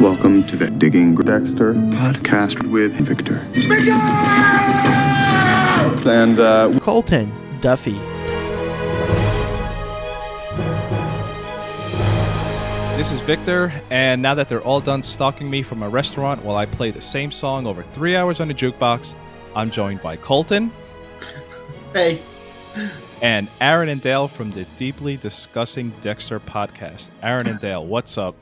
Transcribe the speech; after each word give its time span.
Welcome 0.00 0.44
to 0.48 0.56
the 0.56 0.70
Digging 0.70 1.14
Dexter 1.14 1.74
podcast 1.74 2.68
with 2.70 2.92
Victor. 2.94 3.40
And 6.08 6.38
uh, 6.38 6.78
Colton 6.80 7.32
Duffy. 7.60 7.98
This 12.96 13.10
is 13.10 13.20
Victor, 13.20 13.72
and 13.90 14.20
now 14.20 14.34
that 14.34 14.48
they're 14.48 14.62
all 14.62 14.80
done 14.80 15.02
stalking 15.02 15.48
me 15.48 15.62
from 15.62 15.82
a 15.82 15.88
restaurant 15.88 16.44
while 16.44 16.56
I 16.56 16.66
play 16.66 16.90
the 16.90 17.00
same 17.00 17.30
song 17.32 17.66
over 17.66 17.82
three 17.82 18.16
hours 18.16 18.40
on 18.40 18.48
the 18.48 18.54
jukebox, 18.54 19.14
I'm 19.54 19.70
joined 19.70 20.02
by 20.02 20.16
Colton 20.16 20.70
Hey, 21.92 22.20
and 23.22 23.48
Aaron 23.60 23.88
and 23.88 24.00
Dale 24.00 24.28
from 24.28 24.50
the 24.50 24.64
Deeply 24.76 25.16
Discussing 25.16 25.90
Dexter 26.02 26.38
podcast. 26.38 27.10
Aaron 27.22 27.46
and 27.48 27.58
Dale, 27.60 27.84
what's 27.84 28.18
up? 28.18 28.34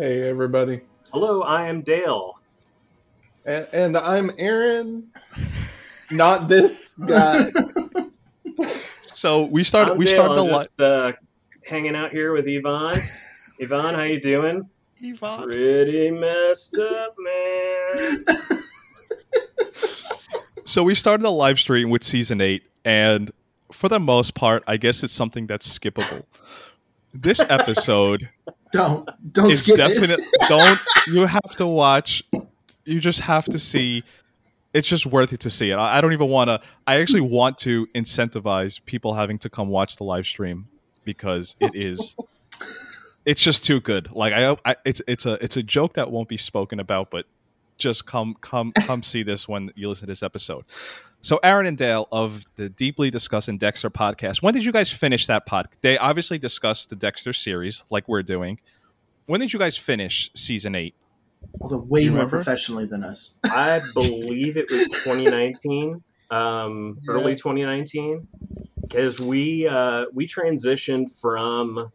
Hey, 0.00 0.22
everybody. 0.22 0.80
Hello, 1.12 1.42
I 1.42 1.68
am 1.68 1.82
Dale. 1.82 2.40
And, 3.44 3.68
and 3.70 3.98
I'm 3.98 4.30
Aaron, 4.38 5.08
not 6.10 6.48
this 6.48 6.94
guy. 6.94 7.50
So 9.12 9.44
we 9.44 9.62
started. 9.62 9.92
I'm 9.92 9.98
we 9.98 10.06
Dale. 10.06 10.14
started 10.14 10.34
the 10.36 10.44
I'm 10.46 10.52
li- 10.52 10.58
just 10.60 10.80
uh, 10.80 11.12
hanging 11.66 11.94
out 11.94 12.12
here 12.12 12.32
with 12.32 12.46
Yvonne. 12.48 12.96
Yvonne, 13.58 13.94
how 13.94 14.04
you 14.04 14.18
doing? 14.18 14.66
Yvonne. 15.02 15.50
Pretty 15.50 16.10
messed 16.10 16.78
up, 16.78 17.14
man. 17.18 18.24
So 20.64 20.82
we 20.82 20.94
started 20.94 21.26
a 21.26 21.30
live 21.30 21.58
stream 21.58 21.90
with 21.90 22.02
season 22.04 22.40
eight, 22.40 22.62
and 22.86 23.30
for 23.70 23.90
the 23.90 24.00
most 24.00 24.34
part, 24.34 24.64
I 24.66 24.78
guess 24.78 25.02
it's 25.02 25.12
something 25.12 25.46
that's 25.46 25.78
skippable. 25.78 26.24
This 27.12 27.40
episode 27.40 28.30
don't 28.72 29.08
don't 29.32 29.50
is 29.50 29.64
skip 29.64 29.76
definite. 29.76 30.20
it. 30.20 30.26
don't 30.48 30.80
you 31.06 31.26
have 31.26 31.56
to 31.56 31.66
watch? 31.66 32.22
You 32.84 33.00
just 33.00 33.20
have 33.20 33.44
to 33.46 33.58
see. 33.58 34.04
It's 34.72 34.86
just 34.86 35.04
worth 35.04 35.32
it 35.32 35.40
to 35.40 35.50
see 35.50 35.70
it. 35.70 35.74
I, 35.74 35.98
I 35.98 36.00
don't 36.00 36.12
even 36.12 36.28
want 36.28 36.48
to. 36.48 36.60
I 36.86 37.00
actually 37.00 37.22
want 37.22 37.58
to 37.58 37.86
incentivize 37.88 38.84
people 38.84 39.14
having 39.14 39.38
to 39.40 39.50
come 39.50 39.68
watch 39.68 39.96
the 39.96 40.04
live 40.04 40.26
stream 40.26 40.68
because 41.04 41.56
it 41.60 41.74
is. 41.74 42.16
It's 43.24 43.42
just 43.42 43.64
too 43.64 43.80
good. 43.80 44.10
Like 44.12 44.32
I, 44.32 44.56
I, 44.64 44.76
it's 44.84 45.02
it's 45.06 45.26
a 45.26 45.42
it's 45.44 45.56
a 45.56 45.62
joke 45.62 45.94
that 45.94 46.10
won't 46.10 46.28
be 46.28 46.36
spoken 46.36 46.80
about, 46.80 47.10
but 47.10 47.26
just 47.78 48.06
come 48.06 48.36
come 48.40 48.72
come 48.72 49.02
see 49.02 49.22
this 49.22 49.48
when 49.48 49.72
you 49.74 49.88
listen 49.88 50.06
to 50.06 50.12
this 50.12 50.22
episode. 50.22 50.64
So 51.22 51.38
Aaron 51.42 51.66
and 51.66 51.76
Dale 51.76 52.08
of 52.10 52.44
the 52.56 52.68
Deeply 52.70 53.10
Discussing 53.10 53.58
Dexter 53.58 53.90
podcast. 53.90 54.42
When 54.42 54.54
did 54.54 54.64
you 54.64 54.72
guys 54.72 54.90
finish 54.90 55.26
that 55.26 55.44
pod? 55.44 55.66
They 55.82 55.98
obviously 55.98 56.38
discussed 56.38 56.88
the 56.90 56.96
Dexter 56.96 57.32
series, 57.34 57.84
like 57.90 58.08
we're 58.08 58.22
doing. 58.22 58.58
When 59.26 59.38
did 59.40 59.52
you 59.52 59.58
guys 59.58 59.76
finish 59.76 60.30
season 60.34 60.74
eight? 60.74 60.94
Although 61.60 61.82
way 61.82 62.04
more 62.04 62.12
remember? 62.12 62.30
professionally 62.38 62.86
than 62.86 63.04
us. 63.04 63.38
I 63.44 63.80
believe 63.94 64.56
it 64.56 64.70
was 64.70 64.88
2019, 64.88 66.02
um, 66.30 66.98
Yeah. 67.02 67.12
early 67.14 67.34
2019, 67.34 68.26
because 68.80 69.20
we 69.20 69.66
uh, 69.68 70.06
we 70.14 70.26
transitioned 70.26 71.12
from 71.20 71.90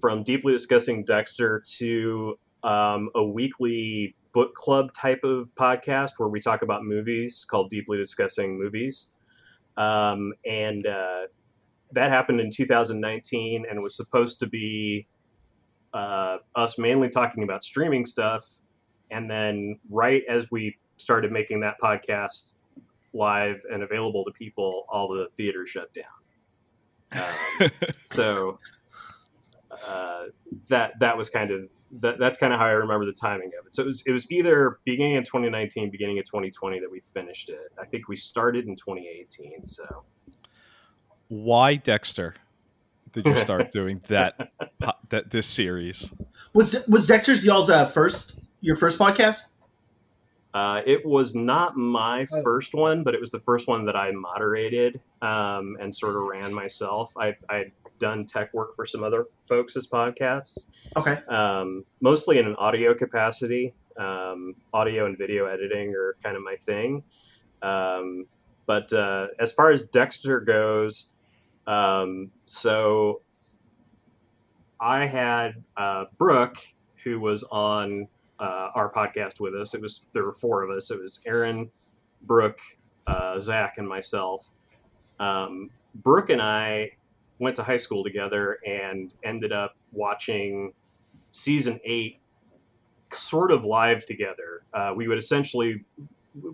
from 0.00 0.22
deeply 0.22 0.52
discussing 0.52 1.04
Dexter 1.04 1.62
to 1.78 2.38
um, 2.62 3.10
a 3.14 3.24
weekly 3.24 4.14
book 4.32 4.54
club 4.54 4.92
type 4.92 5.20
of 5.24 5.54
podcast 5.54 6.12
where 6.18 6.28
we 6.28 6.40
talk 6.40 6.62
about 6.62 6.84
movies 6.84 7.44
called 7.48 7.70
Deeply 7.70 7.98
Discussing 7.98 8.58
Movies, 8.58 9.12
um, 9.76 10.32
and 10.46 10.86
uh, 10.86 11.22
that 11.92 12.10
happened 12.10 12.40
in 12.40 12.50
2019, 12.50 13.64
and 13.68 13.78
it 13.78 13.82
was 13.82 13.96
supposed 13.96 14.40
to 14.40 14.46
be 14.46 15.06
uh, 15.94 16.38
us 16.54 16.78
mainly 16.78 17.08
talking 17.08 17.42
about 17.42 17.62
streaming 17.62 18.06
stuff. 18.06 18.44
And 19.10 19.30
then 19.30 19.78
right 19.90 20.22
as 20.28 20.50
we 20.50 20.78
started 20.96 21.32
making 21.32 21.60
that 21.60 21.76
podcast 21.82 22.54
live 23.12 23.60
and 23.70 23.82
available 23.82 24.24
to 24.24 24.30
people 24.32 24.86
all 24.88 25.08
the 25.08 25.28
theaters 25.36 25.68
shut 25.68 25.92
down. 25.92 27.22
Um, 27.60 27.70
so 28.10 28.58
uh, 29.86 30.26
that 30.68 30.98
that 31.00 31.16
was 31.16 31.28
kind 31.28 31.50
of 31.50 31.70
that, 32.00 32.18
that's 32.18 32.38
kind 32.38 32.52
of 32.52 32.58
how 32.58 32.66
I 32.66 32.70
remember 32.70 33.04
the 33.06 33.12
timing 33.12 33.50
of 33.60 33.66
it. 33.66 33.74
So 33.74 33.82
it 33.82 33.86
was 33.86 34.02
it 34.06 34.12
was 34.12 34.30
either 34.30 34.78
beginning 34.84 35.16
of 35.18 35.24
2019, 35.24 35.90
beginning 35.90 36.18
of 36.18 36.24
2020 36.24 36.80
that 36.80 36.90
we 36.90 37.00
finished 37.14 37.48
it. 37.50 37.72
I 37.80 37.84
think 37.84 38.08
we 38.08 38.16
started 38.16 38.66
in 38.66 38.76
2018. 38.76 39.66
So 39.66 40.04
Why 41.28 41.76
Dexter? 41.76 42.34
Did 43.12 43.26
you 43.26 43.34
start 43.42 43.70
doing 43.72 44.00
that 44.08 44.50
that 45.10 45.30
this 45.30 45.46
series? 45.46 46.12
Was 46.54 46.86
was 46.88 47.06
Dexter's 47.06 47.44
y'all's 47.44 47.70
uh, 47.70 47.84
first 47.86 48.38
your 48.60 48.76
first 48.76 48.98
podcast? 48.98 49.54
Uh, 50.54 50.82
it 50.84 51.04
was 51.06 51.34
not 51.34 51.76
my 51.76 52.26
Oh. 52.32 52.42
first 52.42 52.74
one, 52.74 53.02
but 53.02 53.14
it 53.14 53.20
was 53.20 53.30
the 53.30 53.38
first 53.38 53.68
one 53.68 53.86
that 53.86 53.96
I 53.96 54.10
moderated 54.12 55.00
um, 55.22 55.78
and 55.80 55.94
sort 55.96 56.14
of 56.14 56.24
ran 56.24 56.52
myself. 56.52 57.10
I, 57.16 57.34
I'd 57.48 57.72
done 58.02 58.26
tech 58.26 58.52
work 58.52 58.74
for 58.76 58.84
some 58.84 59.02
other 59.04 59.26
folks 59.42 59.76
as 59.76 59.86
podcasts, 59.86 60.66
Okay. 60.96 61.16
um, 61.28 61.84
mostly 62.00 62.38
in 62.38 62.46
an 62.46 62.56
audio 62.56 62.92
capacity. 62.94 63.72
Um, 63.96 64.54
audio 64.72 65.04
and 65.06 65.16
video 65.18 65.46
editing 65.46 65.94
are 65.94 66.16
kind 66.22 66.34
of 66.36 66.42
my 66.42 66.56
thing. 66.56 67.02
Um, 67.62 68.24
but 68.66 68.92
uh, 68.92 69.28
as 69.38 69.52
far 69.52 69.70
as 69.70 69.84
Dexter 69.84 70.40
goes, 70.40 71.12
um, 71.66 72.30
so 72.46 73.20
I 74.80 75.06
had 75.06 75.62
uh, 75.76 76.06
Brooke, 76.18 76.56
who 77.04 77.20
was 77.20 77.44
on 77.44 78.08
uh, 78.40 78.68
our 78.74 78.90
podcast 78.92 79.40
with 79.40 79.54
us. 79.54 79.74
It 79.74 79.80
was 79.80 80.06
there 80.12 80.24
were 80.24 80.32
four 80.32 80.62
of 80.62 80.70
us. 80.70 80.90
It 80.90 81.00
was 81.00 81.20
Aaron, 81.26 81.70
Brooke, 82.22 82.60
uh, 83.06 83.38
Zach, 83.38 83.74
and 83.78 83.86
myself. 83.88 84.48
Um, 85.20 85.70
Brooke 85.96 86.30
and 86.30 86.40
I 86.42 86.92
went 87.42 87.56
to 87.56 87.62
high 87.62 87.76
school 87.76 88.04
together 88.04 88.58
and 88.64 89.12
ended 89.24 89.52
up 89.52 89.74
watching 89.90 90.72
season 91.32 91.80
eight 91.84 92.20
sort 93.12 93.50
of 93.50 93.64
live 93.64 94.06
together. 94.06 94.62
Uh, 94.72 94.92
we 94.94 95.08
would 95.08 95.18
essentially 95.18 95.84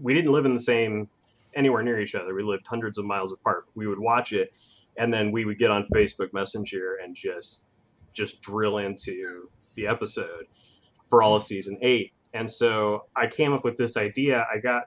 we 0.00 0.14
didn't 0.14 0.32
live 0.32 0.46
in 0.46 0.54
the 0.54 0.60
same 0.60 1.08
anywhere 1.54 1.82
near 1.82 2.00
each 2.00 2.14
other. 2.14 2.34
We 2.34 2.42
lived 2.42 2.66
hundreds 2.66 2.96
of 2.96 3.04
miles 3.04 3.32
apart. 3.32 3.66
We 3.74 3.86
would 3.86 3.98
watch 3.98 4.32
it, 4.32 4.52
and 4.96 5.12
then 5.12 5.30
we 5.30 5.44
would 5.44 5.58
get 5.58 5.70
on 5.70 5.86
Facebook 5.94 6.32
Messenger 6.32 6.98
and 7.04 7.14
just 7.14 7.64
just 8.14 8.40
drill 8.40 8.78
into 8.78 9.48
the 9.74 9.86
episode 9.86 10.46
for 11.08 11.22
all 11.22 11.36
of 11.36 11.42
season 11.42 11.78
eight. 11.82 12.12
And 12.32 12.50
so 12.50 13.04
I 13.14 13.26
came 13.26 13.52
up 13.52 13.62
with 13.62 13.76
this 13.76 13.96
idea. 13.98 14.46
I 14.52 14.58
got 14.58 14.84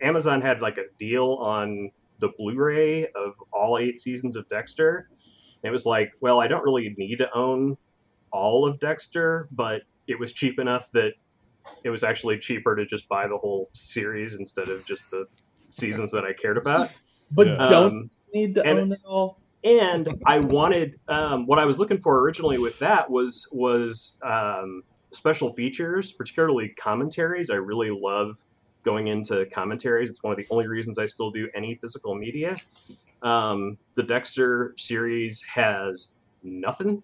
Amazon 0.00 0.42
had 0.42 0.60
like 0.60 0.76
a 0.76 0.84
deal 0.98 1.34
on 1.34 1.92
the 2.24 2.32
Blu-ray 2.38 3.04
of 3.14 3.34
all 3.52 3.76
eight 3.78 4.00
seasons 4.00 4.34
of 4.36 4.48
Dexter. 4.48 5.08
And 5.62 5.68
it 5.68 5.72
was 5.72 5.84
like, 5.84 6.10
well, 6.20 6.40
I 6.40 6.48
don't 6.48 6.64
really 6.64 6.94
need 6.96 7.18
to 7.18 7.28
own 7.34 7.76
all 8.32 8.66
of 8.66 8.80
Dexter, 8.80 9.48
but 9.52 9.82
it 10.06 10.18
was 10.18 10.32
cheap 10.32 10.58
enough 10.58 10.90
that 10.92 11.12
it 11.84 11.90
was 11.90 12.02
actually 12.02 12.38
cheaper 12.38 12.74
to 12.76 12.86
just 12.86 13.08
buy 13.08 13.26
the 13.26 13.36
whole 13.36 13.68
series 13.74 14.36
instead 14.36 14.70
of 14.70 14.84
just 14.86 15.10
the 15.10 15.26
seasons 15.70 16.10
that 16.12 16.24
I 16.24 16.32
cared 16.32 16.56
about. 16.56 16.88
But 17.30 17.46
Yeah. 17.46 17.66
don't 17.68 17.92
Um, 17.92 18.10
need 18.32 18.54
to 18.54 18.62
and- 18.64 18.78
own 18.78 18.92
it 18.92 19.00
all. 19.04 19.38
and 19.62 20.08
I 20.26 20.38
wanted 20.40 20.98
um, 21.08 21.46
what 21.46 21.58
I 21.58 21.64
was 21.66 21.78
looking 21.78 21.98
for 21.98 22.20
originally 22.20 22.58
with 22.58 22.78
that 22.80 23.10
was 23.10 23.46
was 23.52 24.18
um, 24.22 24.82
special 25.12 25.50
features, 25.50 26.12
particularly 26.12 26.70
commentaries. 26.78 27.48
I 27.50 27.54
really 27.56 27.90
love 27.90 28.42
going 28.84 29.08
into 29.08 29.46
commentaries. 29.46 30.10
It's 30.10 30.22
one 30.22 30.32
of 30.32 30.36
the 30.36 30.46
only 30.50 30.68
reasons 30.68 30.98
I 30.98 31.06
still 31.06 31.30
do 31.30 31.48
any 31.54 31.74
physical 31.74 32.14
media. 32.14 32.56
Um, 33.22 33.78
the 33.94 34.02
Dexter 34.02 34.74
series 34.76 35.42
has 35.42 36.12
nothing. 36.42 37.02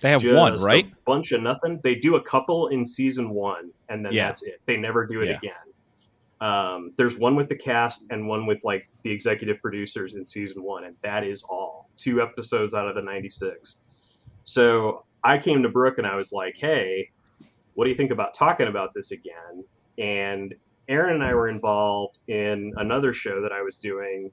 They 0.00 0.10
have 0.10 0.20
just 0.20 0.36
one, 0.36 0.60
right? 0.60 0.86
A 0.86 1.04
bunch 1.06 1.32
of 1.32 1.40
nothing. 1.40 1.80
They 1.82 1.94
do 1.94 2.16
a 2.16 2.22
couple 2.22 2.68
in 2.68 2.84
season 2.84 3.30
one, 3.30 3.70
and 3.88 4.04
then 4.04 4.12
Yeah. 4.12 4.26
that's 4.26 4.42
it. 4.42 4.60
They 4.66 4.76
never 4.76 5.06
do 5.06 5.22
it 5.22 5.28
Yeah. 5.30 5.36
again. 5.38 5.54
Um, 6.40 6.92
there's 6.96 7.16
one 7.16 7.36
with 7.36 7.48
the 7.48 7.56
cast 7.56 8.10
and 8.10 8.26
one 8.28 8.44
with 8.44 8.64
like 8.64 8.86
the 9.02 9.10
executive 9.10 9.62
producers 9.62 10.14
in 10.14 10.26
season 10.26 10.62
one, 10.62 10.84
and 10.84 10.96
that 11.00 11.24
is 11.24 11.42
all. 11.44 11.88
Two 11.96 12.20
episodes 12.20 12.74
out 12.74 12.88
of 12.88 12.96
the 12.96 13.02
96. 13.02 13.78
So 14.42 15.04
I 15.22 15.38
came 15.38 15.62
to 15.62 15.68
Brooke 15.70 15.96
and 15.98 16.06
I 16.06 16.16
was 16.16 16.32
like, 16.32 16.58
"Hey, 16.58 17.10
what 17.74 17.84
do 17.84 17.90
you 17.90 17.96
think 17.96 18.10
about 18.10 18.34
talking 18.34 18.66
about 18.66 18.92
this 18.92 19.10
again?" 19.12 19.64
And 19.96 20.54
Aaron 20.88 21.14
and 21.14 21.24
I 21.24 21.34
were 21.34 21.48
involved 21.48 22.18
in 22.28 22.72
another 22.76 23.12
show 23.12 23.40
that 23.42 23.52
I 23.52 23.62
was 23.62 23.76
doing, 23.76 24.30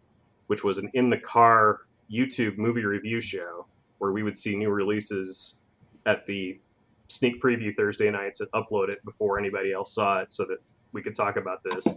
which 0.47 0.63
was 0.63 0.77
an 0.77 0.89
in 0.93 1.09
the 1.09 1.17
car 1.17 1.81
YouTube 2.11 2.57
movie 2.57 2.85
review 2.85 3.21
show 3.21 3.65
where 3.99 4.11
we 4.11 4.23
would 4.23 4.37
see 4.37 4.55
new 4.55 4.69
releases 4.69 5.61
at 6.05 6.25
the 6.25 6.59
sneak 7.07 7.41
preview 7.41 7.73
Thursday 7.73 8.09
nights 8.09 8.41
and 8.41 8.49
upload 8.51 8.89
it 8.89 9.03
before 9.05 9.37
anybody 9.37 9.71
else 9.71 9.93
saw 9.93 10.19
it 10.19 10.33
so 10.33 10.45
that 10.45 10.57
we 10.91 11.01
could 11.01 11.15
talk 11.15 11.37
about 11.37 11.63
this. 11.63 11.87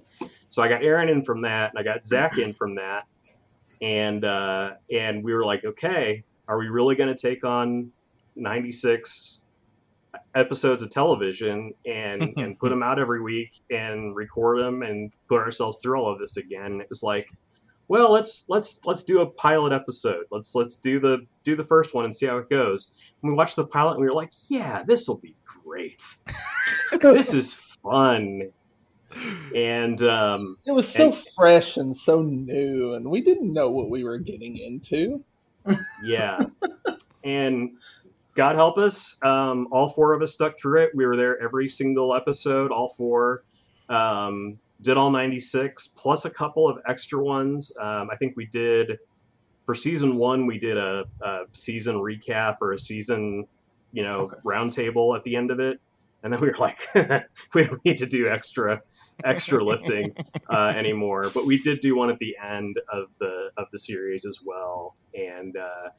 So 0.51 0.62
I 0.62 0.69
got 0.69 0.85
Aaron 0.85 1.09
in 1.09 1.23
from 1.23 1.43
that, 1.43 1.71
and 1.71 1.79
I 1.79 1.83
got 1.83 2.05
Zach 2.05 2.39
in 2.39 2.53
from 2.53 2.75
that, 2.77 3.05
and 3.83 4.25
uh, 4.25 4.75
and 4.93 5.25
we 5.25 5.35
were 5.35 5.45
like, 5.45 5.65
okay, 5.65 6.23
are 6.47 6.59
we 6.59 6.69
really 6.69 6.95
going 6.95 7.12
to 7.12 7.21
take 7.21 7.45
on 7.45 7.91
96 8.37 9.44
episodes 10.34 10.82
of 10.82 10.90
television 10.90 11.72
and 11.87 12.32
and 12.37 12.58
put 12.58 12.70
them 12.70 12.82
out 12.82 12.99
every 12.99 13.20
week 13.22 13.61
and 13.70 14.14
record 14.16 14.58
them 14.61 14.82
and 14.82 15.11
put 15.28 15.40
ourselves 15.40 15.78
through 15.82 15.99
all 15.99 16.11
of 16.12 16.19
this 16.19 16.37
again. 16.37 16.81
It 16.81 16.88
was 16.88 17.02
like, 17.02 17.28
well, 17.88 18.12
let's 18.12 18.44
let's 18.49 18.81
let's 18.84 19.02
do 19.02 19.20
a 19.20 19.26
pilot 19.26 19.72
episode. 19.72 20.25
Let's 20.31 20.55
let's 20.55 20.76
do 20.76 20.99
the 21.00 21.26
do 21.43 21.56
the 21.56 21.64
first 21.64 21.94
one 21.94 22.05
and 22.05 22.14
see 22.14 22.26
how 22.26 22.38
it 22.38 22.49
goes. 22.50 22.93
And 23.22 23.31
we 23.32 23.37
watched 23.37 23.56
the 23.56 23.64
pilot 23.66 23.93
and 23.93 24.00
we 24.00 24.06
were 24.08 24.14
like, 24.14 24.32
yeah, 24.49 24.82
this 24.82 25.06
will 25.08 25.19
be 25.19 25.34
great. 25.64 26.02
this 27.00 27.32
is 27.34 27.55
fun. 27.55 28.50
And 29.55 30.02
um, 30.02 30.56
It 30.67 30.72
was 30.72 30.88
so 30.88 31.06
And- 31.06 31.17
fresh 31.37 31.76
and 31.76 31.96
so 31.96 32.20
new, 32.22 32.94
and 32.94 33.08
we 33.08 33.20
didn't 33.20 33.52
know 33.52 33.70
what 33.70 33.88
we 33.88 34.02
were 34.02 34.19
getting 34.19 34.56
into. 34.56 35.22
yeah 36.05 36.38
and 37.25 37.70
god 38.34 38.56
help 38.56 38.78
us. 38.78 39.16
Um, 39.22 39.69
all 39.72 39.88
four 39.88 40.12
of 40.14 40.22
us 40.22 40.32
stuck 40.32 40.54
through 40.60 40.82
it. 40.84 40.90
We 40.94 41.06
were 41.06 41.16
there 41.16 41.40
every 41.42 41.69
single 41.69 42.14
episode 42.14 42.70
all 42.72 42.88
four. 42.88 43.42
Um, 43.88 44.58
did 44.81 44.96
all 44.96 45.10
96 45.10 45.88
plus 45.96 46.25
a 46.25 46.31
couple 46.31 46.69
of 46.69 46.78
extra 46.88 47.22
ones. 47.22 47.70
Um, 47.81 48.08
i 48.10 48.16
think 48.16 48.34
we 48.36 48.46
did 48.46 48.98
for 49.66 49.75
season 49.75 50.16
one 50.16 50.46
we 50.46 50.58
did 50.58 50.76
a, 50.76 51.04
a 51.22 51.38
season 51.52 51.96
recap 51.96 52.56
or 52.60 52.72
a 52.72 52.78
season 52.78 53.44
you 53.92 54.02
know 54.02 54.22
Okay. 54.22 54.36
roundtable 54.44 55.16
at 55.16 55.25
the 55.25 55.36
end 55.36 55.50
of 55.50 55.60
it. 55.60 55.78
And 56.22 56.32
then 56.32 56.40
we 56.40 56.48
were 56.48 56.56
like 56.58 56.78
we 57.54 57.64
don't 57.64 57.84
need 57.84 57.98
to 57.98 58.06
do 58.06 58.28
extra 58.28 58.81
extra 59.25 59.64
lifting 59.70 60.12
uh, 60.52 60.72
anymore. 60.76 61.31
But 61.34 61.46
we 61.46 61.58
did 61.60 61.81
do 61.81 61.96
one 61.96 62.10
at 62.10 62.19
the 62.19 62.36
end 62.42 62.76
of 62.92 63.08
the 63.20 63.50
of 63.56 63.66
the 63.72 63.78
series 63.78 64.25
as 64.26 64.38
well, 64.44 64.96
and 65.14 65.56
uh, 65.56 65.90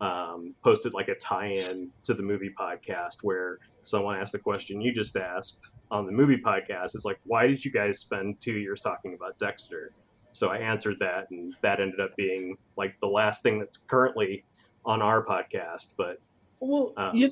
um, 0.00 0.54
posted 0.62 0.92
like 0.94 1.08
a 1.08 1.14
tie-in 1.14 1.90
to 2.04 2.14
the 2.14 2.22
movie 2.22 2.50
podcast 2.58 3.22
where 3.22 3.58
someone 3.82 4.18
asked 4.18 4.32
the 4.32 4.38
question 4.38 4.80
you 4.80 4.92
just 4.92 5.16
asked 5.16 5.72
on 5.90 6.06
the 6.06 6.12
movie 6.12 6.38
podcast. 6.44 6.94
It's 6.94 7.04
like, 7.04 7.20
why 7.24 7.46
did 7.46 7.64
you 7.64 7.70
guys 7.70 7.98
spend 8.00 8.40
two 8.40 8.52
years 8.52 8.80
talking 8.80 9.14
about 9.14 9.38
Dexter? 9.38 9.92
So 10.32 10.48
I 10.50 10.58
answered 10.58 10.96
that, 10.98 11.30
and 11.30 11.54
that 11.60 11.80
ended 11.80 12.00
up 12.00 12.16
being 12.16 12.56
like 12.76 12.98
the 13.00 13.06
last 13.06 13.42
thing 13.42 13.58
that's 13.60 13.76
currently 13.76 14.44
on 14.84 15.00
our 15.00 15.24
podcast. 15.24 15.92
But 15.96 16.18
Well, 16.60 16.92
Uh. 16.96 17.10
you 17.14 17.30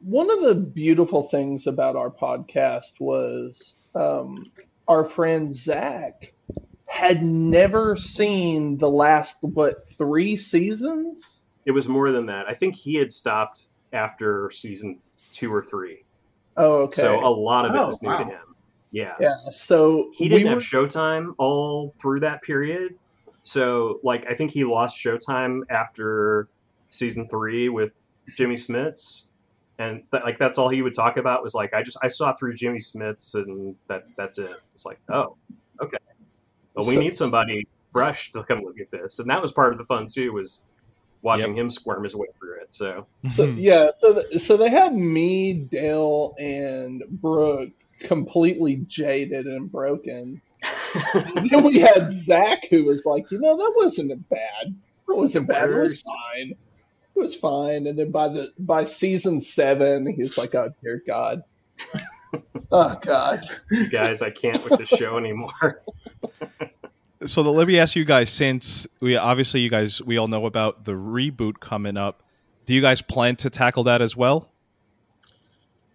one 0.00 0.30
of 0.30 0.42
the 0.42 0.54
beautiful 0.56 1.22
things 1.22 1.68
about 1.68 1.94
our 1.94 2.10
podcast 2.10 3.00
was 3.00 3.76
um, 3.94 4.50
our 4.88 5.04
friend 5.04 5.54
Zach 5.54 6.32
had 6.86 7.22
never 7.22 7.96
seen 7.96 8.78
the 8.78 8.90
last 8.90 9.36
what 9.42 9.88
three 9.88 10.36
seasons. 10.36 11.41
It 11.64 11.70
was 11.72 11.88
more 11.88 12.10
than 12.12 12.26
that. 12.26 12.46
I 12.48 12.54
think 12.54 12.76
he 12.76 12.94
had 12.96 13.12
stopped 13.12 13.66
after 13.92 14.50
season 14.50 14.98
two 15.32 15.52
or 15.52 15.62
three. 15.62 16.04
Oh, 16.56 16.82
okay. 16.82 17.00
So 17.00 17.24
a 17.26 17.28
lot 17.30 17.64
of 17.64 17.74
it 17.74 17.78
Oh, 17.78 17.88
was 17.88 18.02
new 18.02 18.08
wow. 18.08 18.18
to 18.18 18.24
him. 18.24 18.54
Yeah. 18.90 19.14
yeah. 19.20 19.36
So 19.50 20.10
He 20.14 20.28
didn't 20.28 20.44
we 20.44 20.48
have 20.50 20.56
were- 20.58 20.60
Showtime 20.86 21.34
all 21.38 21.94
through 22.00 22.20
that 22.20 22.42
period. 22.42 22.94
So, 23.44 23.98
like, 24.04 24.26
I 24.30 24.34
think 24.34 24.50
he 24.52 24.64
lost 24.64 24.98
Showtime 25.02 25.62
after 25.70 26.48
season 26.90 27.26
three 27.28 27.68
with 27.70 27.98
Jimmy 28.36 28.54
Smits. 28.56 29.26
And 29.78 30.02
th- 30.12 30.22
like 30.22 30.38
that's 30.38 30.58
all 30.58 30.68
he 30.68 30.82
would 30.82 30.94
talk 30.94 31.16
about 31.16 31.42
was 31.42 31.54
like 31.54 31.72
I 31.74 31.82
just 31.82 31.96
I 32.02 32.08
saw 32.08 32.34
through 32.34 32.54
Jimmy 32.54 32.78
Smits 32.78 33.34
and 33.34 33.74
that 33.88 34.04
that's 34.16 34.38
it. 34.38 34.52
It's 34.74 34.84
like 34.84 35.00
oh 35.08 35.36
okay, 35.80 35.96
but 36.74 36.86
we 36.86 36.94
So- 36.94 37.00
need 37.00 37.16
somebody 37.16 37.66
fresh 37.88 38.30
to 38.32 38.44
come 38.44 38.60
look 38.62 38.78
at 38.78 38.90
this, 38.90 39.18
and 39.18 39.28
that 39.30 39.40
was 39.42 39.50
part 39.50 39.72
of 39.72 39.78
the 39.78 39.84
fun 39.86 40.06
too 40.06 40.32
was 40.34 40.60
watching 41.22 41.56
him 41.56 41.70
squirm 41.70 42.04
his 42.04 42.14
way 42.14 42.26
through 42.38 42.60
it. 42.60 42.74
So 42.74 43.06
So, 43.34 43.46
Mhm. 43.46 43.56
yeah, 43.60 43.90
so 44.00 44.14
th- 44.20 44.42
so 44.42 44.56
they 44.56 44.70
had 44.70 44.94
me, 44.94 45.52
Dale, 45.54 46.34
and 46.38 47.02
Brooke 47.08 47.70
completely 48.00 48.76
jaded 48.88 49.46
and 49.46 49.70
broken. 49.70 50.40
And 51.14 51.48
then 51.50 51.62
we 51.64 51.78
had 51.78 52.10
Zach, 52.24 52.66
who 52.68 52.84
was 52.84 53.06
like, 53.06 53.30
you 53.30 53.38
know, 53.38 53.56
that 53.56 53.72
wasn't 53.76 54.28
bad. 54.28 54.74
It 55.08 55.16
wasn't 55.16 55.46
bad. 55.48 55.70
It 55.70 55.76
was 55.76 56.02
fine. 56.02 56.50
It 57.14 57.18
was 57.18 57.34
fine. 57.36 57.86
And 57.86 57.98
then 57.98 58.10
by 58.10 58.28
the 58.28 58.50
by 58.58 58.84
season 58.84 59.40
seven, 59.40 60.06
he's 60.14 60.36
like, 60.38 60.54
oh 60.54 60.70
dear 60.82 61.02
God. 61.06 61.42
oh 62.72 62.96
God. 63.00 63.46
guys, 63.90 64.22
I 64.22 64.30
can't 64.30 64.64
with 64.68 64.78
this 64.78 64.88
show 64.88 65.16
anymore. 65.18 65.82
so 67.26 67.42
the, 67.42 67.50
let 67.50 67.66
me 67.68 67.78
ask 67.78 67.96
you 67.96 68.04
guys 68.04 68.30
since 68.30 68.86
we 69.00 69.16
obviously 69.16 69.60
you 69.60 69.70
guys 69.70 70.00
we 70.02 70.16
all 70.16 70.28
know 70.28 70.46
about 70.46 70.84
the 70.84 70.92
reboot 70.92 71.60
coming 71.60 71.96
up 71.96 72.22
do 72.66 72.74
you 72.74 72.80
guys 72.80 73.02
plan 73.02 73.36
to 73.36 73.50
tackle 73.50 73.84
that 73.84 74.00
as 74.02 74.16
well 74.16 74.50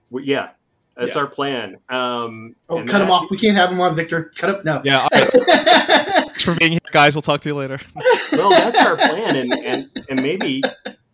Well, 0.09 0.23
yeah, 0.23 0.49
that's 0.95 1.15
Yeah. 1.15 1.21
our 1.21 1.27
plan. 1.27 1.77
Um, 1.89 2.55
Oh, 2.69 2.77
and 2.79 2.87
cut 2.89 3.01
him 3.01 3.11
off. 3.11 3.29
We 3.31 3.37
can't 3.37 3.55
have 3.57 3.69
him 3.71 3.79
on, 3.79 3.95
Victor. 3.95 4.31
Cut 4.37 4.55
him. 4.55 4.61
No. 4.65 4.81
yeah 4.83 4.99
all 5.01 5.09
right. 5.11 5.27
thanks 5.31 6.43
for 6.43 6.55
being 6.55 6.71
here 6.73 6.79
guys 6.91 7.15
we'll 7.15 7.21
talk 7.21 7.41
to 7.41 7.49
you 7.49 7.55
later 7.55 7.79
well, 8.33 8.49
that's 8.49 8.79
our 8.85 8.95
plan, 8.97 9.35
and 9.35 9.53
and 9.53 9.89
and 10.09 10.21
maybe 10.21 10.61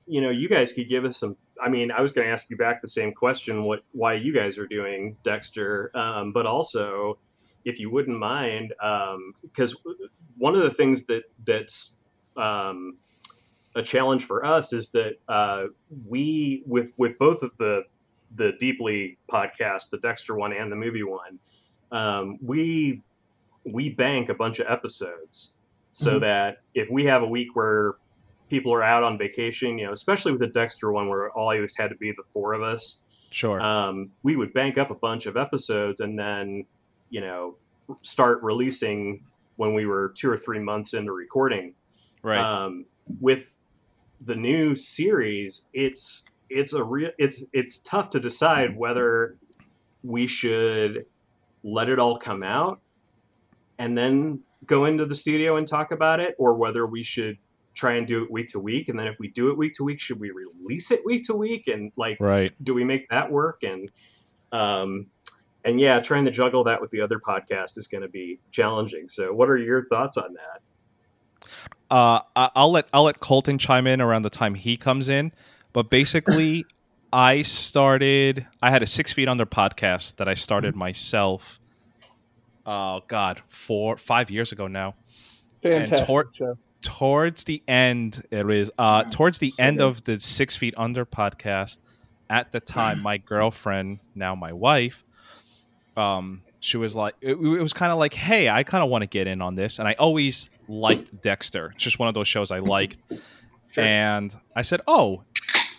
you 0.07 0.21
know 0.21 0.29
you 0.29 0.47
guys 0.49 0.71
could 0.73 0.89
give 0.89 1.05
us 1.05 1.17
some. 1.17 1.35
I 1.63 1.69
mean, 1.69 1.91
I 1.91 2.01
was 2.01 2.11
going 2.11 2.27
to 2.27 2.31
ask 2.33 2.49
you 2.49 2.57
back 2.57 2.81
the 2.81 2.87
same 2.87 3.13
question: 3.13 3.63
what 3.63 3.81
why 3.91 4.13
you 4.15 4.33
guys 4.33 4.57
are 4.57 4.67
doing 4.67 5.15
Dexter, 5.23 5.91
um, 5.95 6.31
but 6.33 6.45
also 6.45 7.17
if 7.65 7.79
you 7.79 7.89
wouldn't 7.89 8.17
mind, 8.19 8.73
because 9.41 9.75
one 10.37 10.55
of 10.55 10.61
the 10.61 10.71
things 10.71 11.05
that 11.05 11.23
that's 11.45 11.97
um, 12.35 12.97
a 13.75 13.81
challenge 13.81 14.25
for 14.25 14.45
us 14.45 14.73
is 14.73 14.89
that 14.89 15.15
uh, 15.27 15.65
we 16.07 16.63
with 16.65 16.91
with 16.97 17.17
both 17.17 17.41
of 17.43 17.51
the 17.57 17.83
the 18.35 18.53
deeply 18.59 19.17
podcast, 19.31 19.89
the 19.91 19.99
Dexter 19.99 20.35
one 20.35 20.53
and 20.53 20.71
the 20.71 20.75
movie 20.75 21.03
one, 21.03 21.39
um, 21.91 22.37
we 22.41 23.01
we 23.65 23.89
bank 23.89 24.29
a 24.29 24.33
bunch 24.33 24.59
of 24.59 24.67
episodes 24.69 25.55
so 25.93 26.17
Mhm. 26.17 26.21
that 26.21 26.57
if 26.73 26.89
we 26.89 27.05
have 27.05 27.21
a 27.23 27.27
week 27.27 27.55
where 27.55 27.95
people 28.49 28.73
are 28.73 28.83
out 28.83 29.03
on 29.03 29.17
vacation, 29.17 29.77
you 29.77 29.85
know, 29.85 29.93
especially 29.93 30.31
with 30.31 30.41
the 30.41 30.47
Dexter 30.47 30.91
one 30.91 31.07
where 31.07 31.31
all 31.31 31.51
it 31.51 31.71
had 31.77 31.89
to 31.89 31.95
be 31.95 32.11
the 32.11 32.23
four 32.33 32.53
of 32.53 32.61
us, 32.61 32.99
sure 33.31 33.61
um, 33.61 34.09
we 34.23 34.35
would 34.35 34.53
bank 34.53 34.77
up 34.77 34.91
a 34.91 34.95
bunch 34.95 35.25
of 35.27 35.37
episodes 35.37 36.01
and 36.01 36.17
then, 36.19 36.65
you 37.13 37.21
know, 37.21 37.55
start 38.01 38.41
releasing 38.41 39.23
when 39.57 39.75
we 39.75 39.85
were 39.85 40.11
two 40.17 40.27
or 40.27 40.35
three 40.35 40.57
months 40.57 40.95
into 40.95 41.11
recording. 41.11 41.75
right 42.23 42.39
Um, 42.39 42.85
with 43.21 43.55
the 44.21 44.35
new 44.35 44.73
series, 44.73 45.67
it's 45.73 46.25
it's 46.49 46.73
a 46.73 46.83
real 46.83 47.11
it's 47.19 47.43
it's 47.53 47.77
tough 47.79 48.09
to 48.11 48.19
decide 48.19 48.75
whether 48.75 49.37
we 50.01 50.25
should 50.25 51.05
let 51.63 51.87
it 51.87 51.99
all 51.99 52.17
come 52.17 52.41
out 52.41 52.81
and 53.77 53.95
then 53.95 54.39
go 54.65 54.85
into 54.85 55.05
the 55.05 55.15
studio 55.15 55.57
and 55.57 55.67
talk 55.67 55.91
about 55.91 56.19
it, 56.19 56.35
or 56.39 56.55
whether 56.55 56.87
we 56.87 57.03
should 57.03 57.37
try 57.75 57.93
and 57.93 58.07
do 58.07 58.23
it 58.23 58.31
week 58.31 58.47
to 58.49 58.59
week. 58.59 58.89
And 58.89 58.97
then 58.99 59.05
if 59.05 59.19
we 59.19 59.27
do 59.27 59.51
it 59.51 59.57
week 59.57 59.73
to 59.75 59.83
week, 59.83 59.99
should 59.99 60.19
we 60.19 60.31
release 60.31 60.89
it 60.89 61.05
week 61.05 61.25
to 61.25 61.35
week? 61.35 61.67
And 61.67 61.91
like, 61.95 62.17
right 62.19 62.51
do 62.63 62.73
we 62.73 62.83
make 62.83 63.07
that 63.09 63.31
work? 63.31 63.61
And 63.61 63.91
um, 64.51 65.07
and 65.65 65.79
yeah, 65.79 65.99
trying 65.99 66.25
to 66.25 66.31
juggle 66.31 66.63
that 66.65 66.81
with 66.81 66.91
the 66.91 67.01
other 67.01 67.19
podcast 67.19 67.77
is 67.77 67.87
going 67.87 68.01
to 68.03 68.09
be 68.09 68.39
challenging. 68.51 69.07
So, 69.07 69.33
what 69.33 69.49
are 69.49 69.57
your 69.57 69.83
thoughts 69.85 70.17
on 70.17 70.33
that? 70.33 71.47
uh, 71.91 72.21
I- 72.35 72.49
I'll 72.55 72.71
let 72.71 72.87
I'll 72.93 73.03
let 73.03 73.19
Colton 73.19 73.57
chime 73.57 73.87
in 73.87 74.01
around 74.01 74.23
the 74.23 74.29
time 74.29 74.55
he 74.55 74.77
comes 74.77 75.09
in. 75.09 75.31
But 75.73 75.89
basically, 75.89 76.65
I 77.13 77.41
started. 77.43 78.45
I 78.61 78.69
had 78.71 78.81
a 78.83 78.87
Six 78.87 79.13
Feet 79.13 79.27
Under 79.27 79.45
podcast 79.45 80.15
that 80.17 80.27
I 80.27 80.33
started 80.33 80.75
myself. 80.75 81.59
Oh 82.65 83.01
God, 83.07 83.41
four 83.47 83.97
five 83.97 84.31
years 84.31 84.51
ago 84.51 84.67
now. 84.67 84.95
Fantastic 85.61 86.07
tor- 86.07 86.29
show. 86.33 86.57
Towards 86.81 87.45
the 87.45 87.61
end, 87.67 88.21
it 88.31 88.49
is. 88.49 88.69
Uh, 88.77 89.03
towards 89.03 89.39
the 89.39 89.47
So 89.47 89.63
end 89.63 89.77
good. 89.77 89.85
of 89.85 90.03
the 90.03 90.19
Six 90.19 90.55
Feet 90.55 90.73
Under 90.77 91.05
podcast, 91.05 91.79
at 92.29 92.51
the 92.51 92.59
time, 92.59 93.01
my 93.01 93.17
girlfriend, 93.17 93.99
now 94.15 94.35
my 94.35 94.51
wife, 94.53 95.03
um, 95.97 96.41
she 96.59 96.77
was 96.77 96.95
like, 96.95 97.13
it, 97.21 97.31
it 97.31 97.37
was 97.37 97.73
kind 97.73 97.91
of 97.91 97.97
like, 97.97 98.13
hey, 98.13 98.49
I 98.49 98.63
kind 98.63 98.83
of 98.83 98.89
want 98.89 99.01
to 99.03 99.07
get 99.07 99.27
in 99.27 99.41
on 99.41 99.55
this, 99.55 99.79
and 99.79 99.87
I 99.87 99.93
always 99.93 100.59
liked 100.67 101.21
Dexter. 101.21 101.71
It's 101.75 101.83
just 101.83 101.99
one 101.99 102.07
of 102.07 102.13
those 102.15 102.27
shows 102.27 102.51
I 102.51 102.59
liked, 102.59 102.97
Sure. 103.71 103.83
and 103.83 104.35
I 104.55 104.61
said, 104.61 104.81
oh, 104.87 105.23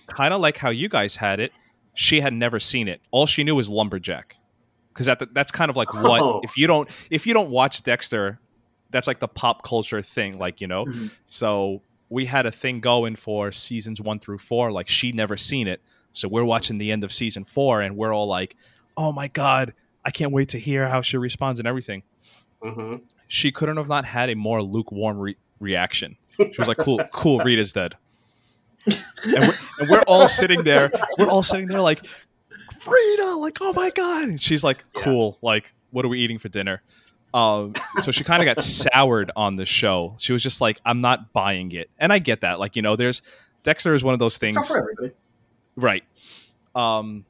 kind 0.08 0.34
of 0.34 0.40
like 0.40 0.56
how 0.58 0.70
you 0.70 0.88
guys 0.88 1.16
had 1.16 1.40
it. 1.40 1.52
She 1.94 2.20
had 2.20 2.32
never 2.32 2.58
seen 2.60 2.88
it. 2.88 3.00
All 3.12 3.24
she 3.26 3.44
knew 3.44 3.54
was 3.54 3.68
Lumberjack, 3.68 4.36
because 4.92 5.06
that, 5.06 5.32
that's 5.32 5.52
kind 5.52 5.70
of 5.70 5.76
like 5.76 5.94
what 5.94 6.20
Oh. 6.20 6.40
if 6.42 6.56
you 6.56 6.66
don't 6.66 6.88
if 7.08 7.24
you 7.26 7.32
don't 7.34 7.50
watch 7.50 7.82
Dexter, 7.84 8.40
that's 8.90 9.06
like 9.06 9.20
the 9.20 9.28
pop 9.28 9.62
culture 9.62 10.02
thing, 10.02 10.38
like 10.38 10.60
you 10.60 10.66
know. 10.66 10.84
Mhm. 10.86 11.10
So 11.26 11.82
we 12.10 12.26
had 12.26 12.46
a 12.46 12.50
thing 12.50 12.80
going 12.80 13.14
for 13.16 13.50
seasons 13.52 14.00
one 14.00 14.18
through 14.18 14.38
four. 14.38 14.70
Like 14.72 14.88
she'd 14.88 15.14
never 15.14 15.36
seen 15.36 15.68
it, 15.68 15.80
so 16.12 16.26
we're 16.28 16.44
watching 16.44 16.78
the 16.78 16.90
end 16.90 17.04
of 17.04 17.12
season 17.12 17.44
four, 17.44 17.80
and 17.80 17.96
we're 17.96 18.12
all 18.12 18.26
like, 18.26 18.56
"Oh 18.96 19.12
my 19.12 19.28
god, 19.28 19.72
I 20.04 20.10
can't 20.10 20.32
wait 20.32 20.50
to 20.50 20.58
hear 20.58 20.88
how 20.88 21.02
she 21.02 21.16
responds 21.16 21.60
and 21.60 21.66
everything." 21.68 22.02
hmm 22.62 22.96
She 23.28 23.52
couldn't 23.52 23.76
have 23.76 23.88
not 23.88 24.04
had 24.04 24.30
a 24.30 24.34
more 24.36 24.62
lukewarm 24.62 25.18
re- 25.18 25.36
reaction. 25.60 26.16
She 26.38 26.54
was 26.58 26.68
like, 26.68 26.78
"Cool, 26.78 27.02
cool, 27.12 27.38
Rita's 27.40 27.72
dead," 27.72 27.94
and 28.86 28.94
we're, 29.24 29.52
and 29.80 29.88
we're 29.90 30.02
all 30.06 30.28
sitting 30.28 30.64
there. 30.64 30.90
We're 31.18 31.28
all 31.28 31.42
sitting 31.42 31.66
there 31.68 31.80
like, 31.80 32.04
Rita, 32.86 33.34
like, 33.36 33.58
oh 33.60 33.72
my 33.72 33.90
god. 33.90 34.28
And 34.28 34.40
she's 34.40 34.62
like, 34.64 34.84
Yeah. 34.94 35.02
cool. 35.02 35.38
Like, 35.42 35.72
what 35.90 36.04
are 36.04 36.08
we 36.08 36.20
eating 36.20 36.38
for 36.38 36.48
dinner? 36.48 36.82
Um, 37.32 37.74
so 38.02 38.12
she 38.12 38.22
kind 38.24 38.40
of 38.42 38.46
got 38.46 38.62
soured 38.62 39.30
on 39.34 39.56
the 39.56 39.64
show. 39.66 40.14
She 40.18 40.32
was 40.32 40.42
just 40.42 40.60
like, 40.60 40.80
I'm 40.84 41.00
not 41.00 41.32
buying 41.32 41.72
it, 41.72 41.90
and 41.98 42.12
I 42.12 42.18
get 42.18 42.42
that. 42.42 42.60
Like, 42.60 42.76
you 42.76 42.82
know, 42.82 42.94
there's 42.96 43.22
Dexter 43.62 43.94
is 43.94 44.04
one 44.04 44.12
of 44.14 44.20
those 44.20 44.38
things, 44.38 44.56
not 44.56 44.66
for 44.68 44.78
everybody. 44.78 45.10
right? 45.76 46.04
Um, 46.74 47.24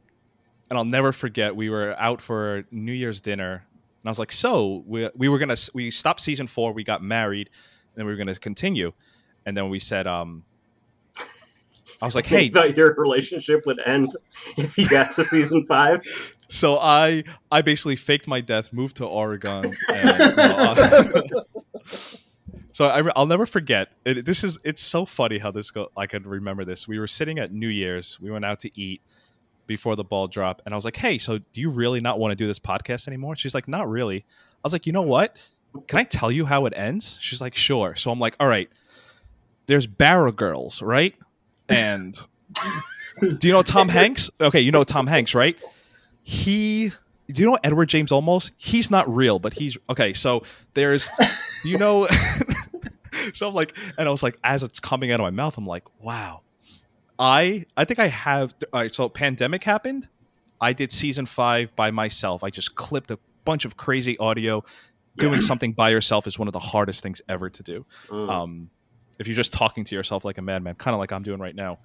and 0.75 0.79
I'll 0.81 0.85
never 0.85 1.13
forget. 1.13 1.55
We 1.55 1.71
were 1.71 1.95
out 2.01 2.21
for 2.21 2.65
New 2.73 2.93
Year's 2.93 3.21
dinner, 3.21 3.53
and 3.53 4.07
I 4.07 4.09
was 4.09 4.19
like, 4.19 4.33
"So 4.33 4.83
we 4.87 5.09
we 5.15 5.29
were 5.29 5.39
gonna 5.39 5.57
we 5.73 5.93
stopped 5.93 6.21
season 6.21 6.49
four. 6.49 6.73
We 6.73 6.83
got 6.83 7.01
married, 7.01 7.49
and 7.49 7.95
then 7.95 8.07
we 8.07 8.13
were 8.13 8.17
gonna 8.17 8.35
continue." 8.35 8.93
And 9.47 9.57
then 9.57 9.69
we 9.69 9.79
said, 9.79 10.09
um, 10.09 10.43
"I 12.03 12.07
was 12.07 12.17
like, 12.17 12.27
hey, 12.27 12.51
thought 12.51 12.77
your 12.77 12.93
relationship 12.95 13.65
would 13.67 13.79
end 13.87 14.11
if 14.57 14.77
you 14.77 14.89
got 14.89 15.13
to 15.15 15.25
season 15.25 15.65
five. 15.65 16.03
So 16.47 16.79
I 16.79 17.25
I 17.51 17.63
basically 17.63 17.97
faked 17.97 18.29
my 18.29 18.43
death, 18.43 18.71
moved 18.71 18.97
to 18.97 19.07
Oregon. 19.07 19.75
And, 19.89 20.39
uh, 20.39 21.23
so 22.73 22.85
I, 22.85 23.01
will 23.01 23.27
never 23.27 23.47
forget. 23.47 23.89
It, 24.05 24.27
this 24.27 24.45
is 24.45 24.59
it's 24.63 24.83
so 24.83 25.07
funny 25.07 25.39
how 25.39 25.51
this 25.51 25.71
go. 25.71 25.91
I 25.97 26.07
can 26.07 26.23
remember 26.23 26.63
this. 26.63 26.87
We 26.87 26.99
were 26.99 27.09
sitting 27.09 27.39
at 27.39 27.51
New 27.51 27.69
Year's. 27.69 28.21
We 28.21 28.31
went 28.31 28.45
out 28.45 28.61
to 28.61 28.79
eat 28.79 29.01
before 29.67 29.97
the 29.97 30.05
ball 30.05 30.27
dropped, 30.27 30.63
and 30.65 30.75
I 30.75 30.77
was 30.77 30.85
like, 30.85 30.97
"Hey, 30.97 31.19
so 31.19 31.39
do 31.39 31.61
you 31.61 31.71
really 31.71 32.01
not 32.01 32.19
want 32.19 32.33
to 32.33 32.37
do 32.37 32.47
this 32.47 32.59
podcast 32.59 33.09
anymore?" 33.09 33.37
She's 33.37 33.55
like, 33.55 33.69
"Not 33.69 33.89
really." 33.89 34.19
I 34.19 34.61
was 34.65 34.73
like, 34.73 34.87
"You 34.87 34.93
know 34.93 35.03
what? 35.03 35.37
Can 35.89 35.99
I 35.99 36.05
tell 36.05 36.31
you 36.31 36.45
how 36.45 36.67
it 36.67 36.73
ends?" 36.77 37.19
She's 37.21 37.41
like, 37.41 37.55
"Sure." 37.55 37.95
So 37.97 38.11
I'm 38.11 38.19
like, 38.19 38.37
"All 38.41 38.49
right." 38.49 38.69
There's 39.67 39.87
Barrel 39.87 40.33
Girls, 40.33 40.83
right? 40.83 41.15
And 41.71 42.15
do 43.21 43.49
you 43.49 43.53
know 43.53 43.63
Tom 43.63 43.89
Hanks? 43.89 44.31
Okay, 44.41 44.61
you 44.61 44.71
know 44.71 44.85
Tom 44.85 45.07
Hanks, 45.07 45.35
right? 45.35 45.57
he 46.25 46.91
do 47.31 47.43
you 47.43 47.49
know 47.49 47.59
Edward 47.63 47.87
James 47.87 48.11
Olmos? 48.11 48.51
He's 48.57 48.91
not 48.91 49.09
real, 49.15 49.39
but 49.39 49.55
he's 49.55 49.79
okay. 49.89 50.13
So 50.13 50.43
there's, 50.75 51.09
you 51.65 51.79
know, 51.79 52.07
so 53.33 53.49
I'm 53.49 53.55
like, 53.55 53.77
and 53.97 54.09
I 54.09 54.11
was 54.11 54.23
like, 54.23 54.39
as 54.43 54.63
it's 54.63 54.81
coming 54.81 55.11
out 55.13 55.21
of 55.21 55.25
my 55.25 55.31
mouth, 55.31 55.57
I'm 55.57 55.67
like, 55.67 55.85
wow, 56.03 56.43
I 57.19 57.67
I 57.77 57.85
think 57.85 57.99
I 57.99 58.09
have. 58.09 58.55
All 58.73 58.81
right, 58.81 58.95
so 58.95 59.09
pandemic 59.09 59.65
happened. 59.65 60.09
I 60.61 60.73
did 60.73 60.93
season 60.93 61.27
five 61.27 61.75
by 61.77 61.91
myself. 61.91 62.43
I 62.43 62.51
just 62.51 62.75
clipped 62.75 63.11
a 63.11 63.19
bunch 63.45 63.65
of 63.65 63.77
crazy 63.77 64.17
audio. 64.19 64.65
Doing 65.17 65.41
something 65.41 65.73
by 65.73 65.91
yourself 65.91 66.27
is 66.27 66.41
one 66.41 66.49
of 66.49 66.53
the 66.53 66.59
hardest 66.59 67.01
things 67.01 67.23
ever 67.29 67.49
to 67.49 67.63
do. 67.63 67.87
Mm. 68.09 68.29
Um, 68.29 68.71
if 69.21 69.29
you're 69.29 69.37
just 69.37 69.53
talking 69.53 69.85
to 69.85 69.95
yourself 69.95 70.25
like 70.25 70.39
a 70.39 70.43
madman, 70.43 70.75
kind 70.75 70.93
of 70.93 70.99
like 70.99 71.13
I'm 71.13 71.23
doing 71.23 71.39
right 71.39 71.55
now. 71.55 71.79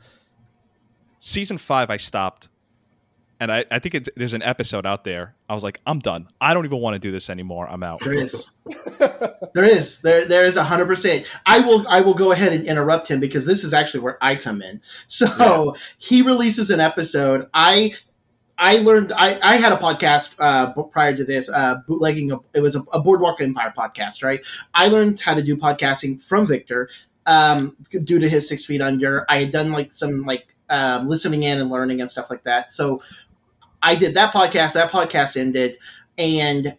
Season 1.20 1.60
five, 1.60 1.92
I 1.92 1.98
stopped, 1.98 2.50
and 3.40 3.52
I, 3.52 3.66
I 3.72 3.80
think 3.80 3.96
it's, 3.96 4.10
there's 4.16 4.34
an 4.34 4.42
episode 4.42 4.86
out 4.86 5.04
there. 5.04 5.36
I 5.48 5.54
was 5.54 5.64
like, 5.64 5.80
I'm 5.86 6.00
done. 6.00 6.28
I 6.42 6.54
don't 6.54 6.66
even 6.66 6.80
want 6.80 6.96
to 6.96 7.00
do 7.00 7.12
this 7.12 7.30
anymore. 7.30 7.70
I'm 7.70 7.84
out. 7.84 8.02
There 8.02 8.14
is. 8.14 8.52
there 9.54 9.66
is. 9.66 10.02
There 10.02 10.26
there 10.26 10.44
is 10.44 10.58
hundred 10.58 10.88
percent. 10.88 11.26
I 11.46 11.60
will 11.60 11.88
I 11.88 12.02
will 12.02 12.14
go 12.14 12.32
ahead 12.32 12.52
and 12.52 12.66
interrupt 12.66 13.08
him 13.08 13.20
because 13.20 13.46
this 13.46 13.64
is 13.64 13.74
actually 13.74 14.02
where 14.02 14.18
I 14.22 14.36
come 14.36 14.62
in. 14.62 14.82
So 15.08 15.76
he 15.98 16.22
releases 16.22 16.70
an 16.70 16.80
episode. 16.80 17.50
I 17.54 17.94
I 18.58 18.78
learned 18.80 19.14
I, 19.14 19.40
I 19.42 19.56
had 19.56 19.72
a 19.72 19.78
podcast 19.78 20.36
uh, 20.40 20.74
prior 20.84 21.16
to 21.16 21.24
this, 21.24 21.50
uh, 21.50 21.78
bootlegging. 21.88 22.32
A, 22.32 22.38
it 22.54 22.62
was 22.62 22.76
a, 22.76 22.82
a 22.94 23.02
Boardwalk 23.02 23.42
Empire 23.42 23.74
podcast, 23.76 24.24
right? 24.24 24.46
I 24.74 24.88
learned 24.88 25.22
how 25.22 25.34
to 25.34 25.42
do 25.42 25.56
podcasting 25.56 26.22
from 26.22 26.46
Victor 26.46 26.90
um, 27.26 27.78
due 28.04 28.20
to 28.20 28.28
his 28.28 28.50
Six 28.50 28.66
Feet 28.66 28.82
Under. 28.82 29.26
I 29.30 29.40
had 29.40 29.52
done 29.52 29.72
like 29.72 29.94
some 29.94 30.26
like 30.26 30.56
um, 30.70 31.08
listening 31.08 31.44
in 31.44 31.60
and 31.60 31.70
learning 31.70 32.02
and 32.02 32.12
stuff 32.12 32.30
like 32.30 32.44
that. 32.44 32.74
So 32.74 33.02
I 33.82 33.96
did 33.96 34.16
that 34.16 34.34
podcast. 34.34 34.74
That 34.74 34.92
podcast 34.92 35.38
ended, 35.38 35.78
and 36.18 36.78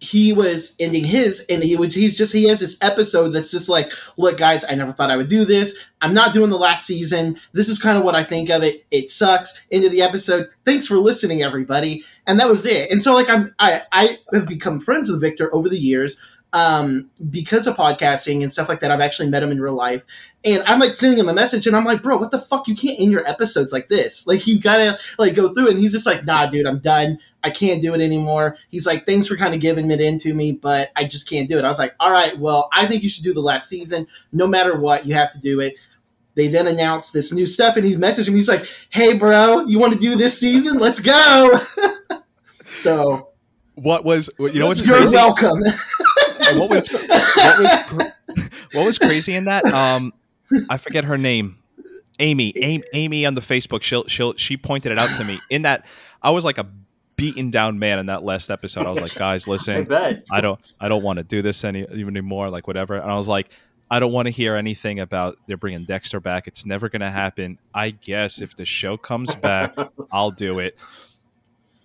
he 0.00 0.32
was 0.32 0.76
ending 0.80 1.04
his, 1.04 1.46
and 1.50 1.62
he 1.62 1.76
was 1.76 1.94
he's 1.94 2.16
just 2.16 2.32
he 2.32 2.48
has 2.48 2.60
this 2.60 2.82
episode 2.82 3.28
that's 3.28 3.50
just 3.50 3.68
like, 3.68 3.92
look, 4.16 4.38
guys, 4.38 4.64
I 4.68 4.74
never 4.74 4.92
thought 4.92 5.10
I 5.10 5.16
would 5.16 5.28
do 5.28 5.44
this. 5.44 5.78
I'm 6.00 6.14
not 6.14 6.32
doing 6.32 6.48
the 6.48 6.56
last 6.56 6.86
season. 6.86 7.36
This 7.52 7.68
is 7.68 7.80
kind 7.80 7.98
of 7.98 8.04
what 8.04 8.14
I 8.14 8.24
think 8.24 8.48
of 8.48 8.62
it. 8.62 8.86
It 8.90 9.10
sucks. 9.10 9.66
Into 9.70 9.90
the 9.90 10.00
episode. 10.02 10.48
Thanks 10.64 10.86
for 10.86 10.96
listening, 10.96 11.42
everybody. 11.42 12.02
And 12.26 12.40
that 12.40 12.48
was 12.48 12.64
it. 12.64 12.90
And 12.90 13.02
so 13.02 13.14
like 13.14 13.28
I'm 13.28 13.54
I 13.58 13.82
I 13.92 14.16
have 14.32 14.48
become 14.48 14.80
friends 14.80 15.10
with 15.10 15.20
Victor 15.20 15.54
over 15.54 15.68
the 15.68 15.78
years 15.78 16.20
um, 16.52 17.10
because 17.30 17.66
of 17.66 17.76
podcasting 17.76 18.42
and 18.42 18.52
stuff 18.52 18.68
like 18.68 18.80
that. 18.80 18.90
I've 18.90 19.00
actually 19.00 19.30
met 19.30 19.42
him 19.42 19.50
in 19.50 19.60
real 19.60 19.74
life. 19.74 20.04
And 20.44 20.62
I'm 20.66 20.78
like 20.80 20.94
sending 20.94 21.18
him 21.18 21.28
a 21.28 21.34
message, 21.34 21.66
and 21.66 21.76
I'm 21.76 21.84
like, 21.84 22.02
bro, 22.02 22.16
what 22.16 22.30
the 22.30 22.38
fuck? 22.38 22.66
You 22.66 22.74
can't 22.74 22.98
end 22.98 23.12
your 23.12 23.26
episodes 23.28 23.72
like 23.74 23.88
this. 23.88 24.26
Like 24.26 24.46
you 24.46 24.58
gotta 24.58 24.98
like 25.18 25.34
go 25.34 25.48
through 25.48 25.66
it. 25.68 25.70
And 25.72 25.78
he's 25.80 25.92
just 25.92 26.06
like, 26.06 26.24
nah, 26.24 26.46
dude, 26.46 26.66
I'm 26.66 26.78
done. 26.78 27.18
I 27.44 27.50
can't 27.50 27.82
do 27.82 27.94
it 27.94 28.00
anymore. 28.00 28.56
He's 28.70 28.86
like, 28.86 29.04
thanks 29.06 29.26
for 29.26 29.36
kind 29.36 29.54
of 29.54 29.60
giving 29.60 29.90
it 29.90 30.00
into 30.00 30.32
me, 30.34 30.52
but 30.52 30.88
I 30.96 31.04
just 31.04 31.28
can't 31.28 31.48
do 31.48 31.58
it. 31.58 31.64
I 31.64 31.68
was 31.68 31.78
like, 31.78 31.94
all 32.00 32.10
right, 32.10 32.38
well, 32.38 32.68
I 32.72 32.86
think 32.86 33.02
you 33.02 33.08
should 33.10 33.24
do 33.24 33.34
the 33.34 33.40
last 33.40 33.68
season. 33.68 34.06
No 34.32 34.46
matter 34.46 34.78
what, 34.80 35.04
you 35.06 35.14
have 35.14 35.32
to 35.32 35.38
do 35.40 35.60
it. 35.60 35.74
They 36.36 36.48
then 36.48 36.66
announced 36.66 37.12
this 37.12 37.34
new 37.34 37.44
stuff, 37.44 37.76
and 37.76 37.84
he 37.84 37.96
messaged 37.96 38.28
me. 38.28 38.36
He's 38.36 38.48
like, 38.48 38.64
hey, 38.90 39.18
bro, 39.18 39.66
you 39.66 39.78
want 39.78 39.92
to 39.92 39.98
do 39.98 40.16
this 40.16 40.38
season? 40.40 40.78
Let's 40.78 41.00
go. 41.00 41.58
so 42.64 43.28
What 43.74 44.04
was 44.04 44.30
you 44.38 44.58
know 44.58 44.66
what's 44.68 44.80
you're 44.86 44.98
crazy? 44.98 45.14
welcome. 45.16 45.58
what 46.58 46.70
was 46.70 46.88
what 46.88 47.60
was 47.60 47.86
cr- 47.88 48.36
what 48.72 48.86
was 48.86 48.98
crazy 48.98 49.34
in 49.34 49.44
that? 49.44 49.64
Um, 49.66 50.12
I 50.68 50.76
forget 50.76 51.04
her 51.04 51.18
name. 51.18 51.56
Amy, 52.18 52.52
Amy, 52.56 52.84
Amy 52.92 53.26
on 53.26 53.34
the 53.34 53.40
Facebook. 53.40 53.82
She 53.82 54.02
she 54.08 54.32
she 54.36 54.56
pointed 54.56 54.92
it 54.92 54.98
out 54.98 55.08
to 55.18 55.24
me. 55.24 55.40
In 55.48 55.62
that, 55.62 55.86
I 56.22 56.30
was 56.30 56.44
like 56.44 56.58
a 56.58 56.66
beaten 57.16 57.50
down 57.50 57.78
man 57.78 57.98
in 57.98 58.06
that 58.06 58.22
last 58.22 58.50
episode. 58.50 58.86
I 58.86 58.90
was 58.90 59.00
like, 59.00 59.14
guys, 59.14 59.46
listen, 59.46 59.84
bet. 59.84 60.24
I 60.30 60.40
don't 60.40 60.60
I 60.80 60.88
don't 60.88 61.02
want 61.02 61.18
to 61.18 61.22
do 61.22 61.42
this 61.42 61.64
any 61.64 61.80
even 61.82 62.16
anymore. 62.16 62.50
Like 62.50 62.66
whatever. 62.66 62.96
And 62.96 63.10
I 63.10 63.16
was 63.16 63.28
like, 63.28 63.48
I 63.90 63.98
don't 63.98 64.12
want 64.12 64.26
to 64.26 64.30
hear 64.30 64.54
anything 64.54 65.00
about 65.00 65.38
they're 65.46 65.56
bringing 65.56 65.84
Dexter 65.84 66.20
back. 66.20 66.46
It's 66.46 66.64
never 66.64 66.88
going 66.88 67.00
to 67.00 67.10
happen. 67.10 67.58
I 67.74 67.90
guess 67.90 68.40
if 68.40 68.54
the 68.54 68.64
show 68.64 68.96
comes 68.96 69.34
back, 69.34 69.76
I'll 70.12 70.30
do 70.30 70.58
it. 70.60 70.76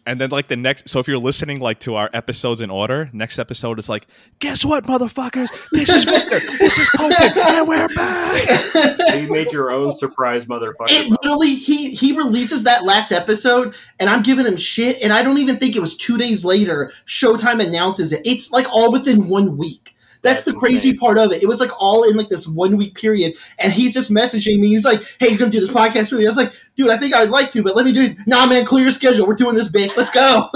And 0.08 0.22
then 0.22 0.30
like 0.30 0.48
the 0.50 0.56
next, 0.56 0.88
so 0.88 1.00
if 1.00 1.08
you're 1.08 1.18
listening 1.18 1.60
like 1.60 1.80
to 1.80 1.96
our 1.96 2.12
episodes 2.14 2.62
in 2.62 2.70
order, 2.70 3.10
next 3.12 3.40
episode 3.40 3.80
is 3.80 3.90
like, 3.90 4.06
guess 4.38 4.64
what, 4.64 4.84
motherfuckers? 4.86 5.50
This 5.72 5.90
is 5.90 6.04
Victor. 6.06 6.40
this 6.60 6.78
is 6.78 6.90
Colton, 6.92 7.32
and 7.36 7.68
we're 7.68 7.88
back. 7.90 9.20
you 9.20 9.32
made 9.32 9.52
your 9.52 9.72
own 9.72 9.92
surprise 9.92 10.46
motherfucker. 10.46 10.90
It 10.90 11.10
literally 11.10 11.56
he 11.56 11.96
he 11.96 12.16
releases 12.16 12.64
that 12.66 12.84
last 12.84 13.12
episode 13.12 13.74
and 14.00 14.10
I'm 14.10 14.22
giving 14.22 14.46
him 14.46 14.58
shit 14.58 15.02
and 15.02 15.12
I 15.12 15.24
don't 15.24 15.40
even 15.40 15.58
think 15.58 15.76
it 15.76 15.82
was 15.82 15.98
two 15.98 16.18
days 16.18 16.46
later 16.46 16.92
Showtime 17.08 17.66
announces 17.66 18.14
it. 18.14 18.22
It's 18.26 18.52
like 18.52 18.68
all 18.72 18.92
within 18.92 19.28
one 19.28 19.58
week. 19.58 19.95
That's, 20.26 20.44
That's 20.44 20.54
the 20.56 20.60
crazy 20.60 20.90
insane. 20.90 21.00
part 21.00 21.18
of 21.18 21.32
it. 21.32 21.42
It 21.42 21.48
was 21.48 21.62
like 21.62 21.70
all 21.80 22.04
in 22.04 22.18
like 22.18 22.28
this 22.30 22.48
one 22.48 22.76
week 22.76 22.96
period, 22.96 23.36
and 23.60 23.72
he's 23.72 23.94
just 23.94 24.12
messaging 24.12 24.60
me. 24.60 24.70
He's 24.70 24.84
like, 24.84 25.00
"Hey, 25.20 25.30
you're 25.30 25.38
gonna 25.38 25.52
do 25.52 25.60
this 25.62 25.72
podcast 25.72 26.12
with 26.12 26.20
me?" 26.20 26.26
I 26.26 26.30
was 26.30 26.38
like, 26.38 26.52
"Dude, 26.76 26.90
I 26.90 26.98
think 26.98 27.14
I'd 27.16 27.30
like 27.30 27.52
to, 27.52 27.64
but 27.64 27.76
let 27.76 27.86
me 27.86 27.94
do 27.94 28.02
it." 28.04 28.18
Nah, 28.28 28.46
man, 28.48 28.66
clear 28.66 28.82
your 28.84 28.92
schedule. 28.92 29.26
We're 29.28 29.36
doing 29.36 29.56
this, 29.56 29.72
bitch. 29.72 29.96
Let's 29.96 30.12
go. 30.12 30.50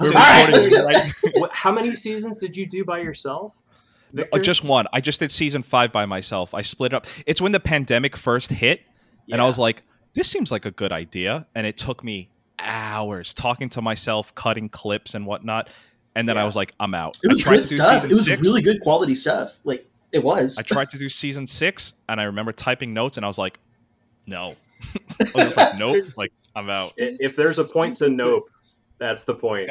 All 0.00 0.10
right, 0.12 0.48
let's 0.50 0.68
go. 0.70 0.84
right- 0.84 1.12
What, 1.34 1.52
how 1.52 1.70
many 1.70 1.94
seasons 1.94 2.38
did 2.38 2.56
you 2.56 2.66
do 2.66 2.84
by 2.84 3.00
yourself? 3.00 3.60
Uh, 4.12 4.16
Victor? 4.22 4.38
just 4.40 4.64
one. 4.64 4.86
I 4.92 5.00
just 5.00 5.20
did 5.20 5.30
season 5.30 5.62
five 5.62 5.92
by 5.92 6.06
myself. 6.06 6.54
I 6.54 6.62
split 6.62 6.94
up. 6.94 7.06
It's 7.26 7.40
when 7.40 7.52
the 7.52 7.60
pandemic 7.60 8.16
first 8.16 8.50
hit, 8.50 8.80
and 9.30 9.40
I 9.40 9.44
was 9.44 9.58
like, 9.58 9.82
"This 10.14 10.28
seems 10.28 10.50
like 10.50 10.64
a 10.64 10.70
good 10.70 10.90
idea." 10.92 11.46
And 11.54 11.66
it 11.66 11.76
took 11.76 12.02
me 12.02 12.30
hours 12.58 13.34
talking 13.34 13.68
to 13.70 13.82
myself, 13.82 14.34
cutting 14.34 14.68
clips 14.68 15.14
and 15.14 15.26
whatnot. 15.26 15.68
And 16.14 16.28
then 16.28 16.36
I 16.36 16.44
was 16.44 16.56
like, 16.56 16.74
"I'm 16.80 16.94
out." 16.94 17.18
it 17.22 17.28
was 17.28 17.44
good 17.44 17.64
stuff. 17.64 18.04
It 18.04 18.08
was 18.08 18.24
six. 18.24 18.42
really 18.42 18.62
good 18.62 18.80
quality 18.80 19.14
stuff. 19.14 19.58
Like 19.64 19.86
it 20.12 20.24
was. 20.24 20.58
I 20.58 20.62
tried 20.62 20.90
to 20.90 20.98
do 20.98 21.08
season 21.08 21.46
six, 21.46 21.92
and 22.08 22.20
I 22.20 22.24
remember 22.24 22.52
typing 22.52 22.92
notes, 22.92 23.16
and 23.16 23.24
I 23.24 23.28
was 23.28 23.38
like, 23.38 23.58
"No." 24.26 24.54
I 25.20 25.24
was 25.34 25.44
just 25.44 25.56
like, 25.56 25.78
"Nope." 25.78 26.04
Like 26.16 26.32
I'm 26.56 26.68
out. 26.68 26.92
If 26.96 27.36
there's 27.36 27.58
a 27.58 27.64
point 27.64 27.98
to 27.98 28.08
nope, 28.08 28.48
that's 28.98 29.24
the 29.24 29.34
point. 29.34 29.70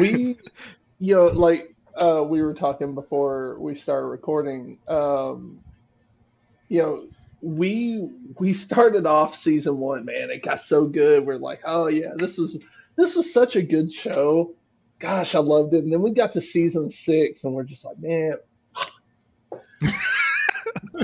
we 0.00 0.36
you 0.98 1.14
know 1.14 1.26
like 1.26 1.74
uh 2.00 2.24
we 2.26 2.42
were 2.42 2.54
talking 2.54 2.94
before 2.94 3.58
we 3.60 3.74
started 3.74 4.06
recording 4.06 4.78
um 4.88 5.60
you 6.68 6.82
know 6.82 7.06
we 7.40 8.10
we 8.38 8.52
started 8.52 9.06
off 9.06 9.36
season 9.36 9.78
one 9.78 10.04
man 10.04 10.30
it 10.30 10.42
got 10.42 10.60
so 10.60 10.84
good 10.84 11.24
we're 11.24 11.36
like 11.36 11.60
oh 11.64 11.86
yeah 11.86 12.10
this 12.16 12.38
is 12.38 12.64
this 12.96 13.16
is 13.16 13.32
such 13.32 13.54
a 13.54 13.62
good 13.62 13.92
show 13.92 14.52
gosh 14.98 15.34
i 15.34 15.38
loved 15.38 15.74
it 15.74 15.82
and 15.84 15.92
then 15.92 16.00
we 16.02 16.10
got 16.10 16.32
to 16.32 16.40
season 16.40 16.88
six 16.90 17.44
and 17.44 17.52
we're 17.54 17.62
just 17.64 17.84
like 17.84 17.98
man 17.98 18.34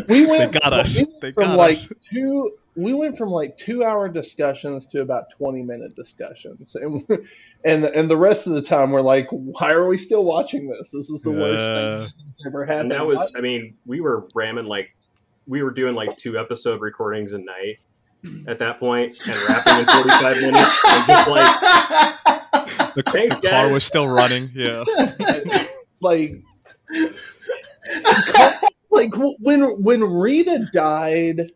we 0.08 0.26
went 0.26 0.52
They 0.52 0.58
got 0.60 0.72
us. 0.72 0.98
we 0.98 1.04
went 1.04 1.20
They 1.20 1.32
from 1.32 1.44
got 1.44 1.58
like 1.58 1.76
us. 1.76 1.92
two 2.12 2.52
we 2.76 2.92
went 2.92 3.16
from 3.16 3.30
like 3.30 3.56
two 3.56 3.84
hour 3.84 4.08
discussions 4.08 4.86
to 4.88 5.00
about 5.00 5.30
20 5.30 5.62
minute 5.62 5.94
discussions 5.94 6.74
and 6.74 7.06
and 7.64 7.84
and 7.84 8.10
the 8.10 8.16
rest 8.16 8.46
of 8.46 8.54
the 8.54 8.62
time 8.62 8.90
we're 8.90 9.00
like 9.00 9.28
why 9.30 9.70
are 9.70 9.86
we 9.86 9.96
still 9.96 10.24
watching 10.24 10.68
this 10.68 10.90
this 10.90 11.08
is 11.10 11.22
the 11.22 11.30
worst 11.30 11.66
thing 11.66 12.00
that's 12.26 12.46
ever 12.46 12.64
happened 12.66 12.90
that 12.90 13.06
was, 13.06 13.26
I 13.36 13.40
mean, 13.40 13.76
we 13.86 14.00
were 14.00 14.26
ramming 14.34 14.66
like, 14.66 14.94
we 15.46 15.62
were 15.62 15.70
doing 15.70 15.94
like 15.94 16.16
two 16.16 16.36
episode 16.38 16.80
recordings 16.80 17.32
a 17.32 17.38
night. 17.38 17.78
at 18.48 18.58
that 18.58 18.80
point 18.80 19.16
and 19.28 19.36
wrapping 19.48 19.78
in 19.80 19.84
45 19.86 20.40
minutes. 20.42 20.84
And 20.88 21.06
just 21.06 21.28
like, 21.30 22.42
The, 22.94 23.02
Thanks, 23.02 23.38
the 23.40 23.48
car 23.48 23.66
guys. 23.66 23.72
was 23.72 23.84
still 23.84 24.08
running. 24.08 24.50
Yeah. 24.54 24.84
like 26.00 26.42
like 28.90 29.12
when 29.40 29.62
when 29.82 30.02
Rita 30.02 30.68
died 30.72 31.52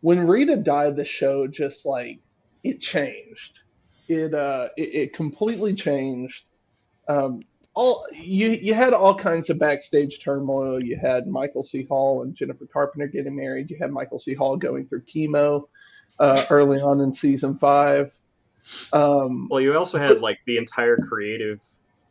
when 0.00 0.26
Rita 0.26 0.56
died 0.56 0.96
the 0.96 1.04
show 1.04 1.46
just 1.46 1.84
like 1.84 2.18
it 2.64 2.80
changed 2.80 3.62
it 4.08 4.34
uh 4.34 4.68
it, 4.76 4.94
it 4.94 5.12
completely 5.12 5.74
changed 5.74 6.44
um 7.08 7.42
all 7.74 8.06
you 8.12 8.48
you 8.50 8.74
had 8.74 8.94
all 8.94 9.14
kinds 9.14 9.50
of 9.50 9.58
backstage 9.58 10.20
turmoil 10.20 10.82
you 10.82 10.96
had 10.96 11.26
Michael 11.26 11.64
C 11.64 11.84
Hall 11.84 12.22
and 12.22 12.34
Jennifer 12.34 12.66
Carpenter 12.66 13.06
getting 13.06 13.36
married 13.36 13.70
you 13.70 13.76
had 13.80 13.92
Michael 13.92 14.18
C 14.18 14.34
Hall 14.34 14.56
going 14.56 14.86
through 14.86 15.02
chemo 15.02 15.68
uh 16.18 16.42
early 16.50 16.80
on 16.80 17.00
in 17.00 17.12
season 17.12 17.58
5 17.58 18.12
um 18.92 19.48
well, 19.50 19.60
you 19.60 19.76
also 19.76 19.98
had 19.98 20.20
like 20.20 20.38
the 20.46 20.58
entire 20.58 20.96
creative 20.96 21.62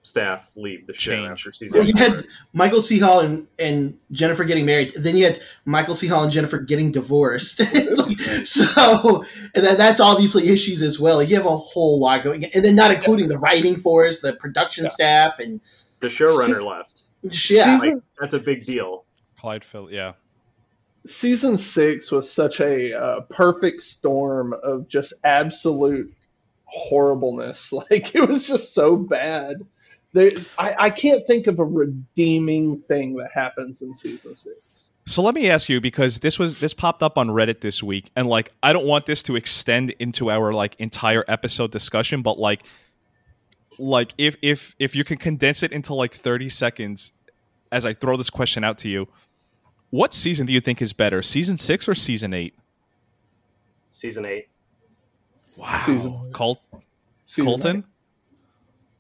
staff 0.03 0.51
leave 0.55 0.87
the 0.87 0.93
show 0.93 1.11
Change. 1.11 1.29
after 1.31 1.51
season 1.51 1.77
Well, 1.79 1.85
you 1.87 1.93
had 1.97 2.23
Michael 2.53 2.81
C. 2.81 2.97
Hall 2.97 3.19
and, 3.19 3.45
and 3.59 3.97
Jennifer 4.11 4.45
getting 4.45 4.65
married. 4.65 4.93
Then 4.97 5.17
you 5.17 5.25
had 5.25 5.41
Michael 5.65 5.95
C. 5.95 6.07
Hall 6.07 6.23
and 6.23 6.31
Jennifer 6.31 6.59
getting 6.59 6.93
divorced. 6.93 7.57
so 8.45 9.25
and 9.53 9.65
that, 9.65 9.77
that's 9.77 9.99
obviously 9.99 10.49
issues 10.49 10.81
as 10.81 10.99
well. 10.99 11.21
You 11.21 11.35
have 11.35 11.45
a 11.45 11.57
whole 11.57 11.99
lot 11.99 12.23
going, 12.23 12.45
and 12.45 12.63
then 12.63 12.75
not 12.75 12.91
including 12.93 13.27
the 13.27 13.37
writing 13.37 13.75
force, 13.75 14.21
the 14.21 14.33
production 14.33 14.85
Yeah. 14.85 14.89
staff, 14.91 15.39
and 15.39 15.59
The 15.99 16.07
showrunner 16.07 16.63
left. 16.65 17.03
yeah. 17.49 17.77
Like, 17.77 17.95
that's 18.19 18.33
a 18.33 18.39
big 18.39 18.63
deal. 18.65 19.03
Clyde 19.37 19.63
Phil. 19.65 19.91
Yeah. 19.91 20.13
season 21.05 21.57
six 21.57 22.11
was 22.11 22.31
such 22.31 22.59
a 22.61 22.93
uh, 22.93 23.21
perfect 23.29 23.81
storm 23.81 24.53
of 24.63 24.87
just 24.87 25.13
absolute 25.25 26.13
horribleness. 26.67 27.73
Like 27.89 28.13
it 28.15 28.27
was 28.27 28.47
just 28.47 28.73
so 28.73 28.95
bad. 28.95 29.57
They, 30.13 30.31
I, 30.57 30.75
I 30.79 30.89
can't 30.89 31.25
think 31.25 31.47
of 31.47 31.59
a 31.59 31.65
redeeming 31.65 32.79
thing 32.81 33.15
that 33.17 33.31
happens 33.33 33.81
in 33.81 33.93
season 33.93 34.35
six. 34.35 34.91
So 35.05 35.21
let 35.21 35.35
me 35.35 35.49
ask 35.49 35.69
you 35.69 35.79
because 35.79 36.19
this 36.19 36.37
was 36.37 36.59
this 36.59 36.73
popped 36.73 37.01
up 37.01 37.17
on 37.17 37.29
Reddit 37.29 37.61
this 37.61 37.81
week, 37.81 38.11
and 38.15 38.27
like 38.27 38.51
I 38.61 38.73
don't 38.73 38.85
want 38.85 39.05
this 39.05 39.23
to 39.23 39.35
extend 39.37 39.91
into 39.99 40.29
our 40.29 40.51
like 40.51 40.75
entire 40.79 41.23
episode 41.29 41.71
discussion, 41.71 42.21
but 42.21 42.37
like 42.37 42.63
like 43.79 44.13
if 44.17 44.35
if 44.41 44.75
if 44.79 44.95
you 44.95 45.03
can 45.03 45.17
condense 45.17 45.63
it 45.63 45.71
into 45.71 45.93
like 45.93 46.13
30 46.13 46.49
seconds 46.49 47.13
as 47.71 47.85
I 47.85 47.93
throw 47.93 48.17
this 48.17 48.29
question 48.29 48.63
out 48.63 48.77
to 48.79 48.89
you, 48.89 49.07
what 49.91 50.13
season 50.13 50.45
do 50.45 50.53
you 50.53 50.59
think 50.59 50.81
is 50.81 50.91
better, 50.93 51.21
season 51.21 51.57
six 51.57 51.87
or 51.87 51.95
season 51.95 52.33
eight? 52.33 52.53
Season 53.89 54.25
eight. 54.25 54.49
Wow, 55.57 55.79
Season- 55.85 56.31
Season 57.25 57.45
Colton. 57.45 57.77
eight. 57.77 57.83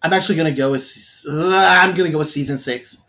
I'm 0.03 0.13
actually 0.13 0.35
gonna 0.35 0.51
go 0.51 0.71
with. 0.71 1.25
Uh, 1.29 1.65
I'm 1.81 1.93
gonna 1.95 2.09
go 2.09 2.19
with 2.19 2.27
season 2.27 2.57
six. 2.57 3.03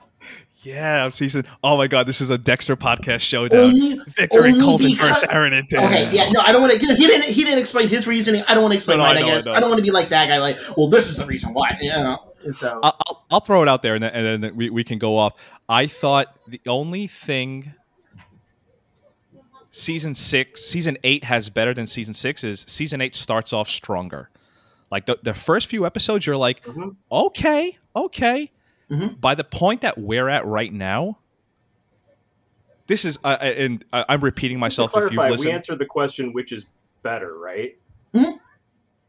Yeah, 0.63 1.05
I'm 1.05 1.13
season. 1.13 1.45
Oh 1.63 1.77
my 1.77 1.87
God, 1.87 2.07
this 2.07 2.21
is 2.21 2.31
a 2.31 2.39
Dexter 2.39 2.77
podcast 2.77 3.21
showdown. 3.21 3.61
Only- 3.61 3.99
Victor 4.09 4.45
and 4.45 4.61
Colton 4.61 4.89
because- 4.89 5.09
versus 5.09 5.29
Aaron 5.31 5.53
and 5.53 5.69
Dan. 5.69 5.87
Okay, 5.87 6.11
yeah, 6.11 6.31
no, 6.31 6.41
I 6.41 6.53
don't 6.53 6.61
want 6.63 6.73
to. 6.75 6.79
He 6.79 7.07
didn't. 7.07 7.31
He 7.31 7.45
didn't 7.45 7.59
explain 7.61 7.89
his 7.89 8.07
reasoning. 8.07 8.43
I 8.49 8.55
don't 8.55 8.63
want 8.63 8.73
to 8.73 8.77
explain 8.77 8.99
No, 8.99 9.05
no, 9.05 9.11
I 9.11 9.15
mine. 9.15 9.23
I, 9.23 9.27
know, 9.27 9.33
I 9.33 9.35
guess 9.37 9.47
know. 9.47 9.55
I, 9.55 9.61
don't 9.61 9.71
want 9.71 9.79
to 9.79 9.85
be 9.85 9.91
like 9.91 10.09
that 10.09 10.29
guy. 10.29 10.39
Like, 10.39 10.59
well, 10.77 10.89
this 10.89 11.09
is 11.11 11.17
the 11.17 11.27
reason 11.27 11.53
why. 11.55 11.77
You 11.81 11.91
know. 11.91 12.23
So 12.51 12.81
I'll, 12.83 12.97
I'll, 13.07 13.25
I'll 13.31 13.41
throw 13.41 13.63
it 13.63 13.69
out 13.69 13.83
there 13.83 13.95
and 13.95 14.03
then, 14.03 14.13
and 14.13 14.43
then 14.45 14.57
we, 14.57 14.71
we 14.71 14.85
can 14.85 14.99
go 14.99 15.17
off. 15.17 15.35
I 15.69 15.87
thought 15.87 16.35
the 16.47 16.61
only 16.67 17.07
thing 17.07 17.73
season 19.79 20.15
six, 20.15 20.65
season 20.65 20.99
eight 21.05 21.25
has 21.25 21.49
better 21.49 21.73
than 21.73 21.87
season 21.87 22.15
six 22.15 22.43
is 22.45 22.65
season 22.69 23.01
eight 23.01 23.15
starts 23.15 23.53
off 23.53 23.69
stronger. 23.69 24.29
Like 24.91 25.07
the, 25.07 25.19
the 25.23 25.35
first 25.35 25.67
few 25.67 25.87
episodes, 25.87 26.27
you're 26.27 26.37
like, 26.37 26.65
Mhm. 26.65 26.97
okay, 27.13 27.79
okay. 27.95 28.51
Mhm. 28.91 29.21
By 29.21 29.35
the 29.35 29.45
point 29.45 29.83
that 29.83 29.99
we're 29.99 30.29
at 30.29 30.47
right 30.47 30.73
now, 30.73 31.19
this 32.87 33.05
is, 33.05 33.19
uh, 33.23 33.37
and 33.41 33.85
I- 33.93 34.07
I'm 34.09 34.21
repeating 34.23 34.57
Just 34.57 34.77
to 34.77 34.83
myself 34.83 34.91
if 34.97 35.13
you've 35.13 35.19
clarify, 35.19 35.43
we 35.43 35.51
answered 35.53 35.79
the 35.79 35.85
question 35.87 36.33
which 36.33 36.53
is 36.53 36.65
better, 37.03 37.39
right? 37.39 37.77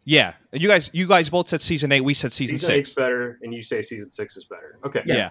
yeah, 0.04 0.34
you 0.52 0.68
guys, 0.68 0.90
you 0.94 1.08
guys 1.08 1.30
both 1.30 1.48
said 1.48 1.62
season 1.62 1.92
eight. 1.92 2.02
We 2.02 2.14
said 2.14 2.34
season, 2.34 2.58
Season 2.58 2.68
six. 2.76 2.90
eight's 2.90 2.94
better, 2.94 3.40
and 3.42 3.54
you 3.54 3.64
say 3.64 3.82
season 3.82 4.12
six 4.12 4.36
is 4.36 4.44
better. 4.46 4.78
Okay. 4.84 5.02
Yeah. 5.06 5.16
Yeah. 5.16 5.30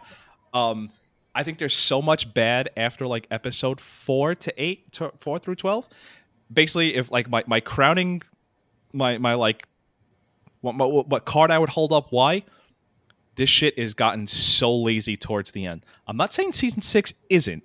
Um, 0.55 0.91
I 1.39 1.45
think 1.45 1.59
there's 1.59 1.73
so 1.77 2.03
much 2.03 2.35
bad 2.35 2.69
after 2.77 3.07
like 3.07 3.29
episode 3.31 3.81
four 3.81 4.35
to 4.35 4.53
eight, 4.61 4.91
to 4.95 5.13
four 5.21 5.39
through 5.39 5.55
twelve. 5.55 5.89
Basically, 6.53 6.97
if 6.97 7.13
like 7.13 7.31
my, 7.31 7.45
my 7.47 7.61
crowning, 7.61 8.23
my 8.93 9.19
my 9.19 9.35
like, 9.35 9.69
what, 10.63 10.75
my, 10.75 10.85
what 10.85 11.25
card 11.25 11.53
I 11.53 11.59
would 11.61 11.69
hold 11.69 11.93
up? 11.93 12.09
Why? 12.11 12.43
This 13.37 13.49
shit 13.49 13.79
is 13.79 13.95
gotten 13.95 14.27
so 14.27 14.75
lazy 14.75 15.17
towards 15.17 15.53
the 15.53 15.65
end. 15.65 15.87
I'm 16.09 16.17
not 16.17 16.33
saying 16.33 16.55
season 16.55 16.83
six 16.83 17.15
isn't. 17.31 17.63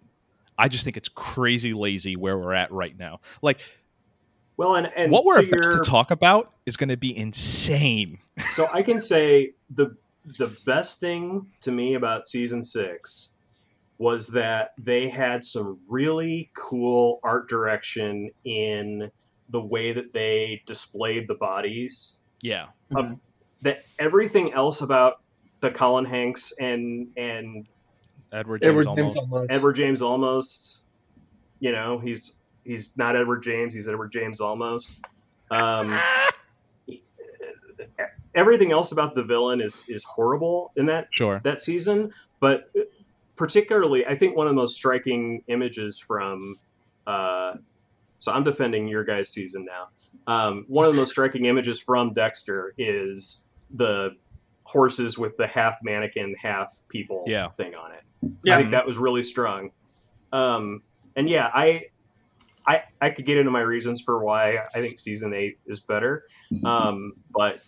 I 0.55 0.67
just 0.67 0.83
think 0.83 0.95
it's 0.95 1.09
crazy 1.09 1.73
lazy 1.73 2.15
where 2.15 2.37
we're 2.37 2.53
at 2.53 2.71
right 2.71 2.95
now. 2.95 3.21
Like 3.41 3.59
Well, 4.55 4.75
and, 4.75 4.91
and 4.95 5.11
what 5.11 5.25
we're 5.25 5.41
to 5.41 5.47
about 5.47 5.63
your- 5.63 5.71
to 5.71 5.79
talk 5.79 6.11
about 6.11 6.53
is 6.67 6.77
going 6.77 6.89
to 6.89 6.97
be 6.97 7.17
insane. 7.17 8.19
so 8.51 8.69
I 8.71 8.83
can 8.83 9.01
say 9.01 9.53
the 9.71 9.97
the 10.37 10.55
best 10.65 10.99
thing 10.99 11.47
to 11.61 11.71
me 11.71 11.95
about 11.95 12.27
season 12.27 12.63
six 12.63 13.32
was 13.97 14.27
that 14.29 14.73
they 14.77 15.07
had 15.07 15.45
some 15.45 15.79
really 15.87 16.49
cool 16.55 17.19
art 17.23 17.47
direction 17.47 18.31
in 18.43 19.11
the 19.49 19.61
way 19.61 19.93
that 19.93 20.13
they 20.13 20.61
displayed 20.65 21.27
the 21.27 21.35
bodies. 21.35 22.17
Yeah. 22.41 22.67
Of 22.95 23.17
that 23.61 23.85
everything 23.99 24.53
else 24.53 24.81
about 24.81 25.21
the 25.61 25.71
Colin 25.71 26.05
Hanks 26.05 26.53
and 26.59 27.07
and 27.15 27.65
Edward 28.31 28.61
James 28.61 28.69
Edward 28.69 28.87
almost. 28.87 29.15
James 29.15 29.17
almost. 29.17 29.51
Edward 29.51 29.73
James 29.73 30.01
almost, 30.01 30.83
you 31.59 31.71
know, 31.71 31.99
he's 31.99 32.37
he's 32.65 32.91
not 32.95 33.15
Edward 33.15 33.43
James, 33.43 33.73
he's 33.73 33.87
Edward 33.87 34.11
James 34.11 34.41
almost. 34.41 35.05
Um, 35.51 35.97
everything 38.35 38.71
else 38.71 38.91
about 38.91 39.15
the 39.15 39.23
villain 39.23 39.61
is 39.61 39.83
is 39.87 40.03
horrible 40.03 40.71
in 40.75 40.87
that 40.87 41.07
Sure. 41.11 41.39
that 41.43 41.61
season, 41.61 42.13
but 42.39 42.69
particularly, 43.35 44.05
I 44.05 44.15
think 44.15 44.35
one 44.35 44.47
of 44.47 44.51
the 44.51 44.55
most 44.55 44.75
striking 44.75 45.43
images 45.47 45.99
from. 45.99 46.55
Uh, 47.07 47.55
so 48.19 48.31
I'm 48.31 48.43
defending 48.43 48.87
your 48.87 49.03
guys' 49.03 49.29
season 49.29 49.65
now. 49.65 49.89
Um, 50.27 50.65
one 50.67 50.85
of 50.87 50.93
the 50.93 50.99
most 51.01 51.09
striking 51.17 51.45
images 51.45 51.79
from 51.81 52.13
Dexter 52.13 52.73
is 52.77 53.45
the 53.71 54.11
horses 54.63 55.17
with 55.17 55.35
the 55.35 55.45
half 55.47 55.77
mannequin, 55.83 56.33
half 56.41 56.79
people 56.87 57.25
Yeah. 57.27 57.49
thing 57.49 57.75
on 57.75 57.91
it. 57.91 58.03
Yeah. 58.43 58.55
I 58.55 58.59
think 58.59 58.71
that 58.71 58.87
was 58.87 58.97
really 58.97 59.23
strong. 59.23 59.71
Um, 60.31 60.81
and 61.17 61.29
yeah, 61.29 61.51
I, 61.53 61.87
I, 62.65 62.83
I 63.01 63.09
could 63.09 63.25
get 63.25 63.37
into 63.37 63.51
my 63.51 63.59
reasons 63.59 63.99
for 64.01 64.23
why 64.23 64.59
I 64.73 64.79
think 64.79 64.97
season 64.99 65.33
eight 65.33 65.57
is 65.65 65.81
better. 65.81 66.23
Um, 66.63 67.13
but 67.31 67.61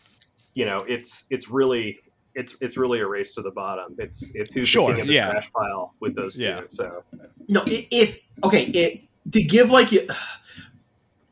you 0.54 0.66
know, 0.66 0.86
it's 0.88 1.26
it's 1.30 1.50
really 1.50 2.00
it's 2.36 2.56
it's 2.62 2.78
really 2.78 3.00
a 3.00 3.08
race 3.08 3.34
to 3.36 3.42
the 3.42 3.52
bottom. 3.52 3.96
It's 3.98 4.32
it's 4.36 4.54
who's 4.54 4.68
Sure, 4.68 4.90
the 4.90 4.96
king 4.96 5.02
of 5.02 5.08
the 5.08 5.14
yeah. 5.14 5.32
trash 5.32 5.52
pile 5.52 5.94
with 6.00 6.16
those 6.16 6.36
two. 6.36 6.44
Yeah. 6.44 6.62
So 6.70 7.04
No, 7.48 7.64
if 7.66 8.20
okay, 8.44 8.64
it, 8.64 9.02
to 9.32 9.44
give 9.44 9.72
like 9.72 9.90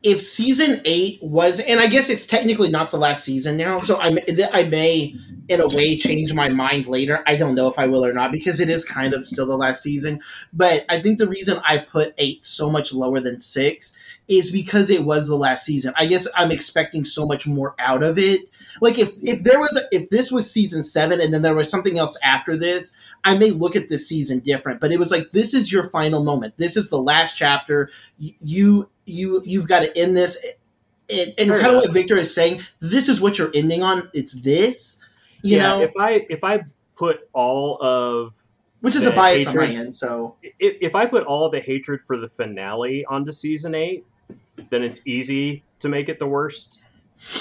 if 0.02 0.20
season 0.20 0.80
eight 0.84 1.22
was, 1.22 1.60
and 1.60 1.80
I 1.80 1.86
guess 1.86 2.10
it's 2.10 2.26
technically 2.26 2.70
not 2.70 2.90
the 2.90 2.98
last 2.98 3.24
season 3.24 3.56
now, 3.56 3.78
so 3.78 3.98
I 4.00 4.10
may, 4.10 4.22
I 4.52 4.64
may 4.64 5.14
in 5.48 5.60
a 5.60 5.68
way 5.68 5.96
change 5.96 6.32
my 6.32 6.48
mind 6.48 6.86
later. 6.86 7.22
I 7.26 7.36
don't 7.36 7.54
know 7.54 7.68
if 7.68 7.78
I 7.78 7.86
will 7.86 8.04
or 8.04 8.12
not 8.12 8.32
because 8.32 8.60
it 8.60 8.68
is 8.68 8.84
kind 8.84 9.12
of 9.12 9.26
still 9.26 9.46
the 9.46 9.56
last 9.56 9.82
season. 9.82 10.20
But 10.52 10.84
I 10.88 11.00
think 11.00 11.18
the 11.18 11.28
reason 11.28 11.58
I 11.66 11.78
put 11.78 12.14
eight 12.18 12.46
so 12.46 12.70
much 12.70 12.94
lower 12.94 13.20
than 13.20 13.40
six 13.40 13.98
is 14.26 14.50
because 14.50 14.90
it 14.90 15.04
was 15.04 15.28
the 15.28 15.36
last 15.36 15.64
season. 15.64 15.92
I 15.98 16.06
guess 16.06 16.28
I'm 16.36 16.50
expecting 16.50 17.04
so 17.04 17.26
much 17.26 17.46
more 17.46 17.74
out 17.78 18.02
of 18.02 18.18
it. 18.18 18.40
Like 18.80 18.98
if 18.98 19.12
if 19.22 19.42
there 19.44 19.58
was 19.58 19.76
a, 19.76 19.96
if 19.96 20.10
this 20.10 20.32
was 20.32 20.50
season 20.50 20.82
seven 20.82 21.20
and 21.20 21.32
then 21.32 21.42
there 21.42 21.54
was 21.54 21.70
something 21.70 21.98
else 21.98 22.18
after 22.22 22.56
this, 22.56 22.96
I 23.24 23.36
may 23.36 23.50
look 23.50 23.76
at 23.76 23.88
this 23.88 24.08
season 24.08 24.40
different, 24.40 24.80
but 24.80 24.92
it 24.92 24.98
was 24.98 25.10
like 25.10 25.30
this 25.32 25.54
is 25.54 25.72
your 25.72 25.84
final 25.90 26.24
moment. 26.24 26.54
This 26.56 26.76
is 26.76 26.90
the 26.90 27.00
last 27.00 27.36
chapter. 27.36 27.90
You 28.18 28.88
you 29.04 29.42
you've 29.44 29.68
got 29.68 29.80
to 29.80 29.96
end 29.98 30.16
this. 30.16 30.44
And, 31.10 31.34
and 31.36 31.50
kind 31.60 31.76
of 31.76 31.82
what 31.82 31.92
Victor 31.92 32.16
is 32.16 32.34
saying, 32.34 32.62
this 32.80 33.10
is 33.10 33.20
what 33.20 33.38
you're 33.38 33.50
ending 33.54 33.82
on. 33.82 34.08
It's 34.14 34.40
this, 34.40 35.04
you 35.42 35.58
yeah, 35.58 35.62
know, 35.62 35.82
if 35.82 35.92
I 35.98 36.24
if 36.30 36.42
I 36.42 36.62
put 36.96 37.28
all 37.34 37.76
of 37.82 38.34
which 38.80 38.96
is 38.96 39.06
a 39.06 39.12
bias 39.12 39.46
on 39.46 39.56
my 39.56 39.66
end. 39.66 39.96
So 39.96 40.36
if, 40.42 40.76
if 40.80 40.94
I 40.94 41.06
put 41.06 41.24
all 41.24 41.48
the 41.48 41.60
hatred 41.60 42.02
for 42.02 42.18
the 42.18 42.28
finale 42.28 43.04
onto 43.06 43.32
season 43.32 43.74
eight, 43.74 44.04
then 44.68 44.82
it's 44.82 45.00
easy 45.06 45.62
to 45.78 45.88
make 45.88 46.10
it 46.10 46.18
the 46.18 46.26
worst, 46.26 46.82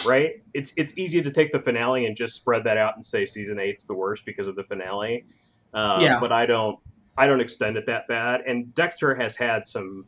right? 0.06 0.42
It's 0.54 0.74
it's 0.78 0.98
easy 0.98 1.22
to 1.22 1.32
take 1.32 1.52
the 1.52 1.60
finale 1.60 2.06
and 2.06 2.16
just 2.16 2.36
spread 2.36 2.64
that 2.66 2.78
out 2.78 2.96
and 2.96 3.04
say 3.04 3.26
season 3.26 3.60
eight's 3.60 3.84
the 3.84 3.94
worst 3.94 4.26
because 4.26 4.48
of 4.48 4.56
the 4.56 4.64
finale. 4.64 5.26
Uh, 5.74 6.00
Yeah. 6.02 6.20
But 6.20 6.32
I 6.32 6.46
don't 6.46 6.80
I 7.18 7.28
don't 7.28 7.42
extend 7.42 7.78
it 7.78 7.86
that 7.88 8.08
bad. 8.08 8.42
And 8.48 8.74
Dexter 8.76 9.14
has 9.16 9.36
had 9.36 9.66
some 9.68 10.06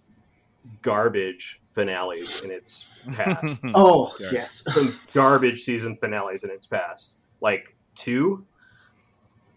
garbage 0.81 1.59
finales 1.71 2.41
in 2.43 2.51
its 2.51 2.85
past. 3.13 3.61
Oh 3.75 4.15
Yeah. 4.19 4.29
yes, 4.31 4.63
Some 4.73 4.95
garbage 5.13 5.61
season 5.63 5.97
finales 5.97 6.43
in 6.43 6.49
its 6.49 6.65
past. 6.65 7.17
Like 7.41 7.75
two, 7.95 8.45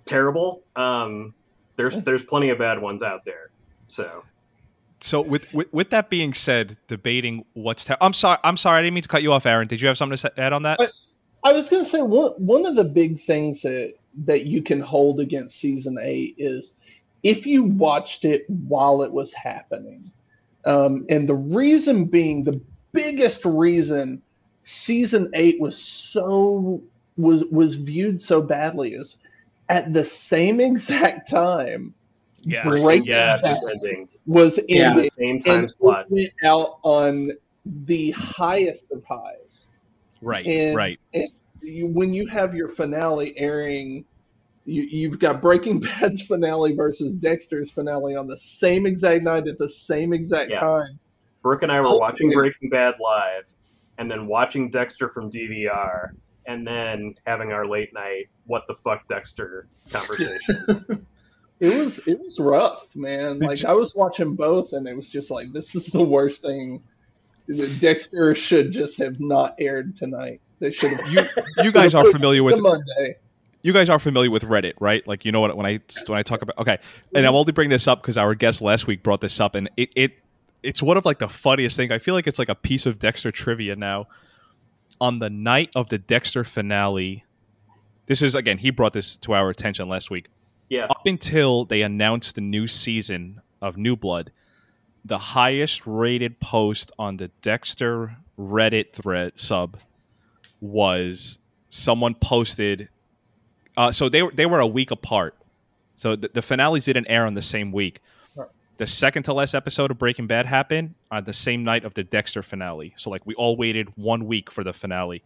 terrible. 0.05 0.63
Um, 0.77 1.35
there's 1.77 1.97
there's 2.03 2.25
plenty 2.25 2.51
of 2.51 2.59
bad 2.59 2.81
ones 2.81 3.03
out 3.03 3.25
there. 3.25 3.51
So 3.89 4.25
So 5.01 5.21
with, 5.21 5.53
with 5.53 5.73
with 5.73 5.91
that 5.91 6.11
being 6.11 6.35
said, 6.35 6.77
debating 6.87 7.45
what's 7.55 7.85
ter- 7.85 7.97
I'm 8.01 8.13
sorry. 8.13 8.39
I'm 8.43 8.57
sorry. 8.57 8.79
I 8.79 8.83
didn't 8.83 8.95
mean 8.95 9.03
to 9.03 9.09
cut 9.09 9.23
you 9.23 9.33
off, 9.33 9.47
Aaron. 9.47 9.69
Did 9.69 9.81
you 9.81 9.89
have 9.89 9.97
something 9.97 10.17
to 10.19 10.41
add 10.41 10.53
on 10.53 10.63
that? 10.63 10.81
Uh, 10.81 10.87
I 11.45 11.53
was 11.53 11.69
going 11.69 11.85
to 11.85 11.89
say 11.89 12.03
one 12.03 12.33
one 12.33 12.67
of 12.67 12.75
the 12.75 12.85
big 12.85 13.21
things 13.21 13.63
that 13.63 13.95
that 14.25 14.47
you 14.47 14.63
can 14.63 14.81
hold 14.81 15.21
against 15.21 15.57
season 15.57 15.99
eight 16.01 16.35
is 16.39 16.75
if 17.23 17.47
you 17.47 17.63
watched 17.63 18.25
it 18.25 18.49
while 18.49 19.03
it 19.03 19.13
was 19.13 19.33
happening, 19.33 20.03
um, 20.65 21.07
and 21.09 21.29
the 21.29 21.35
reason 21.35 22.07
being 22.07 22.45
the 22.45 22.61
biggest 22.93 23.45
reason 23.45 24.23
season 24.65 25.31
eight 25.35 25.61
was 25.61 25.79
so 25.79 26.83
was 27.17 27.45
was 27.47 27.77
viewed 27.77 28.21
so 28.21 28.43
badly 28.43 28.91
is 28.91 29.17
at 29.69 29.93
the 29.93 30.05
same 30.05 30.61
exact 30.61 31.31
time 31.31 31.95
Yes. 32.45 32.65
Breaking 32.83 33.07
yes, 33.07 33.61
ending 33.71 34.09
was 34.27 34.59
Yeah. 34.69 34.95
the 34.95 35.09
same 35.19 35.41
time 35.41 35.61
and 35.61 35.71
slot. 35.71 36.07
went 36.11 36.29
out 36.45 36.79
on 36.83 37.33
the 37.65 38.11
highest 38.13 38.91
of 38.93 39.05
highs. 39.05 39.69
Right. 40.23 40.47
And- 40.47 40.77
right. 40.77 41.01
you, 41.63 41.87
when 41.87 42.15
you 42.15 42.27
have 42.27 42.55
your 42.55 42.69
finale 42.69 43.33
airing, 43.37 44.05
you, 44.65 44.83
you've 44.83 45.19
got 45.19 45.41
Breaking 45.43 45.81
Bad's 46.01 46.23
finale 46.23 46.75
versus 46.75 47.15
Dexter's 47.15 47.71
finale 47.71 48.15
on 48.17 48.27
the 48.27 48.37
same 48.39 48.87
exact 48.87 49.25
night 49.25 49.49
at 49.49 49.59
the 49.59 49.69
same 49.69 50.13
exact 50.13 50.51
Yeah. 50.51 50.61
time. 50.61 50.99
Brooke 51.43 51.63
and 51.63 51.73
I 51.73 51.81
were 51.81 51.89
Oh, 51.89 51.99
watching 51.99 52.31
yeah. 52.31 52.35
Breaking 52.37 52.69
Bad 52.69 52.95
live, 53.01 53.51
and 53.99 54.11
then 54.11 54.27
watching 54.27 54.71
Dexter 54.71 55.09
from 55.09 55.31
DVR, 55.31 56.11
and 56.47 56.67
then 56.67 57.15
having 57.27 57.53
our 57.53 57.67
late 57.67 57.93
night 57.95 58.29
"What 58.47 58.67
the 58.67 58.75
fuck, 58.75 59.07
Dexter" 59.09 59.67
conversation. 59.91 61.07
It 61.61 61.77
was 61.83 62.07
it 62.07 62.21
was 62.21 62.39
rough, 62.39 62.87
man. 62.95 63.39
Did 63.41 63.49
Like 63.49 63.63
you- 63.63 63.69
I 63.69 63.73
was 63.73 63.95
watching 63.95 64.35
both, 64.35 64.73
and 64.73 64.87
it 64.87 64.97
was 64.97 65.11
just 65.11 65.31
like 65.31 65.53
this 65.53 65.75
is 65.75 65.87
the 65.87 66.03
worst 66.03 66.43
thing. 66.43 66.83
Dexter 67.81 68.35
should 68.35 68.73
just 68.73 68.99
have 68.99 69.21
not 69.21 69.55
aired 69.59 69.97
tonight. 69.97 70.41
They 70.59 70.71
should 70.71 70.93
have. 70.93 71.09
You 71.11 71.23
you 71.65 71.73
guys 71.73 71.95
are 71.95 72.05
familiar 72.13 72.43
with 72.43 72.61
Monday. 72.61 73.17
you 73.63 73.73
guys 73.73 73.89
are 73.89 73.99
familiar 73.99 74.31
with 74.31 74.43
Reddit, 74.45 74.75
right? 74.81 75.07
Like 75.09 75.25
you 75.25 75.33
know 75.33 75.41
what 75.41 75.57
when 75.57 75.67
I 75.67 75.81
when 76.07 76.19
I 76.19 76.23
talk 76.23 76.43
about 76.43 76.59
okay, 76.59 76.79
and 77.15 77.27
I'm 77.27 77.35
only 77.35 77.53
bringing 77.53 77.71
this 77.71 77.89
up 77.89 78.03
because 78.03 78.19
our 78.19 78.35
guest 78.35 78.61
last 78.61 78.87
week 78.87 79.03
brought 79.03 79.21
this 79.23 79.41
up, 79.41 79.55
and 79.55 79.71
it, 79.77 79.91
it 79.97 80.13
it's 80.63 80.83
one 80.83 80.97
of 80.97 81.05
like 81.07 81.19
the 81.21 81.29
funniest 81.29 81.77
thing. 81.77 81.91
I 81.91 81.99
feel 81.99 82.15
like 82.15 82.27
it's 82.27 82.39
like 82.39 82.49
a 82.51 82.55
piece 82.55 82.85
of 82.87 82.99
Dexter 82.99 83.33
trivia 83.33 83.75
now. 83.77 84.07
On 85.01 85.21
the 85.21 85.31
night 85.31 85.71
of 85.77 85.89
the 85.91 85.99
Dexter 85.99 86.43
finale, 86.45 87.25
this 88.07 88.21
is 88.21 88.35
again 88.35 88.59
he 88.59 88.71
brought 88.71 88.93
this 88.93 89.17
to 89.17 89.33
our 89.33 89.49
attention 89.49 89.89
last 89.89 90.11
week. 90.11 90.27
Yeah, 90.69 90.87
Up 90.91 91.07
until 91.07 91.65
they 91.65 91.83
announced 91.83 92.35
the 92.35 92.41
new 92.41 92.67
season 92.67 93.41
of 93.63 93.77
New 93.77 93.97
Blood, 93.97 94.31
the 95.05 95.19
highest 95.19 95.87
rated 95.87 96.39
post 96.41 96.93
on 96.99 97.17
the 97.17 97.29
Dexter 97.41 98.17
Reddit 98.39 98.93
thread 98.93 99.33
sub 99.37 99.79
was 100.61 101.39
someone 101.71 102.15
posted. 102.15 102.89
Uh, 103.77 103.93
so 103.93 104.09
they 104.09 104.23
were 104.23 104.33
they 104.33 104.47
were 104.47 104.61
a 104.61 104.67
week 104.67 104.91
apart. 104.91 105.35
So 105.97 106.15
the, 106.15 106.31
the 106.33 106.43
finales 106.43 106.85
didn't 106.85 107.07
air 107.07 107.25
on 107.25 107.35
the 107.35 107.43
same 107.43 107.73
week. 107.73 108.01
Right. 108.37 108.49
The 108.77 108.87
second 108.87 109.23
to 109.25 109.33
last 109.33 109.55
episode 109.55 109.91
of 109.91 109.99
Breaking 109.99 110.27
Bad 110.27 110.47
happened 110.47 110.95
on 111.11 111.25
the 111.25 111.33
same 111.33 111.65
night 111.65 111.85
of 111.85 111.95
the 111.95 112.05
Dexter 112.05 112.43
finale. 112.43 112.93
So 112.97 113.11
like 113.11 113.25
we 113.25 113.35
all 113.35 113.57
waited 113.57 113.89
one 113.97 114.27
week 114.27 114.51
for 114.51 114.63
the 114.63 114.73
finale. 114.73 115.23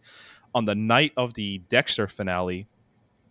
On 0.55 0.65
the 0.65 0.75
night 0.75 1.13
of 1.17 1.33
the 1.33 1.59
Dexter 1.69 2.07
finale, 2.07 2.67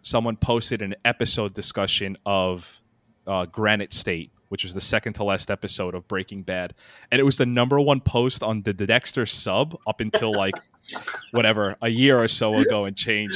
someone 0.03 0.37
posted 0.37 0.83
an 0.83 0.95
episode 1.05 1.55
discussion 1.55 2.19
of 2.27 2.83
uh, 3.27 3.47
Granite 3.47 3.93
State, 3.93 4.31
which 4.49 4.65
was 4.65 4.75
the 4.75 4.81
second 4.81 5.15
to 5.15 5.25
last 5.25 5.51
episode 5.51 5.95
of 5.95 6.07
Breaking 6.09 6.43
Bad, 6.43 6.75
and 7.11 7.21
it 7.21 7.25
was 7.25 7.39
the 7.39 7.47
number 7.47 7.81
one 7.81 8.01
post 8.01 8.43
on 8.43 8.63
the 8.63 8.73
Dexter 8.75 9.25
sub 9.27 9.79
up 9.87 10.01
until 10.01 10.33
like 10.33 10.55
whatever 11.31 11.77
a 11.81 11.89
year 11.89 12.21
or 12.21 12.29
so 12.29 12.57
ago 12.57 12.85
and 12.85 12.97
change. 12.97 13.33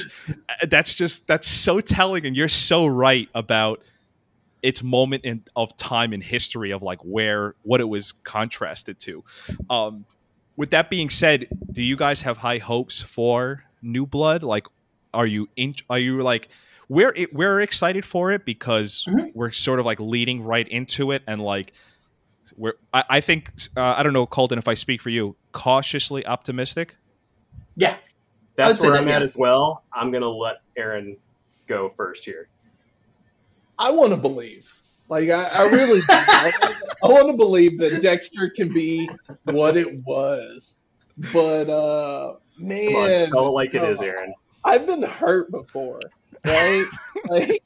That's 0.69 0.93
just 0.93 1.27
that's 1.27 1.49
so 1.49 1.81
telling, 1.81 2.27
and 2.27 2.37
you're 2.37 2.49
so 2.49 2.87
right 2.87 3.29
about 3.35 3.83
its 4.63 4.83
moment 4.83 5.25
in 5.25 5.45
of 5.55 5.77
time 5.77 6.13
in 6.13 6.21
history 6.21 6.73
of 6.73 6.83
like 6.83 6.99
where 7.03 7.55
what 7.63 7.81
it 7.81 7.89
was 7.89 8.13
contrasted 8.13 8.99
to. 8.99 9.23
Um, 9.71 10.05
with 10.57 10.71
that 10.71 10.91
being 10.91 11.11
said, 11.11 11.47
do 11.71 11.83
you 11.83 11.97
guys 11.97 12.23
have 12.23 12.39
high 12.39 12.59
hopes 12.59 13.03
for 13.03 13.63
New 13.83 14.07
Blood? 14.07 14.43
Like, 14.43 14.67
are 15.17 15.27
you 15.27 15.49
in? 15.57 15.75
Are 15.91 15.99
you 15.99 16.21
like? 16.21 16.49
We're 16.89 17.13
we're 17.33 17.61
excited 17.61 18.05
for 18.05 18.31
it 18.31 18.45
because 18.45 19.05
Mhm. 19.09 19.35
we're 19.35 19.51
sort 19.51 19.81
of 19.81 19.87
like 19.87 19.99
leading 19.99 20.43
right 20.45 20.69
into 20.69 21.11
it, 21.11 21.23
and 21.27 21.41
like 21.41 21.73
we're. 22.57 22.75
I, 22.95 23.05
I 23.11 23.21
think 23.21 23.51
uh, 23.77 23.95
I 23.97 24.03
don't 24.05 24.13
know, 24.13 24.27
Colton. 24.27 24.59
If 24.59 24.69
I 24.69 24.75
speak 24.75 25.03
for 25.03 25.11
you, 25.11 25.35
cautiously 25.53 26.25
optimistic. 26.27 26.97
yeah. 27.77 27.97
I 28.59 28.69
would 28.69 28.69
that's 28.71 28.81
say 28.81 28.89
where 28.89 28.97
that, 28.97 29.03
I'm 29.03 29.09
at 29.15 29.21
as 29.23 29.37
well. 29.37 29.83
I'm 29.93 30.11
gonna 30.11 30.31
let 30.31 30.63
Aaron 30.79 31.17
go 31.67 31.89
first 31.91 32.25
here. 32.25 32.47
I 33.79 33.91
want 33.91 34.13
to 34.13 34.17
believe. 34.17 34.73
Like 35.11 35.29
I, 35.29 35.45
I 35.53 35.69
really, 35.71 36.01
do. 36.01 36.07
I, 36.09 36.53
I 37.05 37.07
want 37.09 37.31
to 37.31 37.37
believe 37.37 37.77
that 37.79 38.01
Dexter 38.01 38.49
can 38.51 38.73
be 38.73 39.11
what 39.45 39.77
it 39.77 39.93
was. 40.07 40.77
But 41.35 41.69
uh, 41.69 42.37
Come 42.59 42.69
man, 42.69 43.25
on, 43.25 43.31
tell 43.31 43.49
it 43.49 43.51
like 43.51 43.75
it 43.75 43.83
is, 43.83 44.01
uh, 44.01 44.05
Aaron. 44.05 44.35
I've 44.67 44.87
been 44.87 45.03
hurt 45.03 45.51
before, 45.51 46.01
right? 46.45 46.85
like, 47.29 47.63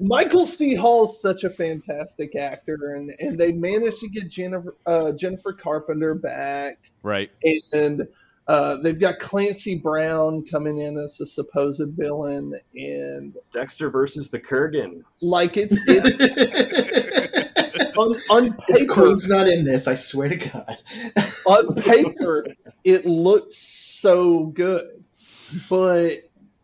Michael 0.00 0.46
C. 0.46 0.74
Hall 0.74 1.04
is 1.04 1.20
such 1.20 1.44
a 1.44 1.50
fantastic 1.50 2.34
actor, 2.34 2.94
and, 2.94 3.12
and 3.20 3.38
they 3.38 3.52
managed 3.52 4.00
to 4.00 4.08
get 4.08 4.28
Jennifer 4.30 4.74
uh, 4.86 5.12
Jennifer 5.12 5.52
Carpenter 5.52 6.14
back, 6.14 6.78
Right. 7.02 7.30
and 7.72 8.08
uh, 8.48 8.76
they've 8.78 8.98
got 8.98 9.18
Clancy 9.18 9.76
Brown 9.76 10.44
coming 10.46 10.78
in 10.78 10.96
as 10.96 11.20
a 11.20 11.26
supposed 11.26 11.86
villain, 11.96 12.58
and 12.74 13.36
Dexter 13.52 13.90
versus 13.90 14.30
the 14.30 14.40
Kurgan. 14.40 15.02
like 15.20 15.56
it's 15.58 15.76
it's 15.86 17.96
on, 17.96 18.14
on 18.30 18.56
If 18.68 18.78
paper, 18.80 18.92
Queen's 18.94 19.28
not 19.28 19.46
in 19.48 19.64
this, 19.64 19.86
I 19.86 19.94
swear 19.96 20.30
to 20.30 20.36
God. 20.36 20.76
on 21.46 21.74
paper, 21.76 22.46
it 22.84 23.04
looks 23.04 23.56
so 23.56 24.46
good, 24.46 24.99
but 25.68 26.16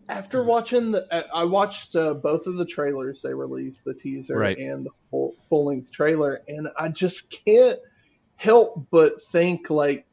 after 0.08 0.42
watching 0.44 0.92
the, 0.92 1.06
I- 1.10 1.40
I 1.40 1.44
watched 1.44 1.96
uh, 1.96 2.14
both 2.14 2.46
of 2.46 2.54
the 2.56 2.66
trailers 2.66 3.22
they 3.22 3.34
released, 3.34 3.84
the 3.84 3.94
teaser 3.94 4.36
Right. 4.38 4.56
and 4.58 4.86
the 4.86 4.90
full 5.10 5.34
full 5.48 5.66
length 5.66 5.90
trailer, 5.92 6.42
and 6.48 6.68
I 6.78 6.88
just 6.88 7.42
can't 7.44 7.78
help 8.36 8.86
but 8.90 9.20
think 9.32 9.70
like, 9.70 10.06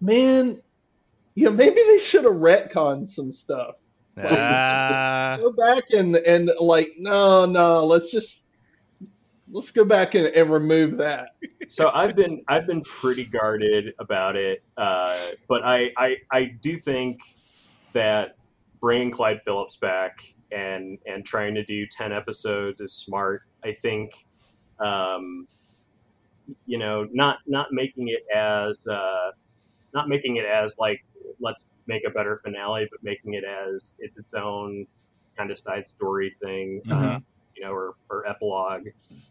man, 0.00 0.60
yeah, 1.34 1.50
maybe 1.50 1.80
they 1.86 1.98
should 1.98 2.24
have 2.24 2.32
retconned 2.34 3.08
some 3.08 3.32
stuff. 3.32 3.76
Ah, 4.18 5.36
Go 5.38 5.52
back 5.52 5.84
and 5.92 6.16
and 6.16 6.50
like, 6.58 6.92
no, 6.98 7.44
no, 7.44 7.84
let's 7.84 8.10
just 8.10 8.44
let's 9.52 9.70
go 9.70 9.84
back 9.84 10.14
and, 10.14 10.26
and 10.28 10.50
remove 10.50 10.96
that. 10.96 11.28
so 11.68 11.90
I've 11.90 12.16
been 12.16 12.42
I've 12.48 12.66
been 12.66 12.80
pretty 12.82 13.26
guarded 13.26 13.92
about 13.98 14.36
it, 14.36 14.62
uh, 14.78 15.18
but 15.48 15.62
I, 15.64 15.92
I 15.98 16.16
I 16.32 16.44
do 16.62 16.78
think 16.80 17.20
that 17.96 18.32
bringing 18.80 19.10
Clyde 19.10 19.40
Phillips 19.42 19.76
back 19.76 20.12
and 20.52 20.98
and 21.06 21.24
trying 21.24 21.54
to 21.54 21.64
do 21.64 21.86
ten 21.90 22.12
episodes 22.12 22.80
is 22.80 22.92
smart. 22.94 23.42
I 23.64 23.72
think, 23.72 24.12
um, 24.78 25.48
you 26.66 26.78
know, 26.78 27.08
not 27.12 27.38
not 27.46 27.68
making 27.72 28.08
it 28.08 28.22
as 28.34 28.86
uh, 28.86 29.30
not 29.94 30.08
making 30.08 30.36
it 30.36 30.44
as 30.44 30.76
like 30.78 31.00
let's 31.40 31.64
make 31.86 32.02
a 32.06 32.10
better 32.10 32.38
finale, 32.44 32.86
but 32.90 33.00
making 33.02 33.34
it 33.34 33.44
as 33.44 33.94
it's 33.98 34.16
its 34.18 34.34
own 34.34 34.86
kind 35.36 35.50
of 35.50 35.58
side 35.58 35.88
story 35.88 36.34
thing, 36.42 36.82
uh, 36.90 36.94
Mhm. 36.94 37.22
you 37.54 37.64
know, 37.64 37.72
or, 37.72 37.94
or 38.10 38.26
epilogue 38.28 38.86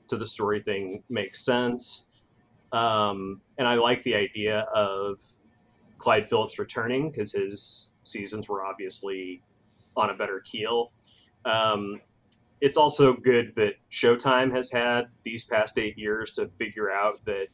to 0.09 0.17
the 0.17 0.25
story 0.25 0.61
thing 0.61 1.03
makes 1.09 1.45
sense. 1.45 2.07
Um, 2.71 3.41
and 3.57 3.67
I 3.67 3.75
like 3.75 4.01
the 4.03 4.15
idea 4.15 4.61
of 4.73 5.19
Clyde 5.97 6.27
Phillips 6.27 6.59
returning 6.59 7.11
because 7.11 7.31
his 7.33 7.91
seasons 8.07 8.47
were 8.47 8.63
obviously 8.63 9.41
on 9.95 10.09
a 10.09 10.13
better 10.13 10.39
keel. 10.39 10.91
Um, 11.43 12.01
it's 12.61 12.77
also 12.77 13.13
good 13.13 13.53
that 13.55 13.75
Showtime 13.91 14.55
has 14.55 14.71
had 14.71 15.07
these 15.23 15.43
past 15.43 15.77
eight 15.77 15.97
years 15.97 16.31
to 16.31 16.49
figure 16.57 16.89
out 16.91 17.23
that 17.25 17.47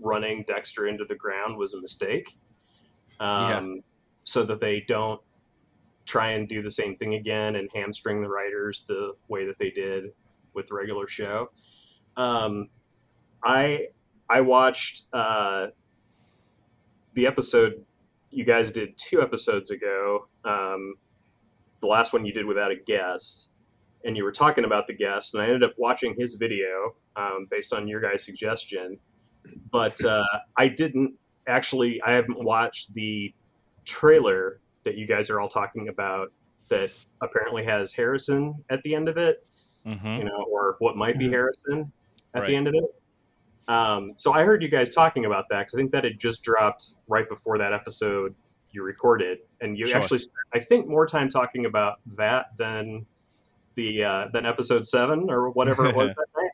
running 0.00 0.44
Dexter 0.46 0.86
into 0.86 1.04
the 1.04 1.14
ground 1.14 1.56
was 1.56 1.74
a 1.74 1.80
mistake. 1.80 2.36
Um, 3.20 3.82
So 4.24 4.42
that 4.44 4.60
they 4.60 4.80
don't 4.80 5.20
try 6.06 6.30
and 6.32 6.48
do 6.48 6.62
the 6.62 6.70
same 6.70 6.96
thing 6.96 7.14
again 7.14 7.56
and 7.56 7.68
hamstring 7.74 8.22
the 8.22 8.28
writers 8.28 8.84
the 8.88 9.12
way 9.28 9.44
that 9.46 9.58
they 9.58 9.70
did 9.70 10.12
with 10.54 10.66
the 10.66 10.74
regular 10.74 11.06
show. 11.06 11.50
Um, 12.16 12.68
I 13.42 13.88
I 14.28 14.40
watched 14.40 15.04
uh, 15.12 15.68
the 17.12 17.26
episode 17.26 17.84
you 18.34 18.44
guys 18.44 18.70
did 18.70 18.96
two 18.96 19.22
episodes 19.22 19.70
ago. 19.70 20.26
Um, 20.44 20.94
the 21.80 21.86
last 21.86 22.12
one 22.12 22.24
you 22.24 22.32
did 22.32 22.46
without 22.46 22.70
a 22.70 22.76
guest, 22.76 23.50
and 24.04 24.16
you 24.16 24.24
were 24.24 24.32
talking 24.32 24.64
about 24.64 24.86
the 24.86 24.92
guest, 24.94 25.34
and 25.34 25.42
I 25.42 25.46
ended 25.46 25.62
up 25.62 25.72
watching 25.78 26.14
his 26.18 26.34
video 26.34 26.94
um, 27.16 27.46
based 27.50 27.72
on 27.72 27.86
your 27.88 28.00
guys' 28.00 28.24
suggestion. 28.24 28.98
But 29.70 30.02
uh, 30.04 30.24
I 30.56 30.68
didn't 30.68 31.14
actually. 31.46 32.00
I 32.02 32.12
haven't 32.12 32.42
watched 32.42 32.94
the 32.94 33.32
trailer 33.84 34.60
that 34.84 34.96
you 34.96 35.06
guys 35.06 35.30
are 35.30 35.40
all 35.40 35.48
talking 35.48 35.88
about 35.88 36.32
that 36.68 36.90
apparently 37.20 37.64
has 37.64 37.92
Harrison 37.92 38.54
at 38.70 38.82
the 38.82 38.94
end 38.94 39.08
of 39.08 39.18
it, 39.18 39.46
Mhm. 39.86 40.18
you 40.18 40.24
know, 40.24 40.44
or 40.50 40.76
what 40.78 40.96
might 40.96 41.18
be. 41.18 41.28
Harrison 41.28 41.92
at 42.34 42.40
Right. 42.40 42.48
the 42.48 42.56
end 42.56 42.68
of 42.68 42.74
it. 42.74 42.84
Um, 43.68 44.12
so 44.16 44.32
I 44.32 44.44
heard 44.44 44.62
you 44.62 44.68
guys 44.68 44.90
talking 44.90 45.24
about 45.24 45.46
that 45.50 45.60
because 45.60 45.74
I 45.74 45.78
think 45.78 45.92
that 45.92 46.04
had 46.04 46.18
just 46.18 46.42
dropped 46.42 46.90
right 47.08 47.28
before 47.28 47.58
that 47.58 47.72
episode 47.72 48.34
you 48.72 48.82
recorded, 48.82 49.38
and 49.60 49.78
you 49.78 49.86
Sure. 49.86 49.96
actually, 49.98 50.18
spent, 50.18 50.36
I 50.52 50.58
think, 50.58 50.86
more 50.88 51.06
time 51.06 51.28
talking 51.28 51.64
about 51.64 52.00
that 52.16 52.56
than 52.56 53.06
the 53.74 54.04
uh, 54.04 54.28
than 54.32 54.44
episode 54.46 54.86
seven 54.86 55.30
or 55.30 55.50
whatever 55.50 55.86
it 55.86 55.94
was 55.94 56.10
that 56.16 56.26
night. 56.36 56.50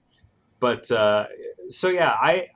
But 0.60 0.90
uh, 0.90 1.26
so 1.70 1.88
yeah, 1.88 2.14
I, 2.20 2.48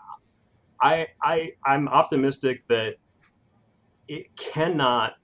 I, 0.80 1.08
I, 1.22 1.52
I'm 1.64 1.88
optimistic 1.88 2.66
that 2.66 2.96
it 4.06 4.36
cannot 4.36 5.14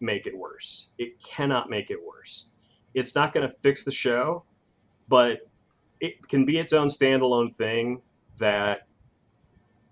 make 0.00 0.26
it 0.26 0.36
worse. 0.36 0.90
It 0.98 1.18
cannot 1.22 1.70
make 1.70 1.90
it 1.90 1.98
worse. 2.04 2.46
It's 2.92 3.14
not 3.14 3.32
going 3.32 3.48
to 3.48 3.54
fix 3.62 3.84
the 3.84 3.90
show, 3.90 4.44
but 5.08 5.40
it 6.00 6.28
can 6.28 6.44
be 6.44 6.58
its 6.58 6.74
own 6.74 6.88
standalone 6.88 7.52
thing 7.52 8.02
that 8.38 8.86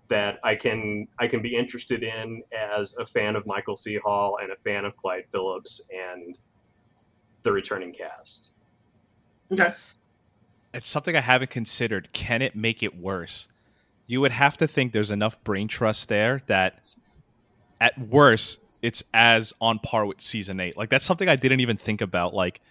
that 0.07 0.39
I 0.43 0.55
can 0.55 1.07
I 1.19 1.27
can 1.27 1.41
be 1.41 1.55
interested 1.55 2.03
in 2.03 2.43
as 2.51 2.95
a 2.97 3.05
fan 3.05 3.35
of 3.35 3.45
Michael 3.45 3.75
C. 3.75 3.97
Hall 3.97 4.37
and 4.41 4.51
a 4.51 4.55
fan 4.57 4.85
of 4.85 4.95
Clyde 4.97 5.25
Phillips 5.31 5.81
and 5.91 6.37
the 7.43 7.51
returning 7.51 7.93
cast. 7.93 8.51
Okay. 9.51 9.73
It's 10.73 10.89
something 10.89 11.15
I 11.15 11.21
haven't 11.21 11.51
considered. 11.51 12.09
Can 12.11 12.41
it 12.41 12.55
make 12.55 12.83
it 12.83 12.97
worse? 12.99 13.47
You 14.07 14.21
would 14.21 14.33
have 14.33 14.57
to 14.57 14.67
think 14.67 14.91
there's 14.91 15.11
enough 15.11 15.41
brain 15.43 15.67
trust 15.67 16.09
there 16.09 16.41
that 16.47 16.79
at 17.79 17.97
worst 17.97 18.59
it's 18.81 19.03
as 19.13 19.53
on 19.59 19.79
par 19.79 20.05
with 20.05 20.21
season 20.21 20.59
8. 20.59 20.77
Like 20.77 20.89
that's 20.89 21.05
something 21.05 21.27
I 21.27 21.35
didn't 21.35 21.61
even 21.61 21.77
think 21.77 22.01
about 22.01 22.33
like 22.33 22.61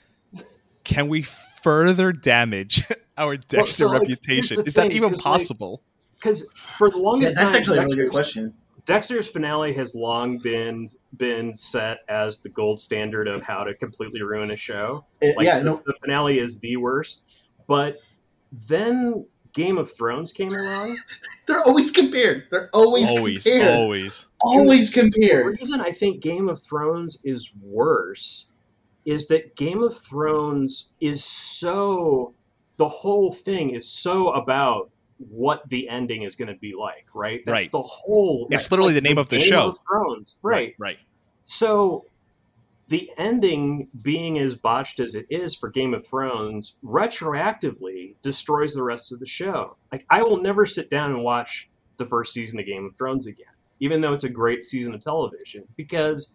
can 0.85 1.09
we 1.09 1.23
further 1.23 2.13
damage 2.13 2.85
our 3.19 3.37
Dexter 3.37 3.85
so, 3.85 3.87
like, 3.89 4.01
reputation? 4.03 4.57
here's 4.57 4.65
the 4.65 4.69
Is 4.69 4.75
that 4.75 4.89
thing, 4.89 4.93
even 4.97 5.11
'cause, 5.11 5.19
like, 5.19 5.25
possible? 5.41 5.83
Because 6.15 6.47
for 6.79 6.91
the 6.91 6.97
Yeah, 6.97 7.03
longest 7.03 7.35
that's 7.35 7.53
time, 7.55 7.61
actually 7.61 7.79
a 7.79 7.83
really 7.83 7.95
good 7.97 8.03
Dexter's- 8.05 8.15
question. 8.15 8.55
Dexter's 8.87 9.29
finale 9.29 9.73
has 9.75 9.95
long 9.95 10.37
been 10.39 10.89
been 11.17 11.55
set 11.57 12.01
as 12.09 12.41
the 12.41 12.49
gold 12.51 12.79
standard 12.81 13.29
of 13.29 13.41
how 13.41 13.65
to 13.65 13.73
completely 13.75 14.23
ruin 14.23 14.51
a 14.51 14.57
show. 14.57 15.05
It- 15.23 15.37
Like 15.37 15.47
yeah, 15.47 15.61
the, 15.61 15.65
no, 15.65 15.83
the 15.87 15.95
finale 15.95 16.39
is 16.39 16.59
the 16.59 16.77
worst. 16.77 17.23
But 17.67 17.99
then 18.69 19.25
Game 19.55 19.79
of 19.79 19.91
Thrones 19.91 20.33
came 20.33 20.53
along. 20.53 20.99
they're 21.47 21.61
always 21.63 21.93
compared. 21.93 22.45
They're 22.51 22.69
always, 22.75 23.09
Always, 23.11 23.43
compared. 23.45 23.69
always. 23.69 24.27
Always 24.41 24.91
compared. 24.91 25.47
The 25.47 25.51
reason 25.59 25.81
I 25.81 25.93
think 25.93 26.21
Game 26.21 26.49
of 26.51 26.61
Thrones 26.61 27.19
is 27.25 27.53
worse 27.63 28.49
is 29.07 29.29
that 29.29 29.55
Game 29.57 29.83
of 29.83 29.97
Thrones 29.99 30.91
is 31.01 31.23
so 31.25 32.35
the 32.77 32.89
whole 32.89 33.31
thing 33.33 33.71
is 33.71 33.89
so 33.89 34.31
about 34.33 34.91
what 35.19 35.67
the 35.69 35.89
ending 35.89 36.23
is 36.23 36.35
going 36.35 36.53
to 36.53 36.59
be 36.59 36.75
like, 36.75 37.07
right? 37.15 37.41
That's 37.45 37.53
Right. 37.53 37.71
the 37.73 37.83
whole. 37.83 38.49
It's 38.51 38.71
literally 38.71 38.95
the 38.95 39.01
name 39.01 39.17
of 39.19 39.29
the 39.29 39.39
Game 39.39 39.49
show. 39.49 39.69
of 39.69 39.79
Thrones, 39.89 40.37
right? 40.43 40.75
Right. 40.79 40.99
So 41.47 42.05
the 42.89 43.09
ending 43.17 43.89
being 44.03 44.39
as 44.39 44.57
botched 44.57 45.01
as 45.01 45.15
it 45.15 45.27
is 45.31 45.55
for 45.55 45.71
Game 45.71 45.95
of 45.95 46.07
Thrones 46.07 46.77
retroactively 46.85 48.15
destroys 48.23 48.75
the 48.75 48.83
rest 48.83 49.13
of 49.13 49.21
the 49.21 49.27
show. 49.27 49.77
Like 49.93 50.05
I 50.11 50.23
will 50.23 50.41
never 50.43 50.67
sit 50.67 50.91
down 50.91 51.13
and 51.13 51.23
watch 51.23 51.69
the 51.97 52.07
first 52.07 52.33
season 52.33 52.59
of 52.59 52.67
Game 52.67 52.85
of 52.85 52.95
Thrones 52.95 53.27
again, 53.27 53.47
even 53.81 54.01
though 54.01 54.13
it's 54.13 54.25
a 54.25 54.29
great 54.29 54.65
season 54.65 54.95
of 54.95 55.01
television, 55.01 55.65
because 55.77 56.31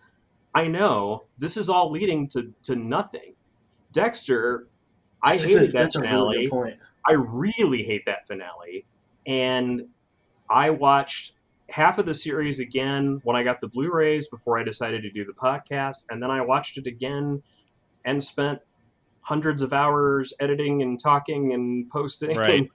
I 0.56 0.68
know 0.68 1.26
this 1.38 1.58
is 1.58 1.70
all 1.70 1.92
leading 1.92 2.28
to, 2.30 2.54
to 2.64 2.76
nothing. 2.76 3.34
Dexter, 3.92 4.66
I 5.24 5.32
That's 5.32 5.44
hated 5.46 5.60
good- 5.60 5.68
that 5.70 5.74
That's 5.74 5.96
a 5.96 6.02
really 6.02 6.12
finale. 6.14 6.44
good 6.44 6.50
point. 6.52 6.78
I 7.06 7.14
really 7.14 7.84
hate 7.84 8.06
that 8.06 8.28
finale. 8.28 8.86
And 9.26 9.88
I 10.50 10.70
watched 10.70 11.34
half 11.70 11.98
of 11.98 12.06
the 12.06 12.14
series 12.14 12.60
again 12.60 13.20
when 13.24 13.36
I 13.36 13.44
got 13.44 13.60
the 13.62 13.68
Blu-rays 13.68 14.28
before 14.28 14.58
I 14.58 14.64
decided 14.64 15.02
to 15.04 15.10
do 15.12 15.24
the 15.26 15.34
podcast, 15.34 16.06
and 16.10 16.22
then 16.22 16.32
I 16.32 16.42
watched 16.42 16.78
it 16.78 16.88
again 16.88 17.42
and 18.06 18.24
spent 18.24 18.60
hundreds 19.22 19.62
of 19.62 19.74
hours 19.74 20.34
editing 20.40 20.82
and 20.82 21.00
talking 21.00 21.54
and 21.54 21.90
posting 21.92 22.36
Right. 22.38 22.60
and 22.62 22.70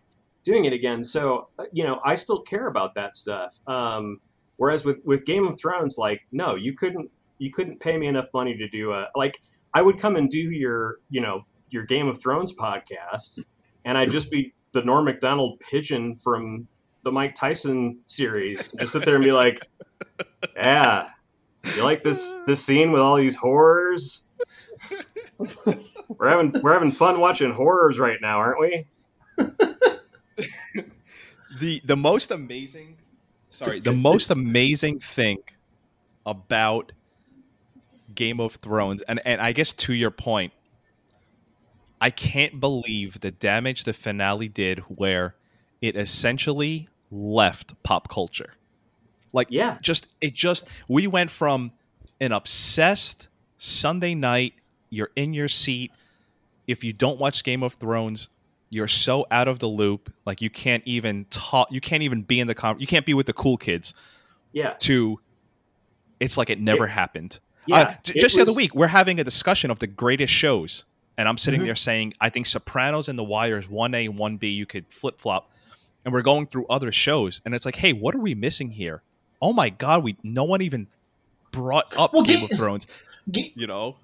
doing 0.45 0.67
it 0.67 0.73
again. 0.73 1.03
So 1.03 1.49
uh, 1.59 1.65
you 1.73 1.83
know, 1.85 2.01
I 2.05 2.15
still 2.15 2.41
care 2.43 2.69
about 2.69 2.95
that 2.95 3.17
stuff. 3.17 3.59
Um, 3.67 4.21
whereas 4.57 4.85
with 4.85 4.99
with 5.05 5.25
Game 5.25 5.47
of 5.49 5.59
Thrones, 5.59 5.99
like 5.99 6.21
no, 6.31 6.55
you 6.55 6.75
couldn't 6.77 7.11
you 7.39 7.51
couldn't 7.51 7.81
pay 7.81 7.97
me 7.97 8.07
enough 8.07 8.27
money 8.33 8.57
to 8.57 8.69
do 8.69 8.93
a 8.93 9.09
like 9.17 9.41
I 9.73 9.83
would 9.83 9.99
come 9.99 10.15
and 10.17 10.29
do 10.31 10.39
your 10.39 10.99
you 11.11 11.21
know 11.21 11.45
your 11.71 11.85
Game 11.85 12.09
of 12.09 12.21
Thrones 12.21 12.53
podcast, 12.53 13.43
and 13.85 13.97
I'd 13.99 14.11
just 14.11 14.31
be 14.31 14.53
the 14.73 14.83
Norm 14.85 15.05
Macdonald 15.05 15.61
pigeon 15.61 16.17
from 16.17 16.67
the 17.03 17.13
Mike 17.13 17.35
Tyson 17.35 17.99
series. 18.07 18.73
Just 18.73 18.93
sit 18.93 19.05
there 19.05 19.17
and 19.17 19.25
be 19.25 19.33
like, 19.33 19.61
"Yeah, 20.57 21.09
you 21.77 21.85
like 21.85 22.03
this 22.03 22.37
this 22.47 22.65
scene 22.65 22.93
with 22.93 23.01
all 23.01 23.17
these 23.17 23.37
horrors? 23.37 24.25
We're 26.19 26.29
having 26.29 26.55
we're 26.63 26.73
having 26.73 26.91
fun 26.93 27.21
watching 27.21 27.53
horrors 27.53 27.99
right 27.99 28.19
now, 28.21 28.39
aren't 28.39 28.61
we?" 28.61 28.87
the 31.59 31.81
the 31.85 31.97
most 31.97 32.31
amazing 32.31 32.97
sorry 33.51 33.81
the 33.81 33.93
most 33.93 34.31
amazing 34.31 34.99
thing 34.99 35.39
about 36.27 36.93
game 38.15 38.41
of 38.41 38.55
thrones 38.57 39.03
and 39.03 39.21
and 39.25 39.41
i 39.41 39.53
guess 39.53 39.73
to 39.73 39.93
your 39.93 40.11
point 40.11 40.53
i 42.01 42.11
can't 42.11 42.61
believe 42.61 43.21
the 43.21 43.31
damage 43.31 43.85
the 43.85 43.93
finale 43.93 44.49
did 44.49 44.79
where 44.89 45.35
it 45.81 45.97
essentially 45.97 46.89
left 47.11 47.81
pop 47.83 48.09
culture 48.09 48.55
like 49.33 49.49
Yeah, 49.51 49.79
just 49.81 50.07
it 50.21 50.33
just 50.33 50.67
we 50.89 51.07
went 51.09 51.29
from 51.31 51.73
an 52.21 52.31
obsessed 52.31 53.29
Sunday 53.59 54.15
night, 54.15 54.55
you're 54.91 55.11
in 55.17 55.35
your 55.35 55.49
seat. 55.49 55.91
If 56.69 56.85
you 56.85 56.93
don't 56.93 57.19
watch 57.19 57.43
Game 57.43 57.65
of 57.65 57.75
Thrones, 57.75 58.29
you're 58.71 58.87
so 58.87 59.27
out 59.33 59.49
of 59.49 59.59
the 59.59 59.67
loop, 59.67 60.13
like 60.25 60.41
you 60.41 60.51
can't 60.51 60.85
even 60.87 61.25
talk, 61.31 61.67
you 61.73 61.81
can't 61.81 62.05
even 62.05 62.23
be 62.23 62.39
in 62.39 62.47
the 62.47 62.55
con- 62.55 62.79
you 62.79 62.87
can't 62.87 63.05
be 63.05 63.13
with 63.13 63.27
the 63.27 63.33
cool 63.33 63.57
kids. 63.57 63.93
yeah, 64.53 64.75
To 64.81 65.19
it's 66.21 66.37
like 66.39 66.49
it 66.49 66.61
never 66.61 66.87
happened. 66.87 67.41
yeah. 67.67 67.77
Uh, 67.77 67.95
It 68.15 68.21
just 68.21 68.37
the 68.37 68.43
other 68.43 68.53
week, 68.53 68.73
we're 68.75 68.87
having 68.87 69.19
a 69.19 69.25
discussion 69.25 69.71
of 69.73 69.81
the 69.81 69.89
greatest 69.89 70.33
shows, 70.33 70.85
and 71.17 71.29
I'm 71.29 71.39
sitting 71.39 71.61
Mhm. 71.61 71.65
there 71.67 71.77
saying, 71.77 72.15
I 72.21 72.29
think 72.31 72.47
Sopranos 72.47 73.09
and 73.09 73.19
The 73.19 73.25
Wire 73.25 73.59
is 73.59 73.69
one 73.69 73.95
A, 73.95 74.09
one 74.09 74.37
B. 74.37 74.49
You 74.49 74.67
could 74.67 74.87
flip 74.89 75.21
flop, 75.21 75.51
and 76.05 76.13
we're 76.15 76.23
going 76.23 76.47
through 76.47 76.67
other 76.69 76.91
shows, 76.93 77.41
and 77.45 77.55
it's 77.55 77.65
like, 77.67 77.77
hey, 77.77 77.93
what 77.93 78.15
are 78.15 78.19
we 78.21 78.35
missing 78.35 78.71
here? 78.71 79.03
Oh 79.43 79.53
my 79.53 79.69
god, 79.71 80.03
we 80.05 80.17
no 80.23 80.45
one 80.45 80.63
even 80.63 80.87
brought 81.53 81.97
up 81.99 82.13
Well, 82.13 82.23
Game 82.25 82.41
Ga- 82.41 82.45
of 82.53 82.59
Thrones. 82.59 82.87
You 83.33 83.67
know, 83.67 83.97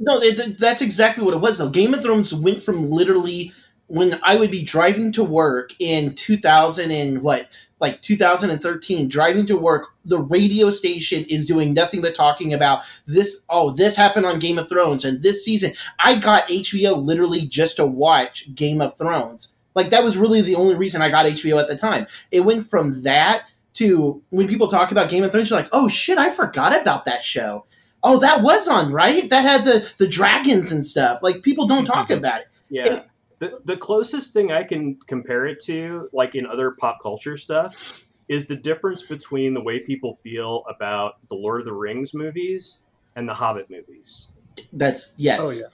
No, 0.00 0.18
it, 0.20 0.36
th- 0.36 0.58
that's 0.58 0.82
exactly 0.82 1.22
what 1.24 1.32
it 1.34 1.40
was. 1.40 1.58
Though 1.58 1.70
Game 1.70 1.94
of 1.94 2.02
Thrones 2.02 2.34
went 2.34 2.60
from 2.60 2.90
literally 2.90 3.52
when 3.86 4.18
I 4.24 4.34
would 4.36 4.50
be 4.50 4.64
driving 4.64 5.12
to 5.12 5.22
work 5.22 5.72
in 5.78 6.14
2000 6.16 6.90
and 6.90 7.22
what, 7.22 7.48
like 7.84 8.00
2013, 8.02 9.08
driving 9.08 9.46
to 9.46 9.56
work. 9.56 9.88
The 10.06 10.18
radio 10.18 10.70
station 10.70 11.24
is 11.28 11.46
doing 11.46 11.74
nothing 11.74 12.00
but 12.00 12.14
talking 12.14 12.54
about 12.54 12.82
this. 13.06 13.44
Oh, 13.50 13.70
this 13.70 13.96
happened 13.96 14.26
on 14.26 14.38
Game 14.38 14.58
of 14.58 14.68
Thrones, 14.68 15.04
and 15.04 15.22
this 15.22 15.44
season 15.44 15.72
I 15.98 16.18
got 16.18 16.48
HBO 16.48 17.02
literally 17.02 17.42
just 17.42 17.76
to 17.76 17.86
watch 17.86 18.54
Game 18.54 18.80
of 18.80 18.96
Thrones. 18.96 19.54
Like 19.74 19.90
that 19.90 20.04
was 20.04 20.16
really 20.16 20.40
the 20.40 20.54
only 20.54 20.76
reason 20.76 21.02
I 21.02 21.10
got 21.10 21.26
HBO 21.26 21.60
at 21.60 21.68
the 21.68 21.76
time. 21.76 22.06
It 22.30 22.40
went 22.40 22.66
from 22.66 23.02
that 23.02 23.42
to 23.74 24.22
when 24.30 24.48
people 24.48 24.68
talk 24.68 24.92
about 24.92 25.10
Game 25.10 25.24
of 25.24 25.32
Thrones, 25.32 25.50
you're 25.50 25.58
like, 25.58 25.70
oh 25.72 25.88
shit, 25.88 26.16
I 26.16 26.30
forgot 26.30 26.80
about 26.80 27.04
that 27.04 27.22
show. 27.22 27.66
Oh, 28.02 28.20
that 28.20 28.42
was 28.42 28.68
on, 28.68 28.92
right? 28.92 29.28
That 29.30 29.42
had 29.42 29.64
the 29.64 29.92
the 29.98 30.08
dragons 30.08 30.72
and 30.72 30.86
stuff. 30.86 31.22
Like 31.22 31.42
people 31.42 31.66
don't 31.66 31.84
talk 31.84 32.08
mm-hmm. 32.08 32.18
about 32.18 32.40
it. 32.42 32.48
Yeah. 32.70 33.02
The, 33.50 33.60
the 33.64 33.76
closest 33.76 34.32
thing 34.32 34.52
I 34.52 34.62
can 34.64 34.96
compare 35.06 35.46
it 35.46 35.60
to, 35.64 36.08
like 36.12 36.34
in 36.34 36.46
other 36.46 36.72
pop 36.72 37.00
culture 37.02 37.36
stuff, 37.36 38.02
is 38.28 38.46
the 38.46 38.56
difference 38.56 39.02
between 39.02 39.54
the 39.54 39.62
way 39.62 39.80
people 39.80 40.14
feel 40.14 40.64
about 40.68 41.16
the 41.28 41.34
Lord 41.34 41.60
of 41.60 41.66
the 41.66 41.72
Rings 41.72 42.14
movies 42.14 42.82
and 43.16 43.28
the 43.28 43.34
Hobbit 43.34 43.70
movies. 43.70 44.28
That's 44.72 45.14
yes. 45.18 45.40
Oh, 45.42 45.50
yeah. 45.50 45.68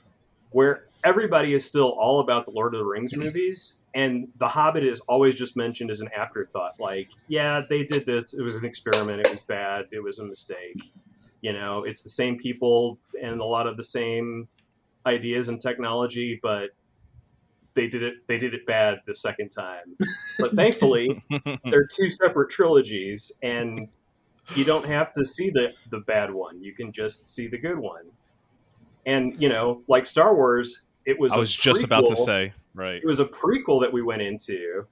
where 0.50 0.85
everybody 1.04 1.54
is 1.54 1.64
still 1.64 1.90
all 1.90 2.20
about 2.20 2.44
the 2.44 2.50
Lord 2.50 2.74
of 2.74 2.80
the 2.80 2.85
Rings 2.85 3.14
movies, 3.14 3.78
and 3.94 4.28
The 4.38 4.48
Hobbit 4.48 4.85
is 4.85 5.00
always 5.00 5.35
just 5.35 5.56
mentioned 5.56 5.90
as 5.90 6.00
an 6.00 6.11
afterthought. 6.16 6.78
Like, 6.78 7.09
yeah, 7.28 7.62
they 7.68 7.85
did 7.85 8.06
this. 8.06 8.35
It 8.35 8.42
was 8.42 8.56
an 8.56 8.64
experiment. 8.64 9.20
It 9.20 9.30
was 9.30 9.40
bad. 9.40 9.87
It 9.90 10.02
was 10.02 10.18
a 10.18 10.24
mistake. 10.24 10.83
You 11.40 11.52
know, 11.52 11.85
it's 11.85 12.02
the 12.02 12.11
same 12.11 12.37
people 12.38 12.98
and 13.20 13.40
a 13.40 13.44
lot 13.44 13.66
of 13.66 13.76
the 13.76 13.85
same 13.85 14.48
ideas 15.06 15.48
and 15.48 15.61
technology, 15.61 16.38
but 16.42 16.70
they 17.74 17.87
did 17.87 18.02
it. 18.02 18.26
They 18.26 18.38
did 18.38 18.54
it 18.54 18.66
bad 18.66 19.00
the 19.06 19.14
second 19.14 19.50
time. 19.50 19.96
But 20.38 20.54
thankfully, 20.54 21.22
they're 21.64 21.87
two 21.87 22.11
separate 22.11 22.50
trilogies, 22.50 23.33
and 23.42 23.88
you 24.54 24.64
don't 24.64 24.87
have 24.87 25.12
to 25.14 25.24
see 25.24 25.50
the 25.50 25.74
the 25.90 26.00
bad 26.00 26.33
one. 26.33 26.62
You 26.62 26.74
can 26.74 26.92
just 26.92 27.26
see 27.26 27.46
the 27.46 27.59
good 27.59 27.78
one. 27.78 28.04
And 29.06 29.40
you 29.40 29.48
know, 29.48 29.83
like 29.88 30.06
Star 30.06 30.35
Wars, 30.35 30.83
it 31.06 31.18
was. 31.18 31.33
I 31.33 31.38
was 31.38 31.54
just 31.54 31.85
about 31.85 32.06
to 32.09 32.16
say, 32.16 32.52
right. 32.74 33.00
it 33.02 33.06
was 33.06 33.20
a 33.20 33.26
prequel 33.26 33.80
that 33.83 33.92
we 33.92 34.02
went 34.02 34.22
into. 34.22 34.87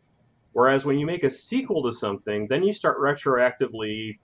Whereas 0.53 0.85
when 0.85 0.99
you 0.99 1.07
make 1.07 1.25
a 1.25 1.31
sequel 1.31 1.83
to 1.85 1.93
something, 1.93 2.47
then 2.49 2.63
you 2.63 2.73
start 2.73 2.99
retroactively. 2.99 4.19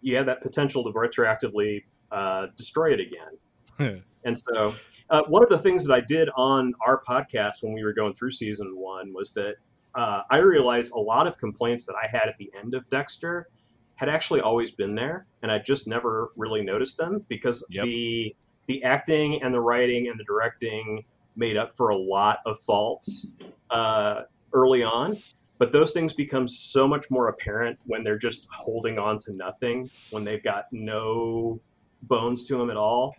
You 0.00 0.16
have 0.16 0.26
that 0.26 0.42
potential 0.42 0.84
to 0.84 0.90
retroactively 0.90 1.84
uh, 2.10 2.46
destroy 2.56 2.92
it 2.92 3.00
again. 3.00 4.02
And 4.26 4.38
so, 4.38 4.74
uh, 5.10 5.22
one 5.28 5.42
of 5.42 5.48
the 5.48 5.58
things 5.58 5.84
that 5.86 5.94
I 5.94 6.00
did 6.00 6.28
on 6.36 6.74
our 6.84 7.02
podcast 7.02 7.62
when 7.62 7.72
we 7.72 7.84
were 7.84 7.92
going 7.92 8.14
through 8.14 8.32
season 8.32 8.76
one 8.76 9.12
was 9.12 9.32
that 9.32 9.56
uh, 9.94 10.22
I 10.30 10.38
realized 10.38 10.92
a 10.92 10.98
lot 10.98 11.26
of 11.26 11.38
complaints 11.38 11.84
that 11.84 11.94
I 11.94 12.08
had 12.08 12.28
at 12.28 12.36
the 12.38 12.50
end 12.58 12.74
of 12.74 12.88
Dexter 12.88 13.48
had 13.96 14.08
actually 14.08 14.40
always 14.40 14.70
been 14.72 14.94
there, 14.94 15.26
and 15.42 15.52
I 15.52 15.58
just 15.58 15.86
never 15.86 16.30
really 16.36 16.62
noticed 16.62 16.96
them 16.98 17.24
because 17.28 17.64
Yep. 17.70 17.84
the 17.84 18.36
the 18.66 18.82
acting 18.82 19.42
and 19.42 19.52
the 19.52 19.60
writing 19.60 20.08
and 20.08 20.18
the 20.18 20.24
directing 20.24 21.04
made 21.36 21.56
up 21.56 21.72
for 21.72 21.90
a 21.90 21.96
lot 21.96 22.38
of 22.46 22.58
faults 22.60 23.26
uh, 23.70 24.22
early 24.52 24.82
on. 24.82 25.18
But 25.58 25.70
those 25.70 25.92
things 25.92 26.12
become 26.12 26.48
so 26.48 26.88
much 26.88 27.10
more 27.10 27.28
apparent 27.28 27.78
when 27.86 28.02
they're 28.02 28.18
just 28.18 28.48
holding 28.50 28.98
on 28.98 29.18
to 29.18 29.32
nothing, 29.34 29.90
when 30.10 30.24
they've 30.24 30.42
got 30.42 30.66
no 30.72 31.60
bones 32.02 32.44
to 32.44 32.56
them 32.56 32.70
at 32.70 32.76
all. 32.76 33.14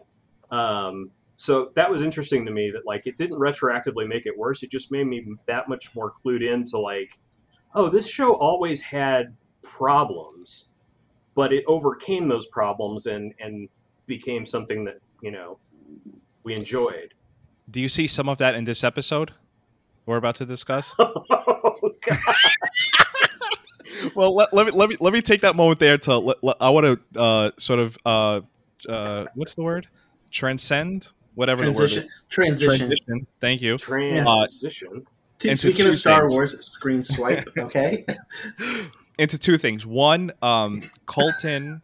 Um, 0.52 1.12
so 1.36 1.72
that 1.76 1.90
was 1.90 2.02
interesting 2.02 2.46
to 2.46 2.52
me 2.52 2.72
that 2.72 2.86
like 2.86 3.08
it 3.08 3.18
didn't 3.18 3.38
retroactively 3.38 4.08
make 4.08 4.26
it 4.26 4.38
worse. 4.38 4.64
It 4.64 4.72
just 4.72 4.92
made 4.92 5.08
me 5.08 5.26
that 5.46 5.68
much 5.68 5.94
more 5.96 6.12
clued 6.12 6.42
in 6.42 6.64
to 6.66 6.80
like, 6.80 7.18
oh, 7.74 7.90
this 7.90 8.08
show 8.08 8.34
always 8.36 8.82
had 8.82 9.36
problems, 9.62 10.70
but 11.34 11.52
it 11.52 11.64
overcame 11.68 12.28
those 12.30 12.46
problems 12.48 13.06
and 13.08 13.34
and 13.40 13.68
became 14.08 14.46
something 14.46 14.86
that 14.86 15.00
you 15.22 15.32
know 15.32 15.58
we 16.44 16.54
enjoyed. 16.54 17.14
Do 17.70 17.82
you 17.82 17.90
see 17.90 18.08
some 18.08 18.30
of 18.30 18.38
that 18.38 18.56
in 18.56 18.64
this 18.64 18.84
episode 18.84 19.32
we're 20.06 20.18
about 20.18 20.36
to 20.36 20.46
discuss? 20.46 20.96
Oh, 21.68 21.92
God. 22.06 22.18
well, 24.16 24.34
let, 24.36 24.54
let 24.54 24.66
me 24.68 24.72
let 24.72 24.90
me 24.90 24.96
let 25.00 25.12
me 25.14 25.22
take 25.22 25.42
that 25.42 25.56
moment 25.56 25.80
there 25.80 25.98
to 25.98 26.18
let, 26.18 26.44
let- 26.44 26.58
I 26.62 26.70
want 26.70 26.86
to 27.14 27.20
uh, 27.20 27.52
sort 27.58 27.80
of 27.80 27.98
uh, 28.06 28.42
uh, 28.88 29.26
what's 29.34 29.56
the 29.56 29.64
word? 29.64 29.88
Transcend 30.32 31.10
whatever 31.36 31.64
Transition. 31.64 32.02
the 32.02 32.06
word 32.06 32.08
is. 32.08 32.24
Transition. 32.30 33.28
Thank 33.40 33.62
you. 33.62 33.78
Transition. 33.78 35.06
T- 35.40 35.50
into 35.50 35.58
Speaking 35.68 35.88
of 35.88 35.96
Star 35.96 36.22
things. 36.22 36.32
Wars, 36.34 36.66
screen 36.66 37.04
swipe. 37.04 37.48
Okay. 37.58 38.06
into 39.18 39.38
two 39.38 39.58
things. 39.58 39.86
One, 39.86 40.32
um, 40.42 40.82
Colton 41.06 41.82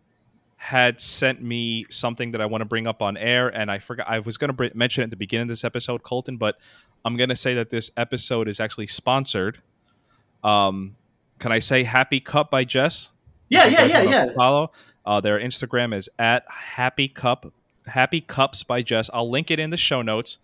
had 0.57 1.01
sent 1.01 1.41
me 1.41 1.85
something 1.89 2.31
that 2.31 2.41
I 2.41 2.45
want 2.45 2.61
to 2.61 2.65
bring 2.65 2.87
up 2.87 3.01
on 3.01 3.17
air, 3.17 3.49
and 3.49 3.71
I 3.71 3.79
forgot 3.79 4.07
I 4.07 4.19
was 4.19 4.37
going 4.37 4.49
to 4.49 4.53
br- 4.53 4.65
mention 4.73 5.01
it 5.01 5.05
at 5.05 5.09
the 5.09 5.15
beginning 5.17 5.43
of 5.43 5.47
this 5.49 5.63
episode, 5.63 6.03
Colton, 6.03 6.37
but 6.37 6.57
I'm 7.03 7.17
going 7.17 7.29
to 7.29 7.35
say 7.35 7.53
that 7.55 7.69
this 7.71 7.89
episode 7.97 8.47
is 8.47 8.59
actually 8.59 8.87
sponsored. 8.87 9.57
Um, 10.43 10.95
can 11.39 11.51
I 11.51 11.59
say 11.59 11.83
"Happy 11.83 12.19
Cup" 12.19 12.51
by 12.51 12.63
Jess? 12.63 13.11
Yeah, 13.49 13.65
yeah, 13.67 13.85
yeah, 13.85 14.01
yeah. 14.03 14.27
Follow. 14.35 14.71
Uh, 15.05 15.19
their 15.19 15.39
Instagram 15.39 15.95
is 15.95 16.09
at 16.19 16.45
Happy 16.47 17.07
Cup, 17.07 17.51
Happy 17.87 18.21
Cups 18.21 18.63
by 18.63 18.81
Jess. 18.81 19.09
I'll 19.13 19.29
link 19.29 19.49
it 19.51 19.59
in 19.59 19.69
the 19.69 19.77
show 19.77 20.01
notes. 20.01 20.37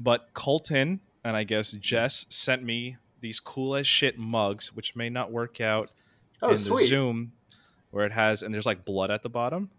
But 0.00 0.32
Colton 0.34 1.00
and 1.24 1.36
I 1.36 1.44
guess 1.44 1.72
Jess 1.72 2.26
sent 2.28 2.62
me 2.62 2.96
these 3.20 3.40
cool 3.40 3.76
as 3.76 3.86
shit 3.86 4.18
mugs, 4.18 4.74
which 4.74 4.94
may 4.96 5.08
not 5.08 5.30
work 5.32 5.60
out 5.60 5.90
Oh, 6.42 6.48
in 6.48 6.54
the. 6.56 6.84
Zoom, 6.86 7.32
where 7.90 8.04
it 8.04 8.12
has 8.12 8.42
and 8.42 8.52
there's 8.52 8.66
like 8.66 8.84
blood 8.84 9.10
at 9.10 9.22
the 9.22 9.28
bottom. 9.30 9.70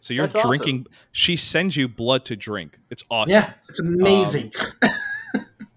So 0.00 0.14
you're 0.14 0.26
That's 0.26 0.36
awesome. 0.36 0.48
drinking. 0.50 0.86
She 1.12 1.36
sends 1.36 1.76
you 1.76 1.86
blood 1.86 2.24
to 2.24 2.34
drink. 2.34 2.78
It's 2.90 3.04
awesome. 3.10 3.30
Yeah, 3.32 3.52
it's 3.68 3.80
amazing. 3.80 4.52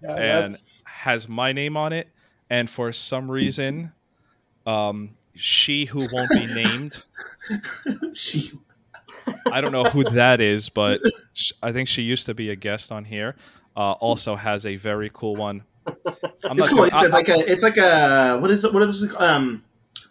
Yeah, 0.02 0.10
and 0.12 0.18
that's- 0.54 0.62
has 0.84 1.28
my 1.28 1.52
name 1.52 1.76
on 1.76 1.92
it. 1.92 2.08
And 2.50 2.68
for 2.70 2.92
some 2.92 3.28
reason, 3.30 3.92
um, 4.66 5.16
she 5.34 5.84
who 5.86 6.06
won't 6.12 6.28
be 6.30 6.46
named. 6.54 7.02
she, 8.14 8.52
I 9.50 9.60
don't 9.60 9.72
know 9.72 9.84
who 9.84 10.04
that 10.04 10.40
is, 10.40 10.68
but 10.68 11.00
sh- 11.34 11.52
I 11.62 11.72
think 11.72 11.88
she 11.88 12.02
used 12.02 12.26
to 12.26 12.34
be 12.34 12.50
a 12.50 12.56
guest 12.56 12.92
on 12.92 13.04
here. 13.04 13.36
Uh, 13.76 13.92
also 13.92 14.36
has 14.36 14.64
a 14.66 14.76
very 14.76 15.10
cool 15.12 15.36
one. 15.36 15.62
I'm 15.86 15.94
it's 16.04 16.42
not 16.42 16.68
cool. 16.68 16.76
gonna- 16.78 16.86
It's 16.86 16.94
I- 17.04 17.06
like 17.08 17.28
a, 17.28 17.34
it's 17.52 17.62
like 17.62 17.76
a, 17.76 18.38
what 18.40 18.50
is 18.50 18.64
it? 18.64 18.72
What 18.72 18.82
is 18.82 19.02
it? 19.02 19.20
Um, 19.20 19.62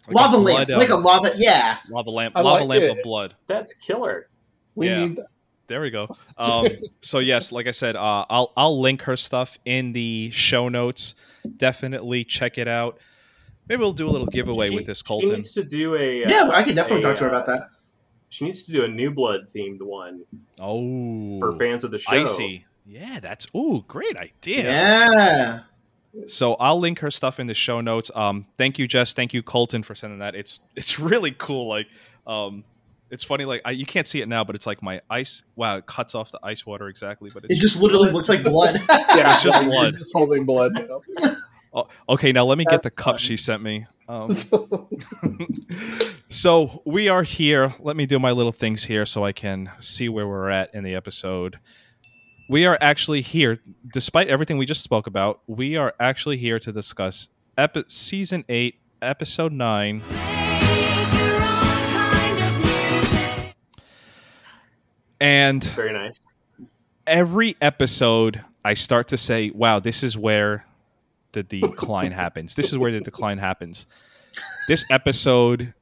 like 0.08 0.14
lava 0.16 0.36
lamp, 0.36 0.70
um, 0.70 0.78
like 0.78 0.88
a 0.90 0.94
lava. 0.96 1.32
Yeah, 1.36 1.78
lava 1.90 2.10
lamp, 2.10 2.36
I 2.36 2.42
lava 2.42 2.64
like 2.64 2.80
lamp 2.80 2.82
it. 2.84 2.98
of 2.98 3.02
blood. 3.02 3.34
That's 3.46 3.74
killer. 3.74 4.28
we 4.74 4.88
yeah. 4.88 5.06
need 5.06 5.18
There 5.66 5.80
we 5.80 5.90
go. 5.90 6.14
Um, 6.38 6.68
so 7.00 7.18
yes, 7.18 7.50
like 7.50 7.66
I 7.66 7.72
said, 7.72 7.96
uh, 7.96 8.24
I'll 8.30 8.52
I'll 8.56 8.80
link 8.80 9.02
her 9.02 9.16
stuff 9.16 9.58
in 9.64 9.92
the 9.92 10.30
show 10.30 10.68
notes. 10.68 11.14
Definitely 11.56 12.24
check 12.24 12.56
it 12.58 12.68
out. 12.68 12.98
Maybe 13.68 13.80
we'll 13.80 13.92
do 13.92 14.06
a 14.06 14.10
little 14.10 14.28
giveaway 14.28 14.68
She- 14.68 14.76
with 14.76 14.86
this 14.86 14.98
She 14.98 15.04
Colton. 15.04 15.34
needs 15.36 15.52
to 15.54 15.64
do 15.64 15.96
a. 15.96 16.24
uh, 16.24 16.28
yeah. 16.28 16.50
I 16.52 16.62
could 16.62 16.76
definitely 16.76 17.00
a, 17.00 17.08
talk 17.08 17.18
to 17.18 17.24
her 17.24 17.34
uh, 17.34 17.40
about 17.42 17.46
that. 17.46 17.68
She 18.36 18.44
needs 18.44 18.64
to 18.64 18.72
do 18.72 18.84
a 18.84 18.88
New 18.88 19.10
Blood 19.10 19.46
themed 19.48 19.80
one 19.80 20.22
Oh, 20.60 21.38
for 21.40 21.56
fans 21.56 21.84
of 21.84 21.90
the 21.90 21.98
show. 21.98 22.12
icy. 22.12 22.66
Yeah, 22.84 23.18
that's 23.18 23.46
ooh, 23.56 23.82
great 23.88 24.14
idea. 24.14 24.62
Yeah. 24.64 25.60
So 26.26 26.52
I'll 26.56 26.78
link 26.78 26.98
her 26.98 27.10
stuff 27.10 27.40
in 27.40 27.46
the 27.46 27.54
show 27.54 27.80
notes. 27.80 28.10
Um, 28.14 28.44
thank 28.58 28.78
you, 28.78 28.86
Jess. 28.86 29.14
Thank 29.14 29.32
you, 29.32 29.42
Colton, 29.42 29.82
for 29.82 29.94
sending 29.94 30.18
that. 30.18 30.34
It's 30.34 30.60
it's 30.74 30.98
really 31.10 31.30
cool. 31.38 31.66
Like, 31.66 31.86
um, 32.26 32.62
it's 33.10 33.24
funny. 33.24 33.46
Like 33.46 33.62
I, 33.64 33.70
you 33.70 33.86
can't 33.86 34.06
see 34.06 34.20
it 34.20 34.28
now, 34.28 34.44
but 34.44 34.54
it's 34.54 34.66
like 34.66 34.82
my 34.82 35.00
ice. 35.08 35.42
Wow, 35.56 35.78
it 35.78 35.86
cuts 35.86 36.14
off 36.14 36.30
the 36.30 36.40
ice 36.42 36.66
water 36.66 36.88
exactly. 36.88 37.30
But 37.32 37.44
it's 37.44 37.54
It 37.56 37.60
just 37.60 37.80
literally 37.80 38.10
looks 38.12 38.28
like 38.28 38.42
blood. 38.42 38.74
yeah, 38.90 39.32
It's 39.32 39.42
just 39.44 39.64
blood. 39.64 39.96
Just 39.96 40.12
holding 40.14 40.44
blood. 40.44 40.72
Oh, 41.72 41.88
okay, 42.10 42.32
now 42.32 42.44
let 42.44 42.58
me 42.58 42.66
get 42.66 42.82
the 42.82 42.90
cup 42.90 43.14
fine. 43.14 43.18
she 43.18 43.38
sent 43.38 43.62
me. 43.62 43.86
Um, 44.10 44.28
so 46.28 46.82
we 46.84 47.08
are 47.08 47.22
here. 47.22 47.74
Let 47.78 47.96
me 47.96 48.06
do 48.06 48.18
my 48.18 48.32
little 48.32 48.52
things 48.52 48.84
here 48.84 49.06
so 49.06 49.24
I 49.24 49.32
can 49.32 49.70
see 49.78 50.08
where 50.08 50.26
we're 50.26 50.50
at 50.50 50.74
in 50.74 50.84
the 50.84 50.94
episode. 50.94 51.58
We 52.48 52.64
are 52.66 52.78
actually 52.80 53.22
here, 53.22 53.60
despite 53.92 54.28
everything 54.28 54.56
we 54.58 54.66
just 54.66 54.82
spoke 54.82 55.06
about. 55.06 55.40
We 55.46 55.76
are 55.76 55.94
actually 55.98 56.36
here 56.36 56.58
to 56.60 56.72
discuss 56.72 57.28
epi- 57.58 57.84
season 57.88 58.44
eight, 58.48 58.76
episode 59.02 59.52
nine. 59.52 60.02
And 65.20 65.64
Very 65.64 65.92
nice. 65.92 66.20
every 67.06 67.56
episode 67.60 68.44
I 68.64 68.74
start 68.74 69.08
to 69.08 69.16
say, 69.16 69.50
wow, 69.50 69.78
this 69.80 70.02
is 70.02 70.16
where 70.16 70.66
the 71.32 71.42
decline 71.48 72.12
happens. 72.12 72.54
This 72.54 72.70
is 72.70 72.78
where 72.78 72.92
the 72.92 73.00
decline 73.00 73.38
happens. 73.38 73.86
This 74.68 74.84
episode, 74.90 75.72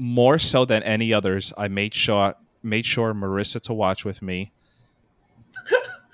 more 0.00 0.38
so 0.38 0.64
than 0.64 0.82
any 0.82 1.12
others, 1.12 1.52
I 1.58 1.68
made 1.68 1.94
sure 1.94 2.34
made 2.62 2.86
sure 2.86 3.14
Marissa 3.14 3.60
to 3.62 3.74
watch 3.74 4.04
with 4.04 4.22
me. 4.22 4.50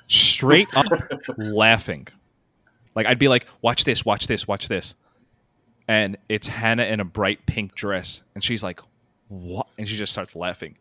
Straight 0.09 0.68
up 0.75 0.87
laughing. 1.38 2.09
Like 2.95 3.07
I'd 3.07 3.18
be 3.18 3.28
like, 3.28 3.47
watch 3.62 3.84
this, 3.84 4.05
watch 4.05 4.26
this, 4.26 4.47
watch 4.47 4.68
this. 4.68 4.97
And 5.89 6.16
it's 6.28 6.49
Hannah 6.49 6.84
in 6.84 6.99
a 6.99 7.05
bright 7.05 7.47
pink 7.47 7.74
dress. 7.74 8.22
And 8.34 8.43
she's 8.43 8.62
like, 8.62 8.80
what? 9.28 9.66
And 9.78 9.87
she 9.87 9.97
just 9.97 10.12
starts 10.12 10.34
laughing. 10.34 10.76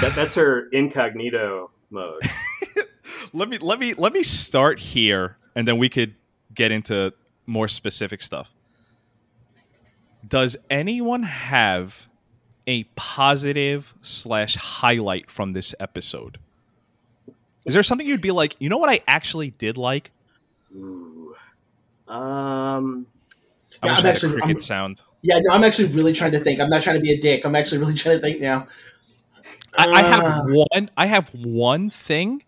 That, 0.00 0.14
that's 0.14 0.34
her 0.36 0.68
incognito 0.70 1.70
mode. 1.90 2.22
let 3.34 3.48
me 3.48 3.58
let 3.58 3.78
me 3.78 3.92
let 3.94 4.14
me 4.14 4.22
start 4.22 4.78
here 4.78 5.36
and 5.54 5.68
then 5.68 5.76
we 5.76 5.90
could 5.90 6.14
get 6.54 6.72
into 6.72 7.12
more 7.46 7.68
specific 7.68 8.22
stuff 8.22 8.54
does 10.28 10.56
anyone 10.70 11.22
have 11.22 12.06
a 12.66 12.84
positive 12.96 13.94
slash 14.02 14.56
highlight 14.56 15.30
from 15.30 15.52
this 15.52 15.74
episode 15.80 16.38
is 17.64 17.74
there 17.74 17.82
something 17.82 18.06
you'd 18.06 18.20
be 18.20 18.30
like 18.30 18.54
you 18.58 18.68
know 18.68 18.76
what 18.78 18.90
i 18.90 19.00
actually 19.08 19.50
did 19.50 19.76
like 19.78 20.10
Ooh. 20.76 21.34
Um, 22.06 23.06
i 23.82 23.86
Yeah, 23.86 23.92
wish 23.92 23.92
I'm 23.92 23.92
i 23.92 23.94
had 23.96 24.06
actually- 24.06 24.28
a 24.30 24.32
cricket 24.34 24.48
I'm- 24.56 24.60
sound 24.60 25.02
Yeah, 25.22 25.40
no, 25.42 25.54
I'm 25.54 25.64
actually 25.64 25.88
really 25.94 26.12
trying 26.12 26.30
to 26.32 26.38
think. 26.38 26.60
I'm 26.60 26.70
not 26.70 26.80
trying 26.82 26.94
to 26.96 27.02
be 27.02 27.10
a 27.12 27.20
dick. 27.20 27.44
I'm 27.44 27.56
actually 27.56 27.78
really 27.78 27.94
trying 28.02 28.18
to 28.18 28.22
think 28.22 28.40
now. 28.40 28.68
I, 29.76 29.86
I 29.90 30.02
have 30.02 30.22
Uh, 30.24 30.42
one 30.70 30.90
i 30.96 31.06
have 31.06 31.28
one 31.34 31.88
thing 31.90 32.42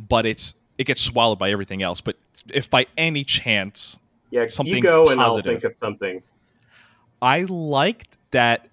but 0.00 0.24
it's 0.26 0.54
it 0.78 0.84
gets 0.84 1.00
swallowed 1.02 1.38
by 1.38 1.50
everything 1.50 1.82
else. 1.82 2.00
But 2.00 2.16
if 2.52 2.70
by 2.70 2.86
any 2.96 3.22
chance 3.24 3.98
Yeah, 4.30 4.46
Something 4.48 4.76
you 4.76 4.82
go 4.82 5.08
and 5.10 5.20
I'll 5.20 5.40
think 5.42 5.64
of 5.64 5.74
something. 5.78 6.22
I 7.20 7.42
liked 7.42 8.16
that. 8.30 8.68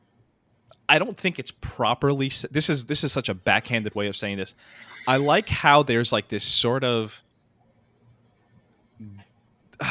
I 0.89 0.99
don't 0.99 1.17
think 1.17 1.39
it's 1.39 1.51
properly. 1.51 2.31
This 2.51 2.69
is 2.69 2.85
this 2.85 3.03
is 3.03 3.11
such 3.11 3.29
a 3.29 3.33
backhanded 3.33 3.95
way 3.95 4.07
of 4.07 4.15
saying 4.15 4.37
this. 4.37 4.55
I 5.07 5.17
like 5.17 5.49
how 5.49 5.83
there's 5.83 6.11
like 6.11 6.27
this 6.29 6.43
sort 6.43 6.83
of. 6.83 7.23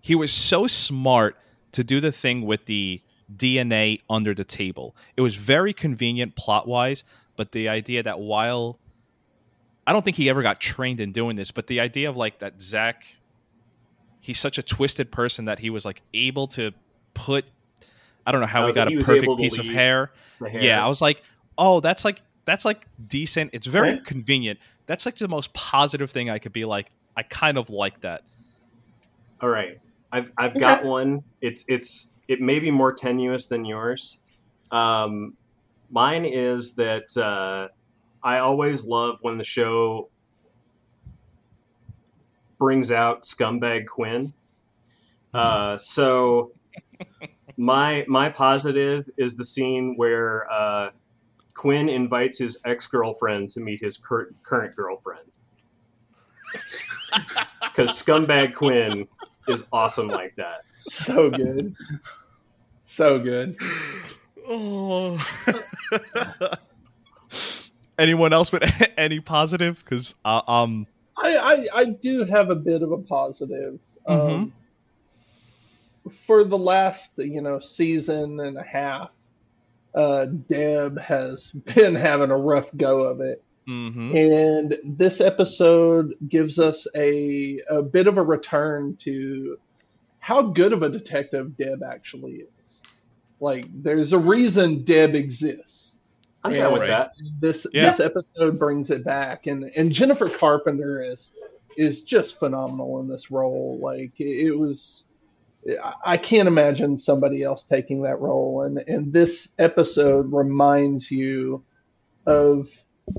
he 0.00 0.14
was 0.14 0.32
so 0.32 0.66
smart 0.66 1.36
to 1.72 1.82
do 1.84 2.00
the 2.00 2.12
thing 2.12 2.42
with 2.46 2.66
the 2.66 3.00
DNA 3.34 4.00
under 4.08 4.34
the 4.34 4.44
table. 4.44 4.94
It 5.16 5.22
was 5.22 5.36
very 5.36 5.72
convenient 5.72 6.36
plot 6.36 6.68
wise, 6.68 7.04
but 7.36 7.52
the 7.52 7.68
idea 7.68 8.02
that 8.02 8.20
while 8.20 8.78
I 9.86 9.92
don't 9.92 10.04
think 10.04 10.16
he 10.16 10.28
ever 10.28 10.42
got 10.42 10.60
trained 10.60 11.00
in 11.00 11.12
doing 11.12 11.36
this, 11.36 11.50
but 11.50 11.66
the 11.66 11.80
idea 11.80 12.08
of 12.08 12.16
like 12.16 12.38
that 12.38 12.60
Zach, 12.60 13.04
he's 14.20 14.38
such 14.38 14.58
a 14.58 14.62
twisted 14.62 15.10
person 15.10 15.46
that 15.46 15.58
he 15.58 15.70
was 15.70 15.84
like 15.84 16.02
able 16.14 16.46
to 16.48 16.72
put. 17.14 17.44
I 18.26 18.32
don't 18.32 18.40
know 18.40 18.46
how 18.46 18.64
Oh, 18.64 18.66
he 18.68 18.72
got 18.72 18.88
a 18.92 18.96
perfect 18.96 19.36
piece 19.38 19.58
of 19.58 19.66
hair. 19.66 20.12
Hair. 20.40 20.60
Yeah, 20.62 20.84
I 20.84 20.88
was 20.88 21.00
like, 21.00 21.22
oh, 21.58 21.80
that's 21.80 22.04
like 22.04 22.22
that's 22.44 22.64
like 22.64 22.86
decent. 23.08 23.50
It's 23.52 23.66
very 23.66 23.92
Right. 23.92 24.04
convenient. 24.04 24.58
That's 24.86 25.06
like 25.06 25.16
the 25.16 25.28
most 25.28 25.52
positive 25.54 26.10
thing 26.10 26.28
I 26.30 26.38
could 26.38 26.52
be 26.52 26.64
like. 26.64 26.90
I 27.16 27.22
kind 27.22 27.58
of 27.58 27.68
like 27.70 28.00
that. 28.00 28.22
All 29.40 29.48
right, 29.48 29.78
I've 30.10 30.30
I've 30.38 30.58
got 30.58 30.84
one. 30.84 31.22
It's 31.40 31.64
it's 31.68 32.10
it 32.28 32.40
may 32.40 32.58
be 32.58 32.70
more 32.70 32.92
tenuous 32.92 33.46
than 33.46 33.64
yours. 33.64 34.18
Um, 34.70 35.34
mine 35.90 36.24
is 36.24 36.74
that 36.74 37.14
uh, 37.16 37.68
I 38.22 38.38
always 38.38 38.84
love 38.86 39.18
when 39.20 39.36
the 39.38 39.44
show 39.44 40.08
brings 42.58 42.90
out 42.90 43.22
scumbag 43.22 43.86
Quinn. 43.86 44.32
Uh, 45.34 45.76
so 45.78 46.52
my 47.62 48.04
my 48.08 48.28
positive 48.28 49.08
is 49.16 49.36
the 49.36 49.44
scene 49.44 49.94
where 49.96 50.50
uh, 50.50 50.90
Quinn 51.54 51.88
invites 51.88 52.36
his 52.38 52.60
ex 52.64 52.88
girlfriend 52.88 53.50
to 53.50 53.60
meet 53.60 53.80
his 53.80 53.96
cur- 53.96 54.34
current 54.42 54.74
girlfriend. 54.76 55.30
Because 57.62 57.90
scumbag 57.90 58.54
Quinn 58.54 59.06
is 59.48 59.66
awesome 59.72 60.08
like 60.08 60.34
that. 60.36 60.60
So 60.78 61.30
good. 61.30 61.74
So 62.82 63.18
good. 63.18 63.56
Oh. 64.46 65.18
Anyone 67.98 68.32
else 68.32 68.50
with 68.52 68.62
any 68.98 69.20
positive? 69.20 69.82
Because 69.84 70.14
uh, 70.24 70.42
um, 70.48 70.86
I, 71.16 71.36
I, 71.36 71.80
I 71.80 71.84
do 71.84 72.24
have 72.24 72.50
a 72.50 72.54
bit 72.54 72.82
of 72.82 72.92
a 72.92 72.98
positive. 72.98 73.78
Um, 74.06 74.18
Mm-hmm. 74.18 74.61
For 76.10 76.44
the 76.44 76.58
last, 76.58 77.14
you 77.18 77.40
know, 77.42 77.60
season 77.60 78.40
and 78.40 78.56
a 78.56 78.62
half, 78.62 79.10
uh, 79.94 80.26
Deb 80.26 80.98
has 80.98 81.50
been 81.74 81.94
having 81.94 82.30
a 82.30 82.36
rough 82.36 82.70
go 82.76 83.02
of 83.02 83.20
it. 83.20 83.42
mhm. 83.68 84.14
And 84.14 84.76
this 84.96 85.20
episode 85.20 86.14
gives 86.26 86.58
us 86.58 86.86
a, 86.96 87.60
a 87.70 87.82
bit 87.82 88.06
of 88.06 88.16
a 88.18 88.22
return 88.22 88.96
to 89.00 89.58
how 90.18 90.42
good 90.42 90.72
of 90.72 90.82
a 90.82 90.88
detective 90.88 91.56
Deb 91.56 91.82
actually 91.82 92.44
is. 92.64 92.82
Like, 93.40 93.66
there's 93.72 94.12
a 94.12 94.18
reason 94.18 94.84
Deb 94.84 95.14
exists. 95.14 95.96
I'm 96.44 96.52
Yeah, 96.52 96.58
down 96.64 96.72
with 96.72 96.80
right. 96.82 96.88
that. 96.88 97.12
This 97.40 97.66
Yeah. 97.72 97.90
this 97.90 98.00
episode 98.00 98.58
brings 98.58 98.90
it 98.90 99.04
back, 99.04 99.46
and 99.46 99.64
and 99.76 99.92
Jennifer 99.92 100.28
Carpenter 100.28 101.00
is 101.02 101.32
is 101.76 102.02
just 102.02 102.38
phenomenal 102.38 103.00
in 103.00 103.08
this 103.08 103.30
role. 103.30 103.78
Like 103.80 104.18
it, 104.20 104.46
it 104.48 104.58
was, 104.58 105.06
I- 106.04 106.16
can't 106.16 106.48
imagine 106.48 106.98
somebody 106.98 107.42
else 107.42 107.64
taking 107.64 108.02
that 108.02 108.20
role, 108.20 108.62
and 108.62 108.78
and 108.78 109.12
this 109.12 109.52
episode 109.58 110.32
reminds 110.32 111.10
you 111.10 111.64
of 112.26 112.68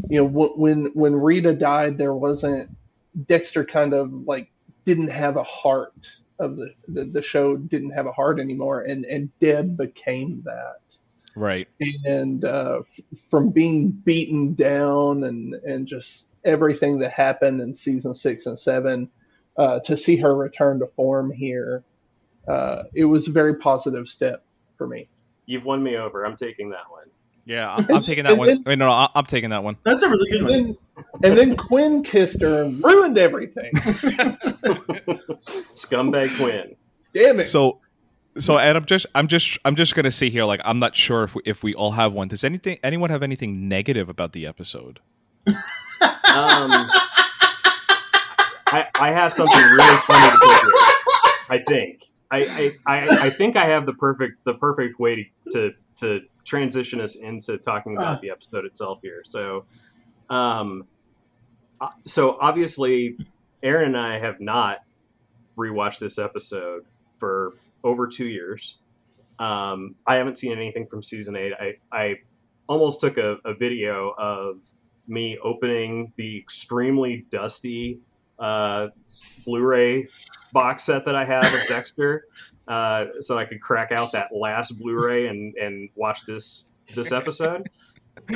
you 0.09 0.19
know 0.19 0.49
when 0.55 0.91
when 0.93 1.15
Rita 1.15 1.53
died, 1.53 1.97
there 1.97 2.13
wasn't 2.13 2.69
Dexter 3.27 3.63
kind 3.65 3.93
of 3.93 4.11
like 4.11 4.51
didn't 4.85 5.09
have 5.09 5.37
a 5.37 5.43
heart 5.43 6.09
of 6.39 6.57
the 6.57 6.73
the, 6.87 7.05
the 7.05 7.21
show 7.21 7.55
didn't 7.55 7.91
have 7.91 8.07
a 8.07 8.11
heart 8.11 8.39
anymore, 8.39 8.81
and 8.81 9.05
and 9.05 9.29
Deb 9.39 9.77
became 9.77 10.43
that 10.45 10.97
right. 11.35 11.67
and 12.05 12.43
uh, 12.43 12.81
f- 12.81 13.19
from 13.29 13.51
being 13.51 13.89
beaten 13.89 14.53
down 14.55 15.23
and 15.23 15.53
and 15.53 15.87
just 15.87 16.27
everything 16.43 16.99
that 16.99 17.11
happened 17.11 17.61
in 17.61 17.73
season 17.73 18.13
six 18.13 18.45
and 18.45 18.59
seven 18.59 19.09
uh, 19.57 19.79
to 19.79 19.95
see 19.95 20.17
her 20.17 20.35
return 20.35 20.79
to 20.79 20.87
form 20.87 21.31
here 21.31 21.83
uh, 22.47 22.83
it 22.93 23.05
was 23.05 23.27
a 23.27 23.31
very 23.31 23.55
positive 23.55 24.07
step 24.07 24.43
for 24.77 24.87
me 24.87 25.07
You've 25.45 25.65
won 25.65 25.83
me 25.83 25.97
over. 25.97 26.23
I'm 26.25 26.37
taking 26.37 26.69
that 26.69 26.89
one. 26.89 27.03
Yeah, 27.45 27.75
I'm, 27.75 27.97
I'm 27.97 28.01
taking 28.01 28.23
that 28.23 28.37
one. 28.37 28.63
Wait, 28.65 28.77
no, 28.77 28.85
no, 28.85 28.91
I- 28.91 29.09
I'm 29.13 29.25
taking 29.25 29.49
that 29.49 29.61
one. 29.61 29.75
That's 29.83 30.01
a 30.03 30.09
really 30.09 30.31
good 30.31 30.39
and 30.39 30.49
one. 30.49 30.77
then, 31.21 31.31
and 31.31 31.37
then 31.37 31.57
Quinn 31.57 32.01
kissed 32.01 32.41
her 32.41 32.63
and 32.63 32.81
ruined 32.81 33.17
everything 33.17 33.71
Scumbag 35.75 36.35
Quinn. 36.37 36.75
damn 37.13 37.41
it 37.41 37.47
So, 37.47 37.79
so, 38.39 38.57
and 38.57 38.77
I'm 38.77 38.85
just, 38.85 39.05
I'm 39.13 39.27
just, 39.27 39.57
I'm 39.65 39.75
just 39.75 39.95
gonna 39.95 40.11
see 40.11 40.29
here. 40.29 40.45
Like, 40.45 40.61
I'm 40.63 40.79
not 40.79 40.95
sure 40.95 41.23
if 41.23 41.35
we, 41.35 41.41
if 41.45 41.61
we 41.63 41.73
all 41.73 41.91
have 41.91 42.13
one. 42.13 42.29
Does 42.29 42.45
anything, 42.45 42.79
anyone 42.83 43.09
have 43.09 43.21
anything 43.23 43.67
negative 43.67 44.07
about 44.09 44.31
the 44.33 44.45
episode? 44.47 44.99
Um, 46.35 46.71
I, 48.67 48.87
I 48.95 49.11
have 49.11 49.31
something 49.33 49.55
really 49.55 49.97
funny 49.97 50.31
to 50.31 50.37
put 50.37 50.61
here. 50.63 50.71
I 51.49 51.59
think. 51.59 52.05
I, 52.33 52.71
I, 52.87 53.01
I, 53.01 53.29
think 53.29 53.55
I 53.55 53.67
have 53.67 53.85
the 53.85 53.93
perfect 53.93 54.43
the 54.43 54.55
perfect 54.55 54.99
way 54.99 55.31
to, 55.51 55.51
to 55.51 55.73
to 55.97 56.21
transition 56.43 56.99
us 56.99 57.15
into 57.15 57.57
talking 57.59 57.95
about 57.95 58.21
the 58.21 58.31
episode 58.31 58.65
itself 58.65 58.99
here. 59.03 59.21
So, 59.23 59.65
um, 60.29 60.83
uh, 61.79 61.89
so 62.05 62.37
obviously, 62.41 63.17
Aaron 63.61 63.89
and 63.89 63.97
I 63.97 64.17
have 64.17 64.39
not 64.39 64.79
rewatched 65.55 65.99
this 65.99 66.17
episode 66.17 66.85
for 67.19 67.53
over 67.83 68.07
two 68.07 68.25
years. 68.25 68.79
Um, 69.37 69.95
I 70.07 70.15
haven't 70.15 70.37
seen 70.37 70.53
anything 70.53 70.87
from 70.87 71.03
season 71.03 71.35
eight. 71.35 71.53
I, 71.53 71.75
I 71.91 72.15
almost 72.67 73.01
took 73.01 73.17
a, 73.17 73.37
a 73.45 73.53
video 73.53 74.13
of 74.17 74.63
me 75.07 75.37
opening 75.37 76.13
the 76.15 76.37
extremely 76.37 77.25
dusty 77.29 77.99
uh, 78.39 78.87
Blu-ray 79.45 80.07
box 80.51 80.83
set 80.83 81.05
that 81.05 81.15
I 81.15 81.25
have 81.25 81.43
of 81.43 81.59
Dexter, 81.69 82.25
uh, 82.67 83.05
so 83.19 83.37
I 83.37 83.45
could 83.45 83.61
crack 83.61 83.91
out 83.91 84.11
that 84.13 84.29
last 84.35 84.71
Blu-ray 84.79 85.27
and 85.27 85.55
and 85.55 85.89
watch 85.95 86.25
this 86.25 86.65
this 86.93 87.11
episode. 87.11 87.69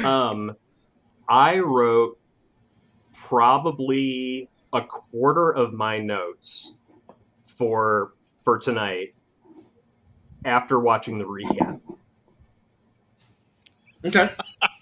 Um, 0.03 0.55
I 1.29 1.59
wrote 1.59 2.17
probably 3.13 4.49
a 4.73 4.81
quarter 4.81 5.51
of 5.51 5.73
my 5.73 5.99
notes 5.99 6.75
for 7.45 8.13
for 8.43 8.57
tonight 8.57 9.13
after 10.45 10.79
watching 10.79 11.17
the 11.17 11.25
recap 11.25 11.81
Okay. 14.05 14.29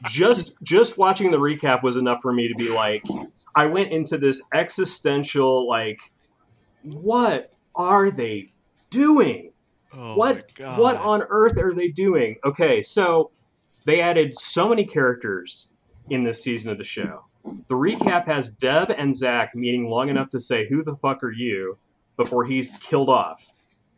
just 0.07 0.53
just 0.61 0.97
watching 0.97 1.31
the 1.31 1.37
recap 1.37 1.83
was 1.83 1.97
enough 1.97 2.21
for 2.21 2.31
me 2.31 2.47
to 2.47 2.55
be 2.55 2.69
like 2.69 3.03
i 3.55 3.65
went 3.65 3.91
into 3.91 4.17
this 4.17 4.41
existential 4.53 5.67
like 5.67 5.99
what 6.83 7.51
are 7.75 8.11
they 8.11 8.51
doing? 8.89 9.51
Oh 9.93 10.15
what 10.15 10.49
what 10.59 10.97
on 10.97 11.23
earth 11.29 11.57
are 11.57 11.73
they 11.73 11.87
doing? 11.87 12.37
Okay 12.43 12.81
so 12.81 13.31
they 13.85 14.01
added 14.01 14.37
so 14.37 14.69
many 14.69 14.85
characters 14.85 15.69
in 16.09 16.23
this 16.23 16.43
season 16.43 16.69
of 16.71 16.77
the 16.77 16.83
show. 16.83 17.25
The 17.67 17.75
recap 17.75 18.25
has 18.25 18.49
deb 18.49 18.91
and 18.91 19.15
zach 19.15 19.55
meeting 19.55 19.89
long 19.89 20.09
enough 20.09 20.29
to 20.31 20.39
say 20.39 20.67
who 20.67 20.83
the 20.83 20.95
fuck 20.95 21.23
are 21.23 21.31
you? 21.31 21.77
before 22.17 22.45
he's 22.45 22.71
killed 22.77 23.09
off 23.09 23.45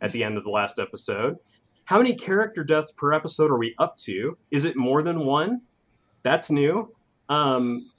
at 0.01 0.11
the 0.11 0.23
end 0.23 0.37
of 0.37 0.43
the 0.43 0.49
last 0.49 0.79
episode. 0.79 1.37
How 1.85 1.97
many 1.97 2.15
character 2.15 2.63
deaths 2.63 2.91
per 2.91 3.13
episode 3.13 3.51
are 3.51 3.57
we 3.57 3.75
up 3.77 3.97
to? 3.99 4.37
Is 4.51 4.65
it 4.65 4.75
more 4.75 5.03
than 5.03 5.19
one? 5.19 5.61
That's 6.23 6.49
new. 6.49 6.93
Um, 7.29 7.89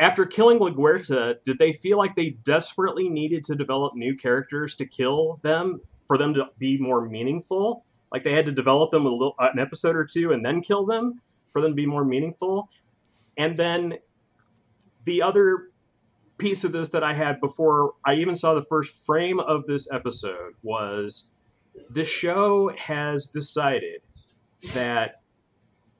after 0.00 0.24
killing 0.24 0.58
LaGuerta, 0.58 1.36
did 1.44 1.58
they 1.58 1.74
feel 1.74 1.98
like 1.98 2.16
they 2.16 2.30
desperately 2.30 3.08
needed 3.08 3.44
to 3.44 3.54
develop 3.54 3.94
new 3.94 4.16
characters 4.16 4.74
to 4.76 4.86
kill 4.86 5.38
them 5.42 5.80
for 6.08 6.16
them 6.16 6.32
to 6.34 6.46
be 6.58 6.78
more 6.78 7.06
meaningful? 7.06 7.84
Like 8.10 8.24
they 8.24 8.34
had 8.34 8.46
to 8.46 8.52
develop 8.52 8.90
them 8.90 9.04
a 9.04 9.10
little, 9.10 9.34
an 9.38 9.58
episode 9.58 9.94
or 9.94 10.06
two 10.06 10.32
and 10.32 10.44
then 10.44 10.62
kill 10.62 10.86
them 10.86 11.20
for 11.52 11.60
them 11.60 11.72
to 11.72 11.74
be 11.74 11.86
more 11.86 12.04
meaningful? 12.04 12.70
And 13.36 13.56
then 13.56 13.98
the 15.04 15.22
other 15.22 15.68
piece 16.38 16.64
of 16.64 16.72
this 16.72 16.88
that 16.88 17.04
I 17.04 17.12
had 17.12 17.38
before 17.38 17.92
I 18.02 18.14
even 18.14 18.34
saw 18.34 18.54
the 18.54 18.62
first 18.62 19.06
frame 19.06 19.38
of 19.38 19.66
this 19.66 19.92
episode 19.92 20.54
was 20.62 21.30
the 21.90 22.04
show 22.06 22.72
has 22.76 23.26
decided 23.26 24.00
that 24.72 25.19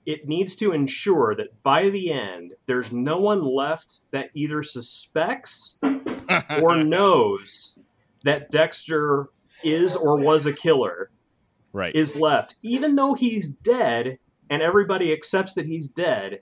it 0.07 0.27
needs 0.27 0.57
to 0.57 0.73
ensure 0.73 1.35
that 1.37 1.63
by 1.63 1.91
the 1.91 2.13
end, 2.13 2.55
there's 2.67 2.91
no 2.91 3.19
one 3.19 3.45
left 3.45 4.01
that 4.11 4.31
either 4.35 4.63
suspects 4.63 5.79
or 6.63 6.77
knows 6.77 7.79
that 8.25 8.51
Dexter 8.51 9.29
is 9.63 9.97
or 9.97 10.17
was 10.17 10.47
a 10.47 10.53
killer 10.53 11.11
right. 11.73 11.95
is 11.95 12.17
left. 12.17 12.55
Even 12.63 12.97
though 12.97 13.15
he's 13.15 13.49
dead 13.49 14.19
and 14.49 14.63
everybody 14.63 15.13
accepts 15.13 15.55
that 15.55 15.67
he's 15.67 15.87
dead, 15.87 16.41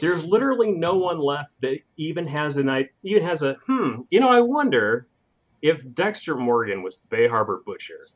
there's 0.00 0.24
literally 0.24 0.70
no 0.70 0.96
one 0.96 1.18
left 1.18 1.60
that 1.60 1.80
even 1.96 2.26
has 2.26 2.56
an 2.56 2.88
even 3.02 3.22
has 3.24 3.42
a 3.42 3.54
hmm. 3.66 4.02
You 4.10 4.20
know, 4.20 4.28
I 4.28 4.40
wonder 4.40 5.06
if 5.60 5.82
Dexter 5.94 6.36
Morgan 6.36 6.82
was 6.82 6.98
the 6.98 7.08
Bay 7.08 7.28
Harbor 7.28 7.62
Butcher. 7.64 8.06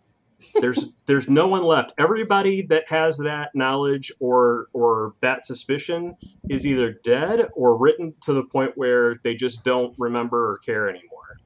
There's 0.54 0.86
there's 1.06 1.28
no 1.28 1.46
one 1.46 1.64
left. 1.64 1.92
Everybody 1.98 2.62
that 2.62 2.88
has 2.88 3.18
that 3.18 3.54
knowledge 3.54 4.12
or 4.20 4.66
or 4.72 5.14
that 5.20 5.46
suspicion 5.46 6.16
is 6.48 6.66
either 6.66 6.92
dead 7.04 7.48
or 7.54 7.76
written 7.76 8.14
to 8.22 8.32
the 8.32 8.44
point 8.44 8.72
where 8.76 9.16
they 9.22 9.34
just 9.34 9.64
don't 9.64 9.94
remember 9.98 10.52
or 10.52 10.58
care 10.58 10.88
anymore. 10.88 11.38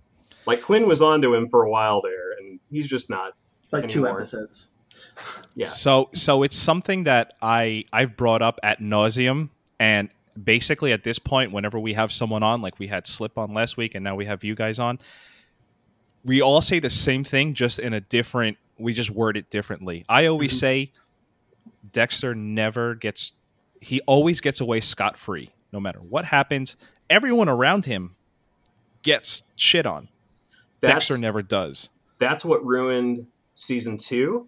Like 0.47 0.63
Quinn 0.63 0.87
was 0.87 1.03
onto 1.03 1.35
him 1.35 1.47
for 1.49 1.65
a 1.65 1.71
while 1.71 2.01
there, 2.03 2.33
and 2.39 2.61
he's 2.71 2.89
just 2.89 3.11
not. 3.11 3.35
like 3.73 3.89
two 3.89 4.07
episodes. 4.07 4.73
Yeah. 5.55 5.67
So 5.67 6.09
so 6.13 6.43
it's 6.43 6.57
something 6.57 7.05
that 7.05 7.35
I 7.43 7.85
I've 7.93 8.17
brought 8.17 8.43
up 8.43 8.59
at 8.63 8.81
nauseum, 8.81 9.51
and 9.79 10.09
basically 10.43 10.93
at 10.93 11.05
this 11.05 11.19
point, 11.19 11.53
whenever 11.53 11.79
we 11.79 11.95
have 11.95 12.13
someone 12.13 12.43
on, 12.43 12.63
like 12.63 12.79
we 12.79 12.87
had 12.87 13.07
Slip 13.07 13.37
on 13.39 13.53
last 13.53 13.77
week, 13.77 13.95
and 13.95 14.05
now 14.05 14.15
we 14.15 14.27
have 14.27 14.45
you 14.45 14.55
guys 14.55 14.79
on, 14.79 14.99
we 16.25 16.41
all 16.41 16.61
say 16.61 16.79
the 16.79 16.91
same 16.91 17.25
thing, 17.25 17.55
just 17.55 17.79
in 17.79 17.93
a 17.93 18.01
different. 18.01 18.57
We 18.81 18.93
just 18.93 19.11
word 19.11 19.37
it 19.37 19.51
differently. 19.51 20.05
I 20.09 20.27
always 20.27 20.53
Mhm. 20.55 20.61
say, 20.61 20.93
Dexter 21.93 22.35
never 22.35 22.95
gets. 22.95 23.33
He 23.81 24.01
always 24.03 24.41
gets 24.41 24.61
away 24.61 24.81
scot 24.81 25.19
free, 25.19 25.51
no 25.73 25.81
matter 25.81 25.99
what 26.01 26.25
happens. 26.27 26.77
Everyone 27.09 27.49
around 27.49 27.87
him 27.87 28.15
gets 29.03 29.43
shit 29.57 29.87
on. 29.87 30.09
That's, 30.81 31.07
Dexter 31.09 31.19
never 31.19 31.43
does. 31.43 31.89
that's 32.19 32.45
what 32.45 32.65
ruined 32.65 33.27
season 33.55 33.97
two, 33.97 34.47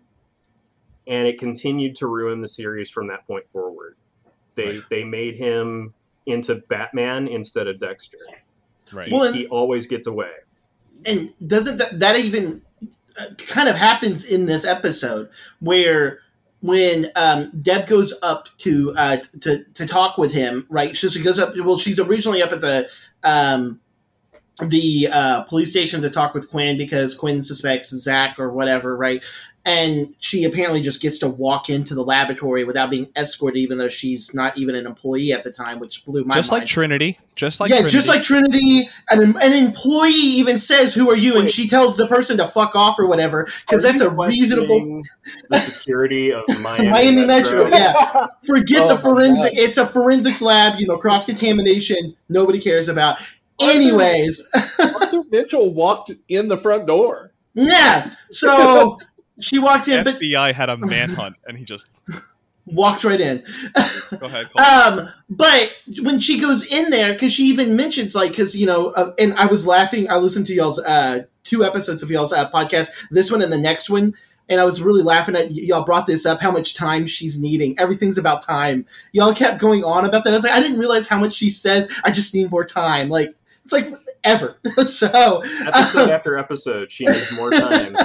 and 1.07 1.26
it 1.26 1.39
continued 1.39 1.97
to 1.97 2.07
ruin 2.07 2.41
the 2.41 2.49
series 2.49 2.91
from 2.91 3.07
that 3.09 3.26
point 3.26 3.47
forward. 3.47 3.97
They 4.55 4.80
they 4.91 5.05
made 5.05 5.37
him 5.37 5.95
into 6.26 6.57
Batman 6.68 7.26
instead 7.28 7.66
of 7.66 7.80
Dexter. 7.80 8.18
Right. 8.93 9.09
He, 9.09 9.14
Well, 9.14 9.24
and- 9.24 9.35
he 9.35 9.47
always 9.49 9.87
gets 9.87 10.07
away. 10.07 10.30
and 11.07 11.33
doesn't 11.47 11.78
that, 11.78 11.99
that 12.01 12.16
even 12.16 12.62
kind 13.49 13.69
of 13.69 13.77
happens 13.77 14.25
in 14.25 14.47
this 14.47 14.67
episode 14.67 15.29
where 15.61 16.19
when 16.61 17.07
um, 17.17 17.51
Deb 17.61 17.87
goes 17.89 18.19
up 18.23 18.49
to, 18.59 18.93
uh, 18.97 19.17
to 19.41 19.65
to 19.75 19.87
talk 19.87 20.17
with 20.17 20.33
him, 20.33 20.67
right? 20.71 20.97
So 20.97 21.09
she 21.09 21.23
goes 21.23 21.39
up. 21.39 21.55
Well, 21.57 21.79
she's 21.79 21.99
originally 21.99 22.43
up 22.43 22.53
at 22.53 22.61
the 22.61 22.89
um, 23.25 23.81
the 24.61 25.09
uh, 25.13 25.43
police 25.45 25.71
station 25.71 26.03
to 26.03 26.11
talk 26.11 26.35
with 26.35 26.51
Quinn 26.51 26.77
because 26.79 27.17
Quinn 27.17 27.43
suspects 27.43 27.91
Zach 27.91 28.39
or 28.39 28.53
whatever, 28.53 28.97
right? 28.97 29.25
And 29.65 30.15
she 30.19 30.43
apparently 30.43 30.83
just 30.83 31.01
gets 31.01 31.19
to 31.19 31.29
walk 31.29 31.71
into 31.71 31.95
the 31.95 32.03
laboratory 32.03 32.65
without 32.65 32.91
being 32.91 33.09
escorted, 33.15 33.59
even 33.59 33.79
though 33.79 33.89
she's 33.89 34.35
not 34.35 34.59
even 34.59 34.75
an 34.75 34.87
employee 34.87 35.33
at 35.33 35.45
the 35.45 35.53
time, 35.53 35.79
which 35.79 36.05
blew 36.05 36.25
my 36.25 36.35
mind. 36.35 36.39
just 36.39 36.51
mind 36.51 36.61
like 36.63 36.69
Trinity. 36.69 37.21
Just 37.37 37.61
like 37.61 37.71
yeah, 37.71 37.77
Trinity. 37.77 37.93
just 37.93 38.09
like 38.09 38.23
Trinity, 38.25 38.89
an, 39.11 39.37
an 39.41 39.53
employee 39.53 40.11
even 40.11 40.59
says, 40.59 40.95
"Who 40.95 41.09
are 41.11 41.17
you?" 41.17 41.39
and 41.39 41.49
she 41.51 41.69
tells 41.69 41.97
the 41.97 42.07
person 42.09 42.37
to 42.39 42.47
fuck 42.47 42.75
off 42.75 42.99
or 42.99 43.07
whatever 43.07 43.49
because 43.67 43.83
that's 43.85 44.01
a 44.01 44.11
reasonable. 44.11 45.03
the 45.49 45.59
security 45.59 46.33
of 46.33 46.43
Miami, 46.65 46.91
Miami 46.91 47.25
Metro, 47.25 47.69
yeah. 47.69 48.27
Forget 48.45 48.83
Oh 48.83 48.89
the 48.89 48.95
my 48.97 49.01
forensic. 49.01 49.53
God. 49.55 49.63
It's 49.63 49.79
a 49.79 49.87
forensics 49.87 50.43
lab. 50.43 50.81
You 50.81 50.89
know, 50.89 50.99
cross 50.99 51.27
contamination. 51.27 52.17
Nobody 52.29 52.61
cares 52.61 52.89
about. 52.89 53.19
Anyways, 53.61 54.49
Arthur 54.79 55.23
Mitchell 55.31 55.73
walked 55.73 56.11
in 56.29 56.49
the 56.49 56.57
front 56.57 56.87
door. 56.87 57.33
yeah. 57.55 58.15
So 58.31 58.99
she 59.41 59.59
walks 59.59 59.89
in, 59.89 60.05
but 60.05 60.18
FBI 60.18 60.53
had 60.53 60.68
a 60.68 60.76
manhunt, 60.76 61.37
and 61.47 61.57
he 61.59 61.64
just 61.64 61.89
walks 62.66 63.05
right 63.05 63.20
in. 63.20 63.45
go 64.18 64.26
ahead. 64.26 64.51
Cole. 64.57 64.66
Um, 64.66 65.09
but 65.28 65.72
when 66.03 66.20
she 66.20 66.41
goes 66.41 66.64
in 66.66 66.91
there, 66.91 67.12
because 67.12 67.33
she 67.33 67.45
even 67.45 67.76
mentions 67.76 68.14
like, 68.14 68.30
because 68.30 68.59
you 68.59 68.66
know, 68.66 68.89
uh, 68.89 69.12
and 69.18 69.35
I 69.35 69.47
was 69.47 69.66
laughing. 69.66 70.11
I 70.11 70.16
listened 70.16 70.47
to 70.49 70.55
y'all's 70.55 70.78
uh, 70.85 71.24
two 71.45 71.64
episodes 71.64 72.03
of 72.03 72.11
y'all's 72.11 72.33
uh, 72.33 72.51
podcast, 72.51 72.89
this 73.11 73.30
one 73.30 73.43
and 73.43 73.53
the 73.53 73.59
next 73.59 73.91
one, 73.91 74.14
and 74.49 74.61
I 74.61 74.64
was 74.64 74.83
really 74.83 75.03
laughing 75.03 75.35
at 75.35 75.47
y- 75.47 75.62
y'all 75.62 75.85
brought 75.85 76.07
this 76.07 76.26
up. 76.26 76.41
How 76.41 76.51
much 76.51 76.74
time 76.76 77.07
she's 77.07 77.41
needing? 77.41 77.78
Everything's 77.78 78.18
about 78.18 78.43
time. 78.43 78.87
Y'all 79.12 79.35
kept 79.35 79.61
going 79.61 79.85
on 79.85 80.05
about 80.05 80.24
that. 80.24 80.30
I 80.30 80.37
was 80.37 80.45
like, 80.45 80.53
I 80.55 80.61
didn't 80.61 80.78
realize 80.78 81.09
how 81.09 81.18
much 81.18 81.33
she 81.33 81.49
says. 81.51 81.91
I 82.05 82.11
just 82.11 82.35
need 82.35 82.51
more 82.51 82.64
time. 82.64 83.09
Like 83.09 83.35
it's 83.64 83.72
like 83.72 83.87
ever. 84.24 84.57
so, 84.85 85.43
Episode 85.66 86.11
after 86.11 86.39
episode, 86.39 86.91
she 86.91 87.05
needs 87.05 87.37
more 87.37 87.51
time, 87.51 87.97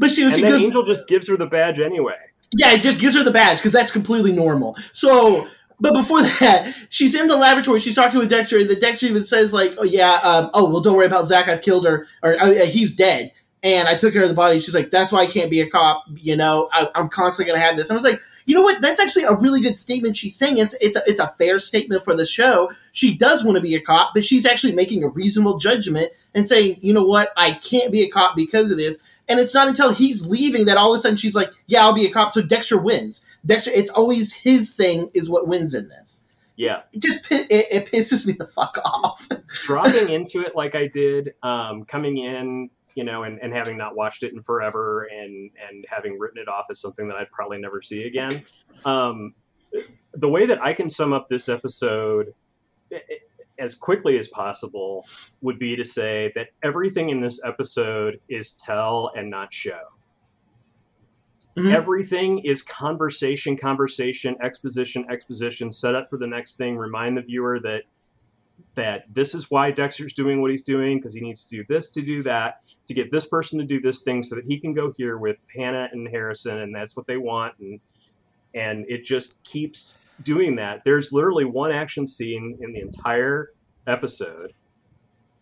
but 0.00 0.10
she 0.10 0.24
was 0.24 0.34
and 0.34 0.38
she 0.38 0.42
then 0.42 0.52
goes. 0.52 0.64
Angel 0.64 0.82
just 0.84 1.06
gives 1.06 1.28
her 1.28 1.36
the 1.36 1.46
badge 1.46 1.78
anyway. 1.78 2.16
Yeah, 2.52 2.72
it 2.72 2.80
just 2.80 3.00
gives 3.00 3.16
her 3.16 3.22
the 3.22 3.30
badge 3.30 3.58
because 3.58 3.74
that's 3.74 3.92
completely 3.92 4.32
normal. 4.32 4.76
So, 4.92 5.46
but 5.78 5.92
before 5.92 6.22
that, 6.40 6.74
she's 6.88 7.14
in 7.14 7.28
the 7.28 7.36
laboratory. 7.36 7.80
She's 7.80 7.94
talking 7.94 8.18
with 8.18 8.30
Dexter, 8.30 8.58
and 8.58 8.68
the 8.68 8.76
Dexter 8.76 9.06
even 9.06 9.22
says 9.22 9.52
like, 9.52 9.74
"Oh 9.78 9.84
yeah, 9.84 10.14
um, 10.24 10.50
oh 10.54 10.72
well, 10.72 10.80
don't 10.80 10.96
worry 10.96 11.06
about 11.06 11.26
Zach. 11.26 11.48
I've 11.48 11.60
killed 11.60 11.86
her, 11.86 12.06
or 12.22 12.40
uh, 12.40 12.64
he's 12.64 12.96
dead, 12.96 13.30
and 13.62 13.88
I 13.88 13.96
took 13.96 14.14
care 14.14 14.22
of 14.22 14.30
the 14.30 14.34
body." 14.34 14.58
She's 14.58 14.74
like, 14.74 14.88
"That's 14.90 15.12
why 15.12 15.20
I 15.20 15.26
can't 15.26 15.50
be 15.50 15.60
a 15.60 15.68
cop. 15.68 16.04
You 16.16 16.34
know, 16.34 16.70
I, 16.72 16.88
I'm 16.94 17.10
constantly 17.10 17.52
gonna 17.52 17.62
have 17.62 17.76
this." 17.76 17.90
And 17.90 17.94
I 17.94 17.98
was 17.98 18.10
like, 18.10 18.20
you 18.46 18.54
know 18.54 18.62
what? 18.62 18.80
That's 18.80 19.00
actually 19.00 19.24
a 19.24 19.38
really 19.38 19.60
good 19.60 19.78
statement 19.78 20.16
she's 20.16 20.34
saying. 20.34 20.58
It's 20.58 20.74
it's 20.80 20.96
a, 20.96 21.00
it's 21.06 21.20
a 21.20 21.28
fair 21.38 21.58
statement 21.58 22.02
for 22.02 22.16
the 22.16 22.24
show. 22.24 22.70
She 22.92 23.16
does 23.16 23.44
want 23.44 23.56
to 23.56 23.62
be 23.62 23.74
a 23.74 23.80
cop, 23.80 24.12
but 24.14 24.24
she's 24.24 24.46
actually 24.46 24.74
making 24.74 25.04
a 25.04 25.08
reasonable 25.08 25.58
judgment 25.58 26.10
and 26.34 26.48
saying, 26.48 26.78
you 26.80 26.92
know 26.92 27.04
what? 27.04 27.30
I 27.36 27.54
can't 27.62 27.92
be 27.92 28.02
a 28.02 28.08
cop 28.08 28.36
because 28.36 28.70
of 28.70 28.78
this. 28.78 29.02
And 29.30 29.40
it's 29.40 29.54
not 29.54 29.68
until 29.68 29.94
he's 29.94 30.28
leaving 30.28 30.66
that 30.66 30.76
all 30.76 30.92
of 30.92 30.98
a 30.98 31.02
sudden 31.02 31.16
she's 31.16 31.34
like, 31.36 31.48
"Yeah, 31.66 31.82
I'll 31.84 31.94
be 31.94 32.04
a 32.04 32.10
cop." 32.10 32.30
So 32.32 32.42
Dexter 32.42 32.78
wins. 32.82 33.24
Dexter, 33.46 33.70
it's 33.74 33.90
always 33.90 34.34
his 34.34 34.76
thing 34.76 35.10
is 35.14 35.30
what 35.30 35.48
wins 35.48 35.74
in 35.74 35.88
this. 35.88 36.26
Yeah, 36.56 36.82
It 36.92 37.00
just 37.02 37.30
it, 37.32 37.46
it 37.50 37.86
pisses 37.90 38.26
me 38.26 38.34
the 38.38 38.46
fuck 38.46 38.76
off. 38.84 39.26
dropping 39.64 40.10
into 40.10 40.42
it 40.42 40.54
like 40.54 40.74
I 40.74 40.88
did, 40.88 41.32
um, 41.42 41.86
coming 41.86 42.18
in, 42.18 42.68
you 42.94 43.04
know, 43.04 43.22
and, 43.22 43.38
and 43.40 43.54
having 43.54 43.78
not 43.78 43.96
watched 43.96 44.24
it 44.24 44.34
in 44.34 44.42
forever, 44.42 45.04
and 45.10 45.50
and 45.70 45.86
having 45.88 46.18
written 46.18 46.36
it 46.42 46.48
off 46.48 46.66
as 46.68 46.78
something 46.78 47.08
that 47.08 47.16
I'd 47.16 47.30
probably 47.30 47.58
never 47.58 47.80
see 47.80 48.02
again. 48.04 48.32
Um, 48.84 49.32
the 50.12 50.28
way 50.28 50.46
that 50.46 50.62
I 50.62 50.74
can 50.74 50.90
sum 50.90 51.12
up 51.14 51.28
this 51.28 51.48
episode 51.48 52.34
i- 52.92 52.96
i- 52.96 53.18
as 53.60 53.74
quickly 53.74 54.18
as 54.18 54.26
possible 54.28 55.06
would 55.42 55.58
be 55.58 55.76
to 55.76 55.84
say 55.84 56.32
that 56.34 56.48
everything 56.62 57.10
in 57.10 57.20
this 57.20 57.40
episode 57.44 58.18
is 58.28 58.54
tell 58.54 59.12
and 59.16 59.30
not 59.30 59.52
show. 59.52 59.80
Mhm. 61.56 61.72
Everything 61.72 62.38
is 62.40 62.62
conversation, 62.62 63.56
conversation, 63.56 64.36
exposition, 64.40 65.04
exposition, 65.10 65.70
set 65.70 65.94
up 65.94 66.08
for 66.08 66.16
the 66.16 66.26
next 66.26 66.56
thing, 66.56 66.76
remind 66.76 67.16
the 67.16 67.22
viewer 67.22 67.60
that 67.60 67.84
that 68.74 69.12
this 69.12 69.34
is 69.34 69.50
why 69.50 69.70
Dexter's 69.70 70.12
doing 70.12 70.40
what 70.40 70.50
he's 70.50 70.62
doing 70.62 70.98
because 70.98 71.14
he 71.14 71.20
needs 71.20 71.44
to 71.44 71.56
do 71.56 71.64
this 71.68 71.90
to 71.90 72.02
do 72.02 72.22
that 72.22 72.60
to 72.86 72.94
get 72.94 73.10
this 73.10 73.26
person 73.26 73.58
to 73.58 73.64
do 73.64 73.80
this 73.80 74.02
thing 74.02 74.22
so 74.22 74.34
that 74.36 74.44
he 74.44 74.58
can 74.58 74.74
go 74.74 74.92
here 74.96 75.18
with 75.18 75.44
Hannah 75.54 75.88
and 75.92 76.06
Harrison 76.08 76.58
and 76.58 76.74
that's 76.74 76.96
what 76.96 77.06
they 77.06 77.16
want 77.16 77.54
and 77.58 77.80
and 78.54 78.84
it 78.88 79.04
just 79.04 79.42
keeps 79.44 79.96
doing 80.22 80.56
that. 80.56 80.82
There's 80.84 81.12
literally 81.12 81.44
one 81.44 81.72
action 81.72 82.06
scene 82.06 82.58
in 82.60 82.72
the 82.72 82.80
entire 82.80 83.50
episode. 83.86 84.52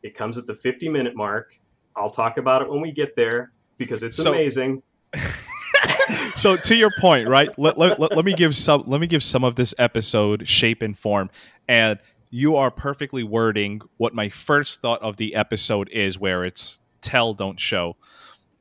It 0.03 0.15
comes 0.15 0.39
at 0.39 0.47
the 0.47 0.55
50 0.55 0.89
minute 0.89 1.17
mark. 1.17 1.55
I'll 1.97 2.11
talk 2.11 2.39
about 2.39 2.63
it 2.63 2.71
when 2.71 2.81
we 2.81 2.93
get 2.93 3.17
there 3.17 3.51
because 3.77 4.03
it's 4.03 4.17
So- 4.17 4.33
amazing. 4.33 4.83
so 6.35 6.57
to 6.57 6.77
your 6.77 6.91
point, 7.01 7.29
right? 7.29 7.49
Let, 7.59 7.79
let, 7.79 7.99
let, 7.99 8.15
let 8.15 8.25
me 8.25 8.33
give 8.35 8.55
some 8.55 8.85
let 8.87 9.01
me 9.01 9.07
give 9.07 9.23
some 9.23 9.45
of 9.45 9.57
this 9.57 9.75
episode 9.79 10.47
shape 10.47 10.83
and 10.83 10.97
form. 10.97 11.31
And 11.67 11.99
you 12.31 12.57
are 12.57 12.71
perfectly 12.71 13.23
wording 13.23 13.81
what 13.97 14.15
my 14.15 14.29
first 14.29 14.81
thought 14.81 15.01
of 15.03 15.17
the 15.17 15.35
episode 15.35 15.89
is, 15.91 16.19
where 16.19 16.45
it's 16.45 16.79
tell, 17.01 17.35
don't 17.35 17.59
show. 17.59 17.97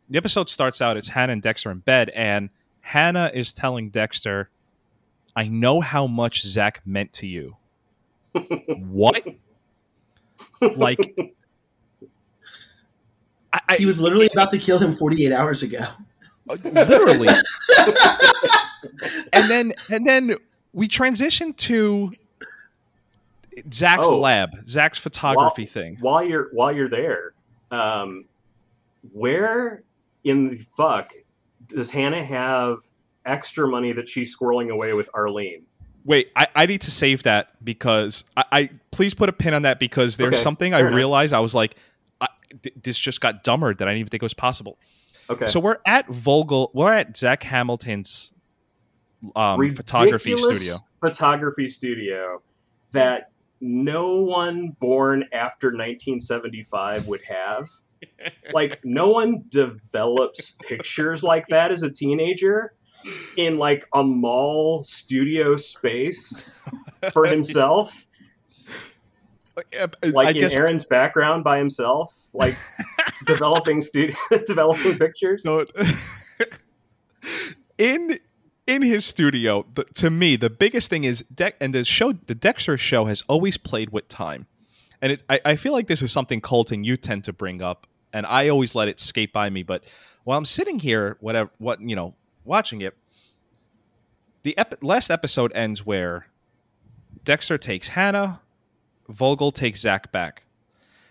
The 0.10 0.18
episode 0.18 0.50
starts 0.50 0.82
out, 0.82 0.96
it's 0.96 1.10
Hannah 1.10 1.34
and 1.34 1.42
Dexter 1.42 1.70
in 1.70 1.80
bed, 1.80 2.10
and 2.16 2.50
Hannah 2.80 3.30
is 3.34 3.52
telling 3.52 3.90
Dexter, 3.90 4.50
I 5.38 5.48
know 5.48 5.82
how 5.82 6.08
much 6.08 6.42
Zach 6.42 6.82
meant 6.84 7.14
to 7.14 7.28
you. 7.28 7.56
what? 8.34 9.24
Like 10.60 11.16
I, 13.54 13.60
I, 13.70 13.76
he 13.76 13.86
was 13.86 14.02
literally 14.02 14.28
about 14.34 14.50
to 14.52 14.58
kill 14.58 14.80
him 14.80 14.94
48 14.94 15.32
hours 15.32 15.62
ago. 15.62 15.82
literally 16.64 17.28
and 19.34 19.50
then 19.50 19.74
and 19.92 20.08
then 20.08 20.36
we 20.74 20.88
transition 20.88 21.54
to 21.54 22.10
zach's 23.74 24.06
Oh. 24.06 24.18
lab 24.20 24.68
zach's 24.70 24.98
photography 24.98 25.66
thing 25.66 25.98
while 26.00 26.24
you're 26.24 26.48
while 26.54 26.72
you're 26.74 26.88
there, 26.90 27.34
um, 27.70 28.26
where 29.12 29.84
in 30.24 30.50
the 30.50 30.58
fuck 30.78 31.12
does 31.68 31.90
Hannah 31.92 32.24
have 32.24 32.78
extra 33.28 33.68
money 33.68 33.94
that 33.94 34.10
she's 34.10 34.36
squirreling 34.36 34.72
away 34.72 34.94
with 34.94 35.10
Arlene? 35.14 35.66
Wait, 36.06 36.32
I, 36.36 36.48
I 36.56 36.66
need 36.66 36.82
to 36.82 36.92
save 36.92 37.24
that 37.24 37.50
because 37.64 38.24
I, 38.38 38.44
I 38.52 38.70
please 38.92 39.14
put 39.14 39.28
a 39.30 39.34
pin 39.34 39.54
on 39.54 39.64
that 39.64 39.80
because 39.80 40.18
there's 40.18 40.36
Okay, 40.36 40.42
something 40.42 40.74
I 40.74 40.80
enough. 40.80 40.94
realized 40.94 41.34
I 41.34 41.42
was 41.42 41.54
like, 41.54 41.76
I, 42.22 42.28
th- 42.64 42.76
this 42.82 42.98
just 42.98 43.20
got 43.20 43.44
dumber 43.44 43.74
that 43.74 43.88
I 43.88 43.92
didn't 43.92 44.00
even 44.00 44.10
think 44.10 44.24
it 44.24 44.26
was 44.26 44.34
possible. 44.34 44.80
Okay. 45.30 45.48
So 45.48 45.60
we're 45.60 45.80
at 45.86 46.08
Vogel, 46.08 46.72
we're 46.74 46.94
at 46.94 47.18
Zach 47.18 47.44
Hamilton's 47.44 48.32
um, 49.36 49.70
photography 49.72 50.38
studio. 50.38 50.76
Photography 51.02 51.68
studio 51.68 52.42
that 52.94 53.32
no 53.60 54.22
one 54.22 54.70
born 54.80 55.26
after 55.34 55.68
1975 55.68 57.08
would 57.08 57.22
have. 57.24 57.70
like 58.54 58.80
no 58.84 59.10
one 59.10 59.44
develops 59.50 60.52
pictures 60.62 61.24
like 61.24 61.48
that 61.48 61.72
as 61.72 61.82
a 61.82 61.92
teenager 61.92 62.72
in 63.38 63.58
like 63.58 63.88
a 63.94 64.04
mall 64.04 64.84
studio 64.84 65.56
space 65.56 66.50
for 67.14 67.26
himself 67.36 68.06
like 69.56 70.28
I 70.28 70.30
in 70.30 70.36
guess 70.36 70.56
Aaron's 70.56 70.86
background 70.86 71.44
by 71.44 71.58
himself 71.58 72.30
like 72.34 72.56
developing 73.26 73.82
studio 73.82 74.16
developing 74.46 74.98
pictures 74.98 75.44
So 75.44 75.66
in 77.78 78.20
in 78.68 78.82
his 78.82 79.06
studio, 79.06 79.66
the, 79.74 79.86
to 79.96 80.12
me, 80.12 80.36
the 80.36 80.50
biggest 80.50 80.90
thing 80.90 81.06
is 81.06 81.24
Deck 81.34 81.56
and 81.60 81.74
the 81.74 81.86
show. 81.86 82.12
The 82.12 82.36
Dexter 82.36 82.78
show 82.78 83.06
has 83.06 83.24
always 83.28 83.58
played 83.58 83.92
with 83.92 84.10
time, 84.10 84.46
and 85.02 85.14
it, 85.14 85.24
I, 85.30 85.40
I 85.46 85.56
feel 85.56 85.72
like 85.72 85.88
this 85.88 86.02
is 86.02 86.12
something 86.12 86.42
Colton 86.42 86.84
you 86.84 86.98
tend 86.98 87.24
to 87.26 87.34
bring 87.34 87.62
up, 87.62 87.88
and 88.12 88.26
I 88.26 88.50
always 88.50 88.76
let 88.76 88.90
it 88.90 89.00
skate 89.00 89.32
by 89.32 89.50
me. 89.50 89.64
But 89.64 89.86
while 90.26 90.38
I'm 90.38 90.46
sitting 90.46 90.80
here, 90.80 91.18
whatever, 91.22 91.50
what 91.58 91.80
you 91.82 91.96
know, 91.96 92.14
watching 92.48 92.82
it, 92.82 92.96
the 94.44 94.58
ep- 94.58 94.82
last 94.84 95.10
episode 95.12 95.52
ends 95.54 95.86
where 95.86 96.28
Dexter 97.24 97.58
takes 97.58 97.90
Hannah, 97.90 98.40
Vogel 99.10 99.52
takes 99.52 99.82
Zach 99.82 100.12
back, 100.12 100.44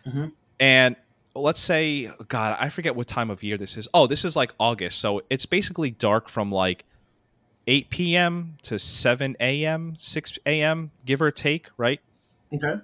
Mhm. 0.06 0.32
and 0.58 0.96
let's 1.34 1.60
say 1.60 2.10
god 2.28 2.56
i 2.58 2.70
forget 2.70 2.96
what 2.96 3.06
time 3.06 3.28
of 3.28 3.42
year 3.42 3.58
this 3.58 3.76
is. 3.76 3.86
Oh 3.92 4.06
this 4.06 4.24
is 4.24 4.36
like 4.36 4.54
august 4.58 4.98
so 5.00 5.20
it's 5.28 5.44
basically 5.44 5.90
dark 5.90 6.30
from 6.30 6.50
like 6.50 6.84
8 7.66 7.90
p.m 7.90 8.56
to 8.62 8.78
7 8.78 9.36
a.m 9.38 9.94
6 9.98 10.38
a.m 10.46 10.92
give 11.04 11.20
or 11.20 11.30
take 11.30 11.68
right? 11.76 12.00
Okay. 12.54 12.76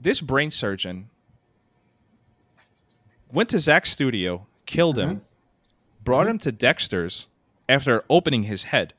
this 0.00 0.22
brain 0.22 0.50
surgeon 0.50 1.10
went 3.30 3.48
to 3.50 3.58
zach's 3.58 3.90
studio 3.90 4.46
killed 4.64 4.98
him 4.98 5.20
brought 6.02 6.26
him 6.26 6.38
to 6.38 6.50
dexter's 6.52 7.28
after 7.70 8.04
opening 8.10 8.42
his 8.42 8.64
head 8.64 8.92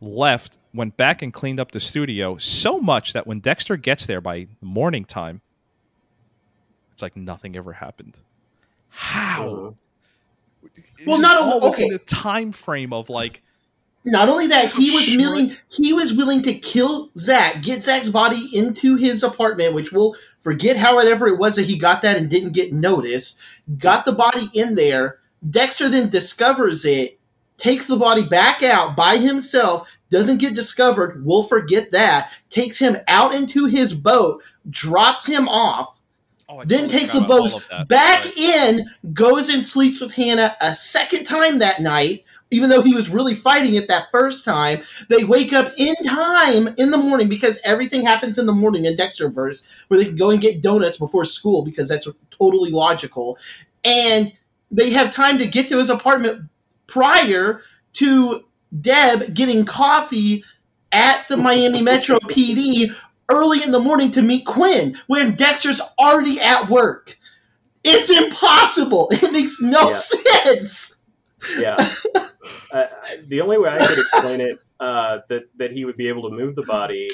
left 0.00 0.56
went 0.72 0.96
back 0.96 1.20
and 1.22 1.32
cleaned 1.32 1.60
up 1.60 1.72
the 1.72 1.80
studio 1.80 2.36
so 2.38 2.80
much 2.80 3.12
that 3.12 3.26
when 3.26 3.38
dexter 3.40 3.76
gets 3.76 4.06
there 4.06 4.20
by 4.20 4.46
morning 4.62 5.04
time 5.04 5.40
it's 6.92 7.02
like 7.02 7.14
nothing 7.16 7.54
ever 7.56 7.74
happened 7.74 8.18
how 8.88 9.74
Mhm. 10.64 11.06
Well, 11.06 11.20
not 11.20 11.40
only- 11.40 11.68
okay. 11.68 11.88
the 11.88 11.98
time 12.00 12.52
frame 12.52 12.92
of 12.92 13.08
like 13.10 13.42
Not 14.04 14.30
only 14.30 14.46
that, 14.46 14.70
he 14.72 14.90
was 14.92 15.04
Sure. 15.04 15.18
willing 15.18 15.54
he 15.70 15.92
was 15.92 16.16
willing 16.16 16.40
to 16.44 16.54
kill 16.54 17.10
Zach, 17.18 17.62
get 17.62 17.82
Zach's 17.84 18.08
body 18.08 18.48
into 18.54 18.96
his 18.96 19.22
apartment, 19.22 19.74
which 19.74 19.92
we'll 19.92 20.14
forget 20.40 20.78
however 20.78 21.28
it 21.28 21.38
was 21.38 21.56
that 21.56 21.66
he 21.66 21.76
got 21.78 22.00
that 22.00 22.16
and 22.16 22.30
didn't 22.30 22.52
get 22.52 22.72
noticed. 22.72 23.38
Got 23.78 24.06
the 24.06 24.12
body 24.12 24.48
in 24.54 24.74
there. 24.74 25.18
Dexter 25.50 25.88
then 25.90 26.08
discovers 26.08 26.86
it, 26.86 27.18
takes 27.60 27.86
the 27.86 27.96
body 27.96 28.26
back 28.26 28.62
out 28.62 28.96
by 28.96 29.18
himself, 29.18 29.88
doesn't 30.10 30.38
get 30.38 30.54
discovered, 30.54 31.24
we'll 31.24 31.44
forget 31.44 31.92
that, 31.92 32.32
takes 32.50 32.78
him 32.80 32.96
out 33.06 33.34
into 33.34 33.66
his 33.66 33.94
boat, 33.94 34.42
drops 34.68 35.26
him 35.26 35.48
off, 35.48 36.00
oh, 36.48 36.64
then 36.64 36.80
totally 36.88 36.98
takes 36.98 37.12
the 37.12 37.20
forgot 37.20 37.36
about 37.38 37.52
all 37.52 37.60
boat 37.78 37.88
back 37.88 38.24
Right. 38.24 38.38
in, 38.38 39.14
goes 39.14 39.48
and 39.50 39.64
sleeps 39.64 40.00
with 40.00 40.14
Hannah 40.14 40.56
a 40.60 40.74
second 40.74 41.24
time 41.26 41.60
that 41.60 41.80
night, 41.80 42.24
even 42.50 42.68
though 42.70 42.82
he 42.82 42.94
was 42.94 43.08
really 43.08 43.34
fighting 43.36 43.76
it 43.76 43.86
that 43.86 44.10
first 44.10 44.44
time. 44.44 44.82
They 45.08 45.22
wake 45.22 45.52
up 45.52 45.72
in 45.78 45.94
time 46.04 46.74
in 46.76 46.90
the 46.90 46.98
morning 46.98 47.28
because 47.28 47.60
everything 47.64 48.04
happens 48.04 48.36
in 48.38 48.46
the 48.46 48.52
morning 48.52 48.86
in 48.86 48.96
Dexterverse, 48.96 49.84
where 49.86 49.98
they 50.00 50.06
can 50.06 50.16
go 50.16 50.30
and 50.30 50.40
get 50.40 50.60
donuts 50.60 50.98
before 50.98 51.24
school 51.24 51.64
because 51.64 51.88
that's 51.88 52.08
totally 52.32 52.72
logical. 52.72 53.38
And 53.84 54.32
they 54.72 54.90
have 54.90 55.14
time 55.14 55.38
to 55.38 55.46
get 55.46 55.68
to 55.68 55.78
his 55.78 55.90
apartment 55.90 56.49
prior 56.90 57.62
to 57.94 58.44
Deb 58.80 59.34
getting 59.34 59.64
coffee 59.64 60.44
at 60.92 61.26
the 61.28 61.36
Miami 61.36 61.82
Metro 61.82 62.18
PD 62.20 62.88
early 63.30 63.62
in 63.62 63.70
the 63.72 63.80
morning 63.80 64.10
to 64.12 64.22
meet 64.22 64.44
Quinn 64.44 64.94
when 65.06 65.34
Dexter's 65.36 65.80
already 65.98 66.38
at 66.40 66.68
work. 66.68 67.16
It's 67.84 68.10
impossible. 68.10 69.08
It 69.12 69.32
makes 69.32 69.62
no 69.62 69.90
Yeah. 69.90 69.96
sense. 69.96 71.02
yeah. 71.58 71.76
Uh, 72.72 72.86
the 73.26 73.40
only 73.40 73.58
way 73.58 73.68
I 73.68 73.78
could 73.78 73.98
explain 73.98 74.40
it 74.40 74.58
uh, 74.78 75.18
that 75.28 75.42
that 75.56 75.72
he 75.72 75.84
would 75.84 75.96
be 75.96 76.06
able 76.08 76.28
to 76.30 76.34
move 76.36 76.54
the 76.54 76.62
body, 76.62 77.08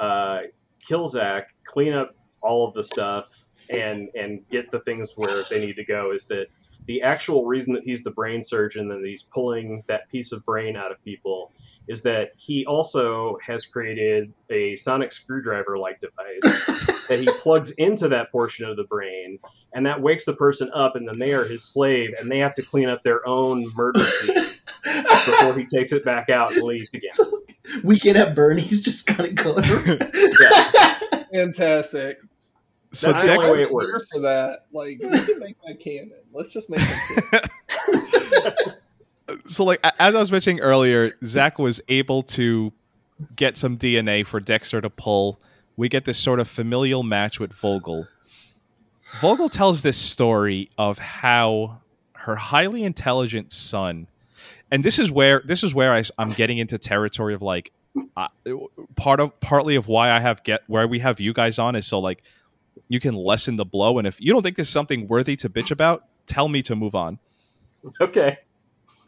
uh, 0.00 0.40
kill 0.86 1.06
Zach, 1.06 1.54
clean 1.64 1.92
up 1.92 2.10
all 2.42 2.66
of 2.66 2.74
the 2.74 2.82
stuff, 2.82 3.46
and 3.70 4.08
and 4.16 4.46
get 4.50 4.70
the 4.72 4.80
things 4.80 5.12
where 5.16 5.44
they 5.50 5.60
need 5.64 5.76
to 5.76 5.84
go 5.84 6.10
is 6.10 6.26
that 6.26 6.48
the 6.88 7.02
actual 7.02 7.46
reason 7.46 7.74
that 7.74 7.84
he's 7.84 8.02
the 8.02 8.10
brain 8.10 8.42
surgeon 8.42 8.90
and 8.90 9.04
that 9.04 9.08
he's 9.08 9.22
pulling 9.22 9.84
that 9.86 10.10
piece 10.10 10.32
of 10.32 10.44
brain 10.44 10.76
out 10.76 10.90
of 10.90 11.02
people 11.04 11.52
is 11.86 12.02
that 12.02 12.32
he 12.36 12.66
also 12.66 13.38
has 13.44 13.64
created 13.64 14.32
a 14.50 14.76
sonic 14.76 15.10
screwdriver 15.10 15.78
like 15.78 16.00
device 16.00 17.06
that 17.08 17.18
he 17.18 17.28
plugs 17.40 17.70
into 17.72 18.08
that 18.08 18.30
portion 18.30 18.68
of 18.68 18.76
the 18.76 18.84
brain 18.84 19.38
and 19.72 19.86
that 19.86 20.00
wakes 20.00 20.24
the 20.24 20.34
person 20.34 20.70
up 20.74 20.96
and 20.96 21.08
then 21.08 21.18
they 21.18 21.32
are 21.32 21.44
his 21.44 21.64
slave 21.64 22.10
and 22.18 22.30
they 22.30 22.38
have 22.38 22.54
to 22.54 22.62
clean 22.62 22.88
up 22.88 23.02
their 23.02 23.26
own 23.26 23.70
murder 23.74 24.00
scene 24.00 24.34
before 24.84 25.54
he 25.54 25.64
takes 25.64 25.92
it 25.92 26.04
back 26.04 26.28
out 26.28 26.52
and 26.52 26.62
leaves 26.62 26.92
again. 26.92 27.12
Weekend 27.84 28.16
at 28.16 28.34
Bernie's 28.34 28.82
just 28.82 29.06
kind 29.06 29.30
of 29.30 29.34
going. 29.34 29.64
Yeah. 29.64 30.98
Fantastic. 31.32 32.18
so 32.92 33.12
That's 33.12 33.26
the 33.26 33.34
only 33.34 33.50
way 33.50 33.62
it 33.62 33.70
works. 33.70 34.10
For 34.10 34.20
that, 34.20 34.66
like, 34.72 34.98
we 35.02 35.08
can 35.08 35.38
make 35.38 35.56
that 35.66 35.80
canon. 35.80 36.12
Let's 36.38 36.52
just 36.52 36.70
make 36.70 36.78
so 39.48 39.64
like 39.64 39.80
as 39.98 40.14
I 40.14 40.20
was 40.20 40.30
mentioning 40.30 40.60
earlier, 40.60 41.10
Zach 41.24 41.58
was 41.58 41.80
able 41.88 42.22
to 42.22 42.72
get 43.34 43.56
some 43.56 43.76
DNA 43.76 44.24
for 44.24 44.38
Dexter 44.38 44.80
to 44.80 44.88
pull. 44.88 45.40
We 45.76 45.88
get 45.88 46.04
this 46.04 46.16
sort 46.16 46.38
of 46.38 46.46
familial 46.46 47.02
match 47.02 47.40
with 47.40 47.52
Vogel. 47.52 48.06
Vogel 49.20 49.48
tells 49.48 49.82
this 49.82 49.96
story 49.96 50.70
of 50.78 50.98
how 50.98 51.80
her 52.12 52.36
highly 52.36 52.84
intelligent 52.84 53.52
son, 53.52 54.06
and 54.70 54.84
this 54.84 55.00
is 55.00 55.10
where 55.10 55.42
this 55.44 55.64
is 55.64 55.74
where 55.74 55.92
I, 55.92 56.04
am 56.20 56.28
getting 56.28 56.58
into 56.58 56.78
territory 56.78 57.34
of 57.34 57.42
like 57.42 57.72
uh, 58.16 58.28
part 58.94 59.18
of 59.18 59.40
partly 59.40 59.74
of 59.74 59.88
why 59.88 60.12
I 60.12 60.20
have 60.20 60.44
get 60.44 60.62
where 60.68 60.86
we 60.86 61.00
have 61.00 61.18
you 61.18 61.32
guys 61.32 61.58
on 61.58 61.74
is 61.74 61.88
so 61.88 61.98
like 61.98 62.22
you 62.88 63.00
can 63.00 63.16
lessen 63.16 63.56
the 63.56 63.64
blow, 63.64 63.98
and 63.98 64.06
if 64.06 64.20
you 64.20 64.32
don't 64.32 64.42
think 64.42 64.54
this 64.54 64.68
is 64.68 64.72
something 64.72 65.08
worthy 65.08 65.34
to 65.34 65.48
bitch 65.48 65.72
about, 65.72 66.04
tell 66.28 66.48
me 66.48 66.62
to 66.62 66.76
move 66.76 66.94
on. 66.94 67.18
Okay. 68.00 68.38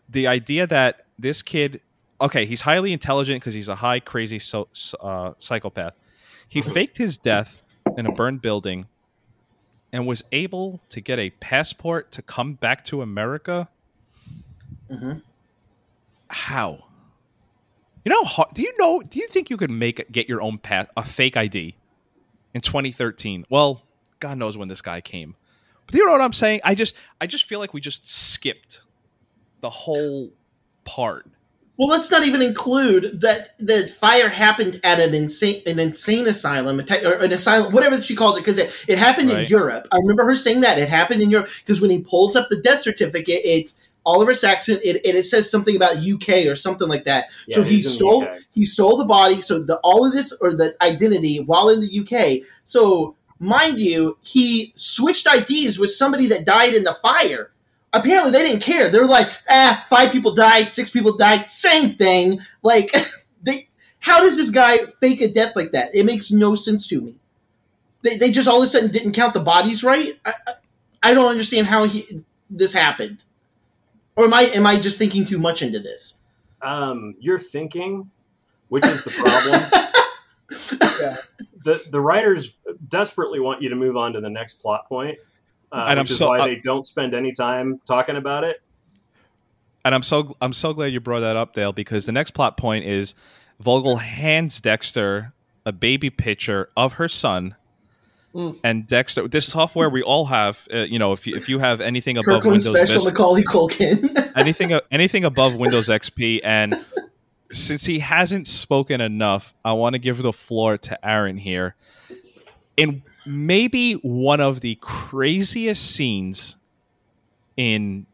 the 0.09 0.27
idea 0.27 0.66
that 0.66 1.05
this 1.18 1.43
kid 1.43 1.81
okay 2.21 2.45
he's 2.47 2.61
highly 2.62 2.93
intelligent 2.93 3.41
because 3.41 3.53
he's 3.55 3.68
a 3.68 3.75
high 3.75 4.01
crazy 4.01 4.39
so, 4.39 4.68
uh, 5.01 5.33
psychopath. 5.39 5.95
He 6.49 6.62
faked 6.62 6.97
his 6.99 7.16
death 7.16 7.62
in 7.97 8.07
a 8.07 8.12
burned 8.12 8.41
building 8.43 8.87
and 9.93 10.07
was 10.07 10.23
able 10.33 10.81
to 10.91 11.01
get 11.01 11.18
a 11.18 11.31
passport 11.41 12.11
to 12.12 12.23
come 12.23 12.55
back 12.55 12.85
to 12.87 13.03
america? 13.03 13.68
Mhm. 14.91 15.23
how? 16.29 16.85
You 18.05 18.11
know 18.11 18.25
how, 18.25 18.47
do 18.55 18.62
you 18.62 18.73
know 18.79 19.03
do 19.03 19.18
you 19.18 19.27
think 19.29 19.51
you 19.51 19.57
could 19.57 19.71
make 19.71 20.11
get 20.11 20.29
your 20.29 20.41
own 20.41 20.59
pass 20.59 20.87
a 20.97 21.03
fake 21.03 21.37
id 21.37 21.75
in 22.55 22.61
2013 22.61 23.45
well 23.51 23.83
god 24.21 24.39
knows 24.39 24.57
when 24.57 24.68
this 24.68 24.81
guy 24.81 25.01
came 25.01 25.35
but 25.91 25.99
you 25.99 26.07
know 26.07 26.12
what 26.12 26.20
i'm 26.20 26.32
saying 26.32 26.61
i 26.64 26.74
just 26.74 26.95
i 27.20 27.26
just 27.26 27.45
feel 27.45 27.59
like 27.59 27.74
we 27.74 27.80
just 27.80 28.09
skipped 28.11 28.80
the 29.61 29.70
whole 29.70 30.30
part 30.84 31.26
Well, 31.76 31.88
let's 31.88 32.11
not 32.11 32.26
even 32.26 32.43
include 32.43 33.20
that 33.22 33.57
the 33.59 33.88
fire 33.88 34.28
happened 34.28 34.80
at 34.84 35.01
an 35.01 35.14
insane 35.14 35.62
an 35.64 35.78
insane 35.78 36.26
asylum, 36.26 36.78
a 36.78 36.82
te- 36.82 37.07
or 37.07 37.14
an 37.14 37.32
asylum, 37.32 37.72
whatever 37.72 38.01
she 38.03 38.14
calls 38.14 38.36
it, 38.36 38.41
because 38.41 38.59
it, 38.59 38.84
it 38.86 38.99
happened 38.99 39.30
in 39.30 39.47
Europe. 39.49 39.86
I 39.91 39.97
remember 39.97 40.24
her 40.24 40.34
saying 40.34 40.61
that 40.61 40.76
it 40.76 40.91
happened 40.91 41.22
in 41.22 41.30
Europe 41.30 41.49
because 41.61 41.80
when 41.80 41.91
he 41.91 42.03
pulls 42.03 42.36
up 42.36 42.49
the 42.51 42.61
death 42.61 42.80
certificate, 42.80 43.41
it's 43.45 43.80
Oliver 44.05 44.34
Saxon, 44.34 44.78
it, 44.84 44.97
and 45.07 45.16
it 45.16 45.24
says 45.24 45.51
something 45.51 45.74
about 45.74 45.97
UK 45.97 46.47
or 46.47 46.55
something 46.55 46.88
like 46.88 47.05
that. 47.05 47.26
Yeah, 47.49 47.57
so 47.57 47.62
he 47.62 47.76
he's 47.76 47.86
in 47.86 47.91
the 47.91 47.97
stole 47.97 48.28
he 48.53 48.64
stole 48.66 48.97
the 48.99 49.07
body, 49.07 49.41
so 49.41 49.62
the 49.62 49.78
all 49.82 50.07
of 50.07 50.12
this 50.12 50.38
or 50.43 50.55
the 50.55 50.74
identity 50.82 51.38
while 51.38 51.70
in 51.70 51.80
the 51.80 52.01
UK. 52.01 52.47
So 52.64 53.16
mind 53.41 53.80
you, 53.80 54.18
he 54.22 54.72
switched 54.76 55.26
IDs 55.26 55.78
with 55.78 55.91
somebody 55.91 56.26
that 56.28 56.47
died 56.47 56.74
in 56.74 56.84
the 56.84 56.95
fire. 56.95 57.51
Apparently, 57.93 58.30
they 58.30 58.43
didn't 58.43 58.62
care. 58.62 58.88
They're 58.88 59.07
like, 59.07 59.26
ah, 59.49 59.84
five 59.88 60.12
people 60.12 60.34
died, 60.34 60.70
six 60.70 60.91
people 60.91 61.16
died, 61.16 61.51
same 61.51 61.95
thing. 61.95 62.41
Like 62.62 62.95
they 63.43 63.66
How 63.99 64.20
does 64.20 64.36
this 64.36 64.51
guy 64.51 64.78
fake 65.01 65.20
a 65.22 65.28
death 65.28 65.57
like 65.57 65.72
that? 65.72 65.95
It 65.95 66.07
makes 66.07 66.30
no 66.30 66.55
sense 66.55 66.86
to 66.88 67.01
me. 67.01 67.14
They, 68.03 68.16
they 68.16 68.30
just 68.30 68.49
all 68.49 68.59
of 68.59 68.64
a 68.64 68.66
sudden 68.66 68.93
didn't 68.93 69.12
count 69.12 69.34
the 69.34 69.41
bodies 69.41 69.82
right. 69.82 70.12
I, 70.24 70.32
I, 70.47 70.53
I 71.03 71.14
don't 71.14 71.28
understand 71.28 71.66
how 71.66 71.84
he 71.84 72.05
this 72.49 72.72
happened. 72.74 73.24
Or 74.16 74.24
am 74.24 74.34
I 74.34 74.43
am 74.55 74.66
I 74.66 74.78
just 74.78 74.99
thinking 74.99 75.24
too 75.24 75.38
much 75.38 75.62
into 75.62 75.80
this? 75.80 76.22
Um, 76.62 77.14
you're 77.18 77.38
thinking, 77.38 78.11
which 78.68 78.86
is 78.86 79.03
the 79.05 79.11
problem. 79.11 79.86
Yeah. 81.01 81.16
The 81.64 81.82
the 81.90 82.00
writers 82.00 82.52
desperately 82.88 83.40
want 83.40 83.62
you 83.62 83.68
to 83.68 83.76
move 83.76 83.96
on 83.96 84.12
to 84.14 84.20
the 84.20 84.30
next 84.30 84.54
plot 84.62 84.88
point, 84.88 85.18
uh, 85.72 85.86
And 85.88 85.98
I'm 85.98 86.04
which 86.04 86.12
is 86.12 86.18
so- 86.18 86.28
why 86.28 86.38
I- 86.40 86.48
they 86.48 86.56
don't 86.56 86.86
spend 86.86 87.14
any 87.14 87.32
time 87.32 87.80
talking 87.86 88.16
about 88.16 88.44
it. 88.44 88.62
And 89.84 89.94
I'm 89.94 90.02
so 90.02 90.36
I'm 90.40 90.52
so 90.52 90.72
glad 90.74 90.86
you 90.92 91.00
brought 91.00 91.20
that 91.20 91.36
up, 91.36 91.54
Dale, 91.54 91.72
because 91.72 92.04
the 92.06 92.12
next 92.12 92.32
plot 92.32 92.56
point 92.56 92.84
is 92.84 93.14
Vogel 93.61 93.96
hands 93.96 94.61
Dexter 94.61 95.32
a 95.66 95.72
baby 95.72 96.11
picture 96.11 96.68
of 96.76 96.94
her 96.94 97.08
son. 97.08 97.54
Mm. 98.34 98.58
And 98.62 98.86
Dexter, 98.86 99.26
this 99.26 99.46
software 99.46 99.90
we 99.90 100.02
all 100.02 100.26
have, 100.26 100.68
uh, 100.72 100.78
you 100.80 100.98
know, 100.98 101.12
if 101.12 101.26
you, 101.26 101.34
if 101.34 101.48
you 101.48 101.58
have 101.58 101.80
anything 101.80 102.16
above 102.16 102.42
Kirkland 102.42 102.62
Windows 102.64 102.70
special 102.70 103.02
Vista, 103.02 103.11
Macaulay 103.12 103.42
Culkin. 103.42 104.32
anything 104.36 104.78
anything 104.90 105.24
above 105.24 105.56
Windows 105.56 105.88
XP, 105.88 106.40
and 106.44 106.74
since 107.51 107.84
he 107.84 107.98
hasn't 107.98 108.46
spoken 108.46 109.01
enough, 109.01 109.55
I 109.64 109.72
want 109.72 109.94
to 109.94 109.98
give 109.98 110.22
the 110.22 110.32
floor 110.32 110.78
to 110.78 111.07
Aaron 111.07 111.36
here. 111.36 111.74
In 112.76 113.03
maybe 113.26 113.94
one 113.94 114.40
of 114.40 114.61
the 114.61 114.76
craziest 114.80 115.94
scenes 115.94 116.57
in 117.57 118.07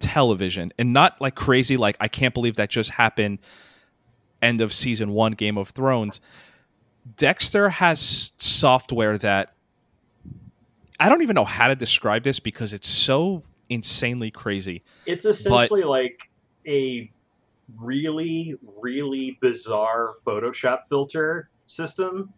television, 0.00 0.72
and 0.78 0.92
not 0.92 1.20
like 1.20 1.34
crazy, 1.34 1.76
like 1.76 1.96
I 2.00 2.08
can't 2.08 2.34
believe 2.34 2.56
that 2.56 2.70
just 2.70 2.90
happened. 2.90 3.38
End 4.40 4.60
of 4.60 4.72
season 4.72 5.12
one, 5.12 5.32
Game 5.32 5.58
of 5.58 5.70
Thrones. 5.70 6.20
Dexter 7.16 7.68
has 7.68 8.32
software 8.38 9.18
that 9.18 9.52
I 11.00 11.08
don't 11.08 11.22
even 11.22 11.34
know 11.34 11.44
how 11.44 11.68
to 11.68 11.76
describe 11.76 12.22
this 12.22 12.40
because 12.40 12.72
it's 12.72 12.88
so 12.88 13.42
insanely 13.68 14.30
crazy. 14.30 14.82
It's 15.06 15.24
essentially 15.24 15.82
like 15.82 16.28
a 16.66 17.10
really, 17.76 18.54
really 18.80 19.38
bizarre 19.40 20.14
Photoshop 20.26 20.80
filter 20.88 21.50
system. 21.66 22.32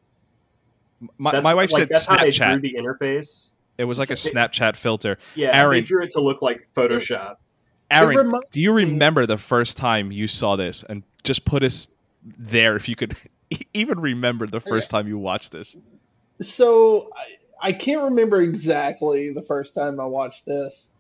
My, 1.18 1.32
That's, 1.32 1.44
my 1.44 1.54
wife 1.54 1.72
like, 1.72 1.80
said 1.80 1.88
that's 1.88 2.06
how 2.06 2.18
they 2.18 2.30
drew 2.30 2.60
the 2.60 2.74
interface. 2.74 3.50
It 3.78 3.84
was 3.84 3.98
like 3.98 4.10
a 4.10 4.14
Snapchat 4.14 4.76
filter. 4.76 5.16
Yeah, 5.34 5.56
Aaron- 5.56 5.78
they 5.78 5.80
drew 5.80 6.02
it 6.02 6.10
to 6.12 6.20
look 6.20 6.42
like 6.42 6.68
Photoshop. 6.76 7.36
Aaron, 7.90 8.16
reminds 8.16 8.46
do 8.52 8.60
you 8.60 8.72
remember 8.72 9.26
the 9.26 9.38
first 9.38 9.76
time 9.76 10.12
you 10.12 10.28
saw 10.28 10.56
this? 10.56 10.84
And 10.88 11.02
just 11.24 11.44
put 11.44 11.62
us 11.62 11.88
there 12.22 12.76
if 12.76 12.88
you 12.88 12.96
could 12.96 13.16
even 13.74 13.98
remember 14.00 14.46
the 14.46 14.60
first 14.60 14.90
time 14.90 15.08
you 15.08 15.18
watched 15.18 15.52
this. 15.52 15.76
So 16.42 17.10
I, 17.16 17.68
I 17.68 17.72
can't 17.72 18.02
remember 18.02 18.40
exactly 18.40 19.32
the 19.32 19.42
first 19.42 19.74
time 19.74 20.00
I 20.00 20.06
watched 20.06 20.46
this. 20.46 20.90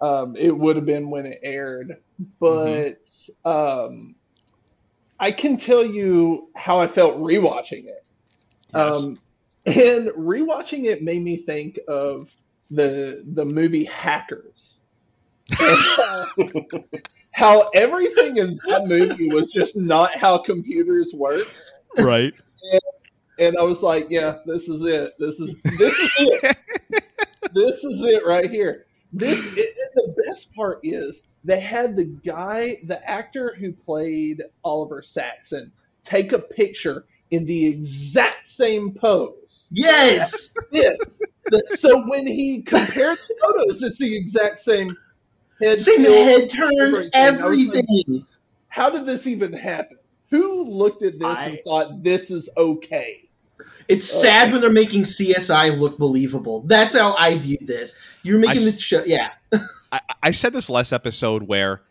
Um, 0.00 0.34
it 0.36 0.56
would 0.56 0.76
have 0.76 0.86
been 0.86 1.10
when 1.10 1.26
it 1.26 1.40
aired, 1.42 1.98
but 2.38 3.06
um, 3.44 4.14
I 5.18 5.30
can 5.30 5.56
tell 5.56 5.84
you 5.84 6.48
how 6.54 6.80
I 6.80 6.86
felt 6.86 7.18
rewatching 7.18 7.86
it. 7.86 8.04
Yes. 8.74 8.96
Um, 8.96 9.18
and 9.66 10.08
rewatching 10.08 10.84
it 10.84 11.02
made 11.02 11.22
me 11.22 11.36
think 11.36 11.78
of 11.88 12.34
the 12.70 13.22
the 13.34 13.44
movie 13.44 13.84
Hackers. 13.84 14.80
how 17.32 17.68
everything 17.74 18.36
in 18.36 18.60
that 18.68 18.86
movie 18.86 19.28
was 19.28 19.50
just 19.50 19.76
not 19.76 20.16
how 20.16 20.38
computers 20.38 21.12
work. 21.14 21.52
right. 21.98 22.32
And 23.38 23.56
I 23.56 23.62
was 23.62 23.82
like, 23.82 24.06
yeah, 24.10 24.36
this 24.44 24.68
is 24.68 24.84
it. 24.84 25.14
This 25.18 25.40
is 25.40 25.60
this 25.78 25.98
is 25.98 26.12
it. 26.18 26.56
this 27.54 27.82
is 27.84 28.02
it 28.02 28.24
right 28.26 28.50
here. 28.50 28.86
This 29.12 29.44
it, 29.56 29.74
and 29.96 30.14
the 30.14 30.22
best 30.26 30.54
part 30.54 30.80
is 30.82 31.24
they 31.44 31.60
had 31.60 31.96
the 31.96 32.04
guy, 32.04 32.78
the 32.84 33.02
actor 33.08 33.54
who 33.58 33.72
played 33.72 34.42
Oliver 34.64 35.02
Saxon, 35.02 35.72
take 36.04 36.32
a 36.32 36.38
picture 36.38 37.04
in 37.30 37.44
the 37.46 37.66
exact 37.66 38.46
same 38.46 38.92
pose. 38.92 39.68
yes. 39.72 40.54
Yes. 40.72 41.20
so 41.76 42.02
when 42.08 42.26
he 42.26 42.62
compared 42.62 43.18
the 43.18 43.34
photos, 43.40 43.82
it's 43.82 43.98
the 43.98 44.16
exact 44.16 44.58
same 44.60 44.96
head 45.60 45.78
Same 45.78 46.04
tilt, 46.04 46.26
head 46.26 46.50
turn, 46.50 47.10
everything. 47.12 47.84
I 48.06 48.10
like. 48.12 48.22
How 48.68 48.90
did 48.90 49.06
this 49.06 49.26
even 49.26 49.52
happen? 49.52 49.98
Who 50.30 50.64
looked 50.64 51.02
at 51.02 51.18
this 51.18 51.38
and 51.38 51.58
thought 51.64 52.02
this 52.02 52.30
is 52.30 52.48
okay? 52.56 53.28
It's 53.88 54.12
uh, 54.12 54.22
sad 54.22 54.52
when 54.52 54.60
they're 54.60 54.70
making 54.70 55.02
CSI 55.02 55.76
look 55.78 55.98
believable. 55.98 56.62
That's 56.66 56.96
how 56.96 57.16
I 57.16 57.36
view 57.36 57.58
this. 57.60 58.00
You're 58.22 58.38
making 58.38 58.62
I 58.62 58.66
s- 58.66 58.74
this 58.76 58.80
show, 58.80 59.02
yeah. 59.04 59.30
I, 59.92 60.00
I 60.22 60.30
said 60.30 60.52
this 60.52 60.70
last 60.70 60.92
episode 60.92 61.42
where 61.42 61.82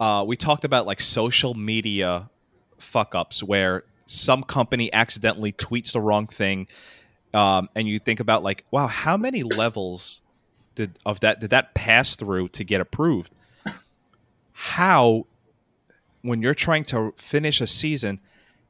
uh, 0.00 0.24
we 0.26 0.36
talked 0.36 0.64
about 0.64 0.86
like 0.86 1.00
social 1.00 1.54
media 1.54 2.30
fuck 2.78 3.14
ups 3.14 3.42
where 3.42 3.84
some 4.06 4.42
company 4.42 4.92
accidentally 4.92 5.52
tweets 5.52 5.92
the 5.92 6.00
wrong 6.00 6.26
thing. 6.26 6.66
Um, 7.32 7.68
and 7.74 7.88
you 7.88 7.98
think 7.98 8.20
about 8.20 8.42
like, 8.42 8.64
wow, 8.70 8.86
how 8.86 9.16
many 9.16 9.42
levels 9.42 10.22
did 10.74 10.98
of 11.06 11.20
that 11.20 11.40
did 11.40 11.50
that 11.50 11.74
pass 11.74 12.16
through 12.16 12.48
to 12.48 12.64
get 12.64 12.80
approved? 12.80 13.32
How, 14.52 15.26
when 16.22 16.42
you're 16.42 16.54
trying 16.54 16.84
to 16.84 17.12
finish 17.16 17.60
a 17.60 17.66
season, 17.66 18.20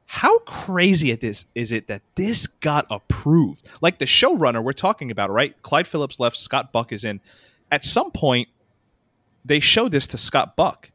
how 0.05 0.39
crazy 0.39 1.11
it 1.11 1.23
is 1.23 1.45
is 1.55 1.71
it 1.71 1.87
that 1.87 2.01
this 2.15 2.47
got 2.47 2.85
approved? 2.89 3.67
Like 3.81 3.99
the 3.99 4.05
showrunner 4.05 4.63
we're 4.63 4.73
talking 4.73 5.11
about, 5.11 5.29
right? 5.29 5.59
Clyde 5.61 5.87
Phillips 5.87 6.19
left, 6.19 6.37
Scott 6.37 6.71
Buck 6.71 6.91
is 6.91 7.03
in. 7.03 7.19
At 7.71 7.83
some 7.83 8.11
point, 8.11 8.49
they 9.45 9.59
showed 9.59 9.91
this 9.91 10.07
to 10.07 10.17
Scott 10.17 10.55
Buck, 10.55 10.91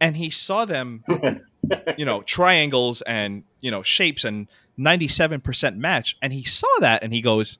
and 0.00 0.16
he 0.16 0.30
saw 0.30 0.64
them, 0.64 1.02
you 1.98 2.04
know, 2.04 2.22
triangles 2.22 3.02
and 3.02 3.44
you 3.60 3.70
know 3.70 3.82
shapes 3.82 4.24
and 4.24 4.48
ninety-seven 4.76 5.40
percent 5.40 5.76
match, 5.76 6.16
and 6.22 6.32
he 6.32 6.42
saw 6.44 6.68
that 6.80 7.02
and 7.02 7.12
he 7.12 7.20
goes, 7.20 7.58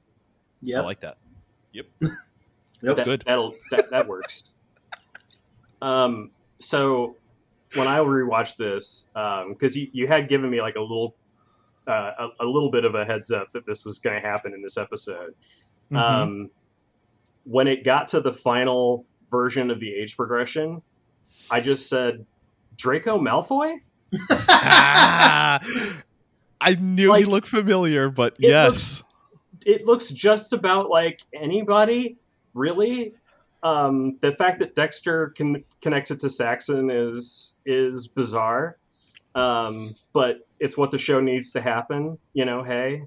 "Yeah, 0.63 0.81
"I 0.81 0.85
like 0.85 1.01
that. 1.01 1.17
Yep, 1.73 1.87
Yep. 2.01 2.11
that's 2.83 2.99
that, 2.99 3.05
good." 3.05 3.23
That'll 3.27 3.55
that, 3.71 3.91
that 3.91 4.07
works. 4.07 4.45
Um, 5.83 6.31
so 6.59 7.17
when 7.75 7.87
I 7.87 7.99
rewatched 7.99 8.57
this, 8.57 9.11
because 9.15 9.77
you, 9.77 9.89
you 9.93 10.07
had 10.09 10.27
given 10.27 10.49
me 10.51 10.63
like 10.63 10.77
a 10.77 10.81
little 10.81 11.15
uh, 11.87 12.13
a, 12.41 12.45
a 12.45 12.47
little 12.47 12.71
bit 12.71 12.85
of 12.85 12.95
a 12.95 13.05
heads 13.05 13.31
up 13.31 13.53
that 13.53 13.67
this 13.67 13.85
was 13.85 13.99
going 13.99 14.21
to 14.21 14.27
happen 14.27 14.55
in 14.55 14.63
this 14.63 14.77
episode. 14.77 15.35
Mhm. 15.93 15.97
Um, 15.99 16.51
when 17.45 17.69
it 17.69 17.85
got 17.85 18.09
to 18.09 18.21
the 18.21 18.33
final 18.33 19.05
version 19.31 19.71
of 19.71 19.81
the 19.81 19.93
age 19.93 20.17
progression, 20.17 20.83
I 21.51 21.61
just 21.61 21.89
said 21.89 22.25
Draco 22.77 23.19
Malfoy. 23.19 23.81
ah, 24.41 25.61
I 26.61 26.75
knew 26.75 27.05
he 27.15 27.25
Like, 27.25 27.27
looked 27.27 27.49
familiar, 27.49 28.09
but 28.09 28.35
it 28.41 28.49
yes, 28.51 29.03
it 29.65 29.85
looks 29.85 30.09
just 30.11 30.53
about 30.53 30.89
like 30.91 31.21
anybody, 31.35 32.17
really. 32.55 33.15
Um, 33.63 34.17
the 34.21 34.33
fact 34.33 34.61
that 34.61 34.75
Dexter 34.75 35.31
can 35.31 35.65
connects 35.83 36.11
it 36.11 36.21
to 36.21 36.29
Saxon 36.31 36.91
is 36.91 37.57
is 37.67 38.07
bizarre, 38.07 38.77
um, 39.35 39.95
but 40.13 40.47
it's 40.61 40.77
what 40.77 40.91
the 40.91 40.99
show 40.99 41.21
needs 41.21 41.53
to 41.53 41.61
happen. 41.61 42.19
You 42.33 42.45
know, 42.45 42.63
hey, 42.63 43.03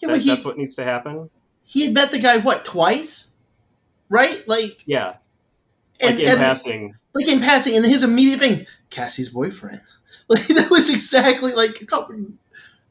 Yeah, 0.00 0.08
that- 0.08 0.18
he, 0.20 0.28
that's 0.28 0.44
what 0.44 0.58
needs 0.58 0.74
to 0.76 0.84
happen. 0.84 1.30
he 1.64 1.84
had 1.86 1.94
met 1.94 2.10
the 2.10 2.18
guy, 2.18 2.38
what, 2.38 2.64
twice? 2.64 3.36
Right? 4.08 4.36
Like, 4.46 4.82
Yeah, 4.86 5.14
and, 6.02 6.16
like 6.16 6.24
in 6.24 6.30
and- 6.30 6.38
passing. 6.38 6.94
like 7.14 7.28
in 7.28 7.40
passing, 7.40 7.76
and 7.76 7.86
his 7.86 8.04
immediate 8.04 8.40
thing, 8.40 8.66
Cassie's 8.90 9.30
boyfriend. 9.30 9.80
Like, 10.28 10.46
that 10.46 10.70
was 10.70 10.88
exactly 10.88 11.52
like, 11.52 11.86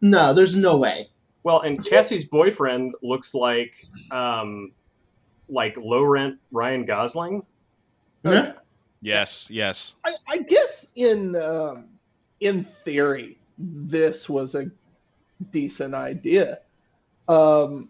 no, 0.02 0.34
there's 0.34 0.56
no 0.56 0.78
way. 0.78 1.08
Well, 1.44 1.62
and 1.62 1.84
Cassie's 1.84 2.26
boyfriend 2.26 2.94
looks 3.02 3.34
like 3.34 3.88
um, 4.12 4.74
like 5.50 5.76
low 5.78 6.04
rent 6.04 6.40
Ryan 6.52 6.86
Gosling. 6.86 7.44
Huh? 8.24 8.54
yes, 9.02 9.48
yes. 9.50 9.96
I, 10.06 10.14
I 10.28 10.38
guess 10.40 10.88
in 10.96 11.36
um, 11.36 11.86
in 12.42 12.64
theory, 12.64 13.38
this 13.58 14.30
was 14.30 14.54
a 14.54 14.70
decent 15.52 15.96
idea. 15.96 16.60
Um, 17.28 17.90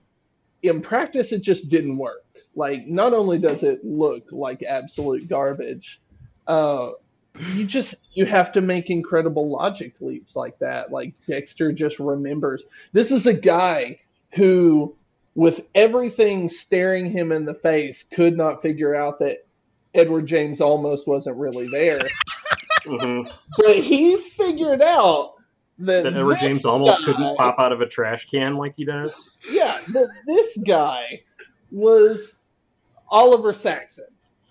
in 0.64 0.82
practice, 0.82 1.32
it 1.32 1.42
just 1.42 1.70
didn't 1.70 1.98
work. 1.98 2.24
Like, 2.56 2.88
not 2.88 3.14
only 3.14 3.40
does 3.40 3.64
it 3.64 3.84
look 3.86 4.32
like 4.32 4.64
absolute 4.64 5.28
garbage, 5.30 6.02
uh, 6.48 6.92
you 7.54 7.66
just 7.66 7.96
you 8.14 8.26
have 8.26 8.52
to 8.54 8.62
make 8.62 8.90
incredible 8.90 9.50
logic 9.50 9.94
leaps 10.02 10.36
like 10.36 10.60
that. 10.60 10.92
Like 10.92 11.14
Dexter 11.28 11.72
just 11.72 12.00
remembers 12.00 12.66
this 12.92 13.12
is 13.12 13.26
a 13.26 13.34
guy 13.34 14.00
who, 14.34 14.96
with 15.34 15.66
everything 15.74 16.50
staring 16.50 17.06
him 17.06 17.32
in 17.32 17.46
the 17.46 17.54
face, 17.54 18.04
could 18.04 18.36
not 18.36 18.62
figure 18.62 18.94
out 18.94 19.20
that 19.20 19.46
Edward 19.94 20.28
James 20.28 20.60
Olmos 20.60 21.08
wasn't 21.08 21.38
really 21.38 21.70
there. 21.70 22.02
hmm 22.86 23.22
But 23.58 23.78
he 23.78 24.18
figured 24.18 24.82
out 24.82 25.36
that, 25.80 26.04
That 26.04 26.16
Edward 26.18 26.38
James 26.42 26.64
Olmos 26.66 26.98
guy- 27.00 27.06
couldn't 27.06 27.38
pop 27.38 27.60
out 27.60 27.72
of 27.72 27.80
a 27.80 27.88
trash 27.88 28.28
can 28.30 28.58
like 28.58 28.76
he 28.76 28.84
does. 28.84 29.32
Yeah, 29.50 29.78
that 29.94 30.10
this 30.28 30.58
guy 30.58 31.22
was 31.72 32.36
Oliver 33.12 33.54
Saxon. 33.54 34.06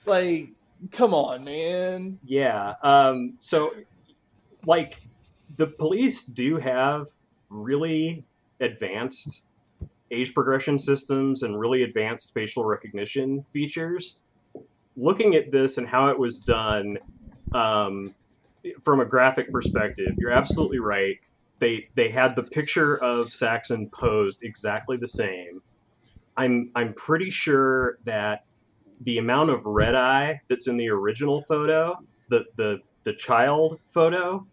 Like, 0.05 0.51
come 0.93 1.15
on, 1.15 1.45
man. 1.45 2.19
Yeah. 2.25 2.75
Um, 2.83 3.35
so, 3.41 3.75
like, 4.67 5.01
the 5.57 5.67
police 5.67 6.25
do 6.25 6.59
have 6.59 7.07
really 7.49 8.25
advanced 8.61 9.43
age 10.11 10.35
progression 10.35 10.79
systems 10.79 11.43
and 11.43 11.59
really 11.59 11.83
advanced 11.83 12.35
facial 12.35 12.65
recognition 12.65 13.43
features. 13.45 14.21
Looking 14.97 15.35
at 15.35 15.51
this 15.51 15.79
and 15.79 15.87
how 15.87 16.09
it 16.09 16.19
was 16.19 16.41
done 16.41 16.99
um, 17.53 18.15
from 18.83 19.01
a 19.01 19.05
graphic 19.05 19.53
perspective, 19.53 20.15
you're 20.19 20.33
absolutely 20.33 20.81
right. 20.81 21.19
They 21.59 21.85
they 21.95 22.11
had 22.11 22.37
the 22.37 22.43
picture 22.43 22.97
of 22.97 23.33
Saxon 23.33 23.89
posed 23.89 24.43
exactly 24.43 24.97
the 24.97 25.09
same. 25.09 25.63
I'm 26.37 26.71
I'm 26.75 26.95
pretty 26.95 27.31
sure 27.31 27.99
that 28.05 28.45
the 29.01 29.19
amount 29.19 29.51
of 29.51 29.65
red 29.67 29.95
eye 29.95 30.41
that's 30.49 30.69
in 30.69 30.77
the 30.77 30.89
original 30.89 31.43
photo, 31.43 31.97
the 32.29 32.45
the 32.57 32.81
the 33.03 33.13
child 33.15 33.81
photo, 33.85 34.47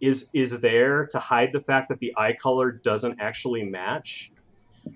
is 0.00 0.30
is 0.34 0.60
there 0.60 1.06
to 1.06 1.18
hide 1.18 1.52
the 1.52 1.60
fact 1.60 1.88
that 1.88 1.98
the 1.98 2.12
eye 2.16 2.34
color 2.34 2.72
doesn't 2.72 3.20
actually 3.20 3.64
match, 3.64 4.32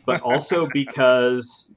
but 0.05 0.20
also 0.22 0.68
because 0.72 1.72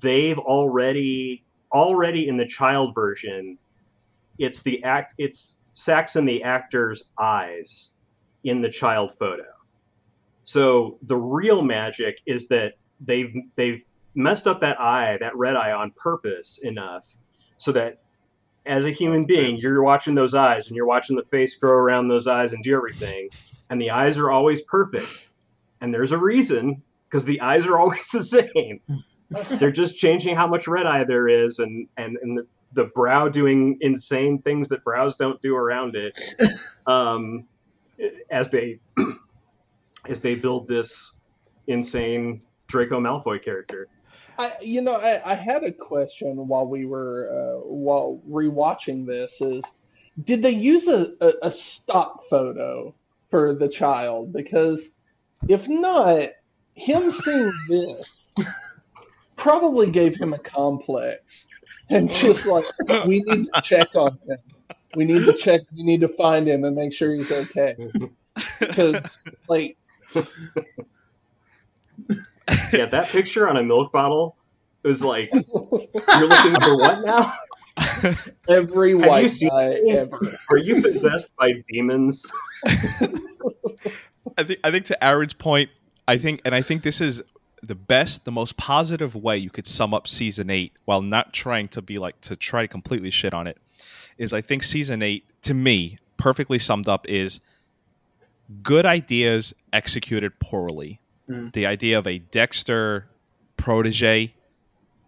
they've 0.00 0.38
already 0.38 1.44
already 1.72 2.28
in 2.28 2.36
the 2.36 2.46
child 2.46 2.94
version, 2.94 3.58
it's 4.38 4.62
the 4.62 4.82
act 4.84 5.14
it's 5.18 5.56
Saxon 5.74 6.24
the 6.24 6.42
actor's 6.42 7.10
eyes 7.18 7.92
in 8.44 8.60
the 8.60 8.68
child 8.68 9.12
photo. 9.16 9.44
So 10.44 10.98
the 11.02 11.16
real 11.16 11.62
magic 11.62 12.20
is 12.26 12.48
that 12.48 12.74
they've 13.00 13.34
they've 13.54 13.84
messed 14.14 14.46
up 14.46 14.60
that 14.60 14.80
eye, 14.80 15.18
that 15.20 15.36
red 15.36 15.56
eye 15.56 15.72
on 15.72 15.92
purpose 15.92 16.58
enough 16.62 17.16
so 17.56 17.72
that 17.72 18.00
as 18.66 18.86
a 18.86 18.90
human 18.90 19.24
being, 19.24 19.56
you're 19.56 19.82
watching 19.82 20.14
those 20.14 20.34
eyes 20.34 20.68
and 20.68 20.76
you're 20.76 20.86
watching 20.86 21.16
the 21.16 21.24
face 21.24 21.56
grow 21.56 21.72
around 21.72 22.08
those 22.08 22.26
eyes 22.26 22.52
and 22.52 22.62
do 22.62 22.76
everything, 22.76 23.30
and 23.68 23.80
the 23.80 23.90
eyes 23.90 24.18
are 24.18 24.30
always 24.30 24.60
perfect. 24.60 25.28
And 25.80 25.94
there's 25.94 26.12
a 26.12 26.18
reason 26.18 26.82
because 27.08 27.24
the 27.24 27.40
eyes 27.40 27.64
are 27.66 27.78
always 27.80 28.08
the 28.10 28.24
same. 28.24 28.80
They're 29.58 29.70
just 29.70 29.96
changing 29.96 30.36
how 30.36 30.46
much 30.46 30.66
red 30.68 30.86
eye 30.86 31.04
there 31.04 31.28
is, 31.28 31.58
and 31.58 31.88
and 31.96 32.18
and 32.20 32.38
the, 32.38 32.46
the 32.72 32.84
brow 32.84 33.28
doing 33.28 33.78
insane 33.80 34.42
things 34.42 34.68
that 34.68 34.84
brows 34.84 35.16
don't 35.16 35.40
do 35.40 35.54
around 35.56 35.96
it. 35.96 36.18
Um, 36.86 37.46
as 38.30 38.48
they 38.48 38.80
as 40.08 40.20
they 40.22 40.34
build 40.34 40.66
this 40.66 41.20
insane 41.66 42.40
Draco 42.66 42.98
Malfoy 42.98 43.42
character. 43.44 43.86
I, 44.40 44.52
you 44.62 44.80
know, 44.80 44.94
I, 44.94 45.20
I 45.32 45.34
had 45.34 45.64
a 45.64 45.72
question 45.72 46.48
while 46.48 46.66
we 46.66 46.86
were 46.86 47.28
uh, 47.30 47.60
while 47.66 48.22
rewatching 48.26 49.04
this. 49.04 49.42
Is 49.42 49.62
did 50.24 50.42
they 50.42 50.52
use 50.52 50.88
a, 50.88 51.08
a, 51.20 51.32
a 51.42 51.52
stock 51.52 52.24
photo 52.30 52.94
for 53.28 53.54
the 53.54 53.68
child? 53.68 54.32
Because 54.32 54.94
if 55.46 55.68
not, 55.68 56.28
him 56.74 57.10
seeing 57.10 57.52
this 57.68 58.34
probably 59.36 59.90
gave 59.90 60.16
him 60.16 60.32
a 60.32 60.38
complex, 60.38 61.46
and 61.90 62.10
just 62.22 62.46
like 62.46 62.64
we 63.06 63.20
need 63.20 63.46
to 63.52 63.60
check 63.60 63.94
on 63.94 64.18
him. 64.26 64.38
We 64.94 65.04
need 65.04 65.26
to 65.26 65.34
check. 65.34 65.60
We 65.76 65.82
need 65.82 66.00
to 66.00 66.08
find 66.08 66.48
him 66.48 66.64
and 66.64 66.74
make 66.74 66.94
sure 66.94 67.12
he's 67.12 67.30
okay. 67.30 67.76
Because 68.58 69.20
like 69.48 69.76
Yeah, 72.72 72.86
that 72.86 73.08
picture 73.08 73.48
on 73.48 73.56
a 73.56 73.62
milk 73.62 73.92
bottle 73.92 74.36
was 74.82 75.02
like, 75.02 75.30
you're 75.32 75.42
looking 75.42 76.60
for 76.60 76.76
what 76.76 77.04
now? 77.04 77.34
every 78.48 78.92
Have 78.92 79.00
you 79.00 79.08
white 79.08 79.32
guy 79.40 79.80
ever. 79.90 80.20
Are 80.50 80.56
you 80.56 80.82
possessed 80.82 81.30
by 81.36 81.52
demons? 81.68 82.30
I 82.64 84.44
think 84.44 84.60
I 84.64 84.70
think 84.70 84.84
to 84.86 85.04
Aaron's 85.04 85.34
point, 85.34 85.70
I 86.06 86.18
think 86.18 86.40
and 86.44 86.54
I 86.54 86.62
think 86.62 86.82
this 86.82 87.00
is 87.00 87.22
the 87.62 87.74
best, 87.74 88.24
the 88.24 88.32
most 88.32 88.56
positive 88.56 89.14
way 89.14 89.36
you 89.36 89.50
could 89.50 89.66
sum 89.66 89.92
up 89.92 90.08
season 90.08 90.50
eight 90.50 90.72
while 90.84 91.02
not 91.02 91.32
trying 91.32 91.68
to 91.68 91.82
be 91.82 91.98
like 91.98 92.20
to 92.22 92.36
try 92.36 92.62
to 92.62 92.68
completely 92.68 93.10
shit 93.10 93.34
on 93.34 93.46
it. 93.46 93.58
Is 94.18 94.32
I 94.32 94.40
think 94.40 94.62
season 94.62 95.02
eight, 95.02 95.24
to 95.42 95.54
me, 95.54 95.98
perfectly 96.16 96.58
summed 96.58 96.88
up 96.88 97.08
is 97.08 97.40
good 98.62 98.86
ideas 98.86 99.54
executed 99.72 100.38
poorly. 100.40 101.00
Mm. 101.30 101.52
The 101.52 101.66
idea 101.66 101.98
of 101.98 102.06
a 102.06 102.18
Dexter 102.18 103.06
protege, 103.56 104.32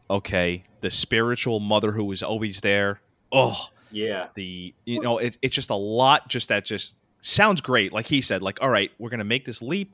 okay, 0.09 0.65
the 0.81 0.91
spiritual 0.91 1.59
mother 1.61 1.93
who 1.93 2.05
was 2.05 2.23
always 2.23 2.61
there. 2.61 3.01
Oh, 3.33 3.69
Yeah. 3.91 4.29
the 4.35 4.73
you 4.85 5.01
know 5.03 5.19
it, 5.19 5.37
it's 5.43 5.55
just 5.55 5.71
a 5.71 5.75
lot 5.75 6.29
just 6.29 6.49
that 6.49 6.65
just 6.65 6.95
sounds 7.21 7.61
great 7.61 7.93
like 7.93 8.07
he 8.07 8.21
said 8.21 8.43
like 8.43 8.59
all 8.63 8.69
right 8.71 8.91
we're 8.99 9.11
gonna 9.11 9.23
make 9.25 9.45
this 9.45 9.63
leap 9.63 9.91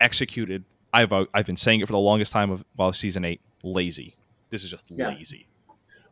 executed 0.00 0.64
i've 0.92 1.12
uh, 1.12 1.24
i've 1.34 1.46
been 1.46 1.56
saying 1.56 1.80
it 1.80 1.86
for 1.86 1.92
the 1.92 1.98
longest 1.98 2.32
time 2.32 2.50
of 2.50 2.64
well 2.76 2.92
season 2.92 3.24
eight 3.24 3.40
lazy 3.62 4.14
this 4.50 4.64
is 4.64 4.70
just 4.70 4.84
Yeah. 4.90 5.08
lazy 5.10 5.46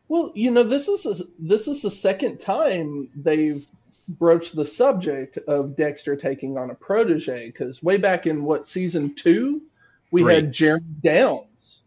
Well, 0.07 0.31
you 0.35 0.51
know, 0.51 0.63
this 0.63 0.87
is 0.89 1.05
a, 1.05 1.23
this 1.39 1.67
is 1.69 1.81
the 1.81 1.91
second 1.91 2.39
time 2.39 3.09
they've 3.15 3.65
broached 4.07 4.55
the 4.55 4.65
subject 4.65 5.37
of 5.47 5.75
Dexter 5.75 6.15
taking 6.15 6.57
on 6.57 6.69
a 6.71 6.75
protege. 6.75 7.47
Because 7.47 7.81
way 7.83 7.97
back 7.97 8.27
in 8.27 8.43
what 8.43 8.65
season 8.65 9.13
two, 9.15 9.61
we 10.11 10.21
Three. 10.21 10.33
had 10.35 10.51
Jeremy 10.51 10.85
Downs. 11.03 11.83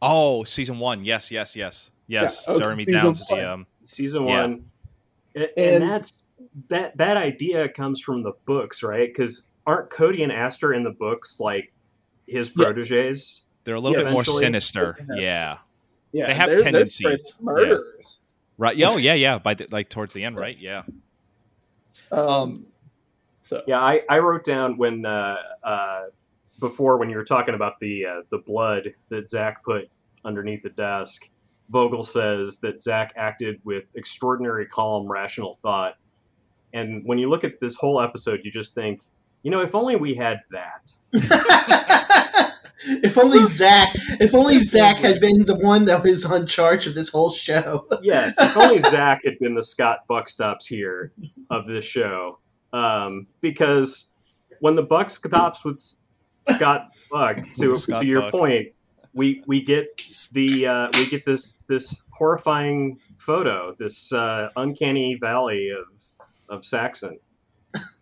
oh 0.00 0.44
season 0.44 0.78
one 0.78 1.02
yes 1.04 1.30
yes 1.32 1.56
yes 1.56 1.90
yes 2.06 2.44
Yeah, 2.46 2.54
okay, 2.54 2.62
jeremy 2.62 2.84
season 2.84 3.00
downs 3.02 3.24
one. 3.28 3.38
the 3.40 3.52
um 3.52 3.66
Season 3.84 4.26
Yeah. 4.26 4.40
one. 4.42 4.64
A- 5.34 5.58
And, 5.58 5.82
And- 5.82 5.90
that's 5.90 6.24
that 6.68 6.96
that 6.98 7.16
idea 7.16 7.68
comes 7.68 8.00
from 8.00 8.22
the 8.22 8.32
books, 8.46 8.82
right? 8.82 9.08
Because 9.08 9.48
aren't 9.66 9.90
Cody 9.90 10.22
and 10.22 10.32
Astor 10.32 10.72
in 10.72 10.82
the 10.84 10.90
books 10.92 11.40
like 11.40 11.72
his 12.26 12.48
proteges? 12.50 13.44
they're 13.64 13.74
a 13.74 13.80
little 13.80 13.98
Yeah, 13.98 14.04
bit 14.04 14.12
more 14.14 14.24
sinister 14.24 14.96
Yeah. 15.10 15.16
yeah 15.20 15.58
Yeah, 16.12 16.26
They 16.28 16.34
have 16.34 16.46
they're- 16.48 16.56
they're 16.56 16.64
tendencies. 16.64 17.34
straight 17.40 17.78
right 18.56 18.76
yeah, 18.76 18.88
oh 18.90 18.96
yeah 18.96 19.14
yeah 19.14 19.38
by 19.38 19.54
the, 19.54 19.66
like 19.70 19.88
towards 19.90 20.14
the 20.14 20.24
end 20.24 20.36
right 20.36 20.56
yeah 20.58 20.82
Um, 22.12 22.28
Um, 22.28 22.66
so 23.42 23.62
Yeah, 23.66 23.80
I, 23.80 24.02
I 24.08 24.18
wrote 24.18 24.44
down 24.44 24.76
when 24.76 25.06
uh, 25.06 25.36
uh, 25.62 26.02
before 26.60 26.98
when 26.98 27.08
you 27.10 27.16
were 27.16 27.24
talking 27.24 27.54
about 27.54 27.78
the 27.78 28.06
uh, 28.06 28.22
the 28.30 28.38
blood 28.38 28.94
that 29.08 29.28
Zach 29.28 29.64
put 29.64 29.88
underneath 30.24 30.62
the 30.62 30.70
desk. 30.70 31.28
Vogel 31.70 32.02
says 32.02 32.58
that 32.60 32.80
Zach 32.80 33.12
acted 33.16 33.60
with 33.64 33.92
extraordinary 33.94 34.66
calm, 34.66 35.10
rational 35.10 35.56
thought. 35.56 35.96
And 36.72 37.02
when 37.04 37.18
you 37.18 37.28
look 37.28 37.44
at 37.44 37.60
this 37.60 37.74
whole 37.74 38.00
episode, 38.00 38.40
you 38.42 38.50
just 38.50 38.74
think, 38.74 39.02
you 39.42 39.50
know, 39.50 39.60
if 39.60 39.74
only 39.74 39.96
we 39.96 40.14
had 40.14 40.40
that. 40.50 40.90
if 42.84 43.18
only 43.18 43.44
Zach, 43.44 43.90
if 44.20 44.34
only 44.34 44.58
Zach 44.58 44.96
had 44.98 45.20
been 45.20 45.44
the 45.44 45.58
one 45.58 45.84
that 45.86 46.02
was 46.02 46.24
on 46.26 46.46
charge 46.46 46.86
of 46.86 46.94
this 46.94 47.10
whole 47.10 47.32
show. 47.32 47.86
Yes, 48.02 48.36
if 48.40 48.56
only 48.56 48.80
Zach 48.80 49.20
had 49.24 49.38
been 49.38 49.54
the 49.54 49.62
Scott 49.62 50.00
Buckstops 50.08 50.66
here 50.66 51.12
of 51.50 51.66
this 51.66 51.84
show. 51.84 52.38
Um, 52.72 53.26
because 53.40 54.10
when 54.60 54.74
the 54.74 54.82
buck 54.82 55.10
stops 55.10 55.64
with 55.64 55.82
Scott 56.48 56.88
Buck, 57.10 57.38
to, 57.56 57.76
Scott 57.76 58.00
to 58.00 58.06
your 58.06 58.22
Buck. 58.22 58.32
point, 58.32 58.68
we 59.14 59.42
we 59.46 59.62
get 59.62 59.96
the 60.32 60.66
uh, 60.66 60.88
we 60.94 61.06
get 61.06 61.24
this 61.24 61.56
this 61.66 62.02
horrifying 62.10 62.98
photo, 63.16 63.74
this 63.78 64.12
uh, 64.12 64.48
uncanny 64.56 65.16
valley 65.20 65.70
of 65.70 66.02
of 66.48 66.64
Saxon, 66.64 67.18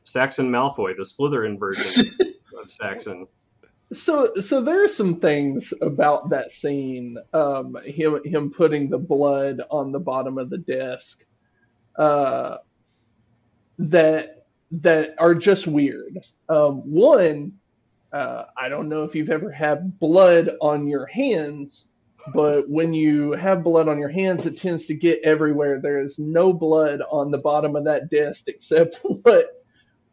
Saxon 0.02 0.50
Malfoy, 0.50 0.96
the 0.96 1.02
Slytherin 1.02 1.58
version 1.58 2.12
of 2.62 2.70
Saxon. 2.70 3.26
So, 3.92 4.34
so 4.36 4.60
there 4.62 4.84
are 4.84 4.88
some 4.88 5.20
things 5.20 5.72
about 5.80 6.30
that 6.30 6.50
scene, 6.50 7.18
um, 7.32 7.76
him 7.84 8.20
him 8.24 8.50
putting 8.50 8.90
the 8.90 8.98
blood 8.98 9.62
on 9.70 9.92
the 9.92 10.00
bottom 10.00 10.38
of 10.38 10.50
the 10.50 10.58
desk, 10.58 11.24
uh, 11.96 12.58
that 13.78 14.46
that 14.72 15.14
are 15.18 15.34
just 15.34 15.68
weird. 15.68 16.18
Um, 16.48 16.90
one, 16.90 17.52
uh, 18.12 18.44
I 18.56 18.68
don't 18.68 18.88
know 18.88 19.04
if 19.04 19.14
you've 19.14 19.30
ever 19.30 19.50
had 19.50 20.00
blood 20.00 20.50
on 20.60 20.88
your 20.88 21.06
hands, 21.06 21.88
but 22.34 22.68
when 22.68 22.92
you 22.92 23.32
have 23.32 23.62
blood 23.62 23.86
on 23.88 23.98
your 23.98 24.08
hands, 24.08 24.46
it 24.46 24.58
tends 24.58 24.86
to 24.86 24.94
get 24.94 25.20
everywhere. 25.22 25.80
There 25.80 25.98
is 25.98 26.18
no 26.18 26.52
blood 26.52 27.02
on 27.08 27.30
the 27.30 27.38
bottom 27.38 27.76
of 27.76 27.84
that 27.84 28.10
desk 28.10 28.48
except 28.48 28.96
what 29.02 29.46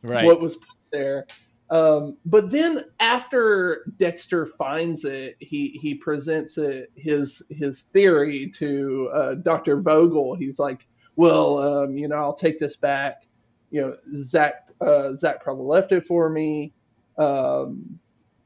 right 0.03 0.25
what 0.25 0.39
was 0.39 0.57
put 0.57 0.77
there. 0.91 1.25
Um, 1.73 2.17
but 2.27 2.51
then 2.51 2.85
after 2.99 3.83
Dexter 3.97 4.45
finds 4.45 5.05
it, 5.05 5.35
he 5.39 5.69
he 5.69 5.95
presents 5.95 6.59
it, 6.59 6.91
his 6.95 7.41
his 7.49 7.81
theory 7.81 8.51
to 8.57 9.09
uh, 9.11 9.33
Doctor 9.35 9.81
Vogel. 9.81 10.35
He's 10.35 10.59
like, 10.59 10.85
"Well, 11.15 11.57
um, 11.57 11.97
you 11.97 12.07
know, 12.07 12.17
I'll 12.17 12.35
take 12.35 12.59
this 12.59 12.75
back." 12.75 13.23
You 13.71 13.81
know, 13.81 13.97
Zach 14.15 14.69
uh, 14.81 15.15
Zach 15.15 15.43
probably 15.43 15.65
left 15.65 15.91
it 15.91 16.05
for 16.05 16.29
me. 16.29 16.73
Um, 17.17 17.97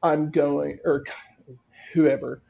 I'm 0.02 0.30
going, 0.30 0.78
or 0.86 1.04
whoever, 1.92 2.40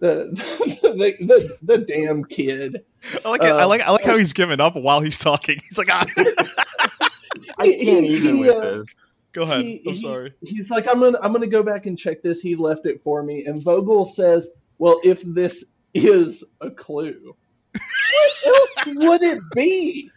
the 0.00 0.30
the, 0.82 1.14
the, 1.24 1.58
the 1.62 1.78
damn 1.84 2.24
kid. 2.24 2.84
I 3.24 3.28
like 3.28 3.42
it. 3.44 3.52
I 3.52 3.62
Uh, 3.62 3.68
like 3.68 3.82
I 3.82 3.90
like 3.90 4.02
how 4.02 4.18
he's 4.18 4.32
giving 4.32 4.58
up 4.58 4.74
while 4.74 5.00
he's 5.00 5.18
talking. 5.18 5.60
He's 5.68 5.78
like, 5.78 5.90
ah. 5.92 6.06
I 7.58 7.64
can't 7.66 8.04
He- 8.04 8.16
even 8.16 8.36
he, 8.36 8.40
with 8.40 8.56
uh, 8.56 8.60
this. 8.78 8.86
Go 9.34 9.42
ahead. 9.42 9.60
He- 9.60 9.82
I'm 9.86 9.94
he- 9.94 10.02
sorry. 10.02 10.32
He's 10.40 10.70
like, 10.70 10.88
I'm 10.88 11.00
gonna 11.00 11.18
I'm 11.22 11.32
gonna 11.32 11.46
go 11.46 11.62
back 11.62 11.84
and 11.86 11.98
check 11.98 12.22
this. 12.22 12.40
He 12.40 12.56
left 12.56 12.86
it 12.86 13.02
for 13.02 13.22
me, 13.22 13.44
and 13.44 13.62
Vogel 13.62 14.06
says, 14.06 14.50
"Well, 14.78 14.98
if 15.04 15.20
this 15.22 15.66
is 15.92 16.42
a 16.62 16.70
clue, 16.70 17.36
what 17.74 18.66
else 18.86 18.86
would 18.96 19.22
it 19.22 19.42
be? 19.54 20.10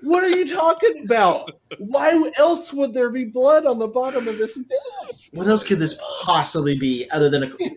What 0.00 0.24
are 0.24 0.30
you 0.30 0.48
talking 0.48 1.04
about? 1.04 1.52
Why 1.78 2.30
else 2.38 2.72
would 2.72 2.94
there 2.94 3.10
be 3.10 3.26
blood 3.26 3.66
on 3.66 3.78
the 3.78 3.88
bottom 3.88 4.26
of 4.26 4.38
this 4.38 4.54
desk? 4.54 5.28
What 5.34 5.46
else 5.46 5.66
could 5.66 5.78
this 5.78 6.00
possibly 6.22 6.78
be 6.78 7.06
other 7.10 7.28
than 7.28 7.42
a? 7.42 7.50
clue?" 7.50 7.76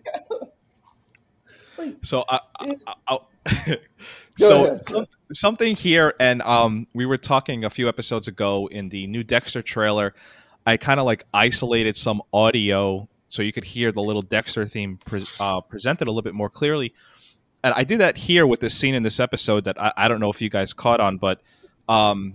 So 2.02 2.24
I, 2.28 2.40
I, 2.58 2.76
I, 2.86 3.18
I 3.46 3.78
so 4.38 4.76
some- 4.88 5.06
something 5.32 5.76
here, 5.76 6.14
and 6.18 6.42
um, 6.42 6.86
we 6.94 7.06
were 7.06 7.18
talking 7.18 7.64
a 7.64 7.70
few 7.70 7.88
episodes 7.88 8.28
ago 8.28 8.66
in 8.68 8.88
the 8.88 9.06
new 9.06 9.22
Dexter 9.22 9.62
trailer. 9.62 10.14
I 10.66 10.76
kind 10.76 10.98
of 10.98 11.06
like 11.06 11.24
isolated 11.32 11.96
some 11.96 12.20
audio 12.32 13.08
so 13.28 13.42
you 13.42 13.52
could 13.52 13.64
hear 13.64 13.92
the 13.92 14.02
little 14.02 14.22
Dexter 14.22 14.66
theme 14.66 14.98
pre- 15.04 15.24
uh, 15.40 15.60
presented 15.60 16.08
a 16.08 16.10
little 16.10 16.22
bit 16.22 16.34
more 16.34 16.50
clearly. 16.50 16.92
And 17.62 17.74
I 17.74 17.84
did 17.84 18.00
that 18.00 18.16
here 18.16 18.46
with 18.46 18.60
this 18.60 18.76
scene 18.76 18.94
in 18.94 19.02
this 19.02 19.20
episode 19.20 19.64
that 19.64 19.80
I, 19.80 19.92
I 19.96 20.08
don't 20.08 20.20
know 20.20 20.30
if 20.30 20.42
you 20.42 20.48
guys 20.50 20.72
caught 20.72 21.00
on, 21.00 21.16
but 21.16 21.40
um, 21.88 22.34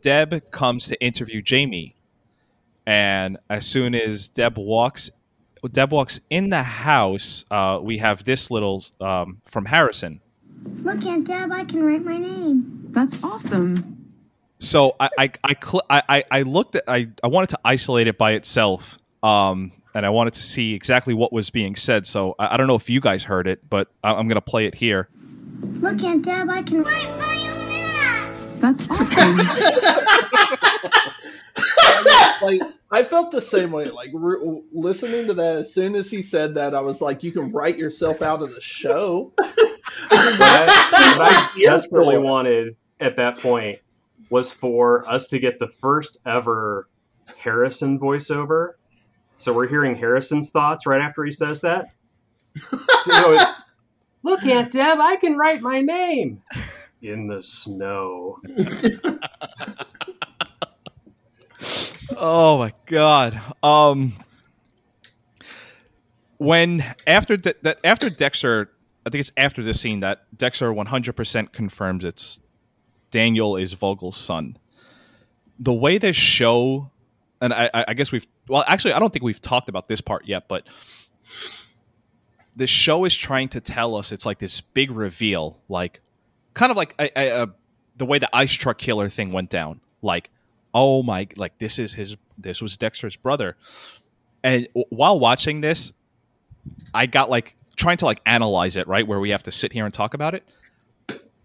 Deb 0.00 0.50
comes 0.50 0.86
to 0.88 1.00
interview 1.00 1.42
Jamie, 1.42 1.94
and 2.86 3.38
as 3.50 3.66
soon 3.66 3.94
as 3.94 4.28
Deb 4.28 4.58
walks, 4.58 5.10
Deb 5.70 5.92
walks 5.92 6.20
in 6.30 6.50
the 6.50 6.62
house. 6.62 7.44
Uh, 7.50 7.78
we 7.80 7.98
have 7.98 8.24
this 8.24 8.50
little 8.50 8.84
um, 9.00 9.40
from 9.44 9.66
Harrison. 9.66 10.20
Look, 10.64 11.04
Aunt 11.06 11.26
Deb, 11.26 11.52
I 11.52 11.64
can 11.64 11.84
write 11.84 12.04
my 12.04 12.18
name. 12.18 12.86
That's 12.90 13.22
awesome. 13.22 14.01
So 14.62 14.94
I 15.00 15.08
I 15.18 15.30
I, 15.42 15.56
cl- 15.60 15.82
I, 15.90 16.02
I- 16.08 16.24
I 16.30 16.42
looked 16.42 16.76
at 16.76 16.84
I, 16.86 17.08
I 17.22 17.26
wanted 17.26 17.50
to 17.50 17.58
isolate 17.64 18.06
it 18.06 18.16
by 18.16 18.32
itself, 18.32 18.96
um, 19.22 19.72
and 19.92 20.06
I 20.06 20.10
wanted 20.10 20.34
to 20.34 20.42
see 20.44 20.72
exactly 20.74 21.14
what 21.14 21.32
was 21.32 21.50
being 21.50 21.74
said. 21.74 22.06
So 22.06 22.36
I, 22.38 22.54
I 22.54 22.56
don't 22.56 22.68
know 22.68 22.76
if 22.76 22.88
you 22.88 23.00
guys 23.00 23.24
heard 23.24 23.48
it, 23.48 23.68
but 23.68 23.88
I, 24.04 24.12
I'm 24.12 24.28
going 24.28 24.36
to 24.36 24.40
play 24.40 24.66
it 24.66 24.76
here. 24.76 25.08
Look, 25.60 26.00
Aunt 26.04 26.24
Deb, 26.24 26.48
I 26.48 26.62
can 26.62 26.84
write 26.84 27.18
my 27.18 27.50
own 27.50 27.68
name. 27.68 28.60
That's 28.60 28.88
awesome. 28.88 29.38
like 32.42 32.60
I 32.92 33.02
felt 33.02 33.32
the 33.32 33.42
same 33.42 33.72
way. 33.72 33.86
Like 33.86 34.10
re- 34.14 34.62
listening 34.70 35.26
to 35.26 35.34
that, 35.34 35.56
as 35.56 35.74
soon 35.74 35.96
as 35.96 36.08
he 36.08 36.22
said 36.22 36.54
that, 36.54 36.72
I 36.72 36.80
was 36.80 37.00
like, 37.00 37.24
"You 37.24 37.32
can 37.32 37.50
write 37.50 37.78
yourself 37.78 38.22
out 38.22 38.42
of 38.42 38.54
the 38.54 38.60
show." 38.60 39.32
what 39.36 39.50
I, 40.12 41.14
what 41.18 41.32
I 41.32 41.50
desperately 41.64 42.18
wanted 42.18 42.76
at 43.00 43.16
that 43.16 43.38
point 43.38 43.78
was 44.32 44.50
for 44.50 45.06
us 45.08 45.26
to 45.26 45.38
get 45.38 45.58
the 45.58 45.68
first 45.68 46.16
ever 46.24 46.88
Harrison 47.36 48.00
voiceover. 48.00 48.70
So 49.36 49.52
we're 49.52 49.68
hearing 49.68 49.94
Harrison's 49.94 50.48
thoughts 50.48 50.86
right 50.86 51.02
after 51.02 51.22
he 51.22 51.32
says 51.32 51.60
that. 51.60 51.92
So 53.04 53.34
it's, 53.34 53.52
Look, 54.22 54.44
Aunt 54.44 54.72
Deb, 54.72 54.98
I 55.00 55.16
can 55.16 55.36
write 55.36 55.60
my 55.60 55.80
name 55.80 56.42
in 57.02 57.26
the 57.28 57.42
snow. 57.42 58.38
Oh 62.14 62.58
my 62.58 62.72
god. 62.86 63.40
Um 63.62 64.12
when 66.36 66.84
after 67.06 67.36
De- 67.36 67.54
that 67.62 67.78
after 67.84 68.10
Dexter 68.10 68.70
I 69.06 69.10
think 69.10 69.20
it's 69.20 69.32
after 69.36 69.62
this 69.62 69.80
scene 69.80 70.00
that 70.00 70.26
Dexter 70.36 70.72
100% 70.72 71.52
confirms 71.52 72.04
it's 72.04 72.38
Daniel 73.12 73.56
is 73.56 73.74
Vogel's 73.74 74.16
son. 74.16 74.56
The 75.60 75.72
way 75.72 75.98
this 75.98 76.16
show 76.16 76.90
and 77.40 77.52
I, 77.52 77.70
I 77.88 77.94
guess 77.94 78.10
we've 78.10 78.26
well 78.48 78.64
actually 78.66 78.94
I 78.94 78.98
don't 78.98 79.12
think 79.12 79.22
we've 79.24 79.40
talked 79.40 79.68
about 79.68 79.86
this 79.88 80.00
part 80.00 80.26
yet 80.26 80.48
but 80.48 80.64
the 82.56 82.66
show 82.66 83.04
is 83.04 83.14
trying 83.14 83.48
to 83.50 83.60
tell 83.60 83.94
us 83.94 84.12
it's 84.12 84.26
like 84.26 84.38
this 84.38 84.60
big 84.60 84.90
reveal 84.90 85.60
like 85.68 86.00
kind 86.54 86.70
of 86.70 86.76
like 86.76 86.94
a, 86.98 87.10
a, 87.18 87.42
a, 87.42 87.54
the 87.96 88.06
way 88.06 88.18
the 88.18 88.34
ice 88.34 88.52
truck 88.52 88.78
killer 88.78 89.08
thing 89.08 89.32
went 89.32 89.50
down. 89.50 89.80
Like 90.00 90.30
oh 90.74 91.02
my 91.02 91.28
like 91.36 91.58
this 91.58 91.78
is 91.78 91.92
his 91.92 92.16
this 92.38 92.62
was 92.62 92.76
dexter's 92.76 93.16
brother. 93.16 93.56
And 94.42 94.66
w- 94.68 94.86
while 94.90 95.20
watching 95.20 95.60
this 95.60 95.92
i 96.94 97.06
got 97.06 97.28
like 97.28 97.56
trying 97.76 97.96
to 97.96 98.04
like 98.04 98.20
analyze 98.24 98.76
it 98.76 98.86
right 98.86 99.06
where 99.06 99.18
we 99.18 99.30
have 99.30 99.42
to 99.42 99.52
sit 99.52 99.72
here 99.72 99.84
and 99.84 99.92
talk 99.92 100.14
about 100.14 100.34
it. 100.34 100.44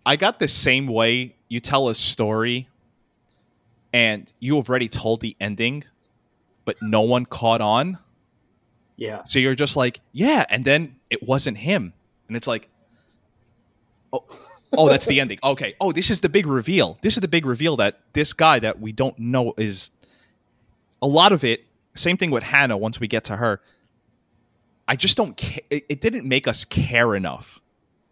I 0.05 0.15
got 0.15 0.39
the 0.39 0.47
same 0.47 0.87
way 0.87 1.36
you 1.49 1.59
tell 1.59 1.89
a 1.89 1.95
story 1.95 2.67
and 3.93 4.31
you 4.39 4.55
have 4.57 4.69
already 4.69 4.89
told 4.89 5.21
the 5.21 5.35
ending 5.39 5.83
but 6.65 6.81
no 6.81 7.01
one 7.01 7.25
caught 7.25 7.61
on. 7.61 7.97
Yeah. 8.97 9.23
so 9.25 9.37
you're 9.39 9.55
just 9.55 9.75
like 9.75 10.01
yeah 10.11 10.45
and 10.49 10.65
then 10.65 10.95
it 11.09 11.23
wasn't 11.23 11.57
him. 11.57 11.93
And 12.27 12.35
it's 12.35 12.47
like 12.47 12.67
oh 14.11 14.25
oh 14.73 14.89
that's 14.89 15.05
the 15.05 15.19
ending. 15.19 15.39
Okay. 15.43 15.75
Oh 15.79 15.91
this 15.91 16.09
is 16.09 16.19
the 16.19 16.29
big 16.29 16.45
reveal. 16.47 16.97
This 17.01 17.15
is 17.15 17.21
the 17.21 17.27
big 17.27 17.45
reveal 17.45 17.77
that 17.77 18.01
this 18.13 18.33
guy 18.33 18.59
that 18.59 18.79
we 18.79 18.91
don't 18.91 19.17
know 19.17 19.53
is 19.57 19.91
a 21.01 21.07
lot 21.07 21.31
of 21.31 21.43
it 21.43 21.65
same 21.95 22.17
thing 22.17 22.31
with 22.31 22.43
hannah 22.43 22.77
once 22.77 22.99
we 22.99 23.07
get 23.07 23.23
to 23.25 23.37
her. 23.37 23.61
I 24.87 24.95
just 24.95 25.17
don't 25.17 25.37
ca- 25.37 25.65
it, 25.69 25.85
it 25.89 26.01
didn't 26.01 26.27
make 26.27 26.47
us 26.47 26.65
care 26.65 27.15
enough 27.15 27.61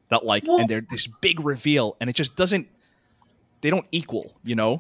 that 0.10 0.24
like 0.24 0.46
and 0.48 0.68
they're 0.70 0.86
this 0.90 1.08
big 1.08 1.44
reveal 1.44 1.98
and 2.00 2.10
it 2.10 2.16
just 2.16 2.36
doesn't 2.36 2.68
they 3.66 3.72
don't 3.72 3.88
equal 3.92 4.32
you 4.44 4.54
know 4.56 4.80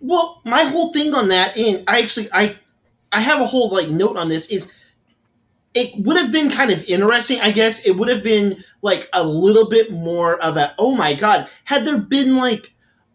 Well, 0.00 0.42
my 0.44 0.62
whole 0.64 0.92
thing 0.92 1.14
on 1.14 1.28
that, 1.28 1.56
and 1.56 1.84
I 1.88 2.00
actually 2.02 2.28
I 2.32 2.56
I 3.12 3.20
have 3.20 3.40
a 3.40 3.46
whole 3.46 3.70
like 3.70 3.88
note 3.88 4.16
on 4.16 4.28
this 4.28 4.50
is 4.52 4.74
it 5.74 5.92
would 6.04 6.16
have 6.16 6.32
been 6.32 6.50
kind 6.50 6.70
of 6.70 6.84
interesting, 6.88 7.40
I 7.40 7.50
guess. 7.50 7.86
It 7.86 7.96
would 7.96 8.08
have 8.08 8.22
been 8.22 8.64
like 8.82 9.08
a 9.12 9.26
little 9.26 9.68
bit 9.68 9.90
more 9.92 10.36
of 10.36 10.56
a 10.56 10.74
oh 10.78 10.94
my 10.96 11.14
god, 11.14 11.48
had 11.64 11.84
there 11.84 11.98
been 12.00 12.36
like 12.36 12.68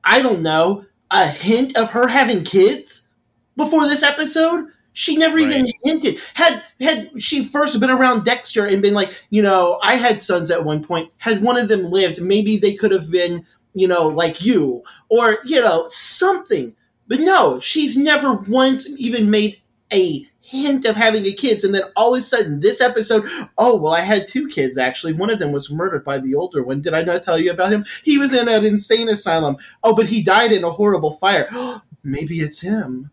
I 0.04 0.22
don't 0.22 0.42
know, 0.42 0.86
a 1.12 1.28
hint 1.28 1.78
of 1.78 1.92
her 1.92 2.08
having 2.08 2.44
kids 2.44 3.12
before 3.56 3.88
this 3.88 4.04
episode? 4.04 4.68
She 4.94 5.16
never 5.18 5.38
even 5.40 5.68
hinted. 5.84 6.16
Had 6.34 6.64
had 6.82 7.12
she 7.18 7.46
first 7.46 7.80
been 7.80 7.90
around 7.90 8.26
Dexter 8.26 8.66
and 8.66 8.82
been 8.82 8.94
like, 8.94 9.12
you 9.30 9.42
know, 9.42 9.80
I 9.82 9.96
had 9.96 10.22
sons 10.22 10.52
at 10.52 10.66
one 10.66 10.84
point. 10.84 11.12
Had 11.18 11.42
one 11.42 11.58
of 11.58 11.70
them 11.70 11.84
lived, 11.86 12.22
maybe 12.22 12.58
they 12.58 12.74
could 12.76 12.92
have 12.92 13.10
been, 13.10 13.46
you 13.74 13.88
know, 13.88 14.08
like 14.08 14.44
you 14.44 14.84
or 15.10 15.38
you 15.46 15.62
know 15.62 15.86
something. 15.90 16.76
But 17.08 17.20
no, 17.20 17.60
she's 17.60 17.98
never 17.98 18.34
once 18.34 18.90
even 19.00 19.30
made 19.30 19.62
a 19.92 20.26
hint 20.42 20.86
of 20.86 20.96
having 20.96 21.26
a 21.26 21.34
kids, 21.34 21.64
and 21.64 21.74
then 21.74 21.84
all 21.96 22.14
of 22.14 22.20
a 22.20 22.22
sudden 22.22 22.60
this 22.60 22.82
episode, 22.82 23.24
oh 23.58 23.78
well, 23.78 23.94
I 23.94 24.02
had 24.02 24.28
two 24.28 24.48
kids 24.48 24.78
actually. 24.78 25.14
One 25.14 25.30
of 25.30 25.40
them 25.40 25.52
was 25.52 25.72
murdered 25.72 26.04
by 26.04 26.20
the 26.20 26.36
older 26.36 26.64
one. 26.64 26.82
Did 26.82 26.94
I 26.94 27.04
not 27.04 27.24
tell 27.24 27.40
you 27.40 27.52
about 27.52 27.72
him? 27.72 27.86
He 28.04 28.18
was 28.18 28.34
in 28.34 28.48
an 28.48 28.66
insane 28.66 29.10
asylum. 29.10 29.58
Oh, 29.84 29.96
but 29.96 30.08
he 30.08 30.24
died 30.24 30.52
in 30.52 30.64
a 30.64 30.72
horrible 30.72 31.12
fire. 31.12 31.48
Maybe 32.04 32.40
it's 32.40 32.62
him. 32.62 33.12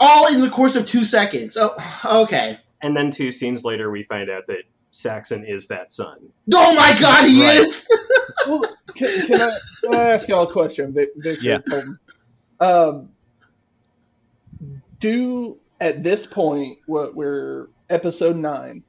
All 0.00 0.32
in 0.32 0.40
the 0.40 0.50
course 0.50 0.76
of 0.76 0.88
two 0.88 1.04
seconds. 1.04 1.58
Oh, 1.60 2.22
okay. 2.24 2.58
And 2.80 2.96
then 2.96 3.10
two 3.10 3.32
scenes 3.32 3.64
later, 3.64 3.90
we 3.90 4.04
find 4.04 4.30
out 4.30 4.46
that 4.46 4.62
Saxon 4.90 5.44
is 5.44 5.66
that 5.68 5.90
son. 5.92 6.18
Oh 6.52 6.74
my 6.74 6.96
God, 7.00 7.26
he 7.28 7.42
Right. 7.44 7.60
is. 7.60 7.88
Well, 8.46 8.62
can, 8.94 9.26
can, 9.26 9.40
I, 9.42 9.58
can 9.82 9.94
I 9.94 10.02
ask 10.12 10.28
y'all 10.28 10.48
a 10.48 10.52
question, 10.52 10.94
Victor? 10.94 11.34
Yeah. 11.42 11.58
Um, 12.60 13.10
do 15.00 15.58
at 15.80 16.02
this 16.02 16.24
point, 16.24 16.78
what 16.86 17.14
we're 17.14 17.68
episode 17.90 18.36
nine, 18.36 18.82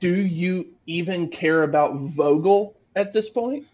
do 0.00 0.12
you 0.14 0.66
even 0.86 1.28
care 1.28 1.62
about 1.62 1.94
Vogel 1.94 2.74
at 2.96 3.12
this 3.12 3.28
point? 3.28 3.66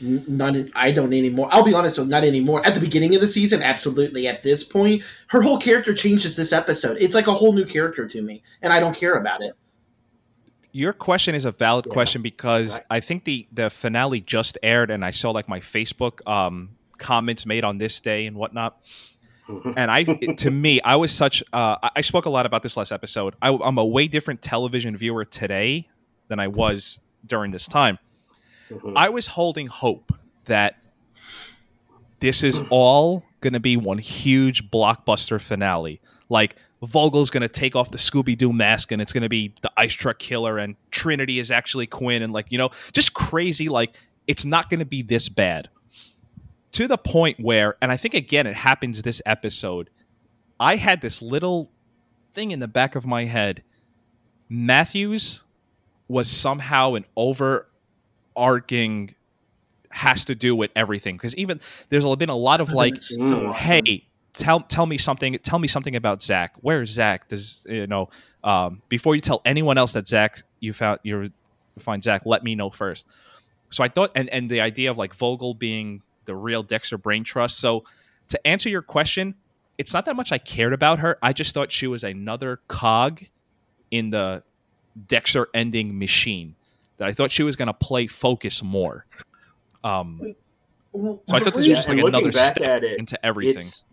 Not, 0.00 0.54
I 0.74 0.90
don't 0.92 1.12
anymore. 1.12 1.48
I'll 1.52 1.64
be 1.64 1.72
honest, 1.72 1.96
so 1.96 2.04
not 2.04 2.24
anymore. 2.24 2.64
At 2.66 2.74
the 2.74 2.80
beginning 2.80 3.14
of 3.14 3.20
the 3.20 3.26
season, 3.28 3.62
absolutely. 3.62 4.26
At 4.26 4.42
this 4.42 4.64
point, 4.64 5.02
her 5.28 5.40
whole 5.40 5.58
character 5.58 5.94
changes 5.94 6.36
this 6.36 6.52
episode. 6.52 6.96
It's 7.00 7.14
like 7.14 7.26
a 7.28 7.32
whole 7.32 7.52
new 7.52 7.64
character 7.64 8.06
to 8.08 8.20
me, 8.22 8.42
and 8.60 8.72
I 8.72 8.80
don't 8.80 8.96
care 8.96 9.14
about 9.14 9.40
it. 9.42 9.54
your 10.72 10.92
question 10.92 11.36
is 11.36 11.44
a 11.44 11.52
valid 11.52 11.86
Yeah. 11.86 11.92
question 11.92 12.20
because 12.22 12.74
Right. 12.74 12.86
I 12.90 13.00
think 13.00 13.22
the 13.24 13.46
the 13.52 13.70
finale 13.70 14.20
just 14.20 14.58
aired 14.60 14.90
and 14.90 15.04
I 15.04 15.12
saw 15.12 15.30
like 15.30 15.48
my 15.48 15.60
Facebook 15.60 16.26
um, 16.28 16.70
comments 16.98 17.46
made 17.46 17.62
on 17.62 17.78
this 17.78 18.00
day 18.00 18.26
and 18.26 18.36
whatnot. 18.36 18.76
And 19.76 19.90
I, 19.90 20.04
to 20.04 20.50
me, 20.50 20.80
I 20.80 20.96
was 20.96 21.12
such. 21.12 21.42
Uh, 21.52 21.76
I- 21.82 21.90
I 21.96 22.00
spoke 22.00 22.24
a 22.24 22.30
lot 22.30 22.46
about 22.46 22.62
this 22.62 22.76
last 22.78 22.90
episode. 22.92 23.34
I, 23.42 23.50
I'm 23.62 23.76
a 23.78 23.84
way 23.84 24.08
different 24.08 24.40
television 24.40 24.96
viewer 24.96 25.24
today 25.26 25.86
than 26.28 26.40
I 26.40 26.48
was 26.48 26.98
during 27.26 27.50
this 27.52 27.68
time. 27.68 27.98
Mhm. 28.70 28.92
I 28.96 29.08
was 29.10 29.26
holding 29.26 29.66
hope 29.66 30.12
that 30.46 30.76
this 32.20 32.42
is 32.42 32.60
all 32.70 33.24
going 33.40 33.52
to 33.52 33.60
be 33.60 33.76
one 33.76 33.98
huge 33.98 34.70
blockbuster 34.70 35.40
finale. 35.40 36.00
Like 36.28 36.56
Vogel's 36.82 37.30
going 37.30 37.42
to 37.42 37.48
take 37.48 37.76
off 37.76 37.90
the 37.90 37.98
Scooby 37.98 38.36
Doo 38.36 38.52
mask 38.52 38.92
and 38.92 39.00
it's 39.02 39.12
going 39.12 39.22
to 39.22 39.28
be 39.28 39.54
the 39.62 39.70
ice 39.76 39.92
truck 39.92 40.18
killer 40.18 40.58
and 40.58 40.76
Trinity 40.90 41.38
is 41.38 41.50
actually 41.50 41.86
Quinn 41.86 42.22
and 42.22 42.32
like, 42.32 42.46
you 42.50 42.58
know, 42.58 42.70
just 42.92 43.14
crazy 43.14 43.68
like 43.68 43.94
it's 44.26 44.44
not 44.44 44.70
going 44.70 44.80
to 44.80 44.86
be 44.86 45.02
this 45.02 45.28
bad. 45.28 45.68
To 46.72 46.88
the 46.88 46.98
point 46.98 47.38
where 47.38 47.76
and 47.80 47.92
I 47.92 47.96
think 47.96 48.14
again 48.14 48.46
it 48.46 48.54
happens 48.56 49.02
this 49.02 49.20
episode. 49.26 49.90
I 50.58 50.76
had 50.76 51.00
this 51.00 51.20
little 51.20 51.70
thing 52.32 52.50
in 52.50 52.58
the 52.60 52.68
back 52.68 52.96
of 52.96 53.06
my 53.06 53.24
head. 53.24 53.62
Matthews 54.48 55.44
was 56.08 56.30
somehow 56.30 56.94
an 56.94 57.04
overarching 58.36 59.14
has 59.90 60.24
to 60.24 60.34
do 60.34 60.56
with 60.56 60.70
everything. 60.74 61.16
Because 61.16 61.36
even 61.36 61.60
there's 61.88 62.04
been 62.16 62.28
a 62.28 62.36
lot 62.36 62.60
of 62.60 62.72
like 62.72 62.94
so 63.00 63.50
awesome. 63.50 63.52
hey 63.54 64.06
tell 64.32 64.60
tell 64.60 64.86
me 64.86 64.98
something 64.98 65.38
tell 65.44 65.58
me 65.58 65.68
something 65.68 65.94
about 65.94 66.22
zach 66.22 66.54
where's 66.60 66.90
zach 66.90 67.28
does 67.28 67.64
you 67.68 67.86
know 67.86 68.08
um, 68.42 68.82
before 68.88 69.14
you 69.14 69.20
tell 69.20 69.40
anyone 69.44 69.78
else 69.78 69.92
that 69.92 70.08
zach 70.08 70.42
you 70.60 70.72
found 70.72 70.98
you 71.04 71.30
find 71.78 72.02
zach 72.02 72.26
let 72.26 72.42
me 72.42 72.54
know 72.54 72.68
first. 72.70 73.06
So 73.70 73.84
i 73.84 73.88
thought 73.88 74.10
and 74.14 74.28
and 74.30 74.50
the 74.50 74.60
idea 74.60 74.90
of 74.90 74.98
like 74.98 75.14
vogel 75.14 75.54
being 75.54 76.02
the 76.24 76.34
real 76.34 76.62
dexter 76.62 76.98
brain 76.98 77.22
trust 77.22 77.58
so 77.58 77.84
to 78.28 78.46
answer 78.46 78.68
your 78.68 78.82
question 78.82 79.34
it's 79.78 79.92
not 79.94 80.04
that 80.06 80.16
much 80.16 80.32
i 80.32 80.38
cared 80.38 80.72
about 80.72 80.98
her. 80.98 81.18
I 81.22 81.32
just 81.32 81.54
thought 81.54 81.70
she 81.70 81.86
was 81.86 82.02
another 82.02 82.60
cog 82.66 83.22
in 83.90 84.10
the 84.10 84.42
dexter 85.06 85.48
ending 85.54 85.98
machine 85.98 86.56
that 86.98 87.08
i 87.08 87.12
thought 87.12 87.30
she 87.30 87.42
was 87.42 87.56
going 87.56 87.66
to 87.66 87.74
play 87.74 88.06
focus 88.06 88.62
more 88.62 89.06
um 89.82 90.34
so 90.94 91.20
I 91.32 91.40
thought 91.40 91.54
this 91.54 91.66
was 91.66 91.66
just 91.66 91.88
like 91.88 91.98
another 91.98 92.30
step 92.30 92.82
it, 92.84 92.98
into 92.98 93.24
everything. 93.26 93.56
It's 93.56 93.86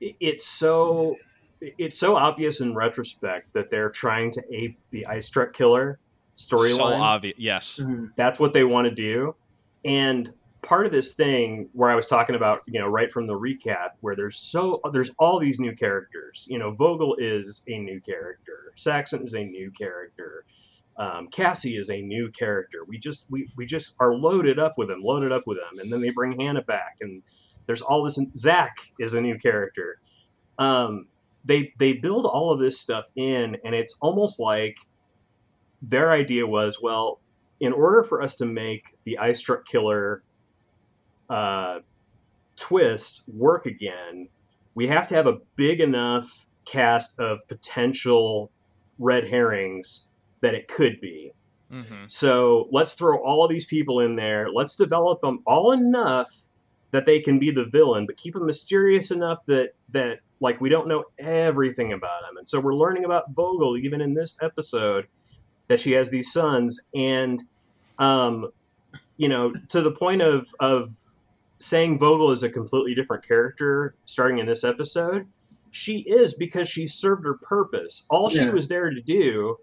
it's 0.00 0.46
so 0.46 1.16
it's 1.60 1.96
so 1.96 2.16
obvious 2.16 2.60
in 2.60 2.74
retrospect 2.74 3.52
that 3.52 3.70
they're 3.70 3.90
trying 3.90 4.32
to 4.32 4.42
ape 4.50 4.76
the 4.90 5.06
ice 5.06 5.28
truck 5.28 5.52
killer 5.52 6.00
storyline. 6.36 6.76
so 6.76 6.84
obvious. 6.84 7.36
Yes. 7.38 7.80
Mhm. 7.80 8.10
That's 8.16 8.40
what 8.40 8.52
they 8.52 8.64
want 8.64 8.88
to 8.88 8.94
do, 8.94 9.36
and 9.84 10.32
part 10.62 10.86
of 10.86 10.92
this 10.92 11.14
thing 11.14 11.68
where 11.72 11.90
I 11.90 11.94
was 11.94 12.06
talking 12.06 12.34
about, 12.34 12.62
you 12.66 12.80
know, 12.80 12.88
right 12.88 13.10
from 13.10 13.26
the 13.26 13.34
recap, 13.34 13.90
where 14.00 14.16
there's 14.16 14.38
so 14.38 14.80
there's 14.92 15.10
all 15.18 15.38
these 15.38 15.60
new 15.60 15.74
characters. 15.76 16.46
You 16.48 16.58
know, 16.58 16.72
Vogel 16.72 17.14
is 17.18 17.62
a 17.68 17.78
new 17.78 18.00
character. 18.00 18.72
Saxon 18.74 19.22
is 19.22 19.34
a 19.34 19.44
new 19.44 19.70
character. 19.70 20.44
Um, 21.02 21.26
Cassie 21.26 21.76
is 21.76 21.90
a 21.90 22.00
new 22.00 22.30
character. 22.30 22.84
We 22.86 22.96
just 22.96 23.24
we, 23.28 23.50
we 23.56 23.66
just 23.66 23.96
are 23.98 24.14
loaded 24.14 24.60
up 24.60 24.78
with 24.78 24.86
them, 24.86 25.02
loaded 25.02 25.32
up 25.32 25.48
with 25.48 25.58
them, 25.58 25.80
and 25.80 25.92
then 25.92 26.00
they 26.00 26.10
bring 26.10 26.38
Hannah 26.38 26.62
back, 26.62 26.98
and 27.00 27.24
there's 27.66 27.82
all 27.82 28.04
this. 28.04 28.20
Zach 28.36 28.76
is 29.00 29.14
a 29.14 29.20
new 29.20 29.36
character. 29.36 30.00
Um, 30.58 31.08
they 31.44 31.72
they 31.76 31.94
build 31.94 32.24
all 32.24 32.52
of 32.52 32.60
this 32.60 32.78
stuff 32.78 33.06
in, 33.16 33.56
and 33.64 33.74
it's 33.74 33.96
almost 34.00 34.38
like 34.38 34.76
their 35.82 36.12
idea 36.12 36.46
was, 36.46 36.78
well, 36.80 37.20
in 37.58 37.72
order 37.72 38.04
for 38.04 38.22
us 38.22 38.36
to 38.36 38.46
make 38.46 38.96
the 39.02 39.18
Ice 39.18 39.40
Truck 39.40 39.66
Killer 39.66 40.22
uh, 41.28 41.80
twist 42.54 43.24
work 43.26 43.66
again, 43.66 44.28
we 44.76 44.86
have 44.86 45.08
to 45.08 45.16
have 45.16 45.26
a 45.26 45.40
big 45.56 45.80
enough 45.80 46.46
cast 46.64 47.18
of 47.18 47.40
potential 47.48 48.52
red 49.00 49.26
herrings 49.26 50.06
that 50.42 50.54
it 50.54 50.68
could 50.68 51.00
be. 51.00 51.32
Mm-hmm. 51.72 52.04
So 52.06 52.68
let's 52.70 52.92
throw 52.92 53.24
all 53.24 53.44
of 53.44 53.50
these 53.50 53.64
people 53.64 54.00
in 54.00 54.14
there. 54.14 54.50
Let's 54.50 54.76
develop 54.76 55.22
them 55.22 55.40
all 55.46 55.72
enough 55.72 56.30
that 56.90 57.06
they 57.06 57.20
can 57.20 57.38
be 57.38 57.50
the 57.50 57.64
villain, 57.64 58.04
but 58.04 58.18
keep 58.18 58.34
them 58.34 58.44
mysterious 58.44 59.10
enough 59.10 59.38
that 59.46 59.70
that 59.90 60.20
like 60.40 60.60
we 60.60 60.68
don't 60.68 60.86
know 60.86 61.04
everything 61.18 61.94
about 61.94 62.22
them. 62.22 62.36
And 62.36 62.46
so 62.46 62.60
we're 62.60 62.74
learning 62.74 63.06
about 63.06 63.32
Vogel 63.32 63.78
even 63.78 64.02
in 64.02 64.12
this 64.12 64.36
episode 64.42 65.06
that 65.68 65.80
she 65.80 65.92
has 65.92 66.10
these 66.10 66.30
sons, 66.32 66.80
and 66.94 67.42
um, 67.98 68.50
you 69.16 69.28
know, 69.28 69.54
to 69.70 69.80
the 69.80 69.92
point 69.92 70.20
of 70.20 70.46
of 70.60 70.90
saying 71.58 71.98
Vogel 71.98 72.32
is 72.32 72.42
a 72.42 72.50
completely 72.50 72.94
different 72.94 73.26
character 73.26 73.94
starting 74.04 74.38
in 74.38 74.46
this 74.46 74.64
episode. 74.64 75.26
She 75.70 76.00
is 76.00 76.34
because 76.34 76.68
she 76.68 76.86
served 76.86 77.24
her 77.24 77.34
purpose. 77.34 78.04
All 78.10 78.28
she 78.28 78.44
was 78.50 78.68
there 78.68 78.90
to 78.90 79.00
do 79.00 79.56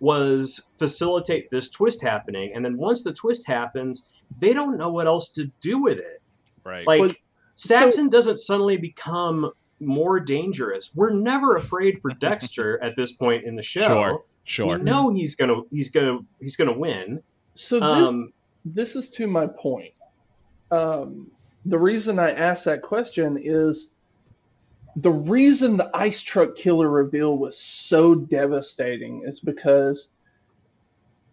was 0.00 0.68
facilitate 0.78 1.50
this 1.50 1.68
twist 1.70 2.02
happening. 2.02 2.52
And 2.54 2.64
then 2.64 2.76
once 2.76 3.02
the 3.02 3.12
twist 3.12 3.46
happens, 3.46 4.08
they 4.38 4.52
don't 4.52 4.76
know 4.76 4.90
what 4.90 5.06
else 5.06 5.30
to 5.32 5.50
do 5.60 5.78
with 5.82 5.98
it. 5.98 6.20
Right. 6.64 6.86
Like 6.86 7.00
But- 7.00 7.16
Saxon 7.54 8.10
doesn't 8.10 8.36
suddenly 8.38 8.76
become 8.76 9.50
more 9.80 10.20
dangerous. 10.20 10.94
We're 10.94 11.14
never 11.14 11.54
afraid 11.54 12.00
for 12.02 12.10
Dexter 12.20 12.82
at 12.82 12.96
this 12.96 13.12
point 13.12 13.44
in 13.44 13.56
the 13.56 13.62
show. 13.62 13.86
Sure. 13.86 14.24
Sure. 14.44 14.78
We 14.78 14.84
know 14.84 15.12
he's 15.12 15.34
gonna 15.34 15.62
he's 15.72 15.90
gonna 15.90 16.20
he's 16.40 16.54
gonna 16.56 16.76
win. 16.78 17.22
So 17.54 17.80
this, 17.80 17.82
Um, 18.08 18.32
this 18.64 18.94
is 18.94 19.10
to 19.10 19.26
my 19.26 19.46
point. 19.48 19.92
Um, 20.70 21.30
the 21.64 21.78
reason 21.78 22.18
I 22.18 22.30
asked 22.30 22.64
that 22.66 22.82
question 22.82 23.38
is 23.40 23.90
the 24.96 25.10
reason 25.10 25.76
the 25.76 25.90
ice 25.94 26.22
truck 26.22 26.56
killer 26.56 26.88
reveal 26.88 27.36
was 27.36 27.58
so 27.58 28.14
devastating 28.14 29.22
is 29.22 29.40
because 29.40 30.08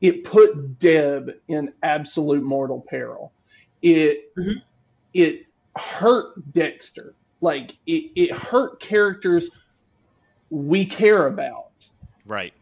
it 0.01 0.25
put 0.25 0.79
Deb 0.79 1.31
in 1.47 1.73
absolute 1.81 2.43
mortal 2.43 2.81
peril. 2.81 3.31
It 3.81 4.35
Mhm. 4.35 4.61
it 5.13 5.45
hurt 5.77 6.51
Dexter. 6.53 7.13
Like 7.39 7.77
it, 7.85 8.11
it 8.15 8.31
hurt 8.31 8.79
characters 8.81 9.49
we 10.49 10.85
care 10.85 11.27
about. 11.27 11.71
Right. 12.25 12.53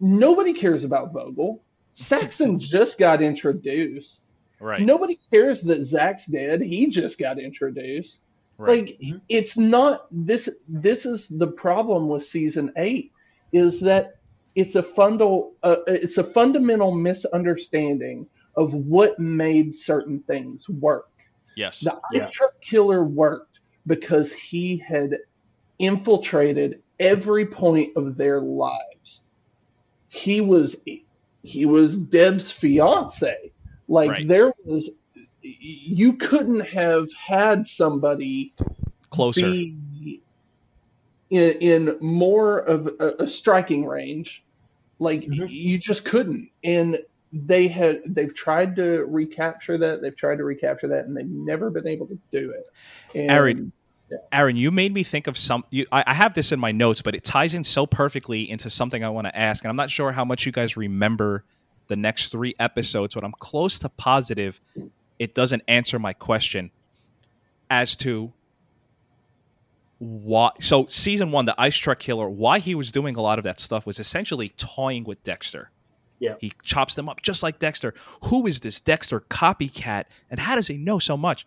Nobody 0.00 0.54
cares 0.54 0.82
about 0.84 1.12
Vogel. 1.12 1.60
Saxon 1.92 2.58
just 2.74 2.98
got 2.98 3.20
introduced. 3.20 4.24
Right. 4.60 4.80
Nobody 4.80 5.18
cares 5.30 5.60
that 5.62 5.82
Zach's 5.82 6.26
dead. 6.26 6.62
He 6.62 6.88
just 6.88 7.18
got 7.18 7.38
introduced. 7.38 8.22
Right. 8.58 8.88
Like 8.88 8.98
Mhm. 9.00 9.20
it's 9.28 9.56
not 9.56 10.06
this 10.10 10.50
this 10.68 11.06
is 11.06 11.28
the 11.28 11.46
problem 11.46 12.08
with 12.08 12.24
season 12.24 12.72
8 12.76 13.12
is 13.52 13.80
that 13.82 14.16
it's 14.56 14.74
a 14.74 14.82
fundal 14.82 15.52
uh, 15.62 15.76
it's 15.86 16.18
a 16.18 16.24
fundamental 16.24 16.92
misunderstanding 16.92 18.28
of 18.56 18.74
what 18.74 19.18
made 19.20 19.72
certain 19.72 20.20
things 20.20 20.68
work. 20.68 21.06
yes. 21.56 21.80
The 21.80 22.00
Yeah. 22.12 22.26
Ice 22.26 22.32
Truck 22.32 22.60
Killer 22.60 23.04
worked 23.04 23.60
because 23.86 24.32
he 24.32 24.76
had 24.78 25.18
infiltrated 25.78 26.82
every 26.98 27.46
point 27.46 27.96
of 27.96 28.16
their 28.16 28.40
lives. 28.40 29.22
He 30.08 30.40
was 30.40 30.76
he 31.42 31.64
was 31.66 31.96
Deb's 31.96 32.50
fiance. 32.50 33.52
Like 33.86 34.10
Right. 34.10 34.28
there 34.28 34.52
was 34.64 34.90
you 35.60 36.14
couldn't 36.14 36.60
have 36.60 37.12
had 37.14 37.66
somebody 37.66 38.52
Closer. 39.10 39.42
be 39.42 40.20
in, 41.30 41.52
in 41.60 41.96
more 42.00 42.58
of 42.58 42.88
a, 43.00 43.14
a 43.20 43.28
striking 43.28 43.86
range. 43.86 44.44
Like 44.98 45.22
Mhm. 45.22 45.46
you 45.48 45.78
just 45.78 46.04
couldn't. 46.04 46.50
And 46.64 46.98
they 47.32 47.68
had 47.68 48.00
they've 48.06 48.34
tried 48.34 48.74
to 48.76 49.04
recapture 49.06 49.78
that. 49.78 50.02
They've 50.02 50.16
tried 50.16 50.38
to 50.38 50.44
recapture 50.44 50.88
that, 50.88 51.04
and 51.04 51.16
they've 51.16 51.28
never 51.28 51.70
been 51.70 51.86
able 51.86 52.06
to 52.06 52.18
do 52.32 52.50
it. 52.50 52.66
And 53.14 53.30
Aaron, 53.30 53.72
Aaron, 54.32 54.56
you 54.56 54.70
made 54.70 54.94
me 54.94 55.02
think 55.02 55.26
of 55.26 55.36
some. 55.36 55.64
You, 55.70 55.86
I, 55.92 56.04
I 56.06 56.14
have 56.14 56.34
this 56.34 56.52
in 56.52 56.58
my 56.58 56.72
notes, 56.72 57.02
but 57.02 57.14
it 57.14 57.24
ties 57.24 57.54
in 57.54 57.62
so 57.64 57.86
perfectly 57.86 58.50
into 58.50 58.70
something 58.70 59.04
I 59.04 59.10
want 59.10 59.26
to 59.26 59.38
ask, 59.38 59.62
and 59.62 59.70
I'm 59.70 59.76
not 59.76 59.90
sure 59.90 60.10
how 60.10 60.24
much 60.24 60.46
you 60.46 60.52
guys 60.52 60.76
remember 60.76 61.44
the 61.88 61.96
next 61.96 62.28
three 62.28 62.54
episodes, 62.58 63.14
but 63.14 63.24
I'm 63.24 63.34
close 63.38 63.78
to 63.80 63.88
positive 63.90 64.60
it 65.18 65.34
doesn't 65.34 65.62
answer 65.68 65.98
my 65.98 66.12
question 66.12 66.70
as 67.70 67.96
to 67.96 68.32
why. 69.98 70.50
So, 70.60 70.86
season 70.86 71.32
one, 71.32 71.44
the 71.44 71.60
Ice 71.60 71.76
Truck 71.76 71.98
Killer, 71.98 72.28
why 72.28 72.60
he 72.60 72.74
was 72.74 72.92
doing 72.92 73.16
a 73.16 73.20
lot 73.20 73.38
of 73.38 73.44
that 73.44 73.60
stuff 73.60 73.86
was 73.86 73.98
essentially 73.98 74.50
toying 74.50 75.04
with 75.04 75.22
Dexter. 75.24 75.70
Yeah. 76.20 76.34
He 76.40 76.52
chops 76.62 76.94
them 76.94 77.08
up 77.08 77.22
just 77.22 77.42
like 77.42 77.58
Dexter. 77.58 77.94
Who 78.24 78.46
is 78.46 78.60
this 78.60 78.80
Dexter 78.80 79.20
copycat, 79.20 80.04
and 80.30 80.40
how 80.40 80.54
does 80.54 80.66
he 80.66 80.76
know 80.76 80.98
so 80.98 81.16
much? 81.16 81.46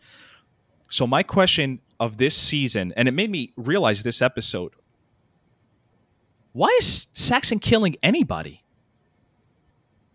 So 0.89 1.07
my 1.07 1.23
question 1.23 1.79
of 1.99 2.17
this 2.17 2.35
season, 2.35 2.93
and 2.95 3.07
it 3.07 3.11
made 3.11 3.29
me 3.29 3.53
realize 3.55 4.03
this 4.03 4.21
episode: 4.21 4.73
Why 6.53 6.67
is 6.79 7.07
Saxon 7.13 7.59
killing 7.59 7.95
anybody? 8.03 8.63